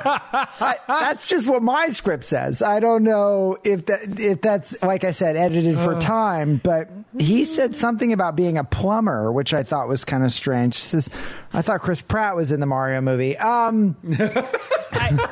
I, 0.62 0.76
that's 0.86 1.28
just 1.28 1.46
what 1.46 1.62
my 1.62 1.88
script 1.90 2.24
says. 2.24 2.62
I 2.62 2.80
don't 2.80 3.04
know 3.04 3.58
if 3.62 3.86
that, 3.86 4.20
if 4.20 4.40
that's, 4.40 4.82
like 4.82 5.04
I 5.04 5.10
said, 5.10 5.36
edited 5.36 5.76
for 5.76 6.00
time, 6.00 6.56
but 6.62 6.88
he 7.18 7.44
said 7.44 7.76
something 7.76 8.12
about 8.12 8.36
being 8.36 8.56
a 8.56 8.64
plumber, 8.64 9.30
which 9.30 9.52
I 9.52 9.62
thought 9.62 9.86
was 9.88 10.04
kind 10.04 10.24
of 10.24 10.32
strange. 10.32 10.76
He 10.76 10.82
says, 10.82 11.10
I 11.52 11.62
thought 11.62 11.82
Chris 11.82 12.00
Pratt 12.00 12.36
was 12.36 12.52
in 12.52 12.60
the 12.60 12.66
Mario 12.66 13.00
movie. 13.00 13.36
Um, 13.36 13.96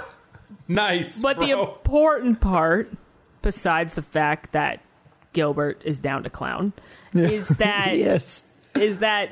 Nice. 0.68 1.18
But 1.20 1.38
the 1.38 1.50
important 1.50 2.40
part, 2.40 2.92
besides 3.40 3.94
the 3.94 4.02
fact 4.02 4.52
that 4.52 4.80
Gilbert 5.38 5.80
is 5.84 6.00
down 6.00 6.24
to 6.24 6.30
clown, 6.30 6.72
is 7.14 7.46
that 7.46 7.96
yes. 7.96 8.42
is 8.74 8.98
that 8.98 9.30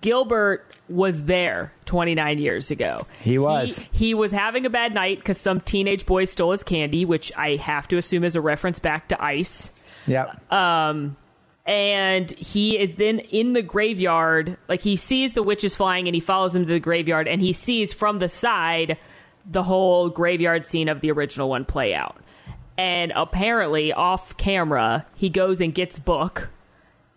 Gilbert 0.00 0.64
was 0.88 1.24
there 1.24 1.74
29 1.84 2.38
years 2.38 2.70
ago. 2.70 3.06
He 3.20 3.36
was. 3.36 3.76
He, 3.76 4.06
he 4.06 4.14
was 4.14 4.30
having 4.30 4.64
a 4.64 4.70
bad 4.70 4.94
night 4.94 5.18
because 5.18 5.36
some 5.36 5.60
teenage 5.60 6.06
boy 6.06 6.24
stole 6.24 6.52
his 6.52 6.62
candy, 6.62 7.04
which 7.04 7.30
I 7.36 7.56
have 7.56 7.86
to 7.88 7.98
assume 7.98 8.24
is 8.24 8.34
a 8.34 8.40
reference 8.40 8.78
back 8.78 9.08
to 9.08 9.22
ice. 9.22 9.70
Yep. 10.06 10.50
Um, 10.50 11.18
and 11.66 12.30
he 12.30 12.78
is 12.78 12.94
then 12.94 13.18
in 13.18 13.52
the 13.52 13.62
graveyard 13.62 14.56
like 14.70 14.80
he 14.80 14.96
sees 14.96 15.34
the 15.34 15.42
witches 15.42 15.76
flying 15.76 16.08
and 16.08 16.14
he 16.14 16.20
follows 16.20 16.54
them 16.54 16.66
to 16.66 16.72
the 16.72 16.80
graveyard 16.80 17.28
and 17.28 17.42
he 17.42 17.52
sees 17.52 17.92
from 17.92 18.18
the 18.18 18.28
side 18.28 18.96
the 19.48 19.62
whole 19.62 20.08
graveyard 20.08 20.66
scene 20.66 20.88
of 20.88 21.00
the 21.02 21.10
original 21.12 21.48
one 21.48 21.64
play 21.64 21.94
out 21.94 22.16
and 22.82 23.12
apparently 23.14 23.92
off 23.92 24.36
camera 24.36 25.06
he 25.14 25.28
goes 25.28 25.60
and 25.60 25.74
gets 25.74 25.98
book 25.98 26.50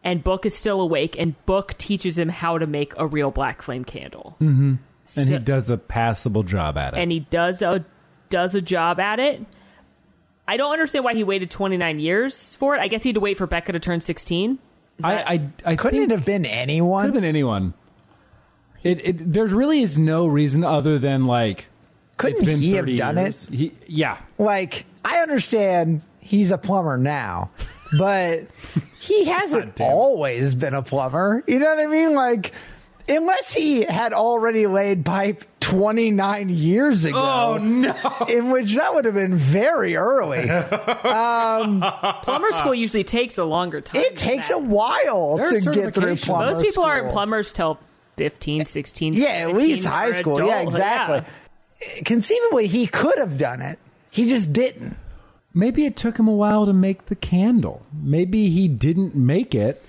and 0.04 0.24
book 0.24 0.46
is 0.46 0.56
still 0.56 0.80
awake 0.80 1.16
and 1.18 1.44
book 1.48 1.76
teaches 1.80 2.20
him 2.20 2.30
how 2.30 2.58
to 2.58 2.68
make 2.68 2.94
a 2.98 3.08
real 3.08 3.32
black 3.32 3.64
flame 3.64 3.84
candle 3.84 4.38
mm-hmm. 4.40 4.76
and 5.18 5.30
he 5.30 5.40
does 5.40 5.70
a 5.70 5.78
passable 5.78 6.44
job 6.44 6.78
at 6.78 6.94
it. 6.94 7.00
and 7.00 7.12
he 7.12 7.20
does 7.20 7.62
a 7.62 7.84
does 8.30 8.56
a 8.56 8.62
job 8.62 9.00
at 9.00 9.20
it. 9.20 9.46
I 10.48 10.58
don't 10.58 10.72
understand 10.72 11.06
why 11.06 11.14
he 11.14 11.24
waited 11.24 11.50
29 11.50 12.00
years 12.00 12.56
for 12.56 12.76
it. 12.76 12.82
I 12.82 12.88
guess 12.88 13.04
he 13.04 13.10
had 13.10 13.16
to 13.16 13.20
wait 13.20 13.38
for 13.38 13.48
Becca 13.48 13.72
to 13.72 13.80
turn 13.80 14.02
16. 14.02 14.60
That- 15.00 15.30
I, 15.30 15.34
I, 15.34 15.50
I 15.66 15.76
Couldn't 15.76 16.00
think 16.00 16.12
it 16.12 16.16
have 16.16 16.26
been 16.26 16.46
anyone? 16.46 17.06
could 17.06 17.16
have 17.16 17.22
been 17.22 17.30
anyone. 17.30 17.74
It, 18.84 19.06
it 19.06 19.34
there 19.34 19.46
really 19.46 19.82
is 19.82 19.98
no 19.98 20.28
reason 20.28 20.64
other 20.64 21.00
than 21.00 21.26
like 21.26 21.68
Couldn't 22.18 22.38
it's 22.38 22.46
been 22.46 22.60
he 22.60 22.74
have 22.74 22.86
done 22.98 23.18
years. 23.18 23.48
He, 23.52 23.74
yeah, 23.88 24.18
like 24.38 24.86
I 25.04 25.20
understand 25.20 26.02
he's 26.20 26.52
a 26.52 26.58
plumber 26.58 26.98
now, 26.98 27.52
but 27.98 28.46
he 29.00 29.26
hasn't 29.26 29.80
always 29.82 30.56
been 30.56 30.74
a 30.74 30.82
plumber. 30.82 31.44
You 31.48 31.60
know 31.60 31.68
what 31.76 31.80
I 31.80 31.88
mean? 31.88 32.14
Like 32.14 32.54
unless 33.08 33.54
he 33.54 33.84
had 33.84 34.14
already 34.14 34.66
laid 34.66 35.06
pipe 35.06 35.44
29 35.60 36.50
years 36.50 37.06
ago. 37.06 37.20
Oh, 37.20 37.58
no. 37.60 37.94
In 38.30 38.50
which 38.50 38.76
that 38.76 38.94
would 38.96 39.06
have 39.06 39.14
been 39.14 39.36
very 39.36 39.96
early. 39.96 40.50
Um, 41.06 41.82
plumber 42.24 42.52
school 42.52 42.74
usually 42.76 43.04
takes 43.04 43.38
a 43.38 43.44
longer 43.46 43.80
time. 43.82 44.02
It 44.02 44.16
takes 44.18 44.50
that. 44.50 44.56
a 44.56 44.60
while 44.60 45.38
There 45.38 45.48
are 45.48 45.60
to 45.62 45.72
get 45.72 45.94
through 45.94 46.14
certifications. 46.14 46.26
plumber 46.26 46.46
Most 46.48 46.58
people 46.62 46.72
school. 46.74 46.84
aren't 46.86 47.12
plumbers 47.12 47.52
till 47.54 47.80
15, 48.18 48.66
16, 48.66 49.14
Yeah, 49.14 49.28
at 49.28 49.54
least 49.56 49.86
when 49.86 49.94
high 49.94 50.10
they're 50.12 50.20
school. 50.20 50.40
Yeah, 50.40 50.56
adult. 50.62 50.74
exactly. 50.74 51.22
Conceivably, 52.04 52.68
he 52.68 52.88
could 52.88 53.18
have 53.18 53.38
done 53.38 53.62
it. 53.62 53.80
He 54.10 54.30
just 54.30 54.54
didn't. 54.54 54.98
maybe 55.54 55.86
it 55.86 55.96
took 55.96 56.18
him 56.18 56.28
a 56.28 56.34
while 56.34 56.66
to 56.66 56.74
make 56.74 57.06
the 57.08 57.16
candle. 57.16 57.86
Maybe 57.94 58.50
he 58.50 58.68
didn't 58.68 59.16
make 59.16 59.54
it 59.56 59.84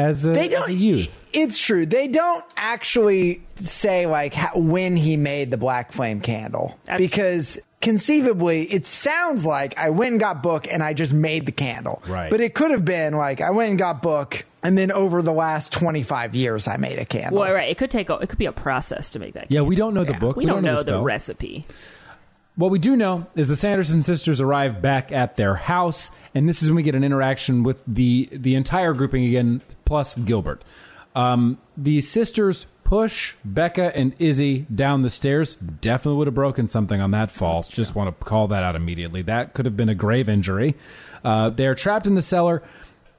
as 0.00 0.24
a, 0.24 0.30
They 0.32 0.48
don't. 0.48 0.68
a 0.68 0.72
youth. 0.72 1.08
It's 1.32 1.58
true. 1.58 1.86
They 1.86 2.08
don't 2.08 2.44
actually 2.56 3.42
say 3.56 4.06
like 4.06 4.34
how, 4.34 4.58
when 4.58 4.96
he 4.96 5.16
made 5.16 5.50
the 5.50 5.56
black 5.56 5.92
flame 5.92 6.20
candle 6.20 6.76
That's- 6.86 7.00
because 7.00 7.58
conceivably 7.80 8.62
it 8.64 8.86
sounds 8.86 9.46
like 9.46 9.78
I 9.78 9.90
went 9.90 10.12
and 10.12 10.20
got 10.20 10.42
book 10.42 10.66
and 10.70 10.82
I 10.82 10.92
just 10.92 11.12
made 11.12 11.46
the 11.46 11.52
candle. 11.52 12.02
Right. 12.08 12.30
But 12.30 12.40
it 12.40 12.54
could 12.54 12.70
have 12.72 12.84
been 12.84 13.14
like 13.14 13.40
I 13.40 13.50
went 13.50 13.70
and 13.70 13.78
got 13.78 14.02
book 14.02 14.44
and 14.62 14.76
then 14.76 14.90
over 14.92 15.22
the 15.22 15.32
last 15.32 15.72
twenty 15.72 16.02
five 16.02 16.34
years 16.34 16.66
I 16.68 16.76
made 16.76 16.98
a 16.98 17.04
candle. 17.06 17.40
Well, 17.40 17.52
right. 17.52 17.70
It 17.70 17.78
could 17.78 17.90
take. 17.90 18.10
A, 18.10 18.14
it 18.16 18.28
could 18.28 18.38
be 18.38 18.46
a 18.46 18.52
process 18.52 19.10
to 19.10 19.18
make 19.18 19.34
that. 19.34 19.46
Yeah, 19.50 19.62
we 19.62 19.74
don't 19.76 19.94
know 19.94 20.04
the 20.04 20.12
Yeah. 20.12 20.18
book. 20.18 20.36
we, 20.36 20.44
don't 20.46 20.62
know 20.62 20.76
the 20.76 20.82
spell. 20.82 21.02
recipe. 21.02 21.64
What 22.56 22.70
we 22.70 22.78
do 22.78 22.94
know 22.96 23.26
is 23.36 23.48
the 23.48 23.56
Sanderson 23.56 24.02
sisters 24.02 24.38
arrive 24.40 24.82
back 24.82 25.12
at 25.12 25.36
their 25.36 25.54
house, 25.54 26.10
and 26.34 26.46
this 26.46 26.62
is 26.62 26.68
when 26.68 26.76
we 26.76 26.82
get 26.82 26.94
an 26.94 27.04
interaction 27.04 27.62
with 27.62 27.80
the 27.86 28.28
the 28.32 28.54
entire 28.54 28.92
grouping 28.92 29.24
again, 29.24 29.62
plus 29.90 30.14
Gilbert. 30.14 30.62
Um, 31.16 31.58
the 31.76 32.00
sisters 32.00 32.68
push 32.84 33.34
Becca 33.44 33.90
and 33.96 34.14
Izzy 34.20 34.60
down 34.72 35.02
the 35.02 35.10
stairs. 35.10 35.56
Definitely 35.56 36.18
would 36.18 36.28
have 36.28 36.34
broken 36.34 36.68
something 36.68 37.00
on 37.00 37.10
that 37.10 37.32
fall. 37.32 37.60
Just 37.68 37.96
want 37.96 38.16
to 38.16 38.24
call 38.24 38.46
that 38.48 38.62
out 38.62 38.76
immediately. 38.76 39.22
That 39.22 39.52
could 39.52 39.64
have 39.64 39.76
been 39.76 39.88
a 39.88 39.96
grave 39.96 40.28
injury. 40.28 40.76
Uh, 41.24 41.50
they 41.50 41.66
are 41.66 41.74
trapped 41.74 42.06
in 42.06 42.14
the 42.14 42.22
cellar. 42.22 42.62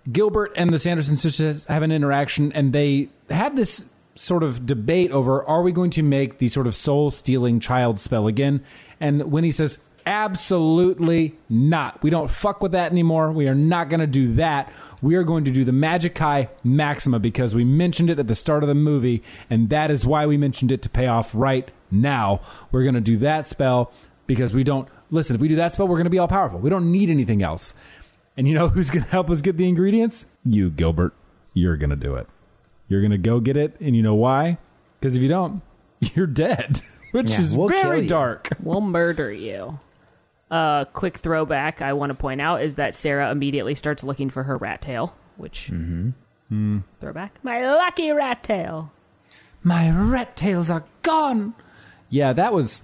Gilbert 0.09 0.53
and 0.55 0.71
the 0.71 0.79
Sanderson 0.79 1.17
sisters 1.17 1.65
have 1.65 1.83
an 1.83 1.91
interaction, 1.91 2.53
and 2.53 2.71
they 2.71 3.09
have 3.29 3.57
this 3.57 3.83
sort 4.15 4.43
of 4.43 4.65
debate 4.65 5.11
over 5.11 5.43
are 5.43 5.63
we 5.63 5.73
going 5.73 5.91
to 5.91 6.03
make 6.03 6.37
the 6.37 6.47
sort 6.47 6.67
of 6.67 6.75
soul 6.75 7.11
stealing 7.11 7.59
child 7.59 7.99
spell 7.99 8.27
again? 8.27 8.63
And 9.01 9.29
Winnie 9.29 9.51
says, 9.51 9.77
absolutely 10.05 11.35
not. 11.49 12.01
We 12.03 12.09
don't 12.09 12.29
fuck 12.29 12.61
with 12.61 12.71
that 12.73 12.91
anymore. 12.91 13.31
We 13.31 13.47
are 13.47 13.55
not 13.55 13.89
going 13.89 13.99
to 13.99 14.07
do 14.07 14.33
that. 14.35 14.71
We 15.01 15.15
are 15.15 15.23
going 15.23 15.45
to 15.45 15.51
do 15.51 15.63
the 15.65 15.71
Magicae 15.71 16.49
Maxima 16.63 17.19
because 17.19 17.55
we 17.55 17.63
mentioned 17.63 18.09
it 18.09 18.19
at 18.19 18.27
the 18.27 18.35
start 18.35 18.63
of 18.63 18.67
the 18.69 18.75
movie, 18.75 19.23
and 19.49 19.69
that 19.69 19.91
is 19.91 20.05
why 20.05 20.25
we 20.25 20.37
mentioned 20.37 20.71
it 20.71 20.81
to 20.83 20.89
pay 20.89 21.07
off 21.07 21.31
right 21.33 21.69
now. 21.89 22.41
We're 22.71 22.83
going 22.83 22.95
to 22.95 23.01
do 23.01 23.17
that 23.17 23.47
spell 23.47 23.91
because 24.27 24.53
we 24.53 24.63
don't. 24.63 24.87
Listen, 25.09 25.35
if 25.35 25.41
we 25.41 25.47
do 25.47 25.55
that 25.57 25.73
spell, 25.73 25.87
we're 25.87 25.97
going 25.97 26.05
to 26.05 26.09
be 26.11 26.19
all 26.19 26.27
powerful. 26.27 26.59
We 26.59 26.69
don't 26.69 26.91
need 26.91 27.09
anything 27.09 27.43
else. 27.43 27.73
And 28.37 28.47
you 28.47 28.53
know 28.53 28.69
who's 28.69 28.89
going 28.89 29.03
to 29.03 29.09
help 29.11 29.29
us 29.29 29.41
get 29.41 29.57
the 29.57 29.67
ingredients? 29.67 30.25
You, 30.45 30.69
Gilbert. 30.69 31.13
You're 31.53 31.75
going 31.77 31.89
to 31.89 31.95
do 31.97 32.15
it. 32.15 32.27
You're 32.87 33.01
going 33.01 33.11
to 33.11 33.17
go 33.17 33.39
get 33.41 33.57
it. 33.57 33.75
And 33.81 33.95
you 33.95 34.01
know 34.03 34.15
why? 34.15 34.57
Because 34.99 35.15
if 35.15 35.21
you 35.21 35.27
don't, 35.27 35.61
you're 35.99 36.27
dead, 36.27 36.81
which 37.11 37.31
Yeah, 37.31 37.41
is 37.41 37.55
we'll 37.57 37.67
very 37.67 38.07
dark. 38.07 38.49
We'll 38.61 38.79
murder 38.81 39.31
you. 39.33 39.79
A 40.51 40.85
quick 40.91 41.17
throwback 41.19 41.81
I 41.81 41.93
want 41.93 42.09
to 42.11 42.13
point 42.13 42.41
out 42.41 42.61
is 42.61 42.75
that 42.75 42.93
Sarah 42.93 43.31
immediately 43.31 43.73
starts 43.73 44.03
looking 44.03 44.29
for 44.29 44.43
her 44.43 44.57
rat 44.57 44.81
tail, 44.81 45.15
which 45.37 45.69
Mm-hmm. 45.71 46.79
throwback. 46.99 47.39
My 47.43 47.65
lucky 47.73 48.11
rat 48.11 48.43
tail. 48.43 48.91
My 49.63 49.89
rat 49.91 50.35
tails 50.35 50.69
are 50.69 50.83
gone. 51.03 51.53
Yeah, 52.09 52.33
that 52.33 52.53
was 52.53 52.81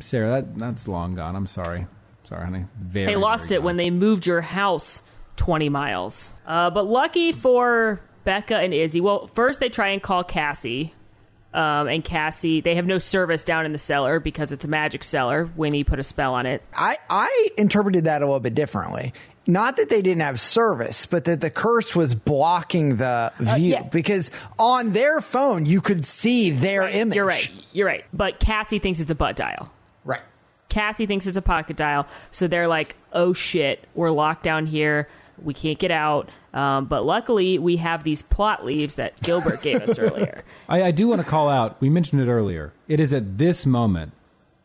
Sarah. 0.00 0.30
That 0.30 0.58
that's 0.58 0.86
long 0.86 1.14
gone. 1.16 1.34
I'm 1.34 1.48
sorry. 1.48 1.86
Sorry, 2.24 2.44
honey. 2.44 2.64
Very. 2.80 3.06
They 3.06 3.16
lost 3.16 3.48
very 3.48 3.56
it 3.56 3.62
when 3.64 3.76
they 3.76 3.90
moved 3.90 4.24
your 4.26 4.40
house 4.40 5.02
20 5.36 5.68
miles. 5.70 6.32
Uh, 6.46 6.70
but 6.70 6.84
lucky 6.86 7.32
for 7.32 8.00
Becca 8.24 8.56
and 8.58 8.72
Izzy, 8.72 9.00
well, 9.00 9.26
first 9.34 9.58
they 9.58 9.68
try 9.68 9.88
and 9.88 10.00
call 10.00 10.22
Cassie. 10.22 10.94
Um, 11.54 11.86
and 11.88 12.02
Cassie, 12.02 12.60
they 12.62 12.76
have 12.76 12.86
no 12.86 12.98
service 12.98 13.44
down 13.44 13.66
in 13.66 13.72
the 13.72 13.78
cellar 13.78 14.20
because 14.20 14.52
it's 14.52 14.64
a 14.64 14.68
magic 14.68 15.04
cellar. 15.04 15.50
Winnie 15.56 15.84
put 15.84 15.98
a 15.98 16.02
spell 16.02 16.34
on 16.34 16.46
it. 16.46 16.62
I, 16.74 16.96
I 17.10 17.48
interpreted 17.58 18.04
that 18.04 18.22
a 18.22 18.24
little 18.24 18.40
bit 18.40 18.54
differently. 18.54 19.12
Not 19.46 19.76
that 19.76 19.88
they 19.88 20.02
didn't 20.02 20.22
have 20.22 20.40
service, 20.40 21.04
but 21.04 21.24
that 21.24 21.40
the 21.40 21.50
curse 21.50 21.96
was 21.96 22.14
blocking 22.14 22.96
the 22.96 23.32
view. 23.38 23.52
Uh, 23.52 23.56
yeah. 23.56 23.82
Because 23.82 24.30
on 24.58 24.92
their 24.92 25.20
phone, 25.20 25.66
you 25.66 25.80
could 25.80 26.06
see 26.06 26.50
their 26.50 26.88
image. 26.88 27.16
You're 27.16 27.26
right. 27.26 27.50
You're 27.72 27.86
right. 27.86 28.04
But 28.12 28.38
Cassie 28.38 28.78
thinks 28.78 29.00
it's 29.00 29.10
a 29.10 29.16
butt 29.16 29.36
dial. 29.36 29.70
Right. 30.04 30.22
Cassie 30.68 31.06
thinks 31.06 31.26
it's 31.26 31.36
a 31.36 31.42
pocket 31.42 31.76
dial. 31.76 32.06
So 32.30 32.46
they're 32.46 32.68
like, 32.68 32.96
oh 33.12 33.32
shit, 33.32 33.86
we're 33.94 34.10
locked 34.10 34.44
down 34.44 34.64
here. 34.64 35.08
We 35.42 35.54
can't 35.54 35.78
get 35.78 35.90
out. 35.90 36.30
Um, 36.52 36.84
but 36.86 37.04
luckily, 37.04 37.58
we 37.58 37.76
have 37.78 38.04
these 38.04 38.22
plot 38.22 38.64
leaves 38.64 38.96
that 38.96 39.20
Gilbert 39.22 39.62
gave 39.62 39.80
us 39.80 39.98
earlier. 39.98 40.44
I, 40.68 40.84
I 40.84 40.90
do 40.90 41.08
want 41.08 41.20
to 41.22 41.26
call 41.26 41.48
out. 41.48 41.80
We 41.80 41.88
mentioned 41.88 42.20
it 42.20 42.28
earlier. 42.30 42.72
It 42.88 43.00
is 43.00 43.12
at 43.12 43.38
this 43.38 43.64
moment 43.64 44.12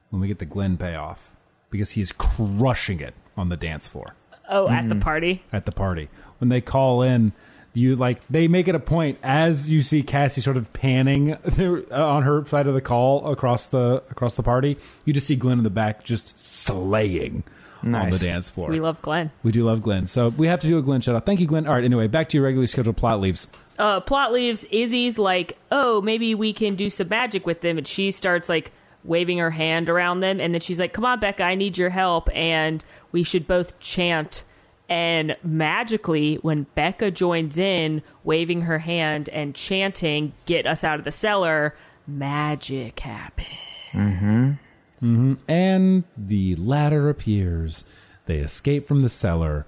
when 0.09 0.21
we 0.21 0.27
get 0.27 0.39
the 0.39 0.45
Glenn 0.45 0.77
payoff 0.77 1.31
because 1.69 1.91
he 1.91 2.01
is 2.01 2.11
crushing 2.11 2.99
it 2.99 3.13
on 3.37 3.49
the 3.49 3.57
dance 3.57 3.87
floor. 3.87 4.15
Oh, 4.49 4.69
at 4.69 4.87
the 4.87 4.95
party? 4.95 5.43
at 5.51 5.65
the 5.65 5.73
party 5.73 6.07
when 6.39 6.47
they 6.47 6.61
call 6.61 7.01
in 7.01 7.33
you 7.73 7.95
like 7.97 8.25
they 8.29 8.47
make 8.47 8.69
it 8.69 8.75
a 8.75 8.79
point 8.79 9.17
as 9.21 9.69
you 9.69 9.81
see 9.81 10.01
Cassie 10.01 10.39
sort 10.39 10.55
of 10.55 10.71
panning 10.71 11.37
there, 11.43 11.83
uh, 11.91 12.07
on 12.07 12.23
her 12.23 12.45
side 12.47 12.65
of 12.65 12.73
the 12.73 12.79
call 12.81 13.27
across 13.29 13.65
the 13.65 14.01
across 14.09 14.35
the 14.35 14.43
party 14.43 14.77
you 15.03 15.11
just 15.11 15.27
see 15.27 15.35
Glenn 15.35 15.57
in 15.57 15.63
the 15.65 15.69
back 15.69 16.03
just 16.05 16.39
slaying 16.39 17.43
on 17.83 18.09
the 18.09 18.19
dance 18.19 18.49
floor. 18.49 18.69
We 18.69 18.79
love 18.79 19.01
Glenn. 19.01 19.31
we 19.43 19.51
do 19.51 19.63
love 19.65 19.81
Glenn. 19.81 20.07
So 20.07 20.29
we 20.29 20.47
have 20.47 20.59
to 20.61 20.67
do 20.67 20.77
a 20.77 20.81
Glenn 20.81 21.01
shout 21.01 21.15
out 21.15 21.25
thank 21.25 21.39
you 21.39 21.47
Glenn. 21.47 21.67
All 21.67 21.73
right 21.73 21.83
anyway 21.83 22.07
back 22.07 22.29
to 22.29 22.37
your 22.37 22.43
regularly 22.45 22.67
scheduled 22.67 22.97
plot 22.97 23.19
leaves. 23.19 23.47
Uh, 23.79 23.99
plot 23.99 24.33
leaves. 24.33 24.65
Izzy's 24.71 25.19
like, 25.19 25.57
oh, 25.71 26.01
maybe 26.01 26.33
we 26.33 26.51
can 26.51 26.75
do 26.75 26.89
some 26.89 27.09
magic 27.09 27.45
with 27.45 27.61
them, 27.61 27.77
and 27.77 27.87
she 27.87 28.09
starts 28.09 28.49
like 28.49 28.71
waving 29.03 29.37
her 29.37 29.51
hand 29.51 29.87
around 29.87 30.19
them, 30.21 30.39
and 30.41 30.53
then 30.53 30.61
she's 30.61 30.79
like, 30.79 30.93
come 30.93 31.05
on, 31.05 31.19
Becca, 31.19 31.43
I 31.43 31.55
need 31.55 31.77
your 31.77 31.91
help, 31.91 32.27
and 32.35 32.83
we 33.11 33.23
should 33.23 33.47
both 33.47 33.79
chant. 33.79 34.43
And 34.89 35.35
magically, 35.43 36.35
when 36.35 36.63
Becca 36.73 37.11
joins 37.11 37.57
in, 37.57 38.01
waving 38.23 38.61
her 38.63 38.79
hand 38.79 39.29
and 39.29 39.53
chanting, 39.53 40.33
Get 40.45 40.65
us 40.65 40.83
out 40.83 40.97
of 40.97 41.05
the 41.05 41.11
cellar, 41.11 41.75
magic 42.07 42.99
happens. 43.01 44.57
Mm-hmm. 44.97 45.33
And 45.47 46.03
the 46.17 46.55
ladder 46.55 47.09
appears. 47.09 47.85
They 48.25 48.37
escape 48.37 48.87
from 48.87 49.01
the 49.03 49.09
cellar, 49.09 49.65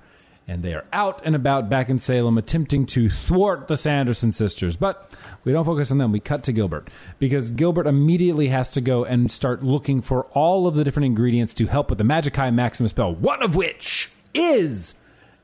and 0.48 0.64
they 0.64 0.74
are 0.74 0.86
out 0.92 1.22
and 1.24 1.36
about 1.36 1.70
back 1.70 1.90
in 1.90 2.00
Salem 2.00 2.38
attempting 2.38 2.86
to 2.88 3.10
thwart 3.10 3.68
the 3.68 3.78
Sanderson 3.78 4.32
sisters. 4.32 4.76
But 4.76 5.12
we 5.44 5.52
don't 5.52 5.66
focus 5.66 5.92
on 5.92 5.98
them. 5.98 6.12
We 6.12 6.20
cut 6.20 6.44
to 6.44 6.52
Gilbert 6.52 6.90
because 7.20 7.52
Gilbert 7.52 7.88
immediately 7.88 8.48
has 8.48 8.72
to 8.72 8.82
go 8.82 9.06
and 9.06 9.32
start 9.32 9.64
looking 9.64 10.02
for 10.02 10.24
all 10.34 10.68
of 10.68 10.76
the 10.76 10.84
different 10.84 11.06
ingredients 11.06 11.54
to 11.56 11.68
help 11.68 11.90
with 11.90 12.00
the 12.00 12.04
Magic-High 12.04 12.52
Maximus 12.52 12.92
spell, 12.92 13.14
one 13.14 13.42
of 13.44 13.56
which 13.56 14.12
is 14.34 14.96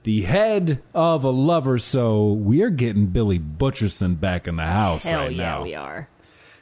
the 0.03 0.21
head 0.23 0.81
of 0.93 1.23
a 1.23 1.29
lover. 1.29 1.77
So 1.79 2.33
we 2.33 2.61
are 2.63 2.69
getting 2.69 3.07
Billy 3.07 3.39
Butcherson 3.39 4.19
back 4.19 4.47
in 4.47 4.55
the 4.55 4.65
house 4.65 5.03
Hell 5.03 5.21
right 5.21 5.31
yeah, 5.31 5.43
now 5.43 5.63
we 5.63 5.75
are. 5.75 6.09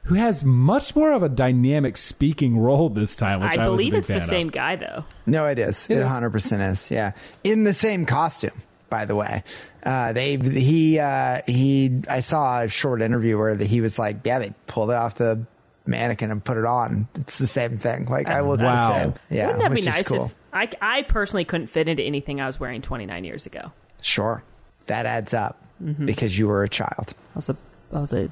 Who 0.04 0.16
has 0.16 0.44
much 0.44 0.96
more 0.96 1.12
of 1.14 1.24
a 1.24 1.30
dynamic 1.30 1.98
speaking 1.98 2.58
role 2.58 2.90
this 2.90 3.16
time, 3.16 3.42
which 3.42 3.58
I, 3.58 3.64
I 3.64 3.68
was 3.70 3.74
a 3.80 3.84
believe 3.84 3.92
big 3.92 4.00
it's 4.00 4.08
the 4.08 4.14
fan 4.16 4.22
of. 4.24 4.28
same 4.30 4.50
guy, 4.50 4.76
though. 4.76 5.06
No, 5.26 5.46
it 5.48 5.60
is. 5.60 5.90
It 5.90 5.98
is. 5.98 6.04
100% 6.06 6.72
is. 6.72 6.92
Yeah. 6.92 7.12
In 7.44 7.64
the 7.64 7.74
same 7.74 8.06
costume, 8.06 8.62
by 8.90 9.06
the 9.06 9.16
way. 9.16 9.44
Uh, 9.84 10.14
they, 10.14 10.38
he, 10.38 11.00
uh, 11.00 11.42
he, 11.46 12.02
I 12.10 12.20
saw 12.22 12.62
a 12.62 12.68
short 12.68 13.02
interview 13.02 13.38
where 13.38 13.56
he 13.58 13.82
was 13.82 13.98
like, 14.00 14.18
yeah, 14.24 14.40
they 14.40 14.54
pulled 14.68 14.90
it 14.92 14.96
off 14.96 15.16
the 15.16 15.46
mannequin 15.86 16.32
and 16.32 16.44
put 16.44 16.58
it 16.58 16.66
on. 16.66 17.08
It's 17.16 17.38
the 17.38 17.48
same 17.48 17.78
thing. 17.78 18.06
Like, 18.06 18.28
I 18.28 18.42
look 18.42 18.60
Wow. 18.60 18.90
the 18.94 19.00
same. 19.00 19.14
Yeah. 19.30 19.48
Wouldn't 19.48 19.64
that 19.64 19.74
be 19.76 19.82
nice 19.82 20.08
cool. 20.08 20.26
if 20.26 20.36
I, 20.54 20.70
I 20.82 21.02
personally 21.04 21.46
couldn't 21.46 21.68
fit 21.68 21.88
into 21.88 22.04
anything 22.04 22.40
I 22.42 22.46
was 22.46 22.60
wearing 22.60 22.82
29 22.82 23.24
years 23.24 23.46
ago? 23.46 23.72
Sure. 24.02 24.44
That 24.88 25.06
adds 25.06 25.34
up 25.34 25.60
Mm-hmm. 25.84 26.06
because 26.06 26.38
you 26.38 26.48
were 26.48 26.64
a 26.64 26.70
child. 26.70 27.14
I 27.34 27.36
was 27.36 27.50
a, 27.50 27.58
I 27.92 28.00
was 28.00 28.14
a 28.14 28.30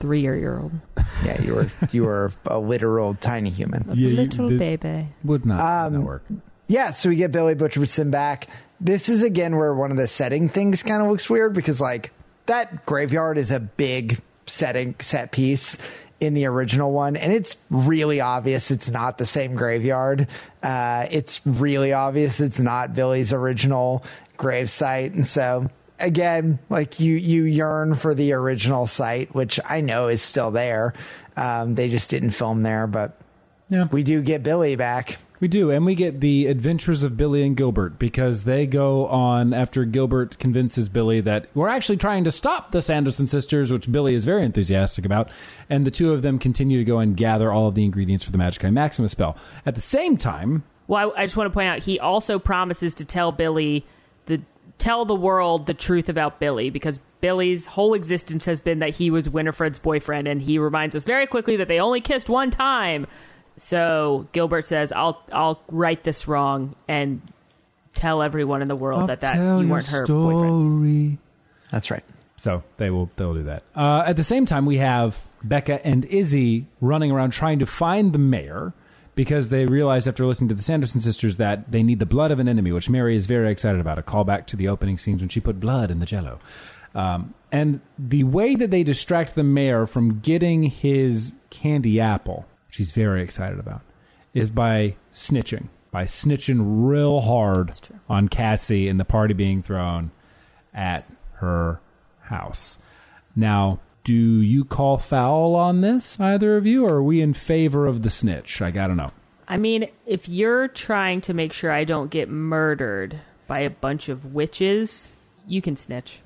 three 0.00 0.20
year 0.20 0.36
year 0.36 0.60
old. 0.60 0.72
Yeah. 1.24 1.40
You 1.40 1.54
were, 1.54 1.70
you 1.92 2.04
were 2.04 2.32
a 2.46 2.58
literal 2.58 3.14
tiny 3.14 3.48
human. 3.50 3.88
A 3.88 3.94
Yeah, 3.94 4.20
little 4.20 4.48
the- 4.48 4.58
baby. 4.58 5.08
Would 5.22 5.46
not, 5.46 5.60
Um, 5.60 5.92
would 5.92 5.98
not 6.00 6.06
work. 6.06 6.24
Yeah, 6.66 6.90
so 6.90 7.08
we 7.08 7.16
get 7.16 7.30
Billy 7.32 7.54
Butcherson 7.54 8.10
back. 8.10 8.48
This 8.80 9.08
is 9.08 9.22
again 9.22 9.56
where 9.56 9.74
one 9.74 9.90
of 9.90 9.96
the 9.96 10.06
setting 10.08 10.48
things 10.48 10.82
kind 10.82 11.02
of 11.02 11.08
looks 11.10 11.30
weird 11.30 11.54
because 11.54 11.80
like 11.80 12.10
that 12.46 12.84
graveyard 12.84 13.38
is 13.38 13.50
a 13.50 13.60
big 13.60 14.20
setting 14.46 14.94
set 15.00 15.30
piece 15.32 15.78
in 16.20 16.34
the 16.34 16.46
original 16.46 16.92
one, 16.92 17.16
and 17.16 17.32
it's 17.32 17.56
really 17.70 18.20
obvious 18.20 18.70
it's 18.70 18.90
not 18.90 19.16
the 19.18 19.26
same 19.26 19.54
graveyard. 19.54 20.26
Uh, 20.62 21.06
it's 21.10 21.40
really 21.46 21.92
obvious 21.92 22.40
it's 22.40 22.60
not 22.60 22.94
Billy's 22.94 23.32
original 23.32 24.02
grave 24.36 24.68
site, 24.70 25.12
and 25.12 25.26
so 25.26 25.70
again, 26.04 26.58
like 26.70 27.00
you 27.00 27.14
you 27.16 27.44
yearn 27.44 27.94
for 27.94 28.14
the 28.14 28.32
original 28.32 28.86
site, 28.86 29.34
which 29.34 29.58
I 29.68 29.80
know 29.80 30.08
is 30.08 30.22
still 30.22 30.50
there. 30.50 30.94
Um, 31.36 31.74
they 31.74 31.88
just 31.88 32.10
didn't 32.10 32.30
film 32.30 32.62
there, 32.62 32.86
but 32.86 33.18
Yeah. 33.68 33.88
we 33.90 34.02
do 34.02 34.22
get 34.22 34.42
Billy 34.42 34.76
back. 34.76 35.16
We 35.40 35.48
do, 35.48 35.70
and 35.70 35.84
we 35.84 35.94
get 35.94 36.20
the 36.20 36.46
adventures 36.46 37.02
of 37.02 37.16
Billy 37.16 37.44
and 37.44 37.56
Gilbert 37.56 37.98
because 37.98 38.44
they 38.44 38.66
go 38.66 39.06
on 39.08 39.52
after 39.52 39.84
Gilbert 39.84 40.38
convinces 40.38 40.88
Billy 40.88 41.20
that 41.22 41.46
we're 41.54 41.68
actually 41.68 41.96
trying 41.98 42.24
to 42.24 42.32
stop 42.32 42.70
the 42.70 42.80
Sanderson 42.80 43.26
sisters, 43.26 43.70
which 43.72 43.90
Billy 43.90 44.14
is 44.14 44.24
very 44.24 44.44
enthusiastic 44.44 45.04
about, 45.04 45.28
and 45.68 45.84
the 45.84 45.90
two 45.90 46.12
of 46.12 46.22
them 46.22 46.38
continue 46.38 46.78
to 46.78 46.84
go 46.84 46.98
and 46.98 47.16
gather 47.16 47.52
all 47.52 47.66
of 47.68 47.74
the 47.74 47.84
ingredients 47.84 48.24
for 48.24 48.30
the 48.30 48.38
Magic 48.38 48.64
Eye 48.64 48.70
Maximus 48.70 49.12
spell. 49.12 49.36
At 49.66 49.74
the 49.74 49.80
same 49.82 50.16
time, 50.16 50.62
Well, 50.86 51.12
I, 51.16 51.22
I 51.22 51.26
just 51.26 51.36
want 51.36 51.50
to 51.50 51.52
point 51.52 51.68
out 51.68 51.80
he 51.80 51.98
also 51.98 52.38
promises 52.38 52.94
to 52.94 53.04
tell 53.04 53.32
Billy 53.32 53.80
the 53.80 53.84
tell 54.78 55.04
the 55.04 55.14
world 55.14 55.66
the 55.66 55.74
truth 55.74 56.08
about 56.08 56.40
Billy 56.40 56.70
because 56.70 57.00
Billy's 57.20 57.66
whole 57.66 57.94
existence 57.94 58.44
has 58.46 58.60
been 58.60 58.80
that 58.80 58.90
he 58.90 59.10
was 59.10 59.28
Winifred's 59.28 59.78
boyfriend, 59.78 60.28
and 60.28 60.42
he 60.42 60.58
reminds 60.58 60.94
us 60.94 61.04
very 61.04 61.26
quickly 61.26 61.56
that 61.56 61.68
they 61.68 61.80
only 61.80 62.00
kissed 62.00 62.28
one 62.28 62.50
time. 62.50 63.06
So 63.56 64.28
Gilbert 64.32 64.66
says, 64.66 64.92
"I'll 64.92 65.22
I'll 65.32 65.60
right 65.68 66.02
this 66.02 66.26
wrong 66.28 66.74
and 66.88 67.22
tell 67.94 68.22
everyone 68.22 68.62
in 68.62 68.68
the 68.68 68.76
world 68.76 69.08
that 69.08 69.20
that 69.22 69.36
you 69.36 69.68
weren't 69.68 69.86
her 69.86 70.04
boyfriend." 70.06 71.18
That's 71.70 71.90
right. 71.90 72.04
So 72.36 72.62
they 72.76 72.90
will 72.90 73.10
they'll 73.16 73.34
do 73.34 73.44
that. 73.44 73.62
Uh, 73.74 74.02
at 74.06 74.16
the 74.16 74.24
same 74.24 74.44
time, 74.44 74.66
we 74.66 74.78
have 74.78 75.18
Becca 75.42 75.86
and 75.86 76.04
Izzy 76.04 76.66
running 76.80 77.10
around 77.10 77.30
trying 77.30 77.60
to 77.60 77.66
find 77.66 78.12
the 78.12 78.18
mayor 78.18 78.72
because 79.14 79.48
they 79.48 79.66
realized 79.66 80.08
after 80.08 80.26
listening 80.26 80.48
to 80.48 80.54
the 80.54 80.62
Sanderson 80.62 81.00
sisters 81.00 81.36
that 81.36 81.70
they 81.70 81.82
need 81.82 81.98
the 81.98 82.06
blood 82.06 82.30
of 82.30 82.38
an 82.38 82.48
enemy, 82.48 82.72
which 82.72 82.88
Mary 82.90 83.16
is 83.16 83.26
very 83.26 83.50
excited 83.50 83.80
about. 83.80 83.98
A 83.98 84.02
callback 84.02 84.46
to 84.46 84.56
the 84.56 84.68
opening 84.68 84.98
scenes 84.98 85.20
when 85.20 85.28
she 85.28 85.40
put 85.40 85.60
blood 85.60 85.90
in 85.90 86.00
the 86.00 86.06
Jello. 86.06 86.38
Um, 86.94 87.34
and 87.50 87.80
the 87.98 88.24
way 88.24 88.54
that 88.54 88.70
they 88.70 88.82
distract 88.82 89.34
the 89.34 89.42
mayor 89.42 89.86
from 89.86 90.20
getting 90.20 90.64
his 90.64 91.32
candy 91.50 92.00
apple, 92.00 92.46
which 92.68 92.76
he's 92.76 92.92
very 92.92 93.22
excited 93.22 93.58
about, 93.58 93.82
is 94.32 94.50
by 94.50 94.96
snitching. 95.12 95.68
By 95.90 96.04
snitching 96.04 96.88
real 96.88 97.20
hard 97.20 97.78
on 98.08 98.28
Cassie 98.28 98.88
and 98.88 98.98
the 98.98 99.04
party 99.04 99.34
being 99.34 99.62
thrown 99.62 100.10
at 100.72 101.08
her 101.34 101.80
house. 102.22 102.78
Now, 103.36 103.80
do 104.04 104.12
you 104.14 104.64
call 104.64 104.98
foul 104.98 105.54
on 105.54 105.80
this, 105.80 106.18
either 106.20 106.56
of 106.56 106.66
you, 106.66 106.84
or 106.86 106.94
are 106.96 107.02
we 107.02 107.20
in 107.20 107.32
favor 107.32 107.86
of 107.86 108.02
the 108.02 108.10
snitch? 108.10 108.60
I 108.62 108.70
gotta 108.70 108.94
know. 108.94 109.12
I 109.48 109.56
mean, 109.56 109.88
if 110.06 110.28
you're 110.28 110.68
trying 110.68 111.20
to 111.22 111.34
make 111.34 111.52
sure 111.52 111.70
I 111.70 111.84
don't 111.84 112.10
get 112.10 112.28
murdered 112.30 113.18
by 113.46 113.60
a 113.60 113.70
bunch 113.70 114.08
of 114.08 114.34
witches, 114.34 115.12
you 115.46 115.60
can 115.60 115.76
snitch. 115.76 116.20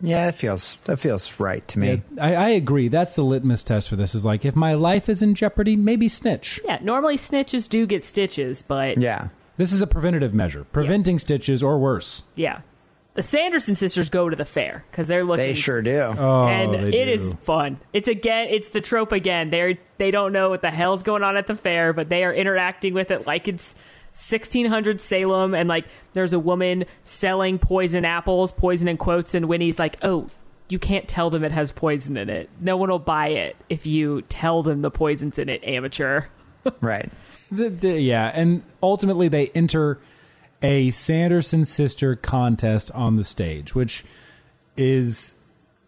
Yeah, 0.00 0.26
that 0.26 0.34
feels 0.34 0.76
that 0.84 0.98
feels 0.98 1.38
right 1.38 1.66
to 1.68 1.78
me. 1.78 2.02
I, 2.20 2.34
I 2.34 2.48
agree. 2.50 2.88
That's 2.88 3.14
the 3.14 3.22
litmus 3.22 3.62
test 3.64 3.88
for 3.88 3.96
this. 3.96 4.14
Is 4.14 4.24
like 4.24 4.44
if 4.44 4.56
my 4.56 4.74
life 4.74 5.08
is 5.08 5.22
in 5.22 5.34
jeopardy, 5.34 5.76
maybe 5.76 6.08
snitch. 6.08 6.60
Yeah, 6.64 6.78
normally 6.82 7.16
snitches 7.16 7.68
do 7.68 7.86
get 7.86 8.04
stitches, 8.04 8.62
but 8.62 8.98
Yeah. 8.98 9.28
This 9.56 9.72
is 9.72 9.80
a 9.82 9.86
preventative 9.86 10.34
measure, 10.34 10.64
preventing 10.64 11.20
stitches 11.20 11.62
or 11.62 11.78
worse. 11.78 12.24
yeah. 12.34 12.60
The 13.14 13.22
Sanderson 13.22 13.76
sisters 13.76 14.10
go 14.10 14.28
to 14.28 14.34
the 14.34 14.44
fair 14.44 14.84
because 14.90 15.06
they're 15.06 15.24
looking. 15.24 15.44
They 15.46 15.54
sure 15.54 15.80
do. 15.82 16.00
Oh, 16.18 16.46
and 16.48 16.74
they 16.74 16.98
it 17.00 17.04
do. 17.06 17.12
is 17.12 17.32
fun. 17.44 17.78
It's 17.92 18.08
again, 18.08 18.48
it's 18.50 18.70
the 18.70 18.80
trope 18.80 19.12
again. 19.12 19.50
They're 19.50 19.74
they 19.98 20.10
don't 20.10 20.32
know 20.32 20.50
what 20.50 20.62
the 20.62 20.70
hell's 20.72 21.02
going 21.04 21.22
on 21.22 21.36
at 21.36 21.46
the 21.46 21.54
fair, 21.54 21.92
but 21.92 22.08
they 22.08 22.24
are 22.24 22.34
interacting 22.34 22.92
with 22.92 23.12
it 23.12 23.24
like 23.26 23.46
it's 23.46 23.74
1600 24.14 25.00
Salem, 25.00 25.54
and 25.54 25.68
like 25.68 25.86
there's 26.12 26.32
a 26.32 26.38
woman 26.38 26.84
selling 27.04 27.58
poison 27.58 28.04
apples, 28.04 28.52
poison 28.52 28.88
in 28.88 28.96
quotes, 28.96 29.34
and 29.34 29.46
Winnie's 29.46 29.78
like, 29.78 29.96
"Oh, 30.02 30.28
you 30.68 30.78
can't 30.80 31.06
tell 31.06 31.30
them 31.30 31.44
it 31.44 31.52
has 31.52 31.70
poison 31.72 32.16
in 32.16 32.28
it. 32.28 32.48
No 32.60 32.76
one 32.76 32.90
will 32.90 32.98
buy 32.98 33.28
it 33.28 33.56
if 33.68 33.86
you 33.86 34.22
tell 34.22 34.62
them 34.64 34.82
the 34.82 34.90
poison's 34.90 35.38
in 35.38 35.48
it, 35.48 35.62
amateur." 35.64 36.22
right. 36.80 37.10
The- 37.50 37.70
the- 37.70 38.00
yeah, 38.00 38.30
and 38.34 38.62
ultimately 38.82 39.28
they 39.28 39.48
enter 39.48 39.98
a 40.64 40.90
Sanderson 40.90 41.66
sister 41.66 42.16
contest 42.16 42.90
on 42.92 43.16
the 43.16 43.24
stage, 43.24 43.74
which 43.74 44.02
is 44.78 45.34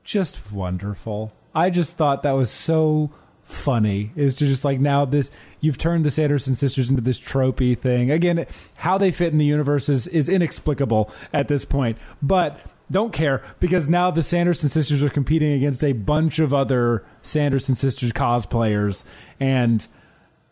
just 0.05 0.53
wonderful. 0.53 1.31
I 1.55 1.71
just 1.71 1.97
thought 1.97 2.23
that 2.25 2.33
was 2.33 2.51
so 2.51 3.11
funny. 3.43 4.13
Is 4.17 4.35
to 4.35 4.47
just 4.47 4.67
like 4.67 4.79
now 4.79 5.07
this 5.07 5.31
you've 5.61 5.79
turned 5.79 6.05
the 6.05 6.11
Sanderson 6.11 6.57
sisters 6.57 6.91
into 6.91 7.01
this 7.01 7.19
tropey 7.19 7.77
thing. 7.79 8.11
Again, 8.11 8.47
how 8.75 8.99
they 8.99 9.11
fit 9.11 9.33
in 9.33 9.39
the 9.39 9.47
universe 9.47 9.89
is, 9.89 10.07
is 10.09 10.29
inexplicable 10.29 11.11
at 11.33 11.49
this 11.49 11.65
point. 11.65 11.97
But 12.21 12.61
don't 12.91 13.15
care 13.15 13.43
because 13.61 13.89
now 13.89 14.11
the 14.11 14.23
Sanderson 14.23 14.69
sisters 14.69 15.03
are 15.03 15.09
competing 15.09 15.53
against 15.53 15.83
a 15.83 15.93
bunch 15.93 16.39
of 16.39 16.53
other 16.53 17.03
Sanderson 17.23 17.75
sisters 17.75 18.13
cosplayers 18.13 19.05
and 19.41 19.87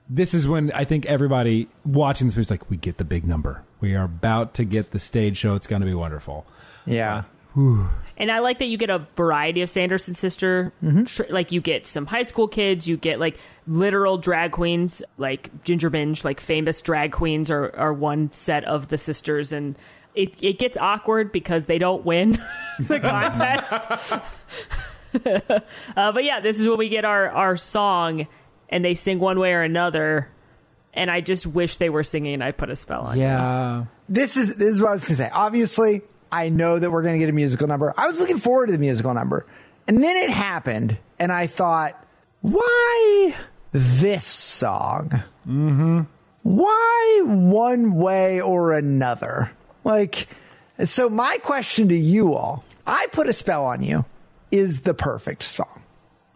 this 0.09 0.35
is 0.35 0.47
when 0.47 0.71
I 0.73 0.85
think 0.85 1.07
everybody 1.07 1.69
watching 1.85 2.29
this 2.29 2.37
is 2.37 2.51
like, 2.51 2.69
we 2.71 2.77
get 2.77 2.99
the 2.99 3.05
big 3.05 3.27
number. 3.27 3.63
We 3.85 3.95
are 3.97 4.05
about 4.05 4.55
to 4.55 4.65
get 4.65 4.93
the 4.93 4.99
stage 4.99 5.37
show. 5.37 5.57
It's 5.57 5.67
going 5.67 5.81
to 5.81 5.87
be 5.87 5.93
wonderful. 5.93 6.47
Yeah. 6.87 7.25
And 8.17 8.31
I 8.31 8.39
like 8.39 8.61
that 8.61 8.67
you 8.67 8.79
get 8.79 8.91
a 8.91 9.09
variety 9.17 9.61
of 9.63 9.69
Sanderson 9.69 10.15
sister. 10.15 10.73
Tr- 11.07 11.25
like 11.31 11.51
you 11.51 11.61
get 11.61 11.85
some 11.85 12.07
high 12.07 12.23
school 12.23 12.47
kids, 12.47 12.87
you 12.87 12.97
get 12.97 13.19
like 13.19 13.37
literal 13.67 14.19
drag 14.19 14.53
queens, 14.53 15.03
like 15.19 15.65
Ginger 15.65 15.91
Minj, 15.91 16.23
like 16.23 16.39
famous 16.39 16.81
drag 16.81 17.11
queens 17.11 17.51
are, 17.51 17.75
are 17.75 17.93
one 17.93 18.31
set 18.31 18.63
of 18.67 18.87
the 18.87 18.99
sisters. 18.99 19.51
And 19.51 19.77
it, 20.15 20.41
it 20.41 20.61
gets 20.61 20.77
awkward 20.77 21.33
because 21.33 21.65
they 21.65 21.79
don't 21.79 22.05
win 22.05 22.41
the 22.79 23.01
contest. 23.01 23.73
uh, 25.97 26.13
but 26.13 26.23
yeah, 26.23 26.39
this 26.39 26.61
is 26.61 26.69
when 26.69 26.79
we 26.79 26.89
get 26.89 27.05
our, 27.05 27.31
our 27.31 27.57
song 27.57 28.29
and 28.69 28.85
they 28.85 28.95
sing 28.95 29.19
one 29.19 29.41
way 29.41 29.53
or 29.55 29.63
another. 29.63 30.29
And 30.95 31.11
I 31.11 31.21
just 31.21 31.47
wish 31.47 31.77
they 31.77 31.91
were 31.91 32.05
singing 32.05 32.41
I 32.41 32.53
Put 32.53 32.71
a 32.71 32.77
Spell 32.77 33.03
on 33.03 33.17
You. 33.17 33.25
Yeah. 33.25 33.85
This 34.09 34.37
is 34.37 34.57
this 34.57 34.75
is 34.75 34.81
what 34.81 34.91
I 34.91 34.93
was 34.93 35.05
gonna 35.05 35.17
say. 35.17 35.31
Obviously, 35.33 36.03
I 36.31 36.49
know 36.49 36.79
that 36.79 36.91
we're 36.91 37.03
gonna 37.03 37.19
get 37.19 37.29
a 37.29 37.33
musical 37.33 37.67
number. 37.67 37.93
I 37.97 38.09
was 38.09 38.19
looking 38.21 38.39
forward 38.39 38.67
to 38.67 38.73
the 38.73 38.79
musical 38.79 39.13
number. 39.15 39.47
And 39.87 40.03
then 40.03 40.17
it 40.17 40.31
happened, 40.31 40.99
and 41.19 41.31
I 41.31 41.47
thought, 41.47 42.03
why 42.41 43.35
this 43.73 44.25
song? 44.25 45.11
Mm-hmm. 45.47 46.03
Why 46.43 47.23
one 47.25 47.95
way 47.95 48.41
or 48.41 48.73
another? 48.73 49.51
Like 49.83 50.29
So 50.83 51.09
my 51.09 51.39
question 51.39 51.89
to 51.89 51.97
you 51.97 52.35
all, 52.35 52.65
I 52.87 53.07
put 53.13 53.29
a 53.29 53.33
spell 53.33 53.65
on 53.65 53.83
you, 53.83 54.05
is 54.51 54.81
the 54.81 54.95
perfect 54.95 55.43
song, 55.43 55.83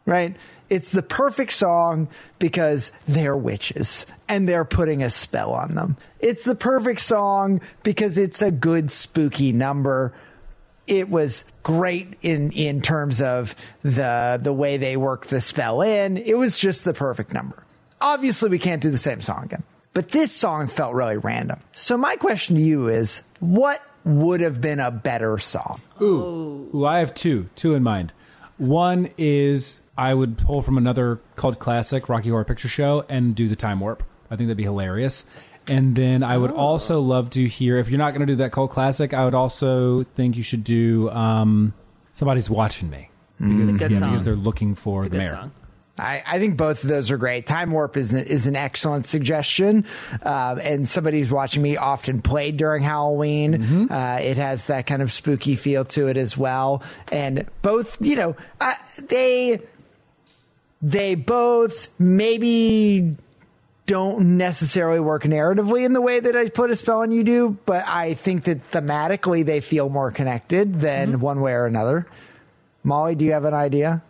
right? 0.07 0.37
It's 0.71 0.91
the 0.91 1.03
perfect 1.03 1.53
song 1.53 2.09
because 2.39 2.93
they're 3.07 3.37
witches 3.37 4.05
and 4.29 4.49
they're 4.49 4.65
putting 4.65 5.03
a 5.03 5.11
spell 5.11 5.53
on 5.53 5.75
them. 5.75 5.97
It's 6.21 6.45
the 6.45 6.55
perfect 6.55 7.01
song 7.01 7.61
because 7.83 8.19
it's 8.19 8.43
a 8.43 8.51
good 8.51 8.91
spooky 8.91 9.53
number. 9.53 10.13
It 10.87 11.09
was 11.09 11.45
great 11.63 12.15
in 12.23 12.51
in 12.53 12.83
terms 12.83 13.21
of 13.21 13.55
the 13.83 14.39
the 14.43 14.53
way 14.53 14.77
they 14.77 14.97
work 14.97 15.27
the 15.27 15.41
spell 15.41 15.83
in. 15.83 16.17
It 16.17 16.37
was 16.37 16.59
just 16.59 16.85
the 16.85 16.95
perfect 16.95 17.33
number. 17.33 17.65
Obviously, 18.01 18.49
we 18.49 18.59
can't 18.59 18.83
do 18.83 18.91
the 18.91 18.99
same 18.99 19.21
song 19.21 19.45
again. 19.45 19.63
But 19.95 20.11
this 20.11 20.33
song 20.33 20.69
felt 20.69 20.95
really 20.95 21.17
random. 21.17 21.61
So 21.73 21.97
my 21.99 22.17
question 22.17 22.57
to 22.57 22.63
you 22.63 22.89
is 22.89 23.23
what 23.41 23.83
would 24.05 24.41
have 24.41 24.61
been 24.61 24.81
a 24.81 24.91
better 24.91 25.39
song? 25.39 25.81
Ooh. 26.01 26.71
Ooh, 26.73 26.87
I 26.87 26.99
have 26.99 27.15
two, 27.15 27.49
two 27.57 27.75
in 27.75 27.83
mind. 27.83 28.13
One 28.59 29.11
is 29.19 29.81
I 29.99 30.15
would 30.15 30.39
pull 30.39 30.63
from 30.63 30.79
another 30.79 31.19
cult 31.37 31.59
classic, 31.59 32.09
Rocky 32.09 32.31
Horror 32.31 32.45
Picture 32.45 32.69
Show, 32.69 33.05
and 33.09 33.35
do 33.35 33.49
the 33.49 33.57
time 33.57 33.81
warp. 33.81 34.03
I 34.31 34.37
think 34.37 34.47
that'd 34.47 34.57
be 34.57 34.63
hilarious. 34.63 35.25
And 35.67 35.95
then 35.97 36.23
I 36.23 36.39
would 36.39 36.53
also 36.53 37.01
love 37.01 37.31
to 37.31 37.47
hear 37.47 37.77
if 37.79 37.91
you're 37.91 37.99
not 37.99 38.11
going 38.13 38.21
to 38.27 38.33
do 38.33 38.37
that 38.37 38.53
cult 38.53 38.71
classic, 38.71 39.13
I 39.13 39.25
would 39.25 39.35
also 39.35 40.05
think 40.17 40.37
you 40.37 40.43
should 40.43 40.65
do 40.65 41.11
um, 41.11 41.75
somebody's 42.15 42.49
watching 42.49 42.89
me 42.89 43.11
It's 43.41 43.75
a 43.75 43.79
good 43.79 43.91
yeah, 43.91 43.99
song. 43.99 44.11
because 44.13 44.25
they're 44.25 44.35
looking 44.37 44.75
for 44.77 45.01
It's 45.01 45.09
a 45.09 45.11
the 45.11 45.17
good 45.19 45.23
mayor. 45.25 45.33
song. 45.35 45.53
I, 46.01 46.23
I 46.25 46.39
think 46.39 46.57
both 46.57 46.85
of 46.85 46.89
those 46.89 47.11
are 47.11 47.17
great. 47.17 47.47
Time 47.49 47.73
Warp 47.73 47.97
is 47.97 48.15
an, 48.15 48.25
is 48.25 48.47
an 48.47 48.55
excellent 48.55 49.09
suggestion, 49.09 49.85
uh, 50.23 50.57
and 50.63 50.87
somebody's 50.87 51.29
watching 51.29 51.61
me 51.61 51.77
often 51.77 52.23
played 52.23 52.57
during 52.57 52.85
Halloween. 52.85 53.91
Uh, 53.91 54.21
it 54.23 54.37
has 54.37 54.67
that 54.67 54.87
kind 54.87 55.03
of 55.03 55.11
spooky 55.11 55.57
feel 55.57 55.85
to 55.87 56.07
it 56.07 56.17
as 56.17 56.37
well, 56.37 56.85
and 57.11 57.47
both, 57.63 57.99
you 58.01 58.15
know, 58.15 58.37
uh, 58.61 58.75
they 59.09 59.61
they 60.81 61.15
both 61.15 61.89
maybe 61.99 63.17
don't 63.87 64.37
necessarily 64.37 65.01
work 65.01 65.25
narratively 65.25 65.85
in 65.85 65.95
the 65.95 66.01
way 66.01 66.21
that 66.21 66.37
I 66.37 66.49
put 66.51 66.71
a 66.71 66.77
spell 66.77 67.01
on 67.01 67.11
you 67.11 67.25
do, 67.25 67.59
but 67.65 67.87
I 67.89 68.15
think 68.15 68.45
that 68.45 68.71
thematically 68.71 69.45
they 69.45 69.61
feel 69.61 69.89
more 69.89 70.11
connected 70.11 70.81
than 70.81 71.21
one 71.21 71.41
way 71.41 71.53
or 71.53 71.65
another. 71.65 72.07
Molly, 72.85 73.15
do 73.15 73.25
you 73.25 73.33
have 73.33 73.45
an 73.45 73.55
idea? 73.55 74.03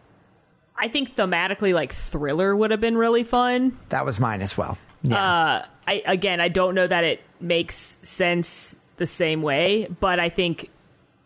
I 0.76 0.88
think 0.88 1.16
thematically, 1.16 1.72
like 1.72 1.94
thriller 1.94 2.54
would 2.54 2.70
have 2.70 2.80
been 2.80 2.96
really 2.96 3.24
fun. 3.24 3.78
That 3.88 4.04
was 4.04 4.20
mine 4.20 4.42
as 4.42 4.56
well. 4.58 4.78
Yeah. 5.02 5.16
Uh, 5.16 5.66
I 5.86 6.02
again, 6.06 6.40
I 6.40 6.48
don't 6.48 6.74
know 6.74 6.86
that 6.86 7.04
it 7.04 7.22
makes 7.40 7.98
sense 8.02 8.76
the 8.96 9.06
same 9.06 9.42
way, 9.42 9.88
but 10.00 10.18
I 10.20 10.28
think 10.28 10.70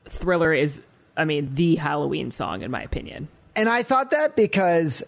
thriller 0.09 0.53
is, 0.53 0.83
I 1.17 1.25
mean, 1.25 1.55
the 1.55 1.77
Halloween 1.77 2.31
song 2.31 2.63
in 2.63 2.71
my 2.71 2.83
opinion. 2.83 3.29
And 3.57 3.69
I 3.69 3.83
thought 3.83 4.11
that 4.11 4.37
because 4.37 5.03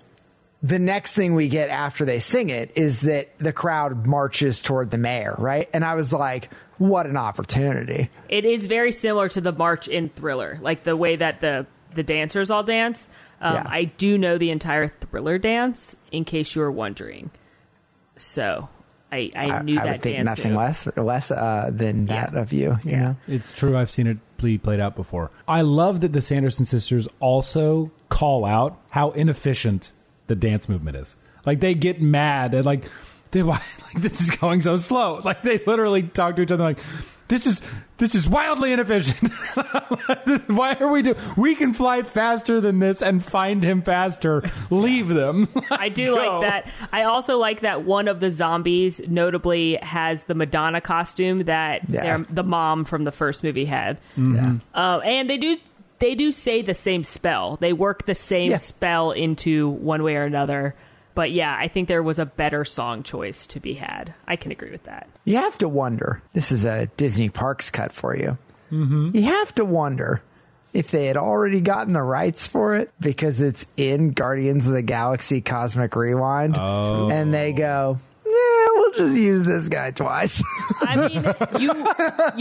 the 0.65 0.79
next 0.79 1.15
thing 1.15 1.35
we 1.35 1.49
get 1.49 1.69
after 1.69 2.07
they 2.07 2.19
sing 2.21 2.49
it 2.49 2.73
is 2.75 3.03
that 3.03 3.39
the 3.39 3.53
crowd 3.53 4.07
marches 4.07 4.61
toward 4.61 4.91
the 4.91 4.97
mayor, 4.97 5.35
right? 5.39 5.69
And 5.75 5.85
I 5.85 5.95
was 5.95 6.11
like, 6.11 6.49
what 6.79 7.05
an 7.07 7.19
opportunity. 7.19 8.09
It 8.31 8.47
is 8.47 8.65
very 8.65 8.91
similar 8.91 9.29
to 9.29 9.43
the 9.43 9.53
march 9.53 9.89
in 9.89 10.09
Thriller, 10.09 10.59
like 10.63 10.83
the 10.85 10.97
way 10.97 11.17
that 11.17 11.43
the 11.43 11.67
the 11.95 12.03
dancers 12.03 12.51
all 12.51 12.63
dance. 12.65 13.09
Um, 13.43 13.55
Yeah. 13.57 13.65
I 13.69 13.85
do 13.85 14.17
know 14.17 14.39
the 14.39 14.51
entire 14.51 14.89
Thriller 14.89 15.37
dance, 15.39 15.95
in 16.11 16.25
case 16.25 16.55
you 16.55 16.63
were 16.63 16.73
wondering. 16.73 17.31
So 18.17 18.69
I, 19.13 19.31
I 19.37 19.63
knew 19.63 19.79
I 19.79 19.85
that 19.85 19.93
would 19.93 20.03
think 20.03 20.17
dance 20.17 20.27
nothing 20.27 20.53
move. 20.53 20.59
less 20.59 20.87
less 20.97 21.31
uh, 21.31 21.71
than 21.73 22.07
Yeah. 22.07 22.31
that 22.31 22.37
of 22.41 22.53
you, 22.55 22.77
you 22.85 22.97
know? 22.97 23.17
It's 23.29 23.53
true. 23.53 23.77
I've 23.77 23.91
seen 23.91 24.07
it 24.07 24.17
be 24.39 24.57
played 24.59 24.81
out 24.81 24.97
before. 24.97 25.31
I 25.47 25.61
love 25.61 26.01
that 26.01 26.13
the 26.13 26.21
Sanderson 26.21 26.65
sisters 26.65 27.07
also 27.21 27.91
call 28.09 28.45
out 28.45 28.79
how 28.91 29.11
inefficient 29.13 29.93
the 30.27 30.35
dance 30.35 30.69
movement 30.69 30.97
is. 30.97 31.17
Like 31.47 31.61
they 31.61 31.75
get 31.75 32.01
mad 32.01 32.55
and 32.55 32.65
like 32.65 32.91
they 33.31 33.43
why 33.45 33.61
like 33.95 34.03
this 34.03 34.21
is 34.21 34.31
going 34.31 34.61
so 34.61 34.77
slow. 34.77 35.21
Like 35.25 35.43
they 35.43 35.59
literally 35.67 36.03
talk 36.03 36.37
to 36.37 36.43
each 36.43 36.53
other 36.53 36.65
like 36.65 36.79
this 37.29 37.47
is 37.47 37.63
this 37.97 38.15
is 38.15 38.29
wildly 38.29 38.73
inefficient. 38.73 39.33
Why 40.47 40.77
are 40.79 40.91
we 40.93 41.01
do? 41.03 41.15
We 41.37 41.55
can 41.55 41.73
fly 41.73 42.03
faster 42.03 42.61
than 42.61 42.81
this 42.81 43.01
and 43.03 43.25
find 43.25 43.63
him 43.63 43.81
faster. 43.83 44.43
Leave 44.71 45.09
them. 45.09 45.49
I 45.71 45.89
do 45.89 46.07
Go. 46.07 46.15
like 46.41 46.51
that. 46.51 46.73
I 46.93 47.05
also 47.05 47.39
like 47.39 47.61
that 47.61 47.85
one 47.85 48.09
of 48.09 48.21
the 48.21 48.31
zombies 48.31 49.01
notably 49.09 49.77
has 49.83 50.25
the 50.25 50.35
Madonna 50.35 50.81
costume 50.83 51.45
that 51.45 51.89
Yeah. 51.89 52.25
the 52.29 52.43
mom 52.45 52.85
from 52.85 53.05
the 53.05 53.13
first 53.13 53.43
movie 53.43 53.65
had. 53.65 53.99
Yeah. 54.17 54.57
Uh, 54.75 55.01
and 55.05 55.31
they 55.31 55.39
do 55.39 55.57
they 56.05 56.15
do 56.15 56.31
say 56.33 56.61
the 56.61 56.75
same 56.75 57.03
spell. 57.03 57.57
They 57.61 57.73
work 57.73 58.05
the 58.05 58.15
same 58.15 58.51
Yeah. 58.51 58.59
spell 58.59 59.11
into 59.13 59.71
one 59.71 60.03
way 60.03 60.17
or 60.17 60.25
another. 60.25 60.75
But 61.15 61.31
yeah, 61.33 61.57
I 61.59 61.69
think 61.69 61.89
there 61.89 62.03
was 62.03 62.19
a 62.19 62.27
better 62.27 62.65
song 62.65 63.03
choice 63.05 63.47
to 63.47 63.61
be 63.61 63.75
had. 63.75 64.13
I 64.29 64.37
can 64.37 64.53
agree 64.53 64.71
with 64.71 64.85
that. 64.85 65.09
You 65.25 65.37
have 65.39 65.57
to 65.59 65.69
wonder. 65.69 66.21
This 66.35 66.53
is 66.53 66.65
a 66.67 66.87
Disney 66.99 67.29
Parks 67.31 67.71
cut 67.71 67.93
for 67.93 68.17
you. 68.17 68.37
Mm-hmm. 68.71 69.11
You 69.17 69.23
have 69.23 69.55
to 69.55 69.65
wonder 69.65 70.21
if 70.75 70.91
they 70.91 71.07
had 71.07 71.17
already 71.17 71.61
gotten 71.61 71.93
the 71.93 72.03
rights 72.03 72.47
for 72.49 72.75
it 72.75 72.91
because 73.01 73.41
it's 73.41 73.65
in 73.77 74.11
Guardians 74.11 74.67
of 74.67 74.73
the 74.75 74.83
Galaxy 74.83 75.41
Cosmic 75.41 75.95
Rewind, 75.97 76.59
Oh. 76.59 77.09
and 77.11 77.33
they 77.33 77.53
go, 77.53 77.63
"Yeah, 77.63 77.97
we'll 77.97 77.99
just 78.97 79.17
use 79.17 79.43
this 79.45 79.69
guy 79.69 79.91
twice." 79.91 80.43
I 80.81 81.09
mean, 81.09 81.25
you 81.63 81.73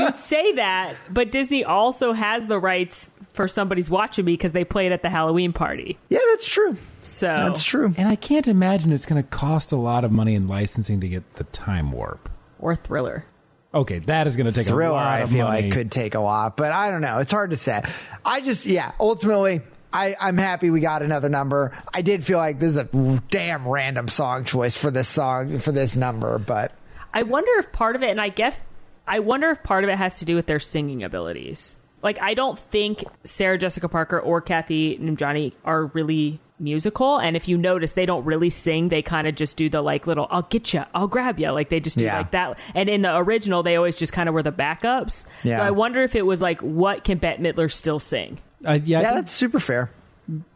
you 0.05 0.11
say 0.13 0.53
that, 0.53 0.95
but 1.09 1.31
Disney 1.31 1.63
also 1.63 2.13
has 2.13 2.47
the 2.47 2.59
rights 2.59 3.09
for 3.33 3.47
somebody's 3.47 3.89
watching 3.89 4.25
me 4.25 4.33
because 4.33 4.51
they 4.51 4.63
play 4.63 4.85
it 4.85 4.91
at 4.91 5.01
the 5.01 5.09
Halloween 5.09 5.53
party. 5.53 5.97
yeah, 6.09 6.19
that's 6.29 6.47
true. 6.47 6.77
So 7.03 7.27
That's 7.35 7.63
true. 7.63 7.93
And 7.97 8.07
I 8.07 8.15
can't 8.15 8.47
imagine 8.47 8.91
it's 8.93 9.05
going 9.05 9.21
to 9.21 9.27
cost 9.27 9.71
a 9.73 9.75
lot 9.75 10.05
of 10.05 10.11
money 10.11 10.35
in 10.35 10.47
licensing 10.47 11.01
to 11.01 11.07
get 11.09 11.35
the 11.35 11.43
time 11.45 11.91
warp. 11.91 12.29
or 12.59 12.75
Thriller. 12.75 13.25
Okay, 13.73 13.99
that 13.99 14.27
is 14.27 14.35
going 14.37 14.45
to 14.45 14.53
take 14.53 14.67
a 14.67 14.69
Thriller, 14.69 14.97
I 14.99 15.25
feel 15.25 15.47
money. 15.47 15.63
like 15.63 15.71
could 15.73 15.91
take 15.91 16.13
a 16.15 16.19
lot, 16.19 16.55
but 16.55 16.71
I 16.71 16.91
don't 16.91 17.01
know. 17.01 17.17
It's 17.17 17.31
hard 17.31 17.49
to 17.49 17.57
say. 17.57 17.81
I 18.23 18.39
just, 18.39 18.65
yeah, 18.67 18.91
ultimately. 18.99 19.61
I, 19.93 20.15
I'm 20.19 20.37
happy 20.37 20.69
we 20.71 20.79
got 20.81 21.03
another 21.03 21.29
number. 21.29 21.71
I 21.93 22.01
did 22.01 22.25
feel 22.25 22.37
like 22.39 22.59
this 22.59 22.71
is 22.71 22.77
a 22.77 23.21
damn 23.29 23.67
random 23.67 24.07
song 24.07 24.43
choice 24.43 24.75
for 24.75 24.89
this 24.91 25.07
song 25.07 25.59
for 25.59 25.71
this 25.71 25.95
number, 25.95 26.39
but 26.39 26.71
I 27.13 27.23
wonder 27.23 27.51
if 27.59 27.71
part 27.71 27.95
of 27.95 28.01
it, 28.03 28.09
and 28.09 28.19
I 28.19 28.29
guess 28.29 28.59
I 29.07 29.19
wonder 29.19 29.49
if 29.51 29.61
part 29.63 29.83
of 29.83 29.89
it 29.89 29.97
has 29.97 30.19
to 30.19 30.25
do 30.25 30.35
with 30.35 30.47
their 30.47 30.59
singing 30.59 31.03
abilities. 31.03 31.75
Like, 32.01 32.19
I 32.21 32.33
don't 32.33 32.57
think 32.59 33.03
Sarah 33.23 33.57
Jessica 33.57 33.87
Parker 33.87 34.19
or 34.19 34.41
Kathy 34.41 34.97
Najimy 34.97 35.53
are 35.63 35.85
really 35.87 36.39
musical. 36.59 37.17
And 37.17 37.35
if 37.37 37.47
you 37.47 37.57
notice, 37.57 37.93
they 37.93 38.05
don't 38.05 38.25
really 38.25 38.49
sing. 38.49 38.89
They 38.89 39.01
kind 39.01 39.25
of 39.27 39.35
just 39.35 39.55
do 39.57 39.69
the 39.69 39.81
like 39.81 40.05
little, 40.07 40.27
I'll 40.29 40.41
get 40.41 40.73
you, 40.73 40.83
I'll 40.93 41.07
grab 41.07 41.39
you. 41.39 41.49
Like, 41.51 41.69
they 41.69 41.79
just 41.79 41.97
do 41.97 42.05
Yeah. 42.05 42.17
like 42.17 42.31
that. 42.31 42.57
And 42.75 42.89
in 42.89 43.03
the 43.03 43.15
original, 43.15 43.63
they 43.63 43.75
always 43.77 43.95
just 43.95 44.11
kind 44.11 44.27
of 44.27 44.33
were 44.35 44.43
the 44.43 44.51
backups. 44.51 45.23
Yeah. 45.43 45.57
So 45.57 45.63
I 45.63 45.71
wonder 45.71 46.01
if 46.03 46.15
it 46.15 46.23
was 46.25 46.41
like, 46.41 46.59
what 46.61 47.03
can 47.05 47.19
Bette 47.19 47.41
Midler 47.41 47.71
still 47.71 47.99
sing? 47.99 48.39
Uh, 48.65 48.79
yeah, 48.83 49.01
yeah, 49.01 49.13
that's 49.13 49.31
super 49.31 49.59
fair. 49.59 49.89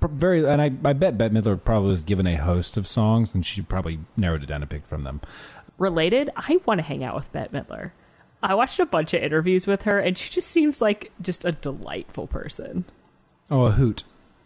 very. 0.02 0.48
And 0.48 0.62
I, 0.62 0.66
I 0.84 0.94
bet 0.94 1.18
Bette 1.18 1.34
Midler 1.34 1.62
probably 1.62 1.90
was 1.90 2.04
given 2.04 2.28
a 2.28 2.36
host 2.38 2.78
of 2.78 2.88
songs, 2.88 3.34
and 3.34 3.46
she 3.46 3.62
probably 3.62 4.00
narrowed 4.16 4.44
it 4.44 4.48
down 4.48 4.62
and 4.62 4.70
picked 4.70 4.88
from 4.90 5.04
them. 5.04 5.22
related, 5.78 6.30
I 6.36 6.60
want 6.66 6.80
to 6.80 6.84
hang 6.84 7.04
out 7.04 7.16
with 7.16 7.32
Bette 7.32 7.56
Midler. 7.56 7.92
I 8.42 8.54
watched 8.56 8.80
a 8.80 8.86
bunch 8.86 9.14
of 9.14 9.22
interviews 9.24 9.66
with 9.66 9.84
her, 9.84 10.00
and 10.00 10.18
she 10.18 10.30
just 10.30 10.50
seems 10.50 10.80
like 10.82 11.12
just 11.22 11.44
a 11.46 11.52
delightful 11.52 12.28
person. 12.28 12.86
Oh, 13.50 13.64
a 13.64 13.72
hoot, 13.72 14.04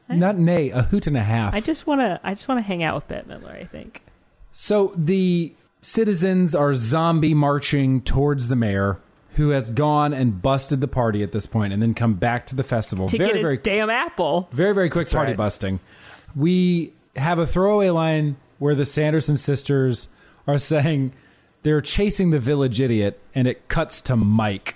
not 0.09 0.37
nay, 0.37 0.69
a 0.69 0.83
hoot 0.83 1.07
and 1.07 1.17
a 1.17 1.23
half. 1.23 1.53
I 1.53 1.59
just 1.59 1.87
want 1.87 2.01
to, 2.01 2.19
I 2.23 2.33
just 2.33 2.47
want 2.47 2.59
to 2.59 2.63
hang 2.63 2.83
out 2.83 2.95
with 2.95 3.07
Bette 3.07 3.27
Midler. 3.27 3.59
I 3.59 3.65
think. 3.65 4.01
So 4.53 4.93
the 4.95 5.53
citizens 5.81 6.53
are 6.55 6.73
zombie 6.75 7.33
marching 7.33 8.01
towards 8.01 8.47
the 8.47 8.55
mayor, 8.55 8.99
who 9.33 9.49
has 9.49 9.69
gone 9.71 10.13
and 10.13 10.41
busted 10.41 10.81
the 10.81 10.87
party 10.87 11.23
at 11.23 11.31
this 11.31 11.45
point, 11.45 11.73
and 11.73 11.81
then 11.81 11.93
come 11.93 12.15
back 12.15 12.47
to 12.47 12.55
the 12.55 12.63
festival. 12.63 13.07
To 13.07 13.17
very, 13.17 13.29
get 13.29 13.35
his 13.37 13.43
very, 13.43 13.57
damn 13.57 13.89
apple. 13.89 14.49
very, 14.51 14.73
very 14.73 14.89
quick 14.89 15.09
party 15.09 15.31
right. 15.31 15.37
busting. 15.37 15.79
We 16.35 16.93
have 17.15 17.39
a 17.39 17.47
throwaway 17.47 17.89
line 17.89 18.37
where 18.59 18.75
the 18.75 18.85
Sanderson 18.85 19.37
sisters 19.37 20.07
are 20.47 20.57
saying 20.57 21.13
they're 21.63 21.81
chasing 21.81 22.31
the 22.31 22.39
village 22.39 22.81
idiot, 22.81 23.19
and 23.33 23.47
it 23.47 23.67
cuts 23.67 24.01
to 24.01 24.15
Mike. 24.15 24.75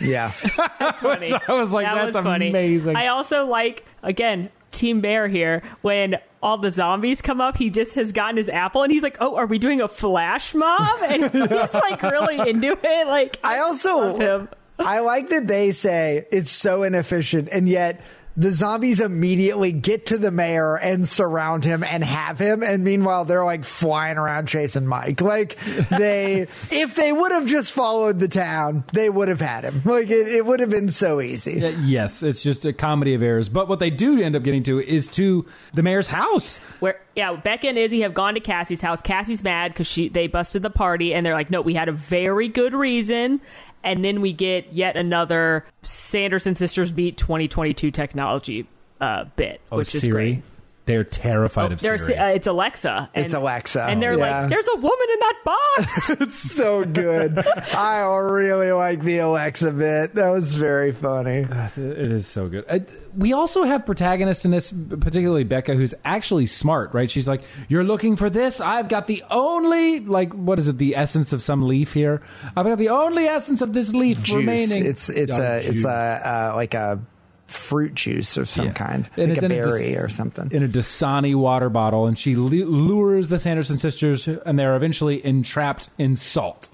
Yeah. 0.00 0.32
That's 0.78 1.00
funny. 1.00 1.32
I 1.48 1.52
was 1.52 1.70
like, 1.70 1.86
that 1.86 1.94
that's 1.94 2.16
was 2.16 2.24
funny. 2.24 2.48
amazing. 2.48 2.96
I 2.96 3.08
also 3.08 3.46
like 3.46 3.84
again 4.02 4.50
Team 4.72 5.00
Bear 5.00 5.28
here 5.28 5.62
when 5.82 6.16
all 6.42 6.58
the 6.58 6.70
zombies 6.70 7.22
come 7.22 7.40
up. 7.40 7.56
He 7.56 7.70
just 7.70 7.94
has 7.94 8.12
gotten 8.12 8.36
his 8.36 8.48
apple, 8.48 8.82
and 8.82 8.92
he's 8.92 9.02
like, 9.02 9.16
"Oh, 9.20 9.36
are 9.36 9.46
we 9.46 9.58
doing 9.58 9.80
a 9.80 9.88
flash 9.88 10.54
mob?" 10.54 11.02
And 11.02 11.22
he's 11.32 11.74
like 11.74 12.02
really 12.02 12.38
into 12.48 12.78
it. 12.82 13.06
Like 13.06 13.38
I 13.42 13.58
also 13.58 13.98
love 13.98 14.20
him. 14.20 14.48
I 14.78 15.00
like 15.00 15.30
that 15.30 15.46
they 15.46 15.72
say 15.72 16.26
it's 16.30 16.50
so 16.50 16.82
inefficient 16.82 17.48
and 17.50 17.68
yet 17.68 18.00
the 18.36 18.52
zombies 18.52 19.00
immediately 19.00 19.72
get 19.72 20.06
to 20.06 20.18
the 20.18 20.30
mayor 20.30 20.76
and 20.76 21.08
surround 21.08 21.64
him 21.64 21.82
and 21.82 22.04
have 22.04 22.38
him. 22.38 22.62
And 22.62 22.84
meanwhile, 22.84 23.24
they're 23.24 23.44
like 23.44 23.64
flying 23.64 24.18
around 24.18 24.46
chasing 24.46 24.86
Mike. 24.86 25.20
Like 25.20 25.58
they, 25.88 26.42
if 26.70 26.94
they 26.94 27.12
would 27.12 27.32
have 27.32 27.46
just 27.46 27.72
followed 27.72 28.18
the 28.18 28.28
town, 28.28 28.84
they 28.92 29.08
would 29.08 29.28
have 29.28 29.40
had 29.40 29.64
him. 29.64 29.82
Like 29.84 30.10
it, 30.10 30.28
it 30.28 30.44
would 30.44 30.60
have 30.60 30.70
been 30.70 30.90
so 30.90 31.20
easy. 31.20 31.64
Uh, 31.64 31.70
yes, 31.80 32.22
it's 32.22 32.42
just 32.42 32.64
a 32.64 32.72
comedy 32.72 33.14
of 33.14 33.22
errors. 33.22 33.48
But 33.48 33.68
what 33.68 33.78
they 33.78 33.90
do 33.90 34.20
end 34.20 34.36
up 34.36 34.42
getting 34.42 34.62
to 34.64 34.80
is 34.80 35.08
to 35.08 35.46
the 35.72 35.82
mayor's 35.82 36.08
house. 36.08 36.58
Where 36.80 37.00
yeah, 37.16 37.34
Becca 37.34 37.68
and 37.68 37.78
Izzy 37.78 38.02
have 38.02 38.12
gone 38.12 38.34
to 38.34 38.40
Cassie's 38.40 38.82
house. 38.82 39.00
Cassie's 39.00 39.42
mad 39.42 39.72
because 39.72 39.86
she 39.86 40.10
they 40.10 40.26
busted 40.26 40.62
the 40.62 40.70
party, 40.70 41.14
and 41.14 41.24
they're 41.24 41.34
like, 41.34 41.50
"No, 41.50 41.62
we 41.62 41.72
had 41.72 41.88
a 41.88 41.92
very 41.92 42.48
good 42.48 42.74
reason." 42.74 43.40
And 43.86 44.04
then 44.04 44.20
we 44.20 44.32
get 44.34 44.72
yet 44.72 44.96
another 44.96 45.64
Sanderson 45.82 46.54
Sisters 46.56 46.90
beat 46.92 47.16
2022 47.16 47.90
technology 47.92 48.66
uh, 49.00 49.24
bit, 49.36 49.60
Oh, 49.70 49.76
which 49.78 49.94
is 49.94 50.02
Siri. 50.02 50.12
great. 50.34 50.42
They're 50.86 51.04
terrified 51.04 51.72
of 51.72 51.80
There's 51.80 52.02
Siri. 52.02 52.16
uh, 52.16 52.26
it's 52.28 52.46
Alexa. 52.46 53.10
It's 53.14 53.34
Alexa, 53.34 53.82
and 53.84 54.00
they're 54.00 54.16
yeah. 54.16 54.40
like, 54.42 54.48
"There's 54.50 54.68
a 54.68 54.76
woman 54.76 55.06
in 55.12 55.18
that 55.18 55.34
box." 55.44 56.10
It's 56.20 56.38
so 56.38 56.84
good. 56.84 57.38
I 57.74 58.02
really 58.16 58.70
like 58.72 59.02
the 59.02 59.18
Alexa 59.18 59.72
bit. 59.72 60.14
That 60.14 60.30
was 60.30 60.54
very 60.54 60.92
funny. 60.92 61.40
It 61.76 61.76
is 62.12 62.26
so 62.26 62.48
good. 62.48 62.64
Uh, 62.68 62.78
we 63.16 63.32
also 63.32 63.64
have 63.64 63.84
protagonists 63.84 64.44
in 64.44 64.50
this, 64.52 64.72
particularly 64.72 65.42
Becca, 65.44 65.74
who's 65.74 65.92
actually 66.04 66.46
smart, 66.46 66.94
right? 66.94 67.10
She's 67.10 67.26
like, 67.28 67.42
"You're 67.68 67.84
looking 67.84 68.14
for 68.16 68.30
this? 68.30 68.60
I've 68.60 68.88
got 68.88 69.06
the 69.08 69.24
only 69.30 70.00
like, 70.00 70.32
what 70.34 70.58
is 70.60 70.68
it? 70.68 70.78
The 70.78 70.94
essence 70.96 71.32
of 71.32 71.42
some 71.42 71.62
leaf 71.66 71.92
here. 71.94 72.22
I've 72.56 72.64
got 72.66 72.78
the 72.78 72.90
only 72.90 73.24
essence 73.26 73.60
of 73.60 73.72
this 73.72 73.92
leaf 73.92 74.22
Juice. 74.22 74.36
remaining. 74.36 74.84
It's 74.86 75.08
it's 75.08 75.36
Oh, 75.38 75.42
a 75.42 75.56
it's 75.58 75.68
juice. 75.72 75.84
a 75.84 75.90
uh, 75.90 76.52
like 76.54 76.74
a 76.74 77.00
fruit 77.46 77.94
juice 77.94 78.36
of 78.36 78.48
some 78.48 78.66
Yeah. 78.66 78.72
kind, 78.72 79.08
And 79.16 79.28
like 79.30 79.42
a 79.42 79.48
berry 79.48 79.90
Dis- 79.92 79.98
or 79.98 80.08
something. 80.08 80.48
in 80.50 80.62
a 80.64 80.68
Dasani 80.68 81.34
water 81.34 81.68
bottle, 81.68 82.06
and 82.06 82.18
she 82.18 82.34
lures 82.36 83.28
the 83.28 83.38
Sanderson 83.38 83.78
sisters, 83.78 84.26
and 84.28 84.58
they're 84.58 84.74
eventually 84.76 85.24
entrapped 85.24 85.88
in 85.98 86.16
salt. 86.16 86.68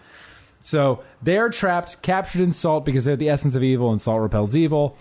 So 0.61 1.03
they're 1.23 1.49
trapped, 1.51 2.01
captured 2.03 2.40
in 2.43 2.53
salt 2.53 2.85
because 2.85 3.05
they're 3.05 3.16
the 3.16 3.28
essence 3.28 3.55
of 3.55 3.62
evil, 3.62 3.90
and 3.90 4.01
salt 4.01 4.20
repels 4.23 4.55
evil. 4.57 4.97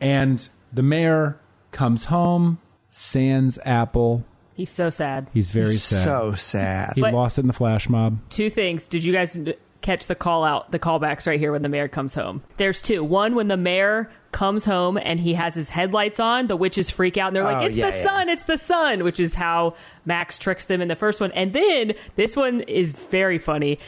And 0.00 0.46
the 0.72 0.82
mayor 0.82 1.38
comes 1.70 2.04
home, 2.04 2.58
sans 2.88 3.58
apple. 3.64 4.24
He's 4.54 4.70
so 4.70 4.90
sad. 4.90 5.28
He's 5.32 5.50
very 5.50 5.76
sad. 5.76 6.04
So 6.04 6.32
sad. 6.32 6.92
he 6.96 7.00
But- 7.00 7.14
lost 7.14 7.38
it 7.38 7.42
in 7.42 7.46
the 7.48 7.52
flash 7.52 7.88
mob. 7.88 8.18
two 8.28 8.50
things. 8.50 8.86
Did 8.86 9.02
you 9.04 9.12
guys 9.12 9.34
n- 9.36 9.54
catch 9.84 10.06
the 10.08 10.14
call 10.16 10.42
out, 10.44 10.72
the 10.72 10.78
callbacks 10.78 11.26
right 11.26 11.38
here 11.38 11.52
when 11.52 11.62
the 11.62 11.68
mayor 11.68 11.86
comes 11.88 12.14
home? 12.14 12.42
There's 12.56 12.80
two. 12.82 13.04
One, 13.04 13.34
when 13.34 13.48
the 13.48 13.56
mayor 13.56 14.10
comes 14.32 14.64
home 14.64 14.96
and 14.96 15.20
he 15.20 15.34
has 15.34 15.54
his 15.54 15.68
headlights 15.70 16.18
on, 16.18 16.48
the 16.48 16.56
witches 16.56 16.90
freak 16.90 17.16
out 17.16 17.28
and 17.28 17.36
they're 17.36 17.44
like, 17.44 17.58
Oh, 17.62 17.66
it's 17.66 17.76
yeah, 17.76 17.90
the 17.90 17.96
yeah. 17.98 18.02
sun, 18.02 18.28
it's 18.28 18.44
the 18.44 18.56
sun, 18.56 19.04
which 19.04 19.20
is 19.20 19.34
how 19.34 19.74
Max 20.06 20.38
tricks 20.38 20.64
them 20.64 20.80
in 20.80 20.88
the 20.88 20.96
first 20.96 21.20
one. 21.20 21.30
And 21.32 21.52
then 21.52 21.92
this 22.16 22.34
one 22.34 22.62
is 22.62 22.94
very 22.94 23.38
funny. 23.38 23.78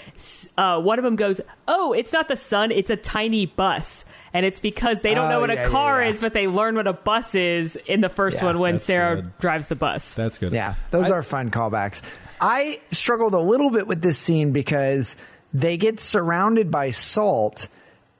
Uh, 0.56 0.80
one 0.80 1.00
of 1.00 1.02
them 1.04 1.16
goes, 1.16 1.40
Oh, 1.66 1.92
it's 1.92 2.12
not 2.12 2.28
the 2.28 2.36
sun, 2.36 2.70
it's 2.70 2.90
a 2.90 2.96
tiny 2.96 3.46
bus. 3.46 4.04
And 4.32 4.46
it's 4.46 4.60
because 4.60 5.00
they 5.00 5.14
don't 5.14 5.28
know 5.30 5.38
Oh, 5.38 5.40
what 5.40 5.50
yeah, 5.52 5.66
a 5.66 5.70
car 5.70 6.00
yeah. 6.02 6.10
is, 6.10 6.20
but 6.20 6.32
they 6.32 6.46
learn 6.46 6.76
what 6.76 6.86
a 6.86 6.92
bus 6.92 7.34
is 7.34 7.74
in 7.86 8.00
the 8.00 8.08
first 8.08 8.38
Yeah, 8.38 8.44
one 8.46 8.58
when 8.60 8.78
Sarah 8.78 9.16
good. 9.16 9.38
drives 9.38 9.66
the 9.66 9.74
bus. 9.74 10.14
That's 10.14 10.38
good. 10.38 10.52
Yeah, 10.52 10.74
those 10.92 11.10
are 11.10 11.22
fun 11.24 11.50
callbacks. 11.50 12.02
I 12.40 12.80
struggled 12.92 13.32
a 13.34 13.40
little 13.40 13.70
bit 13.70 13.86
with 13.88 14.02
this 14.02 14.18
scene 14.18 14.52
because 14.52 15.16
they 15.52 15.76
get 15.76 16.00
surrounded 16.00 16.70
by 16.70 16.90
salt 16.90 17.68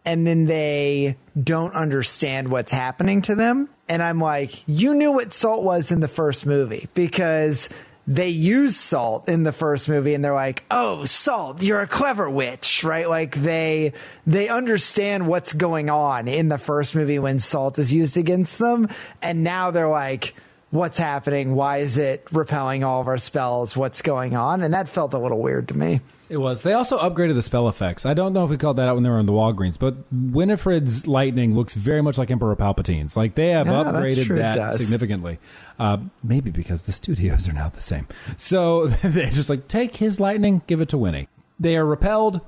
and 0.04 0.26
then 0.26 0.44
they 0.44 1.16
don't 1.42 1.74
understand 1.74 2.48
what's 2.48 2.72
happening 2.72 3.22
to 3.22 3.34
them. 3.34 3.68
And 3.88 4.02
I'm 4.02 4.20
like, 4.20 4.66
you 4.68 4.94
knew 4.94 5.12
what 5.12 5.32
salt 5.32 5.62
was 5.62 5.90
in 5.90 6.00
the 6.00 6.08
first 6.08 6.46
movie 6.46 6.88
because 6.94 7.68
they 8.06 8.28
use 8.28 8.76
salt 8.76 9.28
in 9.28 9.42
the 9.42 9.52
first 9.52 9.88
movie 9.88 10.14
and 10.14 10.24
they're 10.24 10.32
like, 10.32 10.62
"Oh, 10.70 11.04
salt, 11.04 11.60
you're 11.60 11.80
a 11.80 11.88
clever 11.88 12.30
witch." 12.30 12.84
Right? 12.84 13.08
Like 13.08 13.34
they 13.34 13.94
they 14.26 14.48
understand 14.48 15.26
what's 15.26 15.52
going 15.52 15.90
on 15.90 16.28
in 16.28 16.48
the 16.48 16.58
first 16.58 16.94
movie 16.94 17.18
when 17.18 17.40
salt 17.40 17.78
is 17.80 17.92
used 17.92 18.16
against 18.16 18.58
them 18.58 18.88
and 19.22 19.42
now 19.42 19.72
they're 19.72 19.88
like 19.88 20.34
what's 20.70 20.98
happening? 20.98 21.54
Why 21.54 21.78
is 21.78 21.98
it 21.98 22.26
repelling 22.32 22.84
all 22.84 23.00
of 23.00 23.08
our 23.08 23.18
spells? 23.18 23.76
What's 23.76 24.02
going 24.02 24.34
on? 24.34 24.62
And 24.62 24.74
that 24.74 24.88
felt 24.88 25.14
a 25.14 25.18
little 25.18 25.40
weird 25.40 25.68
to 25.68 25.76
me. 25.76 26.00
It 26.28 26.38
was. 26.38 26.62
They 26.64 26.72
also 26.72 26.98
upgraded 26.98 27.34
the 27.36 27.42
spell 27.42 27.68
effects. 27.68 28.04
I 28.04 28.12
don't 28.12 28.32
know 28.32 28.42
if 28.42 28.50
we 28.50 28.56
called 28.56 28.78
that 28.78 28.88
out 28.88 28.94
when 28.94 29.04
they 29.04 29.10
were 29.10 29.20
in 29.20 29.26
the 29.26 29.32
Walgreens, 29.32 29.78
but 29.78 29.94
Winifred's 30.12 31.06
lightning 31.06 31.54
looks 31.54 31.74
very 31.76 32.02
much 32.02 32.18
like 32.18 32.32
Emperor 32.32 32.56
Palpatine's. 32.56 33.16
Like 33.16 33.36
they 33.36 33.50
have 33.50 33.68
Yeah, 33.68 33.84
upgraded 33.84 34.36
that 34.36 34.76
significantly. 34.78 35.38
Uh, 35.78 35.98
maybe 36.24 36.50
because 36.50 36.82
the 36.82 36.92
studios 36.92 37.48
are 37.48 37.52
now 37.52 37.68
the 37.68 37.80
same. 37.80 38.08
So 38.36 38.86
they're 39.04 39.30
just 39.30 39.48
like, 39.48 39.68
take 39.68 39.94
his 39.96 40.18
lightning, 40.18 40.62
give 40.66 40.80
it 40.80 40.88
to 40.88 40.98
Winnie. 40.98 41.28
They 41.60 41.76
are 41.76 41.86
repelled. 41.86 42.40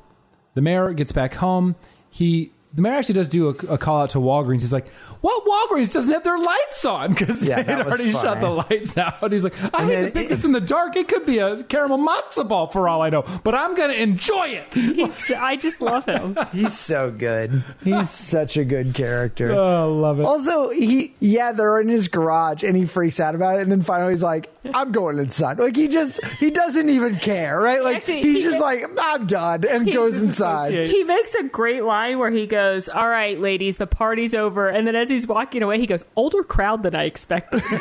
The 0.54 0.60
mayor 0.60 0.92
gets 0.92 1.12
back 1.12 1.34
home. 1.34 1.76
He. 2.10 2.50
The 2.78 2.82
mayor 2.82 2.92
actually 2.94 3.14
does 3.16 3.28
do 3.28 3.48
a, 3.48 3.74
a 3.74 3.78
call 3.78 4.02
out 4.02 4.10
to 4.10 4.18
Walgreens. 4.18 4.60
He's 4.60 4.72
like, 4.72 4.88
"What 5.20 5.44
Walgreens 5.44 5.92
doesn't 5.92 6.12
have 6.12 6.22
their 6.22 6.38
lights 6.38 6.84
on 6.84 7.12
because 7.12 7.42
Yeah, 7.42 7.56
they 7.56 7.72
had 7.72 7.78
that 7.80 7.84
was 7.86 7.94
already 7.94 8.12
shut 8.12 8.22
funny. 8.22 8.40
the 8.40 8.50
lights 8.50 8.96
out." 8.96 9.32
He's 9.32 9.42
like, 9.42 9.54
"I 9.74 9.82
And 9.82 9.90
hate 9.90 10.04
to 10.06 10.10
pick 10.12 10.26
it- 10.26 10.28
this 10.28 10.44
in 10.44 10.52
the 10.52 10.60
dark. 10.60 10.94
It 10.94 11.08
could 11.08 11.26
be 11.26 11.38
a 11.38 11.64
caramel 11.64 11.98
matzo 11.98 12.46
ball 12.46 12.68
for 12.68 12.88
all 12.88 13.02
I 13.02 13.10
know, 13.10 13.24
but 13.42 13.56
I'm 13.56 13.74
gonna 13.74 13.94
enjoy 13.94 14.50
it." 14.50 14.72
He's, 14.72 15.32
I 15.32 15.56
just 15.56 15.80
love 15.80 16.04
him. 16.04 16.38
He's 16.52 16.78
so 16.78 17.10
good. 17.10 17.64
He's 17.82 18.10
such 18.10 18.56
a 18.56 18.64
good 18.64 18.94
character. 18.94 19.50
Oh, 19.50 19.82
I 19.82 19.82
love 20.00 20.20
it. 20.20 20.24
Also, 20.24 20.70
he 20.70 21.16
yeah, 21.18 21.50
they're 21.50 21.80
in 21.80 21.88
his 21.88 22.06
garage 22.06 22.62
and 22.62 22.76
he 22.76 22.86
freaks 22.86 23.18
out 23.18 23.34
about 23.34 23.58
it, 23.58 23.62
and 23.62 23.72
then 23.72 23.82
finally 23.82 24.12
he's 24.12 24.22
like, 24.22 24.54
"I'm 24.72 24.92
going 24.92 25.18
inside." 25.18 25.58
Like 25.58 25.74
he 25.74 25.88
just 25.88 26.24
he 26.38 26.52
doesn't 26.52 26.88
even 26.90 27.16
care, 27.16 27.58
right? 27.60 27.82
Like 27.82 27.96
Actually, 27.96 28.22
he's 28.22 28.36
he 28.36 28.42
just 28.44 28.60
ma- 28.60 28.66
like, 28.66 28.84
"I'm 29.00 29.26
done," 29.26 29.64
and 29.68 29.90
goes 29.92 30.22
inside. 30.22 30.72
He 30.72 31.02
makes 31.02 31.34
a 31.34 31.42
great 31.42 31.82
line 31.82 32.18
where 32.20 32.30
he 32.30 32.46
goes, 32.46 32.67
"All 32.88 33.08
right, 33.08 33.38
ladies, 33.38 33.76
the 33.76 33.86
party's 33.86 34.34
over." 34.34 34.68
And 34.68 34.86
then 34.86 34.96
as 34.96 35.08
he's 35.08 35.26
walking 35.26 35.62
away, 35.62 35.78
he 35.78 35.86
goes, 35.86 36.04
"Older 36.16 36.42
crowd 36.42 36.82
than 36.82 36.94
I 36.94 37.04
expected." 37.04 37.62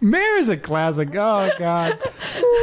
Mayor 0.00 0.36
is 0.38 0.48
a 0.48 0.56
classic. 0.56 1.08
Oh 1.14 1.50
God. 1.58 1.98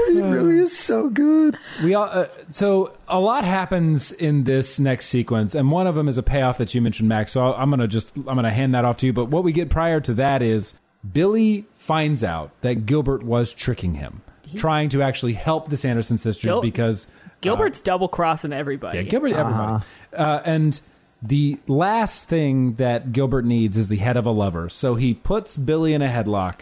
He 0.08 0.22
really 0.22 0.60
is 0.60 0.78
so 0.78 1.10
good. 1.10 1.58
We 1.84 1.96
all 1.96 2.06
uh, 2.06 2.28
so 2.50 2.94
a 3.08 3.20
lot 3.20 3.44
happens 3.44 4.12
in 4.12 4.44
this 4.44 4.80
next 4.80 5.08
sequence, 5.08 5.56
and 5.56 5.72
one 5.72 5.88
of 5.88 5.96
them 5.96 6.08
is 6.08 6.18
a 6.18 6.24
payoff 6.24 6.58
that 6.58 6.74
you 6.74 6.82
mentioned, 6.82 7.10
Max. 7.10 7.34
So 7.34 7.46
I'll, 7.46 7.54
I'm 7.56 7.70
gonna 7.70 7.88
just 7.88 8.16
I'm 8.16 8.24
gonna 8.24 8.52
hand 8.52 8.74
that 8.76 8.86
off 8.86 8.98
to 8.98 9.06
you. 9.06 9.14
But 9.14 9.26
what 9.26 9.44
we 9.44 9.52
get 9.52 9.70
prior 9.70 10.00
to 10.02 10.14
that 10.16 10.42
is 10.42 10.74
Billy 11.12 11.66
finds 11.78 12.24
out 12.24 12.52
that 12.62 12.86
Gilbert 12.86 13.24
was 13.24 13.54
tricking 13.54 13.96
him, 13.96 14.22
trying 14.56 14.90
to 14.90 15.02
actually 15.02 15.34
help 15.34 15.70
the 15.70 15.78
Sanderson 15.78 16.18
sisters 16.18 16.44
Gil- 16.44 16.62
because 16.62 17.08
Gilbert's 17.44 17.82
double 17.82 18.08
crossing 18.08 18.54
everybody. 18.54 18.98
Yeah, 18.98 19.04
Gilbert, 19.04 19.34
everybody. 19.34 19.84
Uh, 20.16 20.42
and 20.46 20.80
the 21.22 21.58
last 21.68 22.28
thing 22.28 22.76
that 22.76 23.12
Gilbert 23.12 23.46
needs 23.46 23.78
is 23.78 23.88
the 23.88 23.98
head 23.98 24.18
of 24.18 24.26
a 24.26 24.32
lover. 24.32 24.70
So 24.70 24.96
he 24.96 25.14
puts 25.14 25.56
Billy 25.56 25.94
in 25.94 26.02
a 26.02 26.08
headlock 26.08 26.62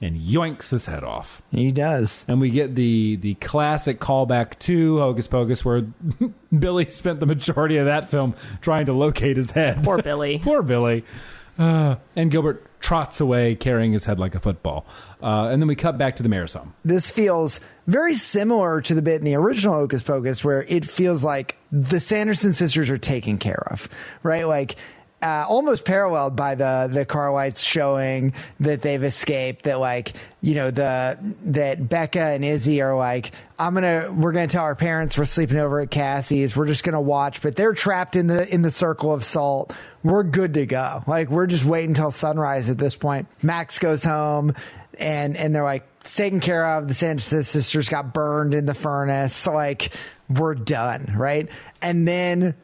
and 0.00 0.20
yoinks 0.20 0.70
his 0.70 0.86
head 0.86 1.02
off. 1.02 1.40
He 1.50 1.72
does. 1.72 2.24
And 2.28 2.40
we 2.40 2.50
get 2.50 2.74
the 2.74 3.16
the 3.16 3.34
classic 3.34 4.00
callback 4.00 4.58
to 4.60 4.98
Hocus 4.98 5.26
Pocus, 5.26 5.64
where 5.64 5.86
Billy 6.58 6.90
spent 6.90 7.20
the 7.20 7.26
majority 7.26 7.78
of 7.78 7.86
that 7.86 8.10
film 8.10 8.34
trying 8.60 8.86
to 8.86 8.92
locate 8.92 9.36
his 9.36 9.52
head. 9.52 9.82
Poor 9.82 10.02
Billy. 10.02 10.38
Poor 10.42 10.62
Billy. 10.62 11.04
Uh, 11.58 11.96
and 12.16 12.30
Gilbert 12.30 12.66
trots 12.80 13.20
away 13.20 13.54
carrying 13.54 13.92
his 13.92 14.04
head 14.04 14.18
like 14.20 14.34
a 14.34 14.40
football. 14.40 14.84
Uh, 15.22 15.48
and 15.48 15.62
then 15.62 15.68
we 15.68 15.74
cut 15.76 15.96
back 15.96 16.16
to 16.16 16.22
the 16.22 16.28
mayor's 16.28 16.52
home. 16.52 16.74
this 16.84 17.10
feels 17.10 17.60
very 17.86 18.14
similar 18.14 18.80
to 18.82 18.94
the 18.94 19.00
bit 19.02 19.16
in 19.16 19.24
the 19.24 19.34
original 19.36 19.74
Hocus 19.74 20.02
Pocus, 20.02 20.44
where 20.44 20.64
it 20.64 20.84
feels 20.84 21.24
like 21.24 21.56
the 21.72 21.98
Sanderson 22.00 22.52
sisters 22.52 22.90
are 22.90 22.98
taken 22.98 23.38
care 23.38 23.66
of, 23.70 23.88
right? 24.22 24.46
Like. 24.46 24.76
Uh, 25.22 25.42
almost 25.48 25.86
paralleled 25.86 26.36
by 26.36 26.54
the 26.54 26.86
the 26.92 27.06
car 27.06 27.32
lights 27.32 27.62
showing 27.62 28.34
that 28.60 28.82
they've 28.82 29.04
escaped. 29.04 29.62
That 29.62 29.80
like 29.80 30.12
you 30.42 30.54
know 30.54 30.70
the 30.70 31.16
that 31.44 31.88
Becca 31.88 32.20
and 32.20 32.44
Izzy 32.44 32.82
are 32.82 32.94
like 32.94 33.32
I'm 33.58 33.72
gonna 33.72 34.12
we're 34.14 34.32
gonna 34.32 34.48
tell 34.48 34.64
our 34.64 34.74
parents 34.74 35.16
we're 35.16 35.24
sleeping 35.24 35.56
over 35.56 35.80
at 35.80 35.90
Cassie's. 35.90 36.54
We're 36.54 36.66
just 36.66 36.84
gonna 36.84 37.00
watch, 37.00 37.40
but 37.40 37.56
they're 37.56 37.72
trapped 37.72 38.16
in 38.16 38.26
the 38.26 38.46
in 38.52 38.60
the 38.60 38.70
circle 38.70 39.14
of 39.14 39.24
salt. 39.24 39.72
We're 40.04 40.22
good 40.22 40.54
to 40.54 40.66
go. 40.66 41.02
Like 41.06 41.30
we're 41.30 41.46
just 41.46 41.64
waiting 41.64 41.90
until 41.90 42.10
sunrise 42.10 42.70
at 42.70 42.78
this 42.78 42.94
point. 42.94 43.26
Max 43.42 43.78
goes 43.78 44.04
home 44.04 44.54
and 44.98 45.36
and 45.36 45.54
they're 45.54 45.64
like 45.64 45.88
it's 46.02 46.14
taken 46.14 46.38
care 46.40 46.66
of. 46.66 46.86
The 46.86 46.94
Sanchez 46.94 47.48
sisters 47.48 47.88
got 47.88 48.12
burned 48.12 48.54
in 48.54 48.66
the 48.66 48.74
furnace. 48.74 49.34
So 49.34 49.52
Like 49.52 49.90
we're 50.28 50.54
done, 50.54 51.14
right? 51.16 51.48
And 51.82 52.06
then 52.06 52.54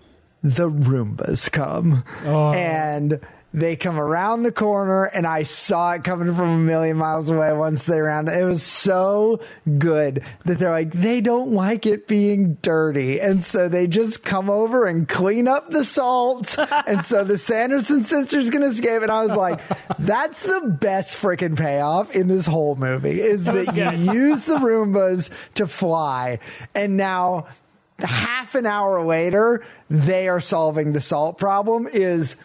the 0.43 0.71
Roombas 0.71 1.51
come, 1.51 2.05
oh. 2.25 2.53
and 2.53 3.21
they 3.53 3.75
come 3.75 3.99
around 3.99 4.45
the 4.45 4.53
corner 4.53 5.05
and 5.05 5.27
I 5.27 5.43
saw 5.43 5.93
it 5.93 6.05
coming 6.05 6.35
from 6.35 6.49
a 6.49 6.59
million 6.59 6.97
miles 6.97 7.31
away 7.31 7.53
once 7.53 7.85
they 7.85 8.01
round 8.01 8.29
it. 8.29 8.45
was 8.45 8.63
so 8.63 9.41
good 9.79 10.23
that 10.45 10.59
they're 10.59 10.71
like, 10.71 10.93
they 10.93 11.21
don't 11.21 11.51
like 11.51 11.85
it 11.85 12.07
being 12.07 12.55
dirty. 12.63 13.21
And 13.21 13.45
so 13.45 13.69
they 13.69 13.89
just 13.89 14.23
come 14.23 14.49
over 14.49 14.87
and 14.87 15.09
clean 15.09 15.49
up 15.49 15.71
the 15.71 15.85
salt. 15.85 16.57
and 16.87 17.05
so 17.05 17.25
the 17.25 17.39
Sanderson 17.39 18.05
sisters 18.05 18.51
can 18.51 18.63
escape. 18.63 19.03
And 19.03 19.11
I 19.11 19.25
was 19.25 19.35
like, 19.35 19.61
that's 19.99 20.43
the 20.43 20.77
best 20.81 21.17
freaking 21.17 21.59
payoff 21.59 22.15
in 22.15 22.29
this 22.29 22.47
whole 22.47 22.77
movie 22.77 23.21
is 23.21 23.47
that 23.47 23.75
you 23.75 24.13
use 24.13 24.45
the 24.45 24.57
Roombas 24.57 25.31
to 25.55 25.67
fly. 25.67 26.39
And 26.75 26.97
now 26.97 27.49
half 27.99 28.55
an 28.55 28.67
hour 28.67 29.05
later, 29.05 29.65
they 29.89 30.29
are 30.29 30.41
solving 30.41 30.93
the 30.93 31.01
salt 31.01 31.39
problem 31.39 31.89
is 31.93 32.37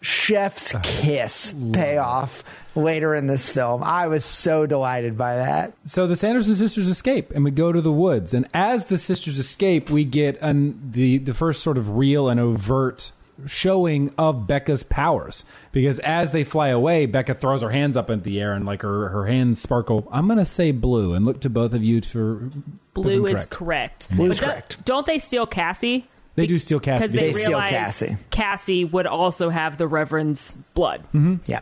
chef's 0.00 0.74
oh, 0.74 0.80
kiss 0.82 1.54
payoff 1.72 2.44
later 2.74 3.14
in 3.14 3.26
this 3.26 3.48
film. 3.48 3.82
I 3.82 4.06
was 4.06 4.24
so 4.24 4.66
delighted 4.66 5.16
by 5.16 5.36
that. 5.36 5.72
So 5.84 6.06
the 6.06 6.16
Sanderson 6.16 6.54
sisters 6.54 6.88
escape, 6.88 7.30
and 7.32 7.44
we 7.44 7.50
go 7.50 7.72
to 7.72 7.80
the 7.80 7.92
woods. 7.92 8.34
And 8.34 8.48
as 8.54 8.86
the 8.86 8.98
sisters 8.98 9.38
escape, 9.38 9.90
we 9.90 10.04
get 10.04 10.40
an, 10.40 10.90
the 10.92 11.18
the 11.18 11.34
first 11.34 11.62
sort 11.62 11.78
of 11.78 11.96
real 11.96 12.28
and 12.28 12.38
overt 12.38 13.12
showing 13.44 14.14
of 14.16 14.46
Becca's 14.46 14.82
powers. 14.82 15.44
Because 15.72 15.98
as 15.98 16.32
they 16.32 16.44
fly 16.44 16.68
away, 16.68 17.06
Becca 17.06 17.34
throws 17.34 17.62
her 17.62 17.70
hands 17.70 17.96
up 17.96 18.08
into 18.10 18.24
the 18.24 18.40
air, 18.40 18.52
and 18.52 18.64
like 18.64 18.82
her 18.82 19.08
her 19.08 19.26
hands 19.26 19.60
sparkle. 19.60 20.08
I'm 20.10 20.28
gonna 20.28 20.46
say 20.46 20.70
blue, 20.70 21.14
and 21.14 21.24
look 21.24 21.40
to 21.40 21.50
both 21.50 21.72
of 21.72 21.82
you 21.82 22.00
for 22.02 22.50
blue 22.94 23.26
is 23.26 23.46
correct. 23.46 24.08
Blue 24.14 24.30
is 24.30 24.40
But 24.40 24.46
do- 24.46 24.52
correct. 24.52 24.84
Don't 24.84 25.06
they 25.06 25.18
steal 25.18 25.46
Cassie? 25.46 26.08
They 26.36 26.46
do 26.46 26.58
steal 26.58 26.80
Cassie. 26.80 26.98
because 27.00 27.12
they, 27.12 27.18
They 27.18 27.32
steal 27.32 27.48
realize 27.48 27.70
Cassie. 27.70 28.16
Cassie 28.30 28.84
would 28.84 29.06
also 29.06 29.48
have 29.50 29.78
the 29.78 29.88
Reverend's 29.88 30.52
blood. 30.74 31.00
Mm-hmm. 31.14 31.36
Yeah. 31.46 31.60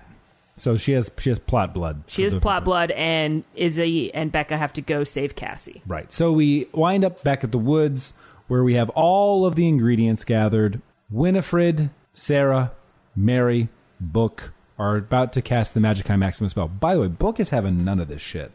So 0.56 0.76
she 0.76 0.92
has 0.92 1.10
she 1.18 1.30
has 1.30 1.38
plot 1.38 1.74
blood. 1.74 2.04
She 2.06 2.22
has 2.22 2.34
plot 2.34 2.64
blood, 2.64 2.90
and 2.92 3.42
Izzy 3.56 4.14
and 4.14 4.30
Becca 4.30 4.56
have 4.56 4.72
to 4.74 4.82
go 4.82 5.02
save 5.02 5.34
Cassie. 5.34 5.82
Right. 5.86 6.12
So 6.12 6.30
we 6.30 6.68
wind 6.72 7.04
up 7.04 7.24
back 7.24 7.42
at 7.42 7.50
the 7.50 7.58
woods 7.58 8.12
where 8.46 8.62
we 8.62 8.74
have 8.74 8.88
all 8.90 9.46
of 9.46 9.56
the 9.56 9.66
ingredients 9.66 10.22
gathered. 10.24 10.80
Winifred, 11.10 11.90
Sarah, 12.14 12.72
Mary, 13.16 13.68
Book 14.00 14.52
are 14.78 14.96
about 14.96 15.32
to 15.32 15.42
cast 15.42 15.74
the 15.74 15.80
Magic 15.80 16.06
High 16.06 16.16
Maximum 16.16 16.50
spell. 16.50 16.68
By 16.68 16.94
the 16.94 17.00
way, 17.00 17.08
Book 17.08 17.40
is 17.40 17.50
having 17.50 17.84
none 17.84 17.98
of 18.00 18.08
this 18.08 18.22
shit. 18.22 18.52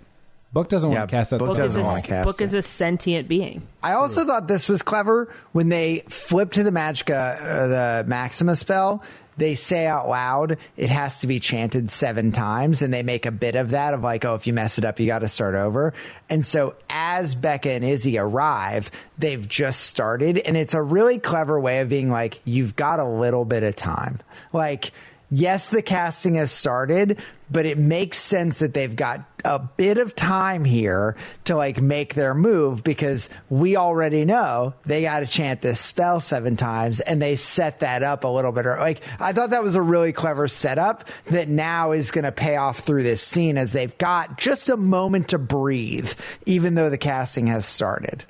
Book 0.52 0.70
doesn't 0.70 0.90
Yeah, 0.92 1.00
want 1.00 1.10
to 1.12 1.16
cast 1.16 1.30
that 1.30 1.38
Book 1.40 1.46
spell. 1.48 1.56
Book 1.56 1.64
doesn't 1.64 1.84
wanna 1.84 2.02
cast 2.02 2.26
Book 2.28 2.42
it. 2.42 2.46
is 2.46 2.54
a 2.56 2.62
sentient 2.62 3.28
being. 3.28 3.62
I 3.84 3.94
also 3.94 4.26
thought 4.26 4.48
this 4.48 4.68
was 4.68 4.82
clever 4.82 5.32
when 5.52 5.70
they 5.70 6.04
flip 6.10 6.52
to 6.54 6.64
the 6.64 6.72
Magica, 6.72 7.40
uh, 7.40 7.68
the 7.68 8.04
Maxima 8.08 8.56
spell. 8.56 9.04
They 9.38 9.56
say 9.56 9.88
out 9.88 10.10
loud 10.10 10.58
it 10.76 10.90
has 10.90 11.22
to 11.22 11.28
be 11.28 11.40
chanted 11.40 11.90
seven 11.92 12.34
times, 12.34 12.82
and 12.82 12.94
they 12.94 13.04
make 13.04 13.26
a 13.26 13.32
bit 13.32 13.56
of 13.56 13.70
that 13.70 13.94
of 13.94 14.02
like, 14.02 14.26
oh, 14.26 14.34
if 14.36 14.48
you 14.48 14.52
mess 14.54 14.78
it 14.78 14.84
up, 14.84 15.00
you 15.00 15.06
got 15.08 15.20
to 15.20 15.30
start 15.30 15.56
over. 15.56 15.94
And 16.30 16.46
so 16.46 16.76
as 16.90 17.36
Becca 17.36 17.70
and 17.70 17.86
Izzy 17.86 18.18
arrive, 18.18 18.92
they've 19.18 19.48
just 19.48 19.82
started, 19.82 20.40
and 20.40 20.58
it's 20.58 20.74
a 20.74 20.82
really 20.82 21.20
clever 21.20 21.58
way 21.60 21.80
of 21.80 21.88
being 21.90 22.10
like, 22.10 22.42
you've 22.44 22.76
got 22.76 23.00
a 23.00 23.06
little 23.08 23.46
bit 23.46 23.62
of 23.64 23.76
time, 23.76 24.20
like. 24.52 24.92
Yes, 25.32 25.70
the 25.70 25.84
casting 25.84 26.36
has 26.36 26.52
started, 26.52 27.20
but 27.52 27.68
it 27.68 27.78
makes 27.78 28.18
sense 28.18 28.60
that 28.60 28.74
they've 28.74 28.96
got 28.96 29.24
a 29.46 29.60
bit 29.60 30.00
of 30.00 30.16
time 30.16 30.66
here 30.66 31.16
to 31.46 31.56
like 31.56 31.80
make 31.80 32.16
their 32.16 32.34
move 32.34 32.84
because 32.84 33.30
we 33.48 33.76
already 33.76 34.26
know 34.26 34.74
they 34.88 35.04
got 35.04 35.20
to 35.20 35.28
chant 35.28 35.62
this 35.62 35.80
spell 35.80 36.20
seven 36.20 36.58
times 36.58 37.00
and 37.00 37.22
they 37.22 37.36
set 37.36 37.80
that 37.80 38.02
up 38.02 38.24
a 38.24 38.28
little 38.28 38.52
bit. 38.52 38.66
Like, 38.66 39.02
I 39.20 39.32
thought 39.34 39.52
that 39.52 39.64
was 39.64 39.76
a 39.76 39.82
really 39.82 40.14
clever 40.14 40.48
setup 40.48 41.08
that 41.26 41.48
now 41.48 41.92
is 41.92 42.10
going 42.10 42.26
to 42.26 42.32
pay 42.32 42.56
off 42.56 42.80
through 42.80 43.04
this 43.04 43.22
scene 43.22 43.58
as 43.58 43.72
they've 43.72 43.98
got 44.00 44.40
just 44.40 44.68
a 44.68 44.78
moment 44.78 45.30
to 45.30 45.38
breathe, 45.38 46.12
even 46.48 46.74
though 46.74 46.90
the 46.90 46.98
casting 46.98 47.48
has 47.48 47.68
started. 47.68 48.26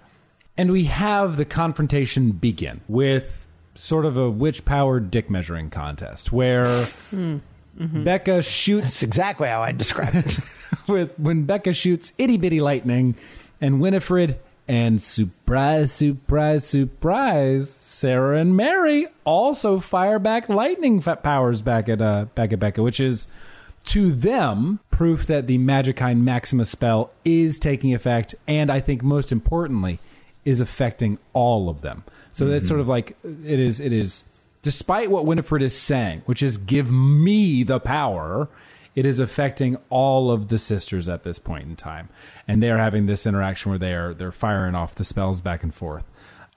And 0.58 0.70
we 0.74 0.84
have 0.86 1.38
the 1.38 1.46
confrontation 1.46 2.32
begin 2.32 2.82
with 2.90 3.39
sort 3.80 4.06
of 4.06 4.18
a 4.18 4.30
witch 4.30 4.66
powered 4.66 5.10
dick 5.10 5.30
measuring 5.30 5.70
contest 5.70 6.32
where 6.32 6.86
Becca 7.80 8.44
shoots 8.44 8.84
That's 8.84 9.04
exactly 9.04 9.48
how 9.48 9.62
I 9.62 9.72
describe 9.72 10.16
it. 10.16 10.40
with 10.88 11.18
when 11.18 11.46
Becca 11.46 11.74
shoots 11.74 12.12
itty 12.18 12.38
bitty 12.38 12.60
lightning, 12.60 13.16
and 13.62 13.80
Winifred 13.80 14.38
and 14.68 15.02
surprise, 15.02 15.92
surprise, 15.92 16.68
surprise, 16.68 17.70
Sarah 17.70 18.40
and 18.40 18.56
Mary 18.56 19.08
also 19.24 19.80
fire 19.80 20.20
back 20.20 20.50
lightning 20.50 21.02
powers 21.02 21.62
back 21.62 21.88
at 21.88 22.02
uh, 22.02 22.26
back 22.36 22.52
at 22.52 22.60
Becca, 22.60 22.84
which 22.84 23.00
is 23.00 23.28
to 23.86 24.12
them 24.12 24.82
proof 24.92 25.26
that 25.28 25.48
the 25.48 25.58
Magicae 25.58 26.20
Maxima 26.20 26.66
spell 26.66 27.12
is 27.24 27.58
taking 27.58 27.94
effect, 27.94 28.36
and 28.46 28.70
I 28.70 28.82
think 28.82 29.04
most 29.04 29.32
importantly 29.32 30.00
is 30.46 30.60
affecting 30.60 31.18
all 31.34 31.70
of 31.70 31.82
them. 31.82 32.04
So 32.32 32.46
that's 32.46 32.68
sort 32.68 32.80
of 32.80 32.86
mm-hmm. 32.86 32.92
like 32.92 33.18
it 33.24 33.60
is. 33.60 33.80
It 33.80 33.92
is 33.94 34.24
despite 34.62 35.12
what 35.12 35.26
Winifred 35.26 35.62
is 35.62 35.78
saying, 35.78 36.24
which 36.26 36.44
is 36.44 36.58
give 36.58 36.92
me 36.92 37.64
the 37.64 37.80
power 37.80 38.50
it 38.96 39.06
is 39.06 39.20
affecting 39.20 39.78
all 39.90 40.32
of 40.32 40.50
the 40.50 40.58
sisters 40.58 41.08
at 41.08 41.24
this 41.24 41.40
point 41.40 41.64
in 41.64 41.76
time 41.76 42.10
and 42.48 42.62
they're 42.62 42.78
having 42.78 43.06
this 43.06 43.26
interaction 43.26 43.70
where 43.70 43.80
they 43.80 43.94
are 43.94 44.14
they're 44.14 44.32
firing 44.32 44.76
off 44.76 44.96
the 44.96 45.04
spells 45.04 45.42
back 45.42 45.64
and 45.64 45.74
forth 45.74 46.08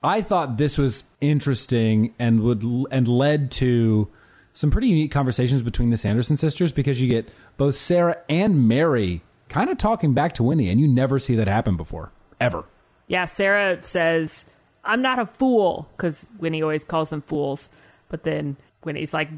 i 0.03 0.21
thought 0.21 0.57
this 0.57 0.77
was 0.77 1.03
interesting 1.21 2.13
and 2.19 2.41
would 2.41 2.63
and 2.91 3.07
led 3.07 3.51
to 3.51 4.07
some 4.53 4.69
pretty 4.69 4.87
unique 4.87 5.11
conversations 5.11 5.61
between 5.61 5.89
the 5.89 5.97
sanderson 5.97 6.35
sisters 6.35 6.71
because 6.71 6.99
you 6.99 7.07
get 7.07 7.29
both 7.57 7.75
sarah 7.75 8.17
and 8.27 8.67
mary 8.67 9.21
kind 9.47 9.69
of 9.69 9.77
talking 9.77 10.13
back 10.13 10.33
to 10.33 10.43
winnie 10.43 10.69
and 10.69 10.81
you 10.81 10.87
never 10.87 11.19
see 11.19 11.35
that 11.35 11.47
happen 11.47 11.77
before 11.77 12.11
ever 12.41 12.65
Yeah, 13.13 13.25
Sarah 13.25 13.77
says, 13.85 14.43
I'm 14.83 15.03
not 15.03 15.19
a 15.19 15.27
fool, 15.27 15.87
because 15.95 16.25
Winnie 16.39 16.63
always 16.63 16.83
calls 16.83 17.09
them 17.09 17.21
fools. 17.21 17.69
But 18.09 18.23
then 18.23 18.57
Winnie's 18.83 19.13
like, 19.13 19.29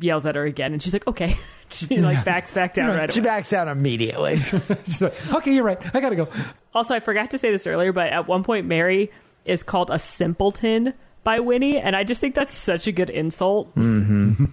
yells 0.00 0.24
at 0.26 0.36
her 0.36 0.44
again, 0.44 0.72
and 0.72 0.80
she's 0.80 0.92
like, 0.92 1.06
okay. 1.08 1.36
She 1.68 1.96
like 1.96 2.24
backs 2.24 2.52
back 2.52 2.74
down 2.74 2.96
right 2.96 3.12
she 3.12 3.18
away. 3.18 3.26
backs 3.28 3.52
out 3.52 3.66
immediately. 3.66 4.38
She's 4.84 5.02
like, 5.02 5.14
okay 5.34 5.52
you're 5.52 5.64
right 5.64 5.80
i 5.96 6.00
gotta 6.00 6.14
go 6.14 6.28
Also, 6.72 6.94
I 6.94 7.00
forgot 7.00 7.32
to 7.32 7.38
say 7.38 7.50
this 7.50 7.66
earlier, 7.66 7.92
but 7.92 8.12
at 8.12 8.28
one 8.28 8.44
point, 8.44 8.66
Mary 8.66 9.10
is 9.44 9.64
called 9.64 9.90
a 9.90 9.98
simpleton 9.98 10.94
by 11.24 11.40
Winnie, 11.40 11.76
and 11.78 11.96
I 11.96 12.04
just 12.04 12.20
think 12.20 12.36
that's 12.36 12.54
such 12.54 12.86
a 12.86 12.92
good 12.92 13.10
insult. 13.10 13.74
Mm-hmm. 13.74 14.44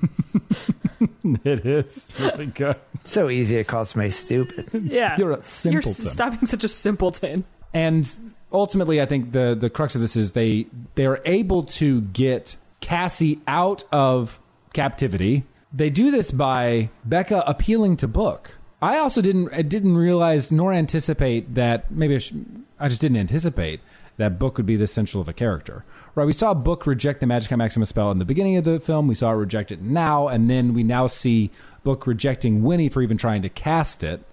it 1.43 1.63
is 1.67 2.09
oh 2.19 2.25
really 2.31 2.47
good 2.47 2.77
so 3.03 3.29
easy 3.29 3.57
to 3.57 3.63
call 3.63 3.85
somebody 3.85 4.09
stupid. 4.09 4.69
Yeah, 4.73 5.15
You're 5.17 5.33
a 5.33 5.43
simpleton. 5.43 5.71
You're 5.73 5.81
simpleton. 5.83 6.07
s- 6.07 6.13
stop 6.13 6.31
being 6.31 6.45
such 6.47 6.63
a 6.63 6.67
simpleton. 6.67 7.43
and 7.75 8.32
ultimately 8.53 9.01
i 9.01 9.05
think 9.05 9.31
the 9.31 9.55
the 9.59 9.69
crux 9.69 9.95
of 9.95 10.01
this 10.01 10.15
is 10.15 10.31
they 10.33 10.65
they're 10.95 11.21
able 11.25 11.63
to 11.63 12.01
get 12.01 12.55
cassie 12.83 13.39
out 13.47 13.85
of 13.93 14.39
captivity. 14.73 15.45
They 15.71 15.89
do 15.89 16.11
this 16.11 16.31
by 16.31 16.89
becca 17.05 17.43
appealing 17.47 17.97
to 17.97 18.07
book. 18.07 18.51
I 18.81 18.97
also 18.97 19.21
didn't 19.21 19.53
I 19.53 19.61
didn't 19.61 19.95
realize 19.95 20.51
nor 20.51 20.73
anticipate 20.73 21.55
that 21.55 21.89
maybe 21.89 22.15
I, 22.15 22.19
sh- 22.19 22.33
I 22.79 22.89
just 22.89 23.01
didn't 23.01 23.17
anticipate 23.17 23.79
that 24.17 24.37
book 24.37 24.57
would 24.57 24.65
be 24.65 24.75
this 24.75 24.91
central 24.91 25.21
of 25.21 25.29
a 25.29 25.33
character. 25.33 25.85
Right 26.13 26.25
we 26.25 26.33
saw 26.33 26.53
book 26.53 26.85
reject 26.85 27.21
the 27.21 27.25
magic 27.25 27.55
maximus 27.55 27.89
spell 27.89 28.11
in 28.11 28.19
the 28.19 28.25
beginning 28.25 28.57
of 28.57 28.65
the 28.65 28.79
film. 28.79 29.07
We 29.07 29.15
saw 29.15 29.31
it 29.31 29.35
reject 29.35 29.71
it 29.71 29.81
now 29.81 30.27
and 30.27 30.49
then 30.49 30.73
we 30.73 30.83
now 30.83 31.07
see 31.07 31.49
book 31.83 32.05
rejecting 32.05 32.63
winnie 32.63 32.89
for 32.89 33.01
even 33.01 33.17
trying 33.17 33.41
to 33.43 33.49
cast 33.49 34.03
it. 34.03 34.23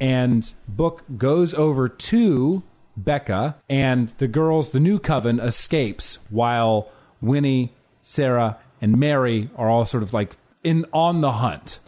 And 0.00 0.52
Book 0.66 1.04
goes 1.16 1.54
over 1.54 1.88
to 1.88 2.64
Becca, 2.96 3.56
and 3.68 4.08
the 4.18 4.28
girls, 4.28 4.70
the 4.70 4.80
new 4.80 4.98
coven, 4.98 5.40
escapes 5.40 6.18
while 6.30 6.90
Winnie, 7.20 7.72
Sarah, 8.00 8.58
and 8.80 8.98
Mary 8.98 9.50
are 9.56 9.70
all 9.70 9.86
sort 9.86 10.02
of 10.02 10.12
like 10.12 10.36
in 10.62 10.84
on 10.92 11.20
the 11.20 11.32
hunt. 11.32 11.78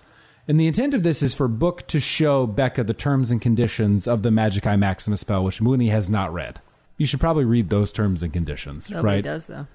And 0.47 0.61
the 0.61 0.67
intent 0.67 0.95
of 0.95 1.03
this 1.03 1.23
is 1.23 1.35
for 1.35 1.49
Book 1.49 1.87
to 1.89 2.01
show 2.01 2.47
Becca 2.47 2.85
the 2.85 2.95
terms 2.95 3.31
and 3.31 3.41
conditions 3.41 4.07
of 4.07 4.23
the 4.23 4.31
Magic 4.31 4.67
eye 4.67 4.77
Maximus 4.77 5.21
spell, 5.21 5.43
which 5.43 5.61
Mooney 5.61 5.89
has 5.89 6.11
not 6.11 6.33
read. 6.33 6.61
You 6.99 7.07
should 7.07 7.21
probably 7.21 7.45
read 7.45 7.71
those 7.71 7.91
terms 7.91 8.23
and 8.23 8.33
conditions, 8.33 8.89
Nobody 8.91 9.17
right? 9.17 9.25
does 9.25 9.47
though. 9.47 9.67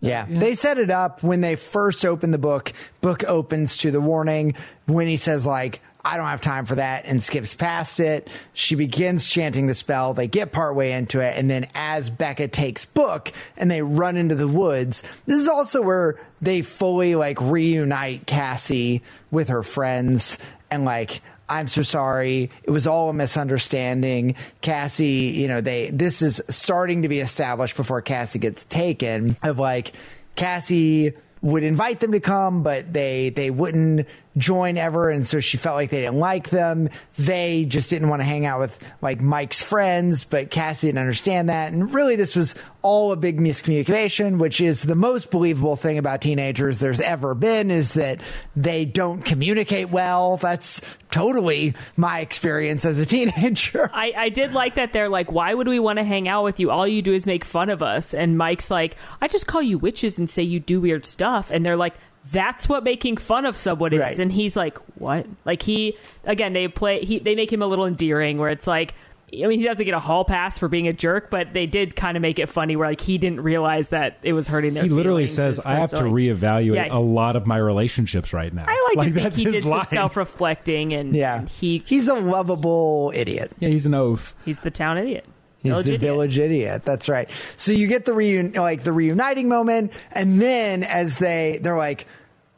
Yeah. 0.00 0.26
They 0.28 0.56
set 0.56 0.78
it 0.78 0.90
up 0.90 1.22
when 1.22 1.42
they 1.42 1.54
first 1.54 2.04
open 2.04 2.32
the 2.32 2.38
book. 2.38 2.72
Book 3.00 3.22
opens 3.24 3.76
to 3.78 3.92
the 3.92 4.00
warning. 4.00 4.54
Winnie 4.88 5.16
says, 5.16 5.46
like, 5.46 5.80
I 6.04 6.16
don't 6.16 6.26
have 6.26 6.40
time 6.40 6.66
for 6.66 6.76
that 6.76 7.04
and 7.06 7.22
skips 7.22 7.54
past 7.54 8.00
it. 8.00 8.28
She 8.52 8.74
begins 8.74 9.28
chanting 9.28 9.66
the 9.66 9.74
spell. 9.74 10.14
They 10.14 10.26
get 10.26 10.52
partway 10.52 10.92
into 10.92 11.20
it. 11.20 11.36
And 11.36 11.48
then 11.48 11.68
as 11.74 12.10
Becca 12.10 12.48
takes 12.48 12.84
book 12.84 13.32
and 13.56 13.70
they 13.70 13.82
run 13.82 14.16
into 14.16 14.34
the 14.34 14.48
woods, 14.48 15.04
this 15.26 15.40
is 15.40 15.48
also 15.48 15.82
where 15.82 16.18
they 16.40 16.62
fully 16.62 17.14
like 17.14 17.40
reunite 17.40 18.26
Cassie 18.26 19.02
with 19.30 19.48
her 19.48 19.62
friends 19.62 20.38
and 20.70 20.84
like, 20.84 21.20
I'm 21.48 21.68
so 21.68 21.82
sorry. 21.82 22.50
It 22.62 22.70
was 22.70 22.86
all 22.86 23.10
a 23.10 23.12
misunderstanding. 23.12 24.36
Cassie, 24.60 25.32
you 25.34 25.48
know, 25.48 25.60
they, 25.60 25.90
this 25.90 26.22
is 26.22 26.40
starting 26.48 27.02
to 27.02 27.08
be 27.08 27.20
established 27.20 27.76
before 27.76 28.00
Cassie 28.00 28.38
gets 28.38 28.64
taken 28.64 29.36
of 29.42 29.58
like, 29.58 29.92
Cassie 30.34 31.12
would 31.42 31.64
invite 31.64 32.00
them 32.00 32.12
to 32.12 32.20
come, 32.20 32.62
but 32.62 32.92
they 32.92 33.30
they 33.30 33.50
wouldn't 33.50 34.06
join 34.36 34.78
ever, 34.78 35.10
and 35.10 35.26
so 35.26 35.40
she 35.40 35.56
felt 35.56 35.76
like 35.76 35.90
they 35.90 36.00
didn't 36.00 36.18
like 36.18 36.50
them. 36.50 36.88
They 37.18 37.64
just 37.64 37.90
didn't 37.90 38.08
want 38.08 38.20
to 38.20 38.24
hang 38.24 38.46
out 38.46 38.60
with 38.60 38.78
like 39.00 39.20
Mike's 39.20 39.62
friends, 39.62 40.24
but 40.24 40.50
Cassie 40.50 40.88
didn't 40.88 41.00
understand 41.00 41.48
that, 41.48 41.72
and 41.72 41.92
really 41.92 42.16
this 42.16 42.34
was 42.34 42.54
all 42.82 43.12
a 43.12 43.16
big 43.16 43.38
miscommunication, 43.38 44.38
which 44.38 44.60
is 44.60 44.82
the 44.82 44.96
most 44.96 45.30
believable 45.30 45.76
thing 45.76 45.98
about 45.98 46.20
teenagers 46.20 46.80
there's 46.80 47.00
ever 47.00 47.34
been 47.34 47.70
is 47.70 47.94
that 47.94 48.20
they 48.56 48.84
don't 48.84 49.24
communicate 49.24 49.90
well. 49.90 50.36
That's 50.36 50.80
totally 51.10 51.74
my 51.96 52.20
experience 52.20 52.84
as 52.84 52.98
a 52.98 53.06
teenager. 53.06 53.88
I, 53.94 54.12
I 54.16 54.28
did 54.30 54.52
like 54.52 54.74
that 54.74 54.92
they're 54.92 55.08
like, 55.08 55.30
why 55.30 55.54
would 55.54 55.68
we 55.68 55.78
want 55.78 55.98
to 55.98 56.04
hang 56.04 56.26
out 56.26 56.42
with 56.42 56.58
you? 56.58 56.70
All 56.70 56.88
you 56.88 57.02
do 57.02 57.12
is 57.12 57.24
make 57.26 57.44
fun 57.44 57.70
of 57.70 57.82
us. 57.82 58.14
And 58.14 58.36
Mike's 58.36 58.70
like, 58.70 58.96
I 59.20 59.28
just 59.28 59.46
call 59.46 59.62
you 59.62 59.78
witches 59.78 60.18
and 60.18 60.28
say 60.28 60.42
you 60.42 60.58
do 60.58 60.80
weird 60.80 61.06
stuff. 61.06 61.50
And 61.52 61.64
they're 61.64 61.76
like, 61.76 61.94
that's 62.30 62.68
what 62.68 62.84
making 62.84 63.16
fun 63.16 63.44
of 63.46 63.56
someone 63.56 63.92
is. 63.92 64.00
Right. 64.00 64.18
And 64.18 64.30
he's 64.30 64.56
like, 64.56 64.78
what? 64.98 65.26
Like 65.44 65.62
he, 65.62 65.96
again, 66.24 66.52
they 66.52 66.68
play, 66.68 67.04
he, 67.04 67.18
they 67.18 67.34
make 67.34 67.52
him 67.52 67.62
a 67.62 67.66
little 67.66 67.84
endearing 67.86 68.38
where 68.38 68.50
it's 68.50 68.66
like, 68.66 68.94
I 69.34 69.46
mean, 69.46 69.58
he 69.60 69.64
doesn't 69.64 69.86
get 69.86 69.94
a 69.94 69.98
hall 69.98 70.26
pass 70.26 70.58
for 70.58 70.68
being 70.68 70.86
a 70.88 70.92
jerk, 70.92 71.30
but 71.30 71.54
they 71.54 71.64
did 71.64 71.96
kind 71.96 72.18
of 72.18 72.20
make 72.20 72.38
it 72.38 72.50
funny 72.50 72.76
where 72.76 72.86
like 72.88 73.00
he 73.00 73.16
didn't 73.16 73.40
realize 73.40 73.88
that 73.88 74.18
it 74.22 74.34
was 74.34 74.46
hurting 74.46 74.74
their 74.74 74.82
He 74.82 74.90
literally 74.90 75.26
says, 75.26 75.58
"I 75.64 75.76
have 75.76 75.88
to 75.90 75.96
first- 75.96 76.12
reevaluate 76.12 76.74
Yeah. 76.74 76.88
a 76.90 77.00
lot 77.00 77.34
of 77.34 77.46
my 77.46 77.56
relationships 77.56 78.34
right 78.34 78.52
now." 78.52 78.66
I 78.68 78.92
like, 78.94 79.08
to 79.14 79.20
think 79.22 79.34
he 79.36 79.44
his 79.44 79.54
did 79.54 79.64
line. 79.64 79.86
some 79.86 79.96
self-reflecting 79.96 80.92
and 80.92 81.16
Yeah, 81.16 81.38
and 81.40 81.48
he 81.48 81.82
he's 81.86 82.08
a 82.08 82.14
lovable 82.14 83.10
idiot. 83.14 83.52
Yeah, 83.58 83.70
he's 83.70 83.86
an 83.86 83.94
oaf. 83.94 84.34
he's 84.44 84.58
the 84.58 84.70
town 84.70 84.98
idiot. 84.98 85.24
He's 85.62 85.70
Village 85.70 85.86
the 85.86 85.94
idiot. 85.94 86.00
village 86.00 86.38
idiot. 86.38 86.82
That's 86.84 87.08
right. 87.08 87.30
So 87.56 87.72
you 87.72 87.86
get 87.86 88.04
the 88.04 88.12
reun 88.12 88.56
like 88.56 88.82
the 88.82 88.92
reuniting 88.92 89.48
moment, 89.48 89.92
and 90.10 90.40
then 90.42 90.82
as 90.82 91.18
they 91.18 91.60
they're 91.62 91.76
like, 91.76 92.06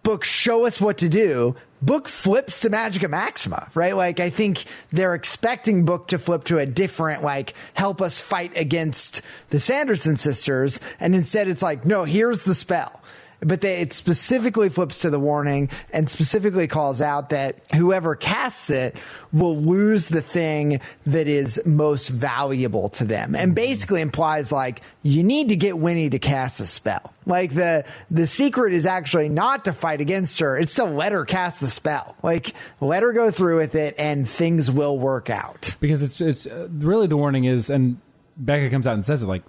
"Book, 0.03 0.25
show 0.25 0.65
us 0.67 0.81
what 0.81 0.99
to 0.99 1.09
do." 1.09 1.55
Book 1.83 2.09
flips 2.09 2.63
to 2.63 2.71
Magica 2.71 3.11
Maxima, 3.11 3.69
right? 3.75 3.95
Like 3.95 4.19
I 4.19 4.31
think 4.31 4.65
they're 4.91 5.15
expecting 5.15 5.85
Book 5.85 6.09
to 6.09 6.19
flip 6.19 6.45
to 6.45 6.57
a 6.57 6.65
different, 6.65 7.23
like, 7.23 7.53
help 7.75 8.01
us 8.01 8.23
fight 8.23 8.57
against 8.57 9.21
the 9.51 9.61
Sanderson 9.61 10.17
sisters, 10.17 10.81
and 10.99 11.15
instead 11.15 11.47
it's 11.47 11.63
like, 11.63 11.85
no, 11.85 12.05
here's 12.05 12.45
the 12.45 12.55
spell 12.55 13.03
but 13.45 13.61
they, 13.61 13.81
it 13.81 13.93
specifically 13.93 14.69
flips 14.69 15.01
to 15.01 15.11
the 15.11 15.21
warning 15.21 15.71
and 15.93 16.09
specifically 16.09 16.67
calls 16.67 17.01
out 17.01 17.31
that 17.31 17.57
whoever 17.75 18.17
casts 18.17 18.71
it 18.71 18.97
will 19.33 19.57
lose 19.57 20.09
the 20.09 20.23
thing 20.23 20.81
that 21.07 21.29
is 21.29 21.61
most 21.67 22.09
valuable 22.09 22.89
to 22.91 23.05
them. 23.05 23.35
And 23.35 23.55
basically 23.55 24.01
implies 24.01 24.51
like 24.51 24.83
you 25.03 25.23
need 25.23 25.49
to 25.51 25.57
get 25.57 25.79
winnie 25.79 26.11
to 26.11 26.19
cast 26.19 26.61
a 26.61 26.67
spell. 26.67 27.13
Like 27.27 27.55
the 27.55 27.85
the 28.11 28.27
secret 28.27 28.73
is 28.73 28.87
actually 28.87 29.29
not 29.29 29.65
to 29.65 29.73
fight 29.73 30.01
against 30.01 30.41
her. 30.41 30.57
It's 30.57 30.75
to 30.75 30.85
let 30.85 31.13
her 31.13 31.25
cast 31.25 31.61
the 31.61 31.69
spell. 31.69 32.17
Like 32.23 32.55
let 32.81 33.03
her 33.03 33.13
go 33.13 33.31
through 33.31 33.57
with 33.57 33.75
it 33.75 33.95
and 33.99 34.29
things 34.29 34.71
will 34.71 34.99
work 34.99 35.31
out. 35.31 35.75
Because 35.81 36.03
it's 36.03 36.21
it's 36.21 36.47
uh, 36.47 36.69
really 36.71 37.07
the 37.07 37.17
warning 37.17 37.45
is, 37.45 37.71
and 37.71 37.99
Becca 38.37 38.71
comes 38.71 38.87
out 38.87 38.95
and 38.95 39.05
says 39.05 39.23
it 39.23 39.27
like 39.27 39.43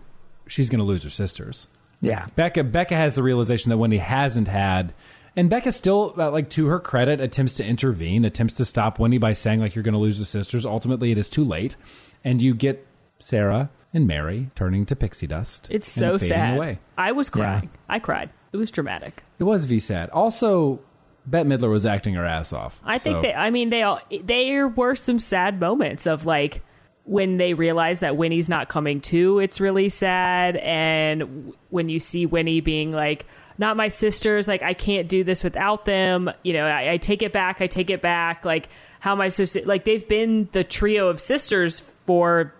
she's 0.48 0.70
going 0.70 0.80
to 0.80 0.86
lose 0.86 1.04
her 1.04 1.10
sisters. 1.10 1.68
Yeah 2.06 2.28
Becca 2.36 2.64
Becca 2.64 2.96
has 2.96 3.16
the 3.16 3.24
realization 3.24 3.70
that 3.70 3.78
Wendy 3.78 3.98
hasn't 3.98 4.48
had, 4.48 4.94
and 5.36 5.50
Becca 5.50 5.72
still, 5.72 6.14
uh, 6.18 6.32
like 6.32 6.50
to 6.52 6.68
her 6.68 6.80
credit, 6.80 7.20
attempts 7.20 7.56
to 7.56 7.66
intervene, 7.66 8.26
attempts 8.26 8.54
to 8.56 8.66
stop 8.66 9.00
Wendy 9.00 9.18
by 9.18 9.34
saying 9.34 9.60
like 9.60 9.76
you're 9.76 9.84
going 9.84 9.94
to 9.94 10.00
lose 10.00 10.18
the 10.20 10.26
sisters. 10.26 10.66
Ultimately, 10.66 11.12
it 11.12 11.18
is 11.18 11.30
too 11.30 11.44
late, 11.44 11.76
and 12.24 12.42
you 12.42 12.54
get 12.54 12.86
Sarah 13.20 13.70
and 13.94 14.08
Mary 14.08 14.50
turning 14.56 14.86
to 14.88 14.96
pixie 14.96 15.28
dust. 15.28 15.68
It's 15.72 15.88
and 15.98 16.02
so 16.02 16.18
fading 16.18 16.36
sad. 16.36 16.58
Away. 16.58 16.80
I 16.98 17.12
was 17.14 17.30
crying. 17.30 17.64
Yeah. 17.74 17.96
I 17.96 18.00
cried. 18.00 18.30
It 18.54 18.58
was 18.58 18.72
dramatic. 18.72 19.24
It 19.40 19.44
was 19.44 19.66
V 19.66 19.80
sad. 19.80 20.10
Also, 20.12 20.80
Bette 21.26 21.48
Midler 21.50 21.70
was 21.70 21.86
acting 21.86 22.14
her 22.14 22.26
ass 22.26 22.54
off. 22.54 22.80
I 22.84 22.98
think 22.98 23.18
so- 23.18 23.22
that 23.24 23.38
I 23.38 23.50
mean 23.50 23.70
they 23.70 23.84
all 23.84 24.00
there 24.24 24.68
were 24.68 24.96
some 24.96 25.20
sad 25.20 25.60
moments 25.60 26.06
of 26.06 26.26
like 26.26 26.62
when 27.06 27.38
they 27.38 27.54
realize 27.54 28.00
that 28.00 28.18
Winnie's 28.18 28.50
not 28.50 28.68
coming 28.68 29.00
too, 29.00 29.40
it's 29.40 29.62
really 29.62 29.90
sad. 29.90 30.58
And 30.58 31.54
when 31.70 31.88
you 31.88 32.00
see 32.00 32.26
Winnie 32.26 32.62
being 32.62 32.92
like, 32.92 33.26
"Not 33.58 33.78
my 33.78 33.88
sisters," 33.88 34.48
like 34.48 34.64
I 34.64 34.74
can't 34.74 35.08
do 35.08 35.24
this 35.24 35.44
without 35.44 35.86
them. 35.86 36.30
You 36.44 36.54
know, 36.54 36.66
I, 36.66 36.94
I 36.94 36.98
take 36.98 37.22
it 37.22 37.32
back. 37.32 37.62
I 37.62 37.68
take 37.68 37.90
it 37.90 38.02
back. 38.02 38.44
Like 38.44 38.70
how 39.00 39.16
my 39.16 39.30
sister, 39.30 39.62
like 39.66 39.86
they've 39.86 40.08
been 40.08 40.50
the 40.52 40.64
trio 40.64 41.08
of 41.08 41.22
sisters 41.22 41.82
for 42.06 42.54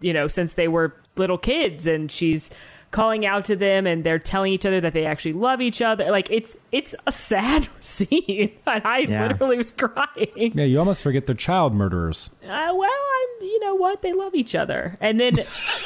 you 0.00 0.12
know, 0.12 0.28
since 0.28 0.52
they 0.52 0.68
were 0.68 0.94
little 1.16 1.38
kids 1.38 1.86
and 1.86 2.10
she's 2.10 2.50
calling 2.90 3.26
out 3.26 3.44
to 3.44 3.54
them 3.54 3.86
and 3.86 4.02
they're 4.02 4.18
telling 4.18 4.50
each 4.52 4.64
other 4.64 4.80
that 4.80 4.94
they 4.94 5.04
actually 5.04 5.34
love 5.34 5.60
each 5.60 5.82
other. 5.82 6.10
Like 6.10 6.30
it's 6.30 6.56
it's 6.72 6.94
a 7.06 7.12
sad 7.12 7.68
scene. 7.80 8.52
And 8.66 8.84
I 8.84 9.00
Yeah. 9.00 9.28
literally 9.28 9.58
was 9.58 9.70
crying. 9.70 10.52
Yeah, 10.54 10.64
you 10.64 10.78
almost 10.78 11.02
forget 11.02 11.26
they're 11.26 11.34
child 11.34 11.74
murderers. 11.74 12.30
Uh, 12.42 12.46
well, 12.74 12.82
I'm 12.90 13.42
you 13.46 13.60
know 13.60 13.74
what? 13.74 14.00
They 14.02 14.12
love 14.14 14.34
each 14.34 14.54
other. 14.54 14.96
And 15.00 15.20
then 15.20 15.38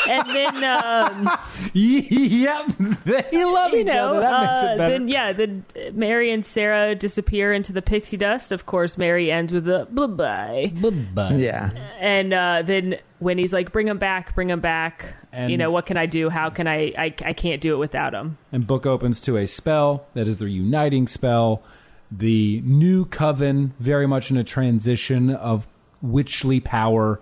and 0.08 0.28
then 0.30 0.64
um 0.64 1.30
yep, 1.72 2.66
they 3.04 3.44
love 3.44 3.74
each 3.74 3.86
know, 3.86 4.10
other. 4.10 4.20
That 4.20 4.40
makes 4.40 4.62
uh, 4.62 4.66
it 4.66 4.78
better. 4.78 4.92
then 4.98 5.08
yeah, 5.08 5.32
then 5.32 5.64
Mary 5.92 6.30
and 6.30 6.44
Sarah 6.46 6.94
disappear 6.94 7.52
into 7.52 7.72
the 7.72 7.82
pixie 7.82 8.16
dust. 8.16 8.52
Of 8.52 8.66
course, 8.66 8.96
Mary 8.96 9.30
ends 9.32 9.52
with 9.52 9.68
a 9.68 9.86
bye 9.90 10.06
bye. 10.06 10.72
Bye-bye. 10.80 11.34
yeah 11.34 11.70
and 11.98 12.32
uh, 12.32 12.62
then 12.64 12.96
when 13.18 13.38
he's 13.38 13.52
like, 13.52 13.70
"Bring 13.72 13.86
him 13.88 13.98
back, 13.98 14.34
bring 14.34 14.50
him 14.50 14.60
back," 14.60 15.06
And- 15.32 15.50
you 15.50 15.56
know, 15.56 15.70
what 15.70 15.86
can 15.86 15.96
I 15.96 16.06
do? 16.06 16.28
How 16.28 16.50
can 16.50 16.66
I? 16.66 16.92
I, 16.96 17.14
I 17.24 17.32
can't 17.32 17.60
do 17.60 17.74
it 17.74 17.78
without 17.78 18.12
him. 18.12 18.36
And 18.52 18.66
book 18.66 18.84
opens 18.86 19.20
to 19.22 19.36
a 19.38 19.46
spell 19.46 20.06
that 20.14 20.28
is 20.28 20.36
the 20.36 20.48
uniting 20.48 21.08
spell. 21.08 21.62
The 22.10 22.60
new 22.66 23.06
coven, 23.06 23.72
very 23.80 24.06
much 24.06 24.30
in 24.30 24.36
a 24.36 24.44
transition 24.44 25.30
of 25.30 25.66
witchly 26.02 26.60
power, 26.60 27.20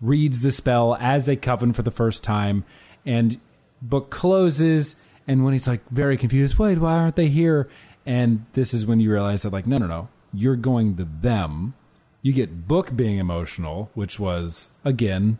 reads 0.00 0.40
the 0.40 0.50
spell 0.50 0.96
as 0.96 1.28
a 1.28 1.36
coven 1.36 1.72
for 1.72 1.82
the 1.82 1.92
first 1.92 2.24
time. 2.24 2.64
And 3.06 3.40
book 3.80 4.10
closes, 4.10 4.96
and 5.28 5.44
when 5.44 5.52
he's 5.52 5.68
like 5.68 5.88
very 5.90 6.16
confused, 6.16 6.58
wait, 6.58 6.78
why 6.78 6.98
aren't 6.98 7.14
they 7.16 7.28
here? 7.28 7.68
And 8.04 8.46
this 8.54 8.74
is 8.74 8.86
when 8.86 8.98
you 8.98 9.12
realize 9.12 9.42
that, 9.42 9.52
like, 9.52 9.66
no, 9.66 9.78
no, 9.78 9.86
no, 9.86 10.08
you're 10.32 10.56
going 10.56 10.96
to 10.96 11.04
them. 11.04 11.74
You 12.22 12.32
get 12.32 12.66
book 12.66 12.96
being 12.96 13.18
emotional, 13.18 13.90
which 13.94 14.18
was 14.18 14.70
again 14.84 15.38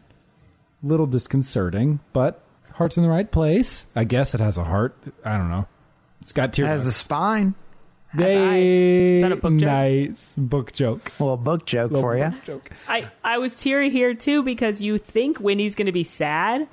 little 0.82 1.06
disconcerting, 1.06 2.00
but 2.12 2.42
heart's 2.74 2.96
in 2.96 3.02
the 3.02 3.08
right 3.08 3.30
place. 3.30 3.86
I 3.94 4.04
guess 4.04 4.34
it 4.34 4.40
has 4.40 4.56
a 4.56 4.64
heart. 4.64 4.96
I 5.24 5.36
don't 5.36 5.50
know. 5.50 5.66
It's 6.22 6.32
got 6.32 6.52
tears. 6.52 6.66
It 6.66 6.70
has 6.70 6.86
a 6.86 6.92
spine 6.92 7.54
Has 8.08 8.32
eyes. 8.32 8.70
Is 8.70 9.22
that 9.22 9.32
a 9.32 9.36
book 9.36 9.52
joke? 9.56 9.68
Nice 9.68 10.36
book 10.36 10.72
joke. 10.72 11.12
a 11.18 11.22
little 11.22 11.36
book 11.36 11.66
joke 11.66 11.90
Little 11.90 12.02
for 12.02 12.16
you 12.16 12.32
joke. 12.44 12.70
I, 12.88 13.10
I 13.22 13.38
was 13.38 13.54
teary 13.54 13.90
here 13.90 14.14
too 14.14 14.42
because 14.42 14.80
you 14.80 14.98
think 14.98 15.38
Winnie's 15.38 15.74
going 15.74 15.86
to 15.86 15.92
be 15.92 16.04
sad 16.04 16.68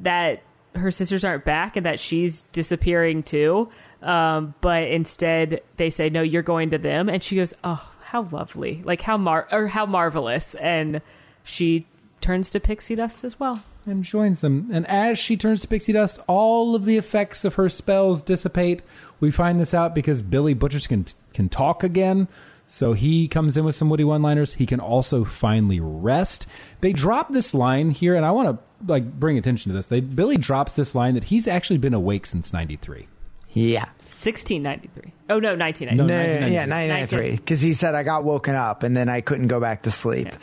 that 0.00 0.42
her 0.74 0.90
sisters 0.90 1.24
aren't 1.24 1.44
back 1.44 1.76
and 1.76 1.86
that 1.86 2.00
she's 2.00 2.42
disappearing 2.52 3.22
too. 3.22 3.68
Um, 4.02 4.54
but 4.60 4.84
instead 4.84 5.60
they 5.76 5.90
say, 5.90 6.08
no, 6.08 6.22
you're 6.22 6.42
going 6.42 6.70
to 6.70 6.78
them. 6.78 7.08
And 7.08 7.22
she 7.22 7.36
goes, 7.36 7.52
oh, 7.64 7.90
how 8.02 8.22
lovely. 8.22 8.82
Like 8.84 9.02
how 9.02 9.16
mar 9.16 9.48
or 9.50 9.66
how 9.66 9.86
marvelous. 9.86 10.54
And 10.54 11.02
she 11.42 11.86
turns 12.20 12.50
to 12.50 12.60
pixie 12.60 12.94
dust 12.94 13.24
as 13.24 13.38
well. 13.40 13.62
and 13.86 14.04
joins 14.04 14.40
them. 14.40 14.68
And 14.72 14.86
as 14.86 15.18
she 15.18 15.36
turns 15.36 15.60
to 15.62 15.68
pixie 15.68 15.92
dust, 15.94 16.20
all 16.26 16.74
of 16.74 16.84
the 16.84 16.96
effects 16.98 17.44
of 17.44 17.54
her 17.54 17.68
spells 17.68 18.20
dissipate. 18.22 18.82
We 19.20 19.30
find 19.30 19.58
this 19.58 19.72
out 19.72 19.94
because 19.94 20.20
Billy 20.20 20.54
Butcherson 20.54 21.14
can 21.32 21.48
talk 21.48 21.82
again. 21.82 22.28
So 22.66 22.92
he 22.92 23.28
comes 23.28 23.56
in 23.56 23.64
with 23.64 23.74
some 23.74 23.88
witty 23.88 24.04
one-liners. 24.04 24.52
He 24.52 24.66
can 24.66 24.78
also 24.78 25.24
finally 25.24 25.80
rest. 25.80 26.46
They 26.82 26.92
drop 26.92 27.32
this 27.32 27.54
line 27.54 27.90
here, 27.90 28.14
and 28.14 28.26
I 28.26 28.30
want 28.30 28.50
to 28.58 28.86
like 28.92 29.10
bring 29.18 29.38
attention 29.38 29.72
to 29.72 29.76
this. 29.76 29.86
They 29.86 30.00
Billy 30.00 30.36
drops 30.36 30.76
this 30.76 30.94
line 30.94 31.14
that 31.14 31.24
he's 31.24 31.46
actually 31.48 31.78
been 31.78 31.94
awake 31.94 32.26
since 32.26 32.52
'93. 32.52 33.08
yeah 33.54 33.86
1693. 34.04 35.12
Oh, 35.30 35.38
no, 35.40 35.56
1993. 35.56 35.96
No, 35.96 36.04
1993. 36.04 36.52
yeah, 36.52 36.66
1993. 36.66 37.36
Because 37.36 37.60
he 37.62 37.72
said 37.72 37.94
I 37.94 38.02
got 38.02 38.24
woken 38.24 38.54
up 38.54 38.82
and 38.82 38.94
then 38.94 39.08
I 39.08 39.22
couldn't 39.22 39.48
go 39.48 39.60
back 39.60 39.82
to 39.84 39.90
sleep. 39.90 40.28
Yeah. 40.30 40.38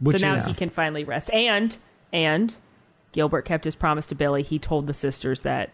Which 0.00 0.20
so 0.20 0.28
now 0.28 0.34
is 0.36 0.46
he 0.46 0.54
can 0.54 0.70
finally 0.70 1.04
rest. 1.04 1.30
And 1.32 1.76
and 2.12 2.54
Gilbert 3.12 3.42
kept 3.42 3.64
his 3.64 3.74
promise 3.74 4.06
to 4.06 4.14
Billy. 4.14 4.42
He 4.42 4.58
told 4.58 4.86
the 4.86 4.94
sisters 4.94 5.42
that 5.42 5.70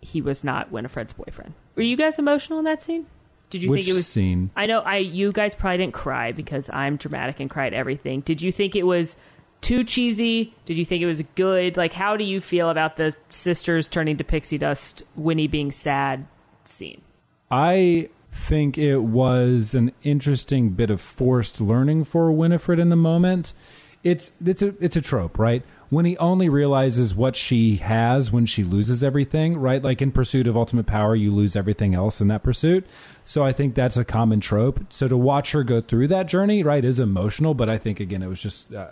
he 0.00 0.20
was 0.20 0.42
not 0.42 0.70
Winifred's 0.72 1.12
boyfriend. 1.12 1.54
Were 1.76 1.82
you 1.82 1.96
guys 1.96 2.18
emotional 2.18 2.58
in 2.58 2.64
that 2.64 2.82
scene? 2.82 3.06
Did 3.50 3.62
you 3.62 3.70
Which 3.70 3.84
think 3.84 3.94
it 3.94 3.96
was 3.96 4.06
scene? 4.06 4.50
I 4.56 4.66
know 4.66 4.80
I 4.80 4.96
you 4.96 5.30
guys 5.32 5.54
probably 5.54 5.78
didn't 5.78 5.94
cry 5.94 6.32
because 6.32 6.70
I'm 6.70 6.96
dramatic 6.96 7.38
and 7.38 7.50
cry 7.50 7.66
at 7.66 7.74
everything. 7.74 8.20
Did 8.20 8.40
you 8.40 8.50
think 8.50 8.74
it 8.74 8.84
was 8.84 9.16
too 9.60 9.84
cheesy? 9.84 10.54
Did 10.64 10.76
you 10.76 10.84
think 10.84 11.02
it 11.02 11.06
was 11.06 11.22
good? 11.36 11.76
Like 11.76 11.92
how 11.92 12.16
do 12.16 12.24
you 12.24 12.40
feel 12.40 12.70
about 12.70 12.96
the 12.96 13.14
sisters 13.28 13.88
turning 13.88 14.16
to 14.16 14.24
pixie 14.24 14.58
dust, 14.58 15.02
Winnie 15.16 15.48
being 15.48 15.70
sad 15.70 16.26
scene? 16.64 17.02
I 17.50 18.08
think 18.32 18.78
it 18.78 18.98
was 18.98 19.74
an 19.74 19.92
interesting 20.02 20.70
bit 20.70 20.90
of 20.90 21.00
forced 21.00 21.60
learning 21.60 22.04
for 22.04 22.32
Winifred 22.32 22.78
in 22.78 22.88
the 22.88 22.96
moment. 22.96 23.52
it's 24.02 24.32
it's 24.44 24.62
a 24.62 24.74
it's 24.80 24.96
a 24.96 25.00
trope, 25.00 25.38
right? 25.38 25.62
When 25.90 26.06
he 26.06 26.16
only 26.16 26.48
realizes 26.48 27.14
what 27.14 27.36
she 27.36 27.76
has 27.76 28.32
when 28.32 28.46
she 28.46 28.64
loses 28.64 29.04
everything, 29.04 29.58
right? 29.58 29.82
Like 29.82 30.00
in 30.00 30.10
pursuit 30.10 30.46
of 30.46 30.56
ultimate 30.56 30.86
power, 30.86 31.14
you 31.14 31.30
lose 31.30 31.54
everything 31.54 31.94
else 31.94 32.20
in 32.20 32.28
that 32.28 32.42
pursuit. 32.42 32.86
So 33.26 33.44
I 33.44 33.52
think 33.52 33.74
that's 33.74 33.98
a 33.98 34.04
common 34.04 34.40
trope. 34.40 34.80
So 34.88 35.06
to 35.06 35.16
watch 35.18 35.52
her 35.52 35.62
go 35.62 35.82
through 35.82 36.08
that 36.08 36.26
journey, 36.28 36.62
right, 36.62 36.82
is 36.84 36.98
emotional. 36.98 37.52
But 37.52 37.68
I 37.68 37.76
think 37.76 38.00
again, 38.00 38.22
it 38.22 38.28
was 38.28 38.40
just 38.40 38.72
uh, 38.72 38.88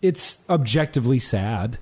it's 0.00 0.38
objectively 0.48 1.18
sad, 1.18 1.78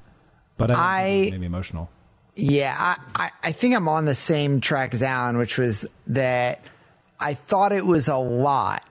but 0.57 0.71
I, 0.71 0.75
don't 0.75 0.83
think 0.83 1.27
it 1.27 1.29
I- 1.29 1.31
made 1.33 1.41
me 1.41 1.47
emotional. 1.47 1.91
Yeah, 2.37 2.75
I, 2.77 3.25
I, 3.27 3.31
I 3.45 3.53
think 3.53 3.77
I'm 3.77 3.87
on 3.87 4.07
the 4.07 4.15
same 4.17 4.61
track 4.61 4.93
as 4.93 5.05
Alan, 5.05 5.39
which 5.39 5.57
was 5.57 5.87
that 6.09 6.61
I 7.25 7.33
thought 7.33 7.73
it 7.73 7.87
was 7.87 8.07
a 8.07 8.19
lot 8.19 8.85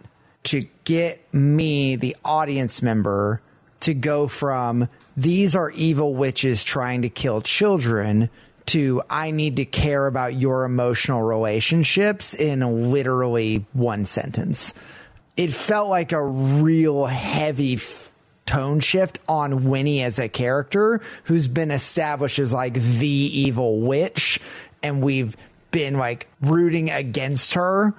to 0.46 0.64
get 0.86 1.32
me, 1.32 1.98
the 1.98 2.18
audience 2.26 2.82
member, 2.82 3.44
to 3.82 3.94
go 3.94 4.28
from 4.28 4.90
these 5.16 5.56
are 5.56 5.70
evil 5.70 6.16
witches 6.16 6.64
trying 6.64 7.04
to 7.04 7.10
kill 7.10 7.42
children 7.44 8.32
to 8.66 9.04
I 9.08 9.30
need 9.30 9.58
to 9.58 9.66
care 9.66 10.08
about 10.08 10.34
your 10.34 10.64
emotional 10.66 11.22
relationships 11.22 12.34
in 12.34 12.92
literally 12.92 13.68
one 13.74 14.04
sentence. 14.04 14.74
It 15.38 15.54
felt 15.54 15.90
like 15.90 16.12
a 16.12 16.26
real 16.26 17.06
heavy 17.06 17.76
f- 17.76 18.16
tone 18.48 18.80
shift 18.80 19.20
on 19.28 19.70
Winnie 19.70 20.02
as 20.02 20.18
a 20.18 20.28
character 20.28 21.02
who's 21.26 21.48
been 21.48 21.70
established 21.70 22.40
as 22.40 22.52
like 22.52 22.74
the 22.74 23.08
evil 23.08 23.82
witch 23.82 24.40
and 24.82 25.04
we've 25.04 25.38
been 25.70 25.98
like 26.00 26.28
rooting 26.42 26.90
against 26.90 27.54
her 27.54 27.94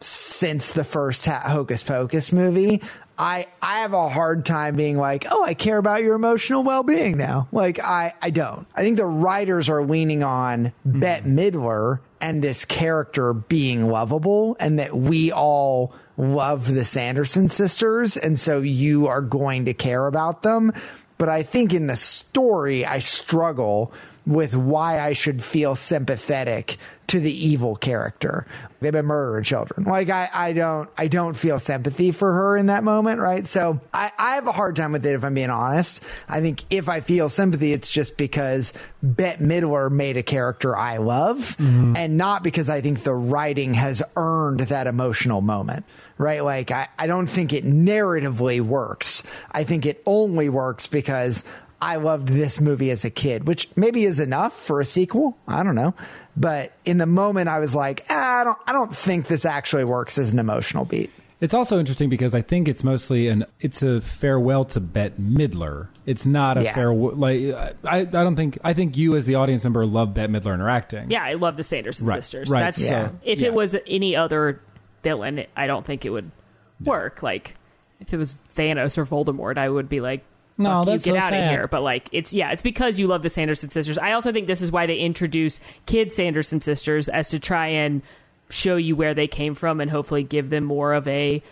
since 0.00 0.70
the 0.70 0.84
first 0.84 1.26
Hocus 1.26 1.82
Pocus 1.82 2.32
movie. 2.32 2.82
I, 3.18 3.46
I 3.60 3.80
have 3.80 3.92
a 3.92 4.08
hard 4.08 4.46
time 4.46 4.76
being 4.76 4.96
like, 4.96 5.26
oh, 5.30 5.44
I 5.44 5.52
care 5.52 5.76
about 5.76 6.02
your 6.02 6.14
emotional 6.14 6.62
well 6.62 6.82
being 6.82 7.18
now. 7.18 7.48
Like, 7.52 7.78
I, 7.78 8.14
I 8.22 8.30
don't. 8.30 8.66
I 8.74 8.80
think 8.80 8.96
the 8.96 9.04
writers 9.04 9.68
are 9.68 9.84
leaning 9.84 10.22
on 10.22 10.72
hmm. 10.84 11.00
Bette 11.00 11.28
Midler 11.28 12.00
and 12.22 12.42
this 12.42 12.64
character 12.64 13.32
being 13.32 13.88
lovable, 13.88 14.56
and 14.60 14.78
that 14.78 14.94
we 14.94 15.32
all 15.32 15.94
love 16.18 16.72
the 16.72 16.84
Sanderson 16.84 17.48
sisters. 17.48 18.16
And 18.16 18.38
so 18.38 18.60
you 18.60 19.06
are 19.06 19.22
going 19.22 19.64
to 19.66 19.74
care 19.74 20.06
about 20.06 20.42
them. 20.42 20.72
But 21.16 21.28
I 21.28 21.42
think 21.42 21.72
in 21.72 21.86
the 21.86 21.96
story, 21.96 22.84
I 22.84 22.98
struggle 22.98 23.92
with 24.26 24.54
why 24.54 25.00
I 25.00 25.12
should 25.12 25.42
feel 25.42 25.74
sympathetic 25.76 26.76
to 27.08 27.18
the 27.18 27.32
evil 27.32 27.74
character. 27.74 28.46
They've 28.80 28.92
been 28.92 29.06
murdering 29.06 29.42
children. 29.42 29.84
Like 29.84 30.10
I, 30.10 30.30
I 30.32 30.52
don't, 30.52 30.88
I 30.96 31.08
don't 31.08 31.34
feel 31.34 31.58
sympathy 31.58 32.12
for 32.12 32.32
her 32.32 32.56
in 32.56 32.66
that 32.66 32.84
moment, 32.84 33.20
right? 33.20 33.46
So 33.46 33.80
I, 33.92 34.12
I 34.16 34.34
have 34.36 34.46
a 34.46 34.52
hard 34.52 34.76
time 34.76 34.92
with 34.92 35.04
it 35.04 35.14
if 35.14 35.24
I'm 35.24 35.34
being 35.34 35.50
honest. 35.50 36.02
I 36.28 36.40
think 36.40 36.64
if 36.70 36.88
I 36.88 37.00
feel 37.00 37.28
sympathy, 37.28 37.72
it's 37.72 37.90
just 37.90 38.16
because 38.16 38.72
Bette 39.02 39.42
Midler 39.42 39.90
made 39.90 40.16
a 40.16 40.22
character 40.22 40.76
I 40.76 40.98
love 40.98 41.56
mm-hmm. 41.58 41.96
and 41.96 42.16
not 42.16 42.44
because 42.44 42.70
I 42.70 42.80
think 42.80 43.02
the 43.02 43.14
writing 43.14 43.74
has 43.74 44.02
earned 44.16 44.60
that 44.60 44.86
emotional 44.86 45.40
moment 45.40 45.84
right? 46.20 46.44
Like, 46.44 46.70
I, 46.70 46.86
I 46.98 47.06
don't 47.06 47.28
think 47.28 47.54
it 47.54 47.64
narratively 47.64 48.60
works. 48.60 49.22
I 49.52 49.64
think 49.64 49.86
it 49.86 50.02
only 50.04 50.50
works 50.50 50.86
because 50.86 51.46
I 51.82 51.96
loved 51.96 52.28
this 52.28 52.60
movie 52.60 52.90
as 52.90 53.04
a 53.04 53.10
kid, 53.10 53.46
which 53.46 53.68
maybe 53.76 54.04
is 54.04 54.20
enough 54.20 54.52
for 54.54 54.80
a 54.80 54.84
sequel. 54.84 55.38
I 55.48 55.62
don't 55.62 55.74
know. 55.74 55.94
But 56.36 56.72
in 56.84 56.98
the 56.98 57.06
moment, 57.06 57.48
I 57.48 57.58
was 57.58 57.74
like, 57.74 58.04
ah, 58.10 58.40
I 58.40 58.44
don't, 58.44 58.58
I 58.66 58.72
don't 58.72 58.94
think 58.94 59.28
this 59.28 59.44
actually 59.44 59.84
works 59.84 60.18
as 60.18 60.32
an 60.32 60.38
emotional 60.38 60.84
beat. 60.84 61.10
It's 61.40 61.54
also 61.54 61.78
interesting 61.78 62.10
because 62.10 62.34
I 62.34 62.42
think 62.42 62.68
it's 62.68 62.84
mostly 62.84 63.28
an 63.28 63.46
it's 63.60 63.82
a 63.82 64.02
farewell 64.02 64.66
to 64.66 64.80
Bette 64.80 65.14
Midler. 65.18 65.88
It's 66.04 66.26
not 66.26 66.58
a 66.58 66.64
Yeah. 66.64 66.74
farewell 66.74 67.16
like 67.16 67.40
I 67.82 68.00
I 68.00 68.04
don't 68.04 68.36
think 68.36 68.58
I 68.62 68.74
think 68.74 68.98
you 68.98 69.16
as 69.16 69.24
the 69.24 69.36
audience 69.36 69.64
member 69.64 69.86
love 69.86 70.12
Bette 70.12 70.30
Midler 70.30 70.52
and 70.52 70.60
her 70.60 70.68
acting. 70.68 71.10
Yeah, 71.10 71.22
I 71.24 71.32
love 71.34 71.56
the 71.56 71.62
Sanderson 71.62 72.06
Right, 72.06 72.16
sisters. 72.18 72.50
right, 72.50 72.60
That's 72.60 72.86
so- 72.86 73.16
if 73.24 73.40
yeah. 73.40 73.46
it 73.46 73.54
was 73.54 73.74
any 73.86 74.14
other 74.14 74.60
villain, 75.02 75.46
I 75.56 75.66
don't 75.66 75.86
think 75.86 76.04
it 76.04 76.10
would 76.10 76.30
work. 76.84 77.22
Like 77.22 77.56
if 78.00 78.12
it 78.12 78.18
was 78.18 78.36
Thanos 78.54 78.98
or 78.98 79.06
Voldemort, 79.06 79.56
I 79.56 79.70
would 79.70 79.88
be 79.88 80.02
like, 80.02 80.22
No, 80.60 80.80
Fuck 80.80 80.86
you, 80.86 80.92
that's 80.92 81.04
get 81.04 81.10
so 81.12 81.16
out 81.16 81.32
of 81.32 81.38
sad. 81.38 81.50
here. 81.50 81.66
But 81.66 81.82
like, 81.82 82.08
it's 82.12 82.32
yeah, 82.32 82.52
it's 82.52 82.62
because 82.62 82.98
you 82.98 83.06
love 83.06 83.22
the 83.22 83.28
Sanderson 83.28 83.70
sisters. 83.70 83.98
I 83.98 84.12
also 84.12 84.32
think 84.32 84.46
this 84.46 84.60
is 84.60 84.70
why 84.70 84.86
they 84.86 84.96
introduce 84.96 85.60
kid 85.86 86.12
Sanderson 86.12 86.60
sisters 86.60 87.08
as 87.08 87.28
to 87.30 87.38
try 87.38 87.68
and 87.68 88.02
show 88.50 88.76
you 88.76 88.94
where 88.94 89.14
they 89.14 89.26
came 89.26 89.54
from 89.54 89.80
and 89.80 89.90
hopefully 89.90 90.22
give 90.22 90.50
them 90.50 90.64
more 90.64 90.92
of 90.92 91.08
a 91.08 91.42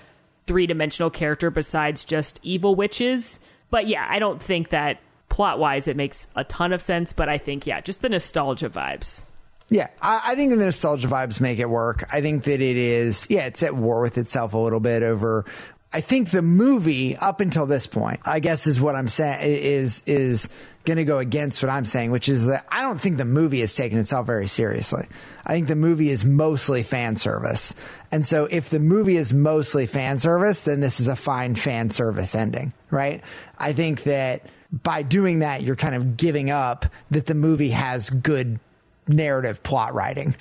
three 0.47 0.67
dimensional 0.67 1.11
character 1.11 1.51
besides 1.51 2.05
just 2.05 2.39
evil 2.43 2.75
witches. 2.75 3.41
But 3.71 3.87
yeah, 3.89 4.07
I 4.09 4.19
don't 4.19 4.43
think 4.43 4.71
that 4.71 5.01
plot 5.29 5.59
wise 5.59 5.89
it 5.89 5.97
makes 5.97 6.27
a 6.37 6.45
ton 6.45 6.73
of 6.73 6.83
sense. 6.83 7.13
But 7.13 7.29
I 7.29 7.39
think 7.39 7.67
yeah, 7.67 7.81
just 7.81 8.03
the 8.03 8.09
nostalgia 8.09 8.69
vibes. 8.69 9.23
Yeah, 9.71 9.89
I, 10.01 10.23
I 10.29 10.35
think 10.35 10.51
the 10.51 10.57
nostalgia 10.57 11.09
vibes 11.09 11.41
make 11.41 11.59
it 11.59 11.69
work. 11.69 12.05
I 12.13 12.21
think 12.23 12.45
that 12.45 12.61
it 12.61 12.77
is, 12.77 13.27
yeah, 13.29 13.47
it's 13.47 13.63
at 13.63 13.77
war 13.77 14.01
with 14.01 14.17
itself 14.17 14.55
a 14.55 14.59
little 14.59 14.81
bit 14.81 15.03
over. 15.03 15.45
I 15.93 16.03
think 16.03 16.31
the 16.31 16.43
movie 16.43 17.17
up 17.17 17.41
until 17.41 17.65
this 17.65 17.87
point, 17.87 18.21
I 18.25 18.41
guess, 18.41 18.67
is 18.67 18.81
what 18.81 18.95
I'm 18.95 19.09
saying 19.09 19.39
is 19.43 20.03
is 20.07 20.51
going 20.85 20.99
to 20.99 21.05
go 21.05 21.19
against 21.19 21.63
what 21.63 21.71
I'm 21.71 21.87
saying, 21.87 22.11
which 22.11 22.29
is 22.29 22.47
that 22.47 22.67
I 22.71 22.83
don't 22.83 23.01
think 23.01 23.17
the 23.17 23.25
movie 23.25 23.63
is 23.63 23.75
taking 23.75 23.99
itself 23.99 24.27
very 24.27 24.47
seriously. 24.47 25.07
I 25.47 25.53
think 25.53 25.67
the 25.67 25.77
movie 25.77 26.11
is 26.11 26.27
mostly 26.27 26.83
fan 26.83 27.17
service, 27.17 27.75
and 28.13 28.27
so 28.27 28.47
if 28.51 28.69
the 28.69 28.81
movie 28.81 29.17
is 29.17 29.33
mostly 29.33 29.87
fan 29.87 30.19
service, 30.19 30.63
then 30.63 30.81
this 30.81 31.01
is 31.01 31.09
a 31.09 31.17
fine 31.17 31.55
fan 31.55 31.91
service 31.91 32.35
ending, 32.35 32.75
right? 32.91 33.23
I 33.59 33.73
think 33.73 34.03
that 34.03 34.47
by 34.71 35.03
doing 35.03 35.39
that, 35.39 35.63
you're 35.63 35.77
kind 35.77 35.95
of 35.95 36.19
giving 36.19 36.51
up 36.51 36.85
that 37.11 37.25
the 37.25 37.35
movie 37.35 37.71
has 37.71 38.11
good 38.11 38.61
narrative 39.07 39.63
plot 39.63 39.95
writing. 39.95 40.37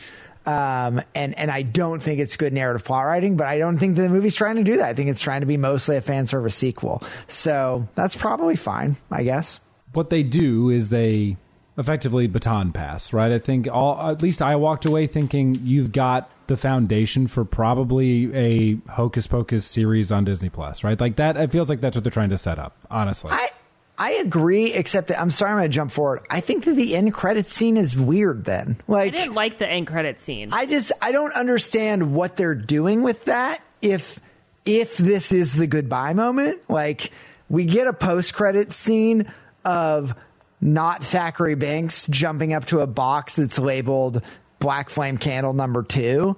Um, 0.48 1.02
and, 1.14 1.38
and 1.38 1.52
I 1.52 1.62
don't 1.62 2.02
think 2.02 2.22
it's 2.22 2.38
good 2.38 2.54
narrative 2.54 2.86
plot 2.86 3.06
writing, 3.06 3.36
but 3.36 3.48
I 3.48 3.58
don't 3.58 3.78
think 3.78 3.98
the 3.98 4.08
movie's 4.08 4.34
trying 4.34 4.56
to 4.56 4.64
do 4.64 4.78
that. 4.78 4.88
I 4.88 4.94
think 4.94 5.10
it's 5.10 5.22
trying 5.22 5.42
to 5.42 5.46
be 5.46 5.58
mostly 5.58 5.98
a 5.98 6.02
fan 6.02 6.26
service 6.26 6.56
sequel. 6.56 7.04
So 7.28 7.88
that's 7.96 8.16
probably 8.16 8.56
fine, 8.56 8.96
I 9.12 9.24
guess. 9.24 9.60
What 9.92 10.10
they 10.10 10.24
do 10.24 10.70
is 10.70 10.88
they 10.88 11.36
effectively 11.78 12.28
baton 12.28 12.72
pass, 12.72 13.12
right? 13.12 13.32
I 13.32 13.40
think 13.40 13.68
all 13.70 14.10
at 14.10 14.22
least 14.22 14.42
I 14.42 14.56
walked 14.56 14.86
away 14.86 15.06
thinking 15.06 15.60
you've 15.64 15.92
got 15.92 16.32
the 16.48 16.56
foundation 16.56 17.28
for 17.28 17.44
probably 17.44 18.34
a 18.34 18.92
Hocus 18.92 19.28
Pocus 19.28 19.66
series 19.66 20.14
on 20.14 20.24
Disney 20.24 20.50
Plus, 20.50 20.82
right? 20.82 21.00
Like 21.00 21.18
that 21.18 21.36
it 21.36 21.52
feels 21.52 21.68
like 21.68 21.82
that's 21.82 21.98
what 21.98 22.06
they're 22.06 22.12
trying 22.12 22.30
to 22.30 22.38
set 22.38 22.58
up, 22.58 22.78
honestly. 22.90 23.32
I, 23.32 23.50
I 23.98 24.12
agree, 24.14 24.74
except 24.74 25.08
that 25.08 25.20
I'm 25.20 25.32
sorry, 25.32 25.52
I'm 25.52 25.58
going 25.58 25.70
to 25.70 25.76
jump 25.76 25.92
forward. 25.92 26.22
I 26.30 26.40
think 26.40 26.66
that 26.66 26.74
the 26.74 26.96
end 26.96 27.14
credit 27.14 27.48
scene 27.48 27.78
is 27.78 27.98
weird 27.98 28.46
then. 28.46 28.80
Like 28.88 29.14
I 29.14 29.16
didn't 29.16 29.34
like 29.34 29.58
the 29.58 29.68
end 29.68 29.88
credit 29.88 30.20
scene. 30.20 30.50
I 30.54 30.66
just 30.66 30.92
I 31.02 31.12
don't 31.12 31.34
understand 31.34 32.14
what 32.14 32.36
they're 32.36 32.56
doing 32.56 33.02
with 33.02 33.26
that. 33.26 33.60
If 33.82 34.20
if 34.66 34.98
this 34.98 35.32
is 35.32 35.56
the 35.56 35.66
goodbye 35.66 36.14
moment, 36.14 36.62
like 36.70 37.12
we 37.50 37.66
get 37.66 37.88
a 37.88 37.94
post 37.94 38.36
credit 38.36 38.72
scene 38.72 39.32
of 39.66 40.14
not 40.62 41.02
Thackery 41.02 41.56
Binx 41.56 42.10
jumping 42.10 42.54
up 42.54 42.66
to 42.66 42.80
a 42.82 42.88
box 42.88 43.36
that's 43.38 43.58
labeled 43.58 44.24
Black 44.60 44.90
Flame 44.90 45.18
Candle 45.18 45.54
Number 45.54 45.82
Two, 45.82 46.38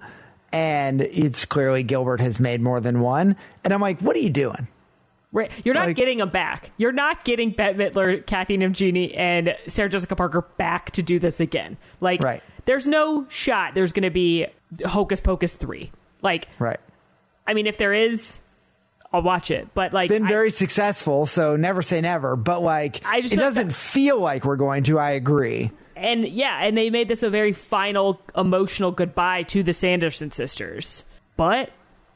and 0.53 1.01
it's 1.01 1.43
clearly 1.43 1.83
Gilbert 1.83 2.21
has 2.21 2.39
made 2.39 2.61
more 2.61 2.79
than 2.79 3.01
one, 3.01 3.35
and 3.65 3.73
I'm 3.73 3.81
like, 3.81 3.99
what 3.99 4.15
are 4.15 4.19
you 4.19 4.29
doing? 4.29 4.67
You're 5.31 5.75
not 5.75 5.87
Like- 5.87 5.95
getting 5.95 6.17
them 6.17 6.29
back. 6.29 6.71
You're 6.77 6.91
not 6.91 7.23
getting 7.23 7.51
Bette 7.51 7.77
Midler, 7.77 8.25
Kathy 8.25 8.57
Najimy, 8.57 9.15
and 9.17 9.55
Sarah 9.67 9.89
Jessica 9.89 10.15
Parker 10.15 10.41
back 10.57 10.91
to 10.91 11.03
do 11.03 11.19
this 11.19 11.39
again. 11.39 11.77
Like, 12.01 12.23
Right. 12.23 12.41
there's 12.65 12.87
no 12.87 13.25
shot 13.29 13.73
there's 13.75 13.93
going 13.93 14.03
to 14.03 14.09
be 14.09 14.47
Hocus 14.85 15.19
Pocus 15.19 15.53
3. 15.53 15.91
Like, 16.21 16.47
Right. 16.57 16.79
I 17.47 17.53
mean, 17.53 17.67
if 17.67 17.77
there 17.77 17.93
is, 17.93 18.39
I'll 19.13 19.21
watch 19.21 19.51
it. 19.51 19.67
But, 19.73 19.93
like, 19.93 20.05
it's 20.09 20.17
Been 20.17 20.25
I- 20.25 20.29
very 20.29 20.49
successful, 20.51 21.25
so 21.25 21.55
never 21.55 21.81
say 21.83 22.01
never. 22.01 22.35
But 22.35 22.61
like, 22.61 23.01
I 23.05 23.21
just 23.21 23.33
it 23.33 23.37
doesn't 23.37 23.73
feel 23.73 24.19
like 24.19 24.45
we're 24.45 24.55
going 24.55 24.83
to. 24.83 24.97
I 24.99 25.11
agree. 25.11 25.71
and 25.95 26.25
yeah, 26.27 26.63
and 26.63 26.77
they 26.77 26.89
made 26.89 27.07
this 27.07 27.23
a 27.23 27.29
very 27.29 27.51
final 27.53 28.19
emotional 28.37 28.89
goodbye 28.91 29.43
to 29.43 29.61
the 29.63 29.73
Sanderson 29.73 30.31
sisters. 30.31 31.03
But 31.37 31.71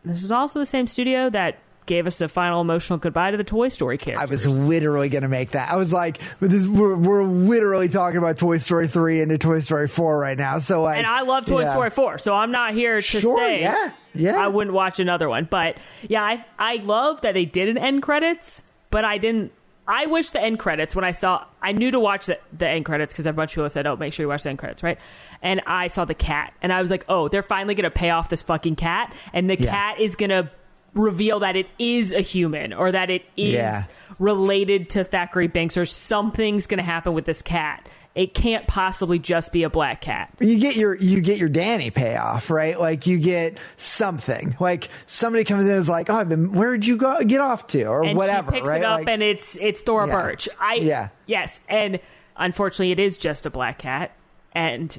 this 0.05 0.23
is 0.23 0.31
also 0.31 0.57
the 0.59 0.65
same 0.65 0.87
studio 0.87 1.29
that 1.31 1.57
gave 1.85 2.07
us 2.07 2.19
a 2.21 2.27
final 2.27 2.61
emotional 2.61 2.99
goodbye 2.99 3.31
to 3.31 3.37
the 3.37 3.43
Toy 3.43 3.69
Story 3.69 3.97
characters. 3.97 4.21
I 4.47 4.49
was 4.49 4.67
literally 4.67 5.09
going 5.09 5.23
to 5.23 5.27
make 5.27 5.51
that. 5.51 5.71
I 5.71 5.75
was 5.75 5.91
like, 5.93 6.19
this, 6.39 6.65
we're, 6.67 6.95
we're 6.95 7.23
literally 7.23 7.89
talking 7.89 8.17
about 8.17 8.37
Toy 8.37 8.57
Story 8.57 8.87
3 8.87 9.21
into 9.21 9.37
Toy 9.37 9.59
Story 9.59 9.87
4 9.87 10.17
right 10.17 10.37
now. 10.37 10.57
So 10.59 10.81
like, 10.81 10.97
and 10.97 11.07
I 11.07 11.21
love 11.21 11.45
Toy 11.45 11.61
yeah. 11.63 11.71
Story 11.71 11.89
4, 11.89 12.17
so 12.19 12.33
I'm 12.33 12.51
not 12.51 12.73
here 12.73 12.95
to 12.95 13.01
Sure, 13.01 13.37
say 13.37 13.61
yeah, 13.61 13.91
yeah. 14.13 14.37
I 14.37 14.47
wouldn't 14.47 14.73
watch 14.73 14.99
another 14.99 15.29
one. 15.29 15.47
But 15.49 15.77
yeah, 16.07 16.23
I 16.23 16.45
I 16.57 16.75
love 16.77 17.21
that 17.21 17.33
they 17.33 17.45
did 17.45 17.69
an 17.69 17.77
end 17.77 18.01
credits, 18.03 18.61
but 18.89 19.05
I 19.05 19.17
didn't. 19.17 19.51
I 19.85 20.05
wish 20.05 20.29
the 20.29 20.41
end 20.41 20.59
credits 20.59 20.95
when 20.95 21.03
I 21.03 21.11
saw 21.11 21.43
I 21.61 21.73
knew 21.73 21.91
to 21.91 21.99
watch 21.99 22.27
the, 22.27 22.39
the 22.57 22.65
end 22.69 22.85
credits 22.85 23.13
because 23.13 23.25
a 23.25 23.33
bunch 23.33 23.51
of 23.51 23.55
people 23.55 23.69
said, 23.69 23.85
"Oh, 23.85 23.97
make 23.97 24.13
sure 24.13 24.23
you 24.23 24.29
watch 24.29 24.43
the 24.43 24.49
end 24.49 24.59
credits," 24.59 24.81
right? 24.81 24.97
And 25.41 25.61
I 25.67 25.87
saw 25.87 26.05
the 26.05 26.13
cat, 26.13 26.53
and 26.61 26.71
I 26.71 26.81
was 26.81 26.89
like, 26.89 27.03
"Oh, 27.09 27.27
they're 27.27 27.43
finally 27.43 27.75
gonna 27.75 27.89
pay 27.91 28.09
off 28.09 28.29
this 28.29 28.41
fucking 28.41 28.77
cat, 28.77 29.13
and 29.33 29.49
the 29.49 29.59
Yeah. 29.59 29.71
cat 29.71 29.99
is 29.99 30.15
gonna 30.15 30.49
reveal 30.93 31.39
that 31.39 31.55
it 31.55 31.67
is 31.79 32.11
a 32.11 32.21
human 32.21 32.73
or 32.73 32.91
that 32.91 33.09
it 33.09 33.23
is 33.35 33.53
Yeah. 33.53 33.81
related 34.19 34.89
to 34.91 35.03
Thackery 35.03 35.51
Binx 35.51 35.75
or 35.75 35.85
something's 35.85 36.67
going 36.67 36.77
to 36.77 36.83
happen 36.83 37.13
with 37.13 37.25
this 37.25 37.41
cat. 37.41 37.87
It 38.15 38.35
can't 38.35 38.67
possibly 38.67 39.17
just 39.17 39.51
be 39.51 39.63
a 39.63 39.71
black 39.71 40.01
cat. 40.01 40.29
you 40.39 40.59
get 40.59 40.75
your 40.75 40.93
you 40.95 41.19
get 41.19 41.39
your 41.39 41.49
Dani 41.49 41.91
payoff, 41.91 42.51
right? 42.51 42.79
Like 42.79 43.07
you 43.07 43.17
get 43.17 43.57
something. 43.75 44.55
Like 44.59 44.89
somebody 45.07 45.43
comes 45.43 45.65
in 45.65 45.71
and 45.71 45.79
is 45.79 45.89
like, 45.89 46.11
"Oh, 46.11 46.15
I've 46.17 46.29
been. 46.29 46.51
Where'd 46.51 46.85
you 46.85 46.95
go 46.95 47.23
get 47.23 47.41
off 47.41 47.65
to, 47.69 47.85
or 47.85 48.03
and 48.03 48.15
whatever?" 48.15 48.51
she 48.51 48.57
picks 48.59 48.69
right? 48.69 48.81
it 48.81 48.85
up 48.85 48.99
Like- 48.99 49.07
and 49.07 49.23
it's 49.23 49.57
it's 49.57 49.81
Thora 49.81 50.05
Yeah. 50.07 50.21
Birch. 50.21 50.47
I 50.59 50.75
Yeah. 50.75 51.09
yes, 51.25 51.61
and 51.67 51.99
unfortunately, 52.37 52.91
it 52.91 52.99
is 52.99 53.17
just 53.17 53.47
a 53.47 53.49
black 53.49 53.79
cat. 53.79 54.11
And 54.53 54.95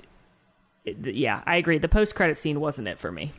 yeah, 0.84 1.40
I 1.46 1.54
agree. 1.54 1.78
The 1.78 1.88
post 1.88 2.16
credit 2.16 2.36
scene 2.36 2.58
wasn't 2.58 2.88
it 2.88 2.98
for 2.98 3.12
me. 3.12 3.32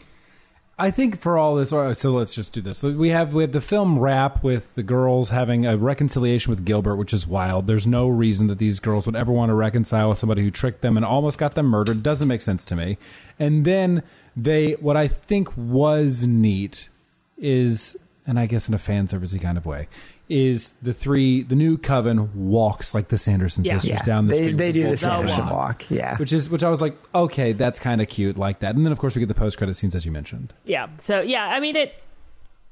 I 0.77 0.91
think 0.91 1.21
for 1.21 1.37
all 1.37 1.55
this, 1.55 1.69
so 1.69 2.11
let's 2.11 2.33
just 2.33 2.51
do 2.51 2.59
this. 2.59 2.83
We 2.83 3.09
have 3.09 3.33
we 3.33 3.43
have 3.43 3.53
the 3.53 3.61
film 3.61 3.97
wrap 3.97 4.43
with 4.43 4.73
the 4.75 4.83
girls 4.83 5.29
having 5.29 5.65
a 5.65 5.77
reconciliation 5.77 6.49
with 6.49 6.65
Gilbert, 6.65 6.97
which 6.97 7.13
is 7.13 7.25
wild. 7.25 7.65
There's 7.65 7.87
no 7.87 8.09
reason 8.09 8.47
that 8.47 8.57
these 8.57 8.81
girls 8.81 9.05
would 9.05 9.15
ever 9.15 9.31
want 9.31 9.51
to 9.51 9.53
reconcile 9.53 10.09
with 10.09 10.17
somebody 10.17 10.41
who 10.43 10.51
tricked 10.51 10.81
them 10.81 10.97
and 10.97 11.05
almost 11.05 11.37
got 11.37 11.55
them 11.55 11.67
murdered. 11.67 12.03
Doesn't 12.03 12.27
make 12.27 12.41
sense 12.41 12.65
to 12.65 12.75
me. 12.75 12.97
And 13.39 13.63
then 13.63 14.03
they, 14.35 14.73
what 14.73 14.97
I 14.97 15.07
think 15.07 15.55
was 15.55 16.27
neat 16.27 16.89
is, 17.37 17.95
and 18.27 18.39
I 18.39 18.45
guess 18.47 18.67
in 18.67 18.73
a 18.73 18.77
fan 18.79 19.07
servicey 19.07 19.41
kind 19.41 19.57
of 19.57 19.65
way, 19.65 19.87
is 20.29 20.73
the 20.81 20.93
three 20.93 21.43
the 21.43 21.55
new 21.55 21.77
coven 21.77 22.29
walks 22.49 22.93
like 22.93 23.09
the 23.09 23.17
Sanderson 23.17 23.63
Yeah. 23.63 23.73
sisters 23.79 23.89
yeah, 23.99 24.03
down 24.03 24.25
the 24.27 24.33
they 24.33 24.41
street. 24.47 24.57
they 24.57 24.67
with 24.67 24.75
do 24.75 24.89
the 24.91 24.97
Sanderson 24.97 25.45
walk 25.45 25.53
walk. 25.53 25.91
Yeah, 25.91 26.17
which 26.17 26.33
is 26.33 26.49
which 26.49 26.63
I 26.63 26.69
was 26.69 26.81
like, 26.81 26.97
okay, 27.13 27.53
that's 27.53 27.79
kind 27.79 28.01
of 28.01 28.07
cute, 28.07 28.37
like 28.37 28.59
that. 28.59 28.75
And 28.75 28.85
then 28.85 28.91
of 28.91 28.97
course 28.99 29.15
we 29.15 29.19
get 29.19 29.27
the 29.27 29.33
post 29.35 29.57
credit 29.57 29.75
scenes 29.75 29.93
as 29.95 30.05
you 30.05 30.11
mentioned. 30.11 30.53
Yeah. 30.65 30.87
So 30.99 31.21
yeah, 31.21 31.45
I 31.45 31.59
mean 31.59 31.75
it. 31.75 31.93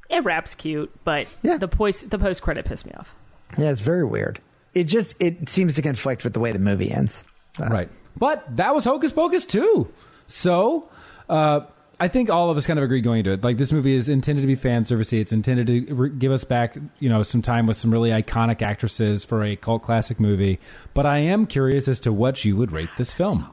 It 0.09 0.23
wraps 0.25 0.53
cute, 0.53 0.91
but 1.03 1.27
Yeah. 1.41 1.57
the 1.57 1.67
post 1.67 2.09
the 2.09 2.19
post 2.19 2.41
credit 2.41 2.65
pissed 2.65 2.85
me 2.85 2.91
off. 2.97 3.15
yeah, 3.57 3.69
it's 3.71 3.81
very 3.81 4.03
weird. 4.03 4.39
It 4.73 4.83
just 4.85 5.15
it 5.21 5.49
seems 5.49 5.75
to 5.75 5.81
conflict 5.81 6.23
with 6.23 6.33
the 6.33 6.39
way 6.39 6.51
the 6.51 6.59
movie 6.59 6.91
ends. 6.91 7.23
right. 7.59 7.89
But 8.17 8.43
that 8.57 8.75
was 8.75 8.83
Hocus 8.83 9.11
Pocus 9.11 9.45
too. 9.45 9.87
So 10.27 10.89
uh, 11.29 11.61
I 12.03 12.09
think 12.09 12.29
all 12.29 12.49
of 12.49 12.57
us 12.57 12.67
kind 12.67 12.77
of 12.77 12.83
agree 12.83 12.99
going 12.99 13.19
into 13.19 13.31
it. 13.31 13.45
Like 13.45 13.55
this 13.55 13.71
movie 13.71 13.95
is 13.95 14.09
intended 14.09 14.41
to 14.41 14.47
be 14.47 14.55
fan 14.55 14.83
servicey. 14.83 15.19
It's 15.19 15.31
intended 15.31 15.67
to 15.67 15.95
re- 15.95 16.09
give 16.09 16.33
us 16.33 16.43
back, 16.43 16.75
you 16.99 17.07
know, 17.07 17.23
some 17.23 17.41
time 17.41 17.65
with 17.65 17.77
some 17.77 17.91
really 17.91 18.09
iconic 18.09 18.61
actresses 18.61 19.23
for 19.23 19.41
a 19.41 19.55
cult 19.55 19.83
classic 19.83 20.19
movie. 20.19 20.59
But 20.93 21.05
I 21.05 21.19
am 21.19 21.47
curious 21.47 21.87
as 21.87 22.01
to 22.01 22.11
what 22.11 22.43
you 22.43 22.57
would 22.57 22.73
rate 22.73 22.89
this 22.97 23.13
film. 23.13 23.49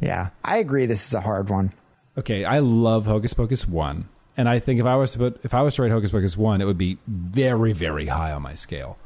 Yeah, 0.00 0.30
I 0.42 0.56
agree. 0.56 0.86
This 0.86 1.06
is 1.06 1.14
a 1.14 1.20
hard 1.20 1.50
one. 1.50 1.72
Okay, 2.18 2.44
I 2.44 2.58
love 2.58 3.06
Hocus 3.06 3.32
Pocus 3.32 3.68
one, 3.68 4.08
and 4.36 4.48
I 4.48 4.58
think 4.58 4.80
if 4.80 4.86
I 4.86 4.96
was 4.96 5.12
to 5.12 5.18
put 5.18 5.40
if 5.44 5.54
I 5.54 5.62
was 5.62 5.76
to 5.76 5.82
rate 5.82 5.92
Hocus 5.92 6.10
Pocus 6.10 6.36
one, 6.36 6.60
it 6.60 6.64
would 6.64 6.76
be 6.76 6.98
very 7.06 7.72
very 7.72 8.08
high 8.08 8.32
on 8.32 8.42
my 8.42 8.54
scale. 8.54 8.98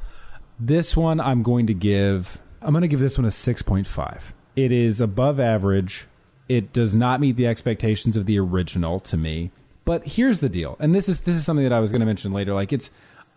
This 0.59 0.97
one, 0.97 1.19
I'm 1.19 1.43
going 1.43 1.67
to 1.67 1.75
give 1.75 2.39
I'm 2.63 2.73
going 2.73 2.81
to 2.81 2.87
give 2.87 3.01
this 3.01 3.19
one 3.19 3.25
a 3.25 3.31
six 3.31 3.61
point 3.61 3.85
five. 3.85 4.33
It 4.55 4.71
is 4.71 4.99
above 4.99 5.39
average. 5.39 6.07
It 6.49 6.73
does 6.73 6.95
not 6.95 7.19
meet 7.19 7.35
the 7.35 7.47
expectations 7.47 8.15
of 8.17 8.25
the 8.25 8.39
original 8.39 8.99
to 9.01 9.17
me. 9.17 9.51
But 9.85 10.05
here's 10.05 10.39
the 10.39 10.49
deal, 10.49 10.75
and 10.79 10.93
this 10.93 11.07
is 11.07 11.21
this 11.21 11.35
is 11.35 11.45
something 11.45 11.63
that 11.63 11.73
I 11.73 11.79
was 11.79 11.91
going 11.91 12.01
to 12.01 12.05
mention 12.05 12.33
later. 12.33 12.53
Like 12.53 12.73
it's. 12.73 12.89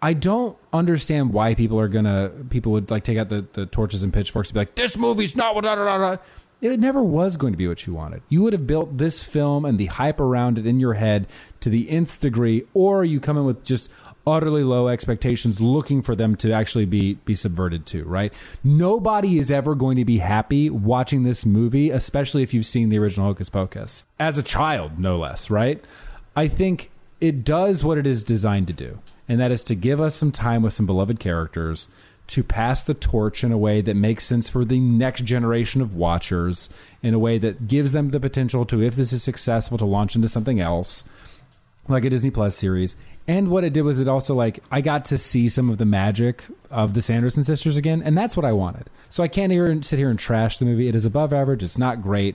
I 0.02 0.14
don't 0.14 0.56
understand 0.72 1.34
why 1.34 1.54
people 1.54 1.78
are 1.78 1.86
gonna 1.86 2.30
people 2.48 2.72
would 2.72 2.90
like 2.90 3.04
take 3.04 3.18
out 3.18 3.28
the, 3.28 3.44
the 3.52 3.66
torches 3.66 4.02
and 4.02 4.10
pitchforks 4.10 4.48
and 4.48 4.54
be 4.54 4.60
like, 4.60 4.74
this 4.74 4.96
movie's 4.96 5.36
not 5.36 5.54
what 5.54 5.64
da, 5.64 5.74
da, 5.74 5.84
da, 5.84 5.98
da." 5.98 6.22
It 6.62 6.80
never 6.80 7.02
was 7.02 7.36
going 7.36 7.52
to 7.52 7.56
be 7.56 7.68
what 7.68 7.86
you 7.86 7.94
wanted. 7.94 8.22
You 8.28 8.42
would 8.42 8.52
have 8.52 8.66
built 8.66 8.98
this 8.98 9.22
film 9.22 9.64
and 9.64 9.78
the 9.78 9.86
hype 9.86 10.20
around 10.20 10.58
it 10.58 10.66
in 10.66 10.80
your 10.80 10.94
head 10.94 11.26
to 11.60 11.70
the 11.70 11.88
nth 11.90 12.20
degree, 12.20 12.64
or 12.74 13.04
you 13.04 13.20
come 13.20 13.38
in 13.38 13.44
with 13.44 13.62
just 13.62 13.90
utterly 14.26 14.62
low 14.62 14.88
expectations, 14.88 15.60
looking 15.60 16.02
for 16.02 16.14
them 16.14 16.36
to 16.36 16.52
actually 16.52 16.84
be 16.84 17.14
be 17.24 17.34
subverted 17.34 17.86
to. 17.86 18.04
Right? 18.04 18.32
Nobody 18.62 19.38
is 19.38 19.50
ever 19.50 19.74
going 19.74 19.96
to 19.96 20.04
be 20.04 20.18
happy 20.18 20.70
watching 20.70 21.22
this 21.22 21.46
movie, 21.46 21.90
especially 21.90 22.42
if 22.42 22.54
you've 22.54 22.66
seen 22.66 22.88
the 22.88 22.98
original 22.98 23.26
Hocus 23.26 23.48
Pocus 23.48 24.04
as 24.18 24.38
a 24.38 24.42
child, 24.42 24.98
no 24.98 25.18
less. 25.18 25.50
Right? 25.50 25.82
I 26.36 26.48
think 26.48 26.90
it 27.20 27.44
does 27.44 27.84
what 27.84 27.98
it 27.98 28.06
is 28.06 28.24
designed 28.24 28.66
to 28.68 28.72
do, 28.72 28.98
and 29.28 29.40
that 29.40 29.50
is 29.50 29.64
to 29.64 29.74
give 29.74 30.00
us 30.00 30.14
some 30.14 30.32
time 30.32 30.62
with 30.62 30.72
some 30.72 30.86
beloved 30.86 31.20
characters 31.20 31.88
to 32.30 32.44
pass 32.44 32.84
the 32.84 32.94
torch 32.94 33.42
in 33.42 33.50
a 33.50 33.58
way 33.58 33.80
that 33.80 33.96
makes 33.96 34.24
sense 34.24 34.48
for 34.48 34.64
the 34.64 34.78
next 34.78 35.24
generation 35.24 35.80
of 35.80 35.96
watchers, 35.96 36.70
in 37.02 37.12
a 37.12 37.18
way 37.18 37.38
that 37.38 37.66
gives 37.66 37.90
them 37.90 38.10
the 38.10 38.20
potential 38.20 38.64
to, 38.64 38.80
if 38.80 38.94
this 38.94 39.12
is 39.12 39.20
successful, 39.20 39.76
to 39.76 39.84
launch 39.84 40.14
into 40.14 40.28
something 40.28 40.60
else, 40.60 41.02
like 41.88 42.04
a 42.04 42.10
Disney 42.10 42.30
Plus 42.30 42.54
series. 42.54 42.94
And 43.30 43.48
what 43.48 43.62
it 43.62 43.72
did 43.72 43.82
was 43.82 44.00
it 44.00 44.08
also 44.08 44.34
like 44.34 44.58
I 44.72 44.80
got 44.80 45.04
to 45.06 45.16
see 45.16 45.48
some 45.48 45.70
of 45.70 45.78
the 45.78 45.84
magic 45.84 46.42
of 46.68 46.94
the 46.94 47.00
Sanderson 47.00 47.44
sisters 47.44 47.76
again, 47.76 48.02
and 48.02 48.18
that's 48.18 48.36
what 48.36 48.44
I 48.44 48.52
wanted. 48.52 48.90
So 49.08 49.22
I 49.22 49.28
can't 49.28 49.52
here 49.52 49.80
sit 49.84 50.00
here 50.00 50.10
and 50.10 50.18
trash 50.18 50.58
the 50.58 50.64
movie. 50.64 50.88
It 50.88 50.96
is 50.96 51.04
above 51.04 51.32
average. 51.32 51.62
It's 51.62 51.78
not 51.78 52.02
great, 52.02 52.34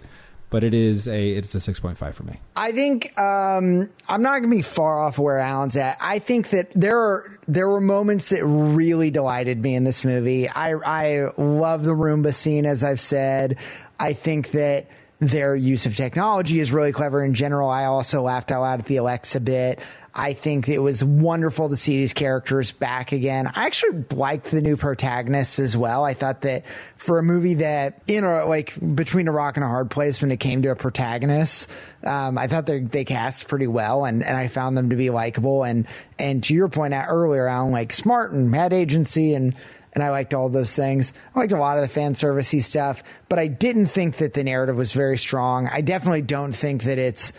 but 0.49 0.63
it 0.63 0.73
is 0.73 1.09
a 1.09 1.31
it's 1.31 1.53
a 1.53 1.59
six 1.59 1.81
point 1.81 1.97
five 1.97 2.15
for 2.15 2.23
me. 2.23 2.39
I 2.55 2.71
think 2.71 3.11
um, 3.19 3.89
I'm 4.07 4.21
not 4.21 4.41
to 4.43 4.47
be 4.47 4.61
far 4.61 5.01
off 5.01 5.19
where 5.19 5.37
Alan's 5.37 5.75
at. 5.75 5.97
I 5.99 6.19
think 6.19 6.51
that 6.51 6.71
there 6.73 6.97
are 6.97 7.39
there 7.45 7.67
were 7.67 7.81
moments 7.81 8.29
that 8.29 8.45
really 8.45 9.11
delighted 9.11 9.61
me 9.61 9.75
in 9.75 9.83
this 9.83 10.05
movie. 10.05 10.47
I 10.47 10.75
I 10.75 11.31
love 11.37 11.83
the 11.83 11.91
Roomba 11.91 12.33
scene, 12.33 12.65
as 12.65 12.85
I've 12.85 13.01
said. 13.01 13.57
I 13.99 14.13
think 14.13 14.51
that 14.51 14.87
their 15.19 15.57
use 15.57 15.85
of 15.85 15.95
technology 15.95 16.59
is 16.59 16.71
really 16.71 16.91
clever 16.91 17.21
in 17.21 17.33
general. 17.33 17.69
I 17.69 17.85
also 17.85 18.21
laughed 18.21 18.51
out 18.51 18.61
loud 18.61 18.79
at 18.79 18.85
the 18.85 18.97
Alexa 18.97 19.41
bit. 19.41 19.81
I 20.17 20.31
think 20.31 20.69
it 20.69 20.79
was 20.79 21.03
wonderful 21.03 21.67
to 21.67 21.75
see 21.75 21.97
these 21.97 22.13
characters 22.13 22.71
back 22.71 23.11
again. 23.11 23.51
I 23.53 23.65
actually 23.65 24.05
liked 24.11 24.49
the 24.49 24.61
new 24.61 24.77
protagonists 24.77 25.59
as 25.59 25.75
well. 25.75 26.05
I 26.05 26.13
thought 26.13 26.41
that 26.41 26.63
for 26.95 27.19
a 27.19 27.23
movie 27.23 27.55
that 27.55 28.01
you 28.07 28.21
know, 28.21 28.47
like 28.47 28.73
between 28.95 29.27
a 29.27 29.33
rock 29.33 29.57
and 29.57 29.63
a 29.65 29.67
hard 29.67 29.91
place 29.91 30.21
when 30.21 30.31
it 30.31 30.37
came 30.37 30.61
to 30.61 30.69
a 30.69 30.75
protagonist, 30.75 31.69
um, 32.05 32.37
I 32.37 32.47
thought 32.47 32.65
they 32.65 32.79
they 32.79 33.03
cast 33.03 33.49
pretty 33.49 33.67
well, 33.67 34.05
and 34.05 34.23
and 34.23 34.37
I 34.37 34.47
found 34.47 34.77
them 34.77 34.89
to 34.91 34.95
be 34.95 35.09
likable. 35.09 35.63
And 35.63 35.85
and 36.17 36.41
to 36.45 36.53
your 36.53 36.69
point 36.69 36.93
out 36.93 37.07
earlier, 37.09 37.47
Alan, 37.47 37.73
like 37.73 37.91
smart 37.91 38.31
and 38.31 38.55
had 38.55 38.71
agency 38.71 39.33
and 39.33 39.53
and 39.91 40.03
I 40.03 40.11
liked 40.11 40.33
all 40.33 40.49
those 40.49 40.75
things. 40.75 41.13
I 41.33 41.39
liked 41.39 41.51
a 41.51 41.57
lot 41.57 41.77
of 41.77 41.81
the 41.81 41.87
fan 41.87 42.13
servicey 42.13 42.61
stuff, 42.61 43.03
but 43.29 43.39
I 43.39 43.47
didn't 43.47 43.87
think 43.87 44.17
that 44.17 44.33
the 44.33 44.43
narrative 44.43 44.75
was 44.75 44.93
very 44.93 45.17
strong. 45.17 45.67
I 45.67 45.81
definitely 45.81 46.21
don't 46.21 46.53
think 46.53 46.83
that 46.83 46.97
it's 46.97 47.31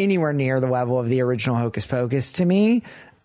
anywhere 0.00 0.32
near 0.32 0.60
the 0.60 0.68
level 0.68 0.98
of 0.98 1.08
the 1.08 1.20
original 1.20 1.56
Hocus 1.56 1.86
Pocus 1.86 2.32
to 2.32 2.44
me. 2.44 2.82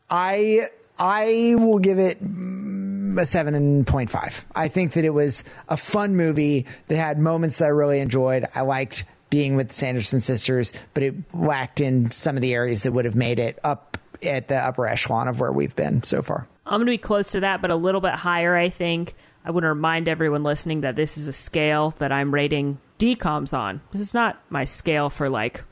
I 0.09 0.67
I 0.99 1.55
will 1.57 1.79
give 1.79 1.99
it 1.99 2.19
a 2.21 3.25
seven 3.25 3.85
point 3.85 4.09
five. 4.09 4.45
I 4.55 4.67
think 4.67 4.93
that 4.93 5.05
it 5.05 5.09
was 5.11 5.43
a 5.67 5.77
fun 5.77 6.15
movie 6.15 6.65
that 6.87 6.97
had 6.97 7.17
moments 7.19 7.57
that 7.59 7.65
I 7.65 7.69
really 7.69 7.99
enjoyed. 7.99 8.45
I 8.53 8.61
liked 8.61 9.05
being 9.29 9.55
with 9.55 9.69
the 9.69 9.73
Sanderson 9.75 10.21
sisters, 10.21 10.71
but 10.93 11.03
it 11.03 11.15
lacked 11.33 11.81
in 11.81 12.11
some 12.11 12.35
of 12.35 12.41
the 12.41 12.53
areas 12.53 12.83
that 12.83 12.91
would 12.91 13.05
have 13.05 13.15
made 13.15 13.39
it 13.39 13.59
up 13.63 13.97
at 14.23 14.47
the 14.47 14.55
upper 14.55 14.87
echelon 14.87 15.27
of 15.27 15.39
where 15.39 15.51
we've 15.51 15.75
been 15.75 16.03
so 16.03 16.21
far. 16.21 16.47
I'm 16.65 16.79
going 16.79 16.87
to 16.87 16.91
be 16.91 16.97
close 16.97 17.31
to 17.31 17.41
that, 17.41 17.61
but 17.61 17.69
a 17.69 17.75
little 17.75 18.01
bit 18.01 18.13
higher, 18.13 18.55
I 18.55 18.69
think. 18.69 19.15
I 19.43 19.51
want 19.51 19.63
to 19.63 19.69
remind 19.69 20.07
everyone 20.07 20.43
listening 20.43 20.81
that 20.81 20.95
this 20.95 21.17
is 21.17 21.27
a 21.27 21.33
scale 21.33 21.93
that 21.99 22.11
I'm 22.11 22.33
rating 22.33 22.79
DCOMs 22.97 23.55
on. 23.55 23.81
This 23.91 24.01
is 24.01 24.13
not 24.13 24.41
my 24.49 24.65
scale 24.65 25.09
for 25.09 25.29
like 25.29 25.63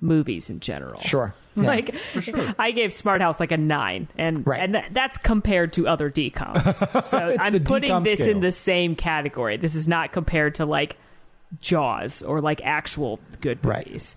movies 0.00 0.50
in 0.50 0.60
general. 0.60 1.00
Sure. 1.00 1.34
Yeah. 1.56 1.66
Like 1.66 1.94
I 2.60 2.70
gave 2.70 2.92
Smart 2.92 3.20
House 3.20 3.40
like 3.40 3.50
a 3.50 3.56
nine, 3.56 4.06
and 4.16 4.46
Right. 4.46 4.60
and 4.60 4.72
th- 4.74 4.84
that's 4.92 5.18
compared 5.18 5.72
to 5.74 5.88
other 5.88 6.08
DCOMs. 6.08 7.02
So 7.04 7.36
I'm 7.40 7.52
the 7.52 7.60
putting 7.60 7.90
DCOM 7.90 8.04
this 8.04 8.20
scale. 8.20 8.30
in 8.36 8.40
the 8.40 8.52
same 8.52 8.94
category. 8.94 9.56
This 9.56 9.74
is 9.74 9.88
not 9.88 10.12
compared 10.12 10.54
to 10.54 10.64
like 10.64 10.96
Jaws 11.60 12.22
or 12.22 12.40
like 12.40 12.60
actual 12.64 13.18
good 13.40 13.58
Right. 13.64 13.84
movies. 13.86 14.14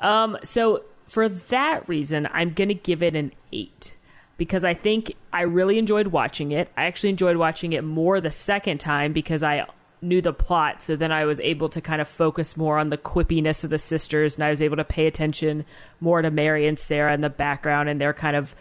Um, 0.00 0.36
so 0.42 0.82
for 1.06 1.28
that 1.28 1.88
reason, 1.88 2.28
I'm 2.32 2.52
going 2.52 2.68
to 2.68 2.74
give 2.74 3.00
it 3.02 3.14
an 3.14 3.32
eight 3.52 3.92
because 4.36 4.64
I 4.64 4.74
think 4.74 5.14
I 5.32 5.42
really 5.42 5.78
enjoyed 5.78 6.08
watching 6.08 6.50
it. 6.50 6.68
I 6.76 6.86
actually 6.86 7.10
enjoyed 7.10 7.36
watching 7.36 7.72
it 7.74 7.84
more 7.84 8.20
the 8.20 8.32
second 8.32 8.78
time 8.78 9.12
because 9.12 9.44
I 9.44 9.66
knew 10.02 10.20
the 10.20 10.32
plot. 10.32 10.82
So 10.82 10.96
then 10.96 11.12
I 11.12 11.24
was 11.24 11.40
able 11.40 11.68
to 11.70 11.80
kind 11.80 12.00
of 12.00 12.08
focus 12.08 12.56
more 12.56 12.78
on 12.78 12.90
the 12.90 12.98
quippiness 12.98 13.64
of 13.64 13.70
the 13.70 13.78
sisters 13.78 14.34
and 14.34 14.44
I 14.44 14.50
was 14.50 14.60
able 14.60 14.76
to 14.76 14.84
pay 14.84 15.06
attention 15.06 15.64
more 16.00 16.20
to 16.20 16.30
Mary 16.30 16.66
and 16.66 16.78
Sarah 16.78 17.14
in 17.14 17.20
the 17.20 17.30
background 17.30 17.88
and 17.88 18.00
their 18.00 18.12
kind 18.12 18.36
of 18.36 18.54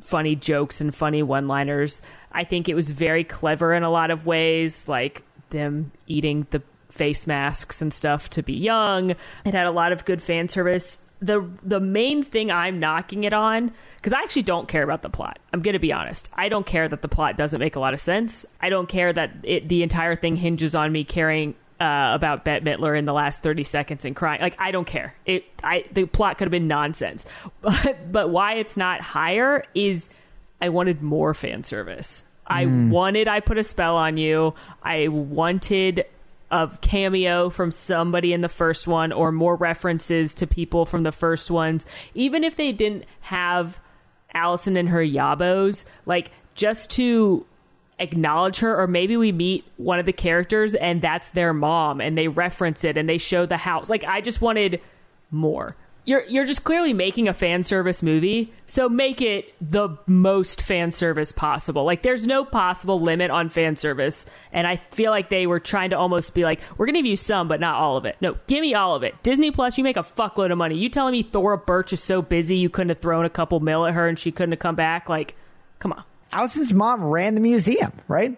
funny 0.00 0.34
jokes 0.36 0.80
and 0.80 0.94
funny 0.94 1.22
one 1.22 1.48
liners. 1.48 2.02
I 2.32 2.44
think 2.44 2.68
it 2.68 2.74
was 2.74 2.90
very 2.90 3.24
clever 3.24 3.72
in 3.72 3.82
a 3.82 3.90
lot 3.90 4.10
of 4.10 4.26
ways, 4.26 4.88
like 4.88 5.22
them 5.50 5.92
eating 6.06 6.46
the 6.50 6.62
face 6.90 7.26
masks 7.26 7.80
and 7.80 7.92
stuff 7.92 8.28
to 8.30 8.42
be 8.42 8.54
young. 8.54 9.10
It 9.44 9.54
had 9.54 9.66
a 9.66 9.70
lot 9.70 9.92
of 9.92 10.04
good 10.04 10.22
fan 10.22 10.48
service. 10.48 10.98
The 11.20 11.48
the 11.62 11.80
main 11.80 12.22
thing 12.22 12.50
I'm 12.50 12.78
knocking 12.78 13.24
it 13.24 13.32
on 13.32 13.72
because 13.96 14.12
I 14.12 14.20
actually 14.20 14.42
don't 14.42 14.68
care 14.68 14.82
about 14.82 15.02
the 15.02 15.10
plot. 15.10 15.38
I'm 15.52 15.62
going 15.62 15.72
to 15.72 15.80
be 15.80 15.92
honest. 15.92 16.28
I 16.34 16.48
don't 16.48 16.66
care 16.66 16.88
that 16.88 17.02
the 17.02 17.08
plot 17.08 17.36
doesn't 17.36 17.58
make 17.58 17.74
a 17.74 17.80
lot 17.80 17.92
of 17.92 18.00
sense. 18.00 18.46
I 18.60 18.68
don't 18.68 18.88
care 18.88 19.12
that 19.12 19.32
it, 19.42 19.68
the 19.68 19.82
entire 19.82 20.14
thing 20.14 20.36
hinges 20.36 20.74
on 20.74 20.92
me 20.92 21.02
caring 21.04 21.54
uh, 21.80 22.10
about 22.14 22.44
Bette 22.44 22.64
Midler 22.64 22.98
in 22.98 23.04
the 23.04 23.12
last 23.12 23.42
30 23.42 23.64
seconds 23.64 24.04
and 24.04 24.14
crying. 24.14 24.40
Like 24.40 24.56
I 24.58 24.70
don't 24.70 24.86
care. 24.86 25.14
It 25.26 25.44
I 25.62 25.84
the 25.92 26.06
plot 26.06 26.38
could 26.38 26.46
have 26.46 26.52
been 26.52 26.68
nonsense. 26.68 27.26
But 27.60 28.12
but 28.12 28.30
why 28.30 28.54
it's 28.54 28.76
not 28.76 29.00
higher 29.00 29.64
is 29.74 30.08
I 30.60 30.68
wanted 30.68 31.02
more 31.02 31.34
fan 31.34 31.64
service. 31.64 32.22
I 32.46 32.64
wanted 32.66 33.28
I 33.28 33.40
put 33.40 33.58
a 33.58 33.64
spell 33.64 33.96
on 33.96 34.16
you. 34.16 34.54
I 34.82 35.08
wanted 35.08 36.06
a 36.50 36.70
cameo 36.80 37.50
from 37.50 37.70
somebody 37.70 38.32
in 38.32 38.40
the 38.40 38.48
first 38.48 38.86
one 38.86 39.12
or 39.12 39.32
more 39.32 39.56
references 39.56 40.34
to 40.34 40.46
people 40.46 40.86
from 40.86 41.02
the 41.02 41.12
first 41.12 41.50
ones. 41.50 41.86
Even 42.14 42.44
if 42.44 42.56
they 42.56 42.72
didn't 42.72 43.04
have 43.20 43.80
Allison 44.34 44.76
and 44.76 44.88
her 44.88 45.04
yabos, 45.04 45.84
like 46.06 46.30
just 46.54 46.90
to 46.92 47.46
acknowledge 47.98 48.60
her 48.60 48.80
or 48.80 48.86
maybe 48.86 49.16
we 49.16 49.32
meet 49.32 49.64
one 49.76 49.98
of 49.98 50.06
the 50.06 50.12
characters 50.12 50.74
and 50.74 51.02
that's 51.02 51.30
their 51.30 51.52
mom 51.52 52.00
and 52.00 52.16
they 52.16 52.28
reference 52.28 52.84
it 52.84 52.96
and 52.96 53.08
they 53.08 53.18
show 53.18 53.44
the 53.44 53.56
house 53.56 53.90
like 53.90 54.04
i 54.04 54.20
just 54.20 54.40
wanted 54.40 54.80
more 55.32 55.74
you're 56.08 56.24
you're 56.24 56.44
just 56.46 56.64
clearly 56.64 56.92
making 56.94 57.28
a 57.28 57.34
fan 57.34 57.62
service 57.62 58.02
movie 58.02 58.52
so 58.66 58.88
make 58.88 59.20
it 59.20 59.52
the 59.60 59.90
most 60.06 60.62
fan 60.62 60.90
service 60.90 61.32
possible. 61.32 61.84
Like 61.84 62.02
there's 62.02 62.26
no 62.26 62.44
possible 62.44 63.00
limit 63.00 63.30
on 63.30 63.48
fan 63.50 63.76
service 63.76 64.24
and 64.52 64.66
i 64.66 64.76
feel 64.76 65.10
like 65.10 65.28
they 65.28 65.46
were 65.46 65.60
trying 65.60 65.90
to 65.90 65.98
almost 65.98 66.34
be 66.34 66.44
like 66.44 66.60
we're 66.76 66.86
gonna 66.86 66.98
give 66.98 67.06
you 67.06 67.16
some 67.16 67.46
but 67.48 67.60
not 67.60 67.74
all 67.74 67.96
of 67.98 68.06
it. 68.06 68.16
No 68.22 68.36
give 68.46 68.62
me 68.62 68.72
all 68.74 68.94
of 68.96 69.02
it. 69.02 69.22
Disney 69.22 69.50
plus 69.50 69.76
you 69.76 69.84
make 69.84 69.96
a 69.98 70.02
fuckload 70.02 70.50
of 70.50 70.56
money. 70.58 70.76
You 70.76 70.88
telling 70.88 71.12
me 71.12 71.22
thora 71.22 71.58
birch 71.58 71.92
is 71.92 72.02
so 72.02 72.22
busy 72.22 72.56
you 72.56 72.70
couldn't 72.70 72.88
have 72.88 73.00
thrown 73.00 73.24
a 73.26 73.30
couple 73.30 73.60
mil 73.60 73.84
at 73.86 73.92
her 73.94 74.08
and 74.08 74.18
she 74.18 74.32
couldn't 74.32 74.52
have 74.52 74.58
come 74.60 74.76
back? 74.76 75.08
Like 75.10 75.36
come 75.78 75.92
on. 75.92 76.02
Allison's 76.32 76.72
mom 76.72 77.04
ran 77.04 77.34
the 77.34 77.40
museum, 77.40 77.92
right? 78.08 78.36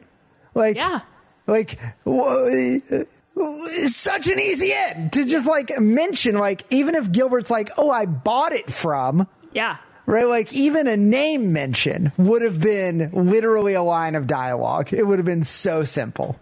Like, 0.54 0.76
Yeah. 0.76 1.00
like 1.46 1.78
wha- 2.04 2.48
it's 3.40 3.96
such 3.96 4.28
an 4.28 4.38
easy 4.38 4.72
end 4.72 5.12
to 5.14 5.24
just 5.24 5.46
like 5.46 5.72
mention, 5.78 6.36
like, 6.36 6.64
even 6.70 6.94
if 6.94 7.10
Gilbert's 7.12 7.50
like, 7.50 7.70
oh, 7.78 7.90
I 7.90 8.06
bought 8.06 8.52
it 8.52 8.72
from, 8.72 9.26
yeah 9.52 9.76
right? 10.06 10.26
Like, 10.26 10.52
even 10.52 10.88
a 10.88 10.96
name 10.96 11.52
mention 11.52 12.10
would 12.16 12.42
have 12.42 12.60
been 12.60 13.10
literally 13.12 13.74
a 13.74 13.82
line 13.82 14.16
of 14.16 14.26
dialogue. 14.26 14.92
It 14.92 15.06
would 15.06 15.20
have 15.20 15.26
been 15.26 15.44
so 15.44 15.84
simple. 15.84 16.36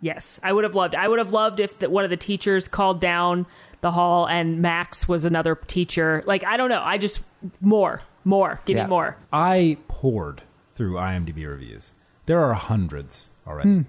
Yes, 0.00 0.40
I 0.42 0.50
would 0.52 0.64
have 0.64 0.74
loved. 0.74 0.94
I 0.94 1.06
would 1.08 1.18
have 1.18 1.32
loved 1.32 1.60
if 1.60 1.78
the, 1.78 1.90
one 1.90 2.04
of 2.04 2.10
the 2.10 2.16
teachers 2.16 2.68
called 2.68 3.00
down 3.02 3.44
the 3.82 3.90
hall 3.90 4.26
and 4.26 4.62
Max 4.62 5.06
was 5.06 5.24
another 5.26 5.54
teacher. 5.56 6.24
Like 6.26 6.42
I 6.44 6.56
don't 6.56 6.70
know. 6.70 6.80
I 6.82 6.96
just 6.98 7.20
more, 7.60 8.00
more. 8.24 8.60
Give 8.64 8.76
Yeah. 8.76 8.84
me 8.84 8.90
more. 8.90 9.16
I 9.32 9.76
poured 9.88 10.42
through 10.74 10.94
IMDb 10.94 11.46
reviews. 11.46 11.92
There 12.26 12.42
are 12.42 12.54
hundreds 12.54 13.30
already. 13.46 13.68
Hmm. 13.68 13.80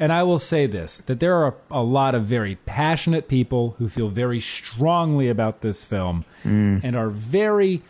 And 0.00 0.14
I 0.14 0.22
will 0.22 0.38
say 0.38 0.66
this 0.66 0.98
that 1.06 1.20
there 1.20 1.36
are 1.44 1.54
a 1.70 1.82
lot 1.82 2.14
of 2.14 2.24
very 2.24 2.56
passionate 2.56 3.28
people 3.28 3.76
who 3.78 3.88
feel 3.88 4.08
very 4.08 4.40
strongly 4.40 5.28
about 5.28 5.60
this 5.60 5.84
film 5.84 6.24
mm. 6.42 6.80
and 6.82 6.96
are 6.96 7.10
very 7.10 7.82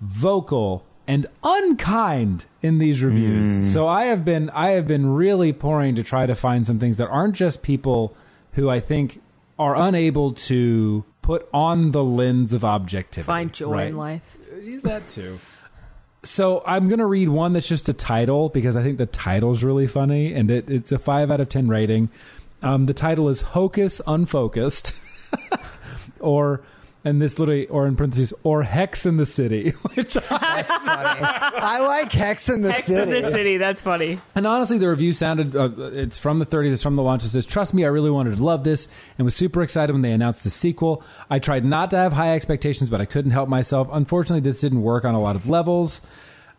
vocal 0.00 0.84
and 1.06 1.26
unkind 1.44 2.46
in 2.62 2.78
these 2.78 3.02
reviews. 3.02 3.50
Mm. 3.58 3.64
So 3.64 3.86
I 3.86 4.06
have 4.06 4.24
been 4.24 4.48
I 4.50 4.70
have 4.70 4.86
been 4.86 5.14
really 5.14 5.52
pouring 5.52 5.94
to 5.96 6.02
try 6.02 6.24
to 6.24 6.34
find 6.34 6.66
some 6.66 6.78
things 6.78 6.96
that 6.96 7.08
aren't 7.08 7.34
just 7.34 7.60
people 7.60 8.16
who 8.52 8.70
I 8.70 8.80
think 8.80 9.20
are 9.58 9.76
unable 9.76 10.32
to 10.32 11.04
put 11.20 11.48
on 11.52 11.92
the 11.92 12.02
lens 12.02 12.54
of 12.54 12.64
objectivity. 12.64 13.26
Find 13.26 13.52
joy 13.52 13.72
right? 13.72 13.88
in 13.88 13.96
life. 13.98 14.38
That 14.82 15.08
too. 15.10 15.38
So 16.24 16.62
I'm 16.66 16.88
gonna 16.88 17.06
read 17.06 17.28
one 17.28 17.52
that's 17.52 17.68
just 17.68 17.88
a 17.88 17.92
title 17.92 18.48
because 18.48 18.76
I 18.76 18.82
think 18.82 18.98
the 18.98 19.06
title's 19.06 19.62
really 19.62 19.86
funny 19.86 20.34
and 20.34 20.50
it, 20.50 20.68
it's 20.68 20.92
a 20.92 20.98
five 20.98 21.30
out 21.30 21.40
of 21.40 21.48
ten 21.48 21.68
rating. 21.68 22.08
Um, 22.62 22.86
the 22.86 22.94
title 22.94 23.28
is 23.28 23.40
Hocus 23.40 24.00
Unfocused, 24.06 24.92
or 26.20 26.60
and 27.08 27.22
this 27.22 27.38
literally 27.38 27.66
or 27.68 27.86
in 27.86 27.96
parentheses 27.96 28.32
or 28.42 28.62
Hex 28.62 29.06
in 29.06 29.16
the 29.16 29.26
City, 29.26 29.70
which 29.94 30.14
Funny. 30.14 30.64
I 30.70 31.80
like 31.80 32.12
Hex 32.12 32.48
in 32.48 32.62
the 32.62 32.72
Hex 32.72 32.86
City. 32.86 33.00
in 33.00 33.22
the 33.22 33.30
city. 33.30 33.56
That's 33.56 33.80
funny. 33.82 34.20
And 34.34 34.46
honestly, 34.46 34.78
the 34.78 34.88
review 34.88 35.12
sounded, 35.12 35.56
uh, 35.56 35.70
it's 35.92 36.18
from 36.18 36.38
the 36.38 36.46
30s, 36.46 36.72
it's 36.72 36.82
from 36.82 36.96
the 36.96 37.02
launch. 37.02 37.24
It 37.24 37.30
says, 37.30 37.46
Trust 37.46 37.72
me, 37.74 37.84
I 37.84 37.88
really 37.88 38.10
wanted 38.10 38.36
to 38.36 38.44
love 38.44 38.64
this 38.64 38.88
and 39.16 39.24
was 39.24 39.34
super 39.34 39.62
excited 39.62 39.92
when 39.92 40.02
they 40.02 40.12
announced 40.12 40.44
the 40.44 40.50
sequel. 40.50 41.02
I 41.30 41.38
tried 41.38 41.64
not 41.64 41.90
to 41.92 41.96
have 41.96 42.12
high 42.12 42.34
expectations, 42.34 42.90
but 42.90 43.00
I 43.00 43.04
couldn't 43.06 43.30
help 43.30 43.48
myself. 43.48 43.88
Unfortunately, 43.90 44.40
this 44.48 44.60
didn't 44.60 44.82
work 44.82 45.04
on 45.04 45.14
a 45.14 45.20
lot 45.20 45.36
of 45.36 45.48
levels. 45.48 46.02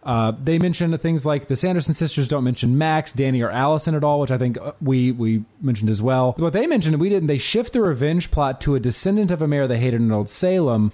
Uh, 0.01 0.31
they 0.41 0.57
mentioned 0.57 0.99
things 1.01 1.26
like 1.26 1.47
the 1.47 1.55
Sanderson 1.55 1.93
sisters 1.93 2.27
don't 2.27 2.43
mention 2.45 2.77
Max, 2.77 3.11
Dani, 3.11 3.45
or 3.45 3.49
Allison 3.49 3.95
at 3.95 4.03
all, 4.03 4.21
which 4.21 4.31
I 4.31 4.38
think 4.38 4.57
uh, 4.57 4.71
we 4.81 5.11
we 5.11 5.43
mentioned 5.61 5.89
as 5.89 6.01
well. 6.01 6.35
What 6.38 6.53
they 6.53 6.67
mentioned, 6.67 6.99
we 6.99 7.09
didn't. 7.09 7.27
They 7.27 7.38
shift 7.38 7.73
the 7.73 7.81
revenge 7.81 8.31
plot 8.31 8.61
to 8.61 8.76
a 8.76 8.80
descendant 8.80 9.31
of 9.31 9.41
a 9.41 9.47
mayor 9.47 9.67
they 9.67 9.80
hated 9.80 9.99
in 10.01 10.11
Old 10.11 10.30
Salem. 10.30 10.93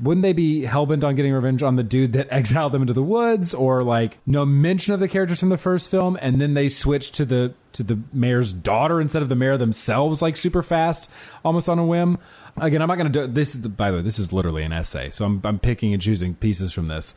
Wouldn't 0.00 0.22
they 0.22 0.32
be 0.32 0.62
hellbent 0.62 1.04
on 1.04 1.14
getting 1.14 1.32
revenge 1.32 1.62
on 1.62 1.76
the 1.76 1.82
dude 1.82 2.14
that 2.14 2.26
exiled 2.30 2.72
them 2.72 2.82
into 2.82 2.94
the 2.94 3.02
woods, 3.02 3.54
or 3.54 3.84
like 3.84 4.18
no 4.26 4.44
mention 4.44 4.94
of 4.94 5.00
the 5.00 5.08
characters 5.08 5.38
from 5.38 5.50
the 5.50 5.58
first 5.58 5.88
film, 5.88 6.18
and 6.20 6.40
then 6.40 6.54
they 6.54 6.68
switch 6.68 7.12
to 7.12 7.24
the 7.24 7.54
to 7.74 7.84
the 7.84 8.00
mayor's 8.12 8.52
daughter 8.52 9.00
instead 9.00 9.22
of 9.22 9.28
the 9.28 9.36
mayor 9.36 9.58
themselves, 9.58 10.20
like 10.20 10.36
super 10.36 10.64
fast, 10.64 11.08
almost 11.44 11.68
on 11.68 11.78
a 11.78 11.86
whim? 11.86 12.18
Again, 12.56 12.82
I'm 12.82 12.88
not 12.88 12.96
going 12.96 13.12
to 13.12 13.26
do 13.26 13.32
this. 13.32 13.54
By 13.54 13.92
the 13.92 13.98
way, 13.98 14.02
this 14.02 14.18
is 14.18 14.32
literally 14.32 14.64
an 14.64 14.72
essay, 14.72 15.10
so 15.10 15.24
I'm 15.24 15.40
I'm 15.44 15.60
picking 15.60 15.92
and 15.92 16.02
choosing 16.02 16.34
pieces 16.34 16.72
from 16.72 16.88
this. 16.88 17.14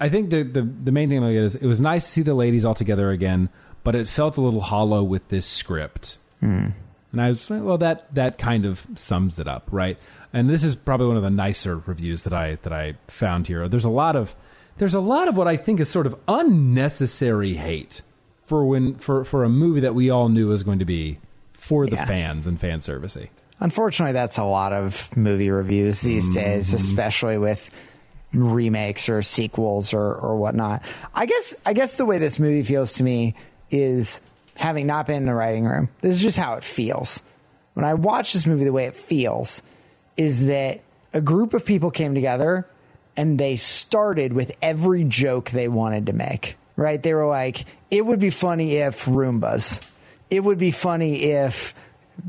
I 0.00 0.08
think 0.08 0.30
the, 0.30 0.42
the 0.42 0.62
the 0.62 0.92
main 0.92 1.08
thing 1.08 1.22
I 1.22 1.32
get 1.32 1.42
is 1.44 1.54
it 1.56 1.66
was 1.66 1.80
nice 1.80 2.04
to 2.04 2.10
see 2.10 2.22
the 2.22 2.34
ladies 2.34 2.64
all 2.64 2.74
together 2.74 3.10
again, 3.10 3.48
but 3.84 3.94
it 3.94 4.08
felt 4.08 4.36
a 4.36 4.40
little 4.40 4.60
hollow 4.60 5.02
with 5.02 5.28
this 5.28 5.46
script. 5.46 6.18
Hmm. 6.40 6.68
And 7.12 7.22
I 7.22 7.28
was 7.30 7.48
well, 7.48 7.78
that 7.78 8.14
that 8.14 8.38
kind 8.38 8.64
of 8.66 8.86
sums 8.94 9.38
it 9.38 9.48
up, 9.48 9.68
right? 9.70 9.98
And 10.32 10.48
this 10.48 10.62
is 10.62 10.74
probably 10.74 11.06
one 11.06 11.16
of 11.16 11.22
the 11.22 11.30
nicer 11.30 11.78
reviews 11.78 12.24
that 12.24 12.32
I 12.32 12.56
that 12.62 12.72
I 12.72 12.94
found 13.08 13.46
here. 13.46 13.66
There's 13.68 13.84
a 13.84 13.90
lot 13.90 14.14
of 14.14 14.34
there's 14.76 14.94
a 14.94 15.00
lot 15.00 15.26
of 15.26 15.36
what 15.36 15.48
I 15.48 15.56
think 15.56 15.80
is 15.80 15.88
sort 15.88 16.06
of 16.06 16.14
unnecessary 16.28 17.54
hate 17.54 18.02
for 18.46 18.66
when 18.66 18.96
for 18.96 19.24
for 19.24 19.42
a 19.42 19.48
movie 19.48 19.80
that 19.80 19.94
we 19.94 20.10
all 20.10 20.28
knew 20.28 20.48
was 20.48 20.62
going 20.62 20.78
to 20.78 20.84
be 20.84 21.18
for 21.54 21.86
the 21.86 21.96
Yeah. 21.96 22.06
fans 22.06 22.46
and 22.46 22.60
fan 22.60 22.80
servicey. 22.80 23.28
Unfortunately, 23.60 24.12
that's 24.12 24.38
a 24.38 24.44
lot 24.44 24.72
of 24.72 25.14
movie 25.16 25.50
reviews 25.50 26.00
these 26.00 26.24
mm-hmm. 26.26 26.34
days, 26.34 26.74
especially 26.74 27.38
with 27.38 27.70
remakes 28.32 29.08
or 29.08 29.22
sequels 29.22 29.94
or, 29.94 30.14
or 30.14 30.36
whatnot. 30.36 30.82
I 31.14 31.26
guess 31.26 31.54
I 31.64 31.72
guess 31.72 31.96
the 31.96 32.06
way 32.06 32.18
this 32.18 32.38
movie 32.38 32.62
feels 32.62 32.94
to 32.94 33.02
me 33.02 33.34
is 33.70 34.20
having 34.54 34.86
not 34.86 35.06
been 35.06 35.16
in 35.16 35.26
the 35.26 35.34
writing 35.34 35.64
room. 35.64 35.88
This 36.00 36.14
is 36.14 36.22
just 36.22 36.38
how 36.38 36.54
it 36.54 36.64
feels. 36.64 37.22
When 37.74 37.84
I 37.84 37.94
watch 37.94 38.32
this 38.32 38.46
movie, 38.46 38.64
the 38.64 38.72
way 38.72 38.86
it 38.86 38.96
feels 38.96 39.62
is 40.16 40.46
that 40.46 40.80
a 41.14 41.20
group 41.20 41.54
of 41.54 41.64
people 41.64 41.90
came 41.90 42.14
together 42.14 42.66
and 43.16 43.38
they 43.38 43.56
started 43.56 44.32
with 44.32 44.52
every 44.60 45.04
joke 45.04 45.50
they 45.50 45.68
wanted 45.68 46.06
to 46.06 46.12
make. 46.12 46.56
Right? 46.76 47.02
They 47.02 47.14
were 47.14 47.26
like, 47.26 47.64
it 47.90 48.06
would 48.06 48.20
be 48.20 48.30
funny 48.30 48.76
if 48.76 49.04
Roombas. 49.04 49.80
It 50.30 50.44
would 50.44 50.58
be 50.58 50.70
funny 50.70 51.24
if 51.24 51.74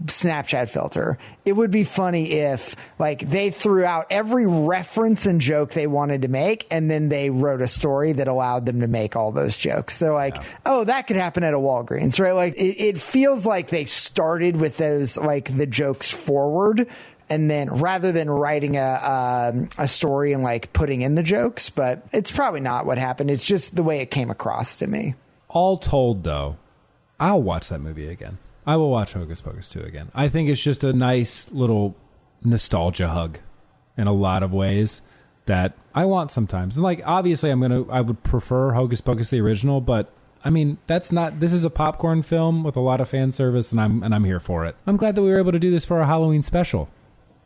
Snapchat 0.05 0.69
filter. 0.69 1.17
It 1.45 1.53
would 1.53 1.71
be 1.71 1.83
funny 1.83 2.31
if 2.31 2.75
like 2.99 3.27
they 3.29 3.49
threw 3.49 3.83
out 3.83 4.07
every 4.09 4.45
reference 4.45 5.25
and 5.25 5.41
joke 5.41 5.71
they 5.71 5.87
wanted 5.87 6.21
to 6.23 6.27
make 6.27 6.67
and 6.71 6.89
then 6.89 7.09
they 7.09 7.29
wrote 7.29 7.61
a 7.61 7.67
story 7.67 8.13
that 8.13 8.27
allowed 8.27 8.65
them 8.65 8.81
to 8.81 8.87
make 8.87 9.15
all 9.15 9.31
those 9.31 9.57
jokes. 9.57 9.97
They're 9.97 10.13
like, 10.13 10.37
"Oh, 10.65 10.83
that 10.83 11.07
could 11.07 11.15
happen 11.15 11.43
at 11.43 11.53
a 11.53 11.57
Walgreens." 11.57 12.19
Right? 12.19 12.31
Like 12.31 12.55
it, 12.55 12.81
it 12.81 13.01
feels 13.01 13.45
like 13.45 13.69
they 13.69 13.85
started 13.85 14.57
with 14.57 14.77
those 14.77 15.17
like 15.17 15.55
the 15.55 15.67
jokes 15.67 16.11
forward 16.11 16.87
and 17.29 17.49
then 17.49 17.69
rather 17.69 18.11
than 18.11 18.29
writing 18.29 18.75
a 18.75 19.51
um, 19.53 19.69
a 19.77 19.87
story 19.87 20.33
and 20.33 20.43
like 20.43 20.73
putting 20.73 21.01
in 21.01 21.15
the 21.15 21.23
jokes, 21.23 21.69
but 21.69 22.05
it's 22.11 22.31
probably 22.31 22.59
not 22.59 22.85
what 22.85 22.97
happened. 22.97 23.29
It's 23.29 23.45
just 23.45 23.75
the 23.75 23.83
way 23.83 23.99
it 23.99 24.11
came 24.11 24.29
across 24.29 24.79
to 24.79 24.87
me. 24.87 25.15
All 25.47 25.77
told, 25.77 26.23
though, 26.23 26.57
I'll 27.19 27.41
watch 27.41 27.69
that 27.69 27.79
movie 27.79 28.07
again. 28.07 28.37
I 28.69 28.75
will 28.75 28.91
watch 28.91 29.13
Hocus 29.13 29.41
Pocus 29.41 29.67
2 29.69 29.81
again. 29.81 30.11
I 30.13 30.29
think 30.29 30.47
it's 30.47 30.61
just 30.61 30.83
a 30.83 30.93
nice 30.93 31.49
little 31.51 31.95
nostalgia 32.43 33.07
hug 33.07 33.39
in 33.97 34.05
a 34.05 34.13
lot 34.13 34.43
of 34.43 34.53
ways 34.53 35.01
that 35.47 35.73
I 35.95 36.05
want 36.05 36.31
sometimes. 36.31 36.75
And 36.75 36.83
like 36.83 37.01
obviously 37.03 37.49
I'm 37.49 37.61
going 37.61 37.71
to 37.71 37.91
I 37.91 38.01
would 38.01 38.21
prefer 38.21 38.73
Hocus 38.73 39.01
Pocus 39.01 39.31
the 39.31 39.41
original, 39.41 39.81
but 39.81 40.13
I 40.45 40.51
mean, 40.51 40.77
that's 40.85 41.11
not 41.11 41.39
this 41.39 41.51
is 41.51 41.63
a 41.63 41.71
popcorn 41.71 42.21
film 42.21 42.63
with 42.63 42.75
a 42.75 42.79
lot 42.79 43.01
of 43.01 43.09
fan 43.09 43.31
service 43.31 43.71
and 43.71 43.81
I'm 43.81 44.03
and 44.03 44.13
I'm 44.13 44.23
here 44.23 44.39
for 44.39 44.67
it. 44.67 44.75
I'm 44.85 44.97
glad 44.97 45.15
that 45.15 45.23
we 45.23 45.31
were 45.31 45.39
able 45.39 45.51
to 45.51 45.59
do 45.59 45.71
this 45.71 45.83
for 45.83 45.99
our 45.99 46.05
Halloween 46.05 46.43
special. 46.43 46.89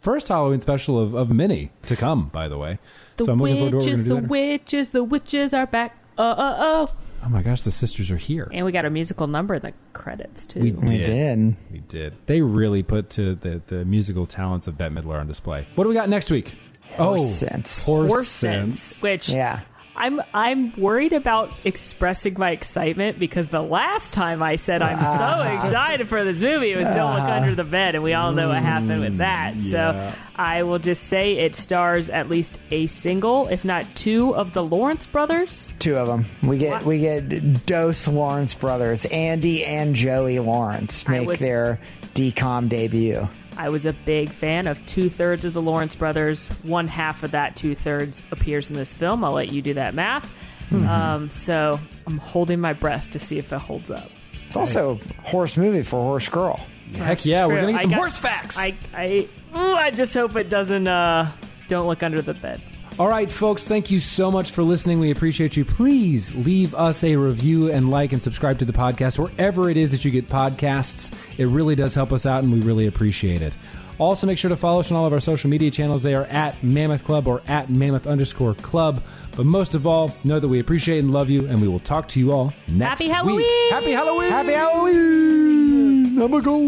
First 0.02 0.28
Halloween 0.28 0.60
special 0.60 1.00
of, 1.00 1.14
of 1.14 1.32
many 1.32 1.72
to 1.86 1.96
come, 1.96 2.28
by 2.34 2.50
the 2.50 2.58
way. 2.58 2.80
The 3.16 3.24
so 3.24 3.32
I'm 3.32 3.40
looking 3.40 3.56
forward 3.56 3.72
to 3.72 3.78
what 3.78 3.84
we're 3.86 3.88
witches, 3.88 4.04
the 4.04 4.16
later. 4.16 4.28
witches, 4.28 4.90
the 4.90 5.04
witches 5.06 5.54
are 5.54 5.68
back. 5.68 5.98
Uh 6.18 6.22
uh 6.22 6.56
oh. 6.60 6.92
Oh 7.26 7.30
my 7.30 7.42
gosh, 7.42 7.62
the 7.62 7.72
sisters 7.72 8.12
are 8.12 8.18
here. 8.18 8.50
And 8.54 8.66
we 8.66 8.72
got 8.72 8.86
a 8.86 8.90
musical 8.90 9.28
number 9.28 9.56
in 9.56 9.62
the 9.62 9.74
credits 9.94 10.46
too. 10.46 10.60
We 10.60 10.72
We 10.74 10.98
did. 10.98 11.06
did. 11.06 11.56
We 11.72 11.80
did. 11.80 12.14
They 12.26 12.42
really 12.42 12.84
put 12.84 13.10
to 13.12 13.36
the, 13.36 13.62
the 13.68 13.86
musical 13.86 14.26
talents 14.26 14.68
of 14.68 14.78
Bette 14.78 14.94
Midler 14.94 15.20
on 15.20 15.28
display. 15.28 15.68
What 15.76 15.86
do 15.86 15.90
we 15.90 15.96
got 15.96 16.10
next 16.10 16.30
week? 16.30 16.54
Horse 16.92 17.22
oh, 17.22 17.26
sense. 17.26 17.84
Horse, 17.84 18.08
Horse 18.12 18.30
sense. 18.30 18.80
sense, 18.82 19.02
which 19.02 19.30
Yeah. 19.30 19.62
I'm 19.96 20.22
I'm 20.34 20.74
worried 20.76 21.14
about 21.14 21.54
expressing 21.66 22.36
my 22.38 22.52
excitement 22.52 23.20
because 23.20 23.48
the 23.48 23.62
last 23.62 24.14
time 24.14 24.42
I 24.42 24.56
said 24.56 24.82
I'm 24.82 25.00
so 25.00 25.24
ah. 25.24 25.56
excited 25.56 26.10
for 26.10 26.24
this 26.24 26.42
movie, 26.42 26.72
it 26.72 26.78
was 26.78 26.88
Don't 26.88 27.14
Look 27.14 27.22
ah. 27.22 27.38
Under 27.38 27.54
the 27.54 27.64
Bed, 27.64 27.96
and 27.96 28.04
we 28.04 28.14
all 28.14 28.32
know 28.32 28.50
what 28.50 28.62
happened 28.62 29.02
with 29.02 29.16
mm, 29.16 29.18
that. 29.18 29.56
yeah. 29.58 30.12
So 30.12 30.18
I 30.36 30.64
will 30.64 30.80
just 30.80 31.04
say 31.04 31.38
it 31.38 31.56
stars 31.56 32.10
at 32.10 32.28
least 32.28 32.60
a 32.72 32.88
single, 32.88 33.48
if 33.48 33.64
not 33.64 33.86
two, 33.96 34.36
of 34.36 34.54
the 34.54 34.64
Lawrence 34.64 35.06
brothers. 35.06 35.70
Two 35.78 35.96
of 35.96 36.08
them. 36.08 36.26
We 36.42 36.58
get 36.58 36.72
What? 36.72 36.86
we 36.86 37.00
get 37.00 37.66
Dose 37.66 38.08
Lawrence 38.08 38.56
brothers, 38.56 39.06
Andy 39.06 39.64
and 39.64 39.96
Joey 39.96 40.40
Lawrence 40.40 41.08
make 41.08 41.28
was- 41.28 41.40
their 41.40 41.80
DCOM 42.16 42.68
debut. 42.70 43.28
I 43.58 43.70
was 43.70 43.86
a 43.86 43.94
big 43.94 44.30
fan 44.30 44.68
of 44.68 44.84
two 44.86 45.10
thirds 45.10 45.46
of 45.46 45.54
the 45.54 45.62
Lawrence 45.62 45.96
brothers. 45.96 46.48
One 46.64 46.88
half 46.88 47.24
of 47.24 47.32
that 47.32 47.56
two 47.56 47.76
thirds 47.76 48.22
appears 48.32 48.70
in 48.70 48.76
this 48.76 48.94
film. 48.94 49.24
I'll 49.24 49.34
let 49.34 49.52
you 49.52 49.62
do 49.62 49.74
that 49.76 49.94
math. 49.94 50.26
Mm-hmm. 50.70 50.88
Um, 50.88 51.32
so 51.32 51.80
I'm 52.08 52.18
holding 52.18 52.60
my 52.60 52.74
breath 52.74 53.10
to 53.12 53.20
see 53.20 53.38
if 53.38 53.52
it 53.54 53.60
holds 53.62 53.92
up. 53.92 54.10
It's 54.48 54.56
also 54.56 55.00
a 55.20 55.22
horse 55.30 55.58
movie 55.58 55.84
for 55.84 56.02
horse 56.02 56.30
girl. 56.30 56.60
Heck 56.96 57.26
yeah, 57.26 57.46
we're 57.48 57.62
gonna 57.62 57.72
get 57.74 57.80
I 57.80 57.82
some 57.84 57.90
got- 57.92 57.98
horse 57.98 58.20
facts. 58.20 58.58
I 58.58 58.76
I 58.94 59.28
ooh, 59.56 59.74
I 59.74 59.90
just 59.92 60.14
hope 60.14 60.36
it 60.36 60.50
doesn't. 60.50 60.88
Uh, 60.88 61.32
don't 61.68 61.88
look 61.88 62.04
under 62.04 62.22
the 62.22 62.34
bed. 62.36 62.62
All 63.00 63.08
right, 63.08 63.32
folks, 63.32 63.64
thank 63.64 63.90
you 63.90 64.00
so 64.00 64.30
much 64.30 64.52
for 64.52 64.62
listening. 64.62 65.00
We 65.00 65.10
appreciate 65.10 65.58
you. 65.58 65.66
Please 65.66 66.34
leave 66.36 66.76
us 66.76 67.04
a 67.04 67.16
review 67.16 67.72
and 67.72 67.90
like 67.90 68.14
and 68.14 68.22
subscribe 68.22 68.60
to 68.60 68.66
the 68.66 68.74
podcast 68.74 69.18
wherever 69.18 69.68
it 69.68 69.78
is 69.78 69.90
that 69.92 70.06
you 70.06 70.12
get 70.12 70.28
podcasts. 70.28 71.12
It 71.40 71.48
really 71.48 71.74
does 71.74 71.96
help 71.96 72.12
us 72.12 72.28
out, 72.28 72.44
and 72.44 72.54
we 72.54 72.62
really 72.62 72.86
appreciate 72.86 73.42
it. 73.42 73.52
Also, 73.98 74.28
make 74.28 74.38
sure 74.38 74.50
to 74.50 74.58
follow 74.58 74.80
us 74.80 74.92
on 74.92 74.98
all 74.98 75.08
of 75.08 75.14
our 75.14 75.20
social 75.20 75.50
media 75.50 75.72
channels. 75.72 76.04
They 76.04 76.14
are 76.14 76.26
at 76.26 76.64
Mammoth 76.64 77.04
Club 77.04 77.28
or 77.28 77.42
at 77.48 77.70
Mammoth 77.70 78.06
underscore 78.06 78.54
Club. 78.56 79.02
But 79.36 79.48
most 79.48 79.74
of 79.74 79.88
all, 79.88 80.16
know 80.24 80.40
that 80.40 80.48
we 80.48 80.60
appreciate 80.60 81.00
and 81.00 81.12
love 81.12 81.32
you, 81.32 81.48
and 81.48 81.60
we 81.60 81.68
will 81.68 81.80
talk 81.80 82.08
to 82.10 82.20
you 82.20 82.32
all 82.32 82.54
next 82.68 83.00
week. 83.00 83.10
Happy 83.10 83.32
week. 83.32 83.46
Halloween! 83.46 83.70
Happy 83.72 83.92
Halloween! 83.92 84.32
Happy 84.32 84.54
Halloween! 84.54 86.22
I'm 86.22 86.34
a 86.34 86.42
go. 86.42 86.60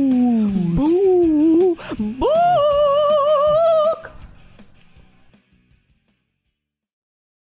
Boo! 0.76 1.78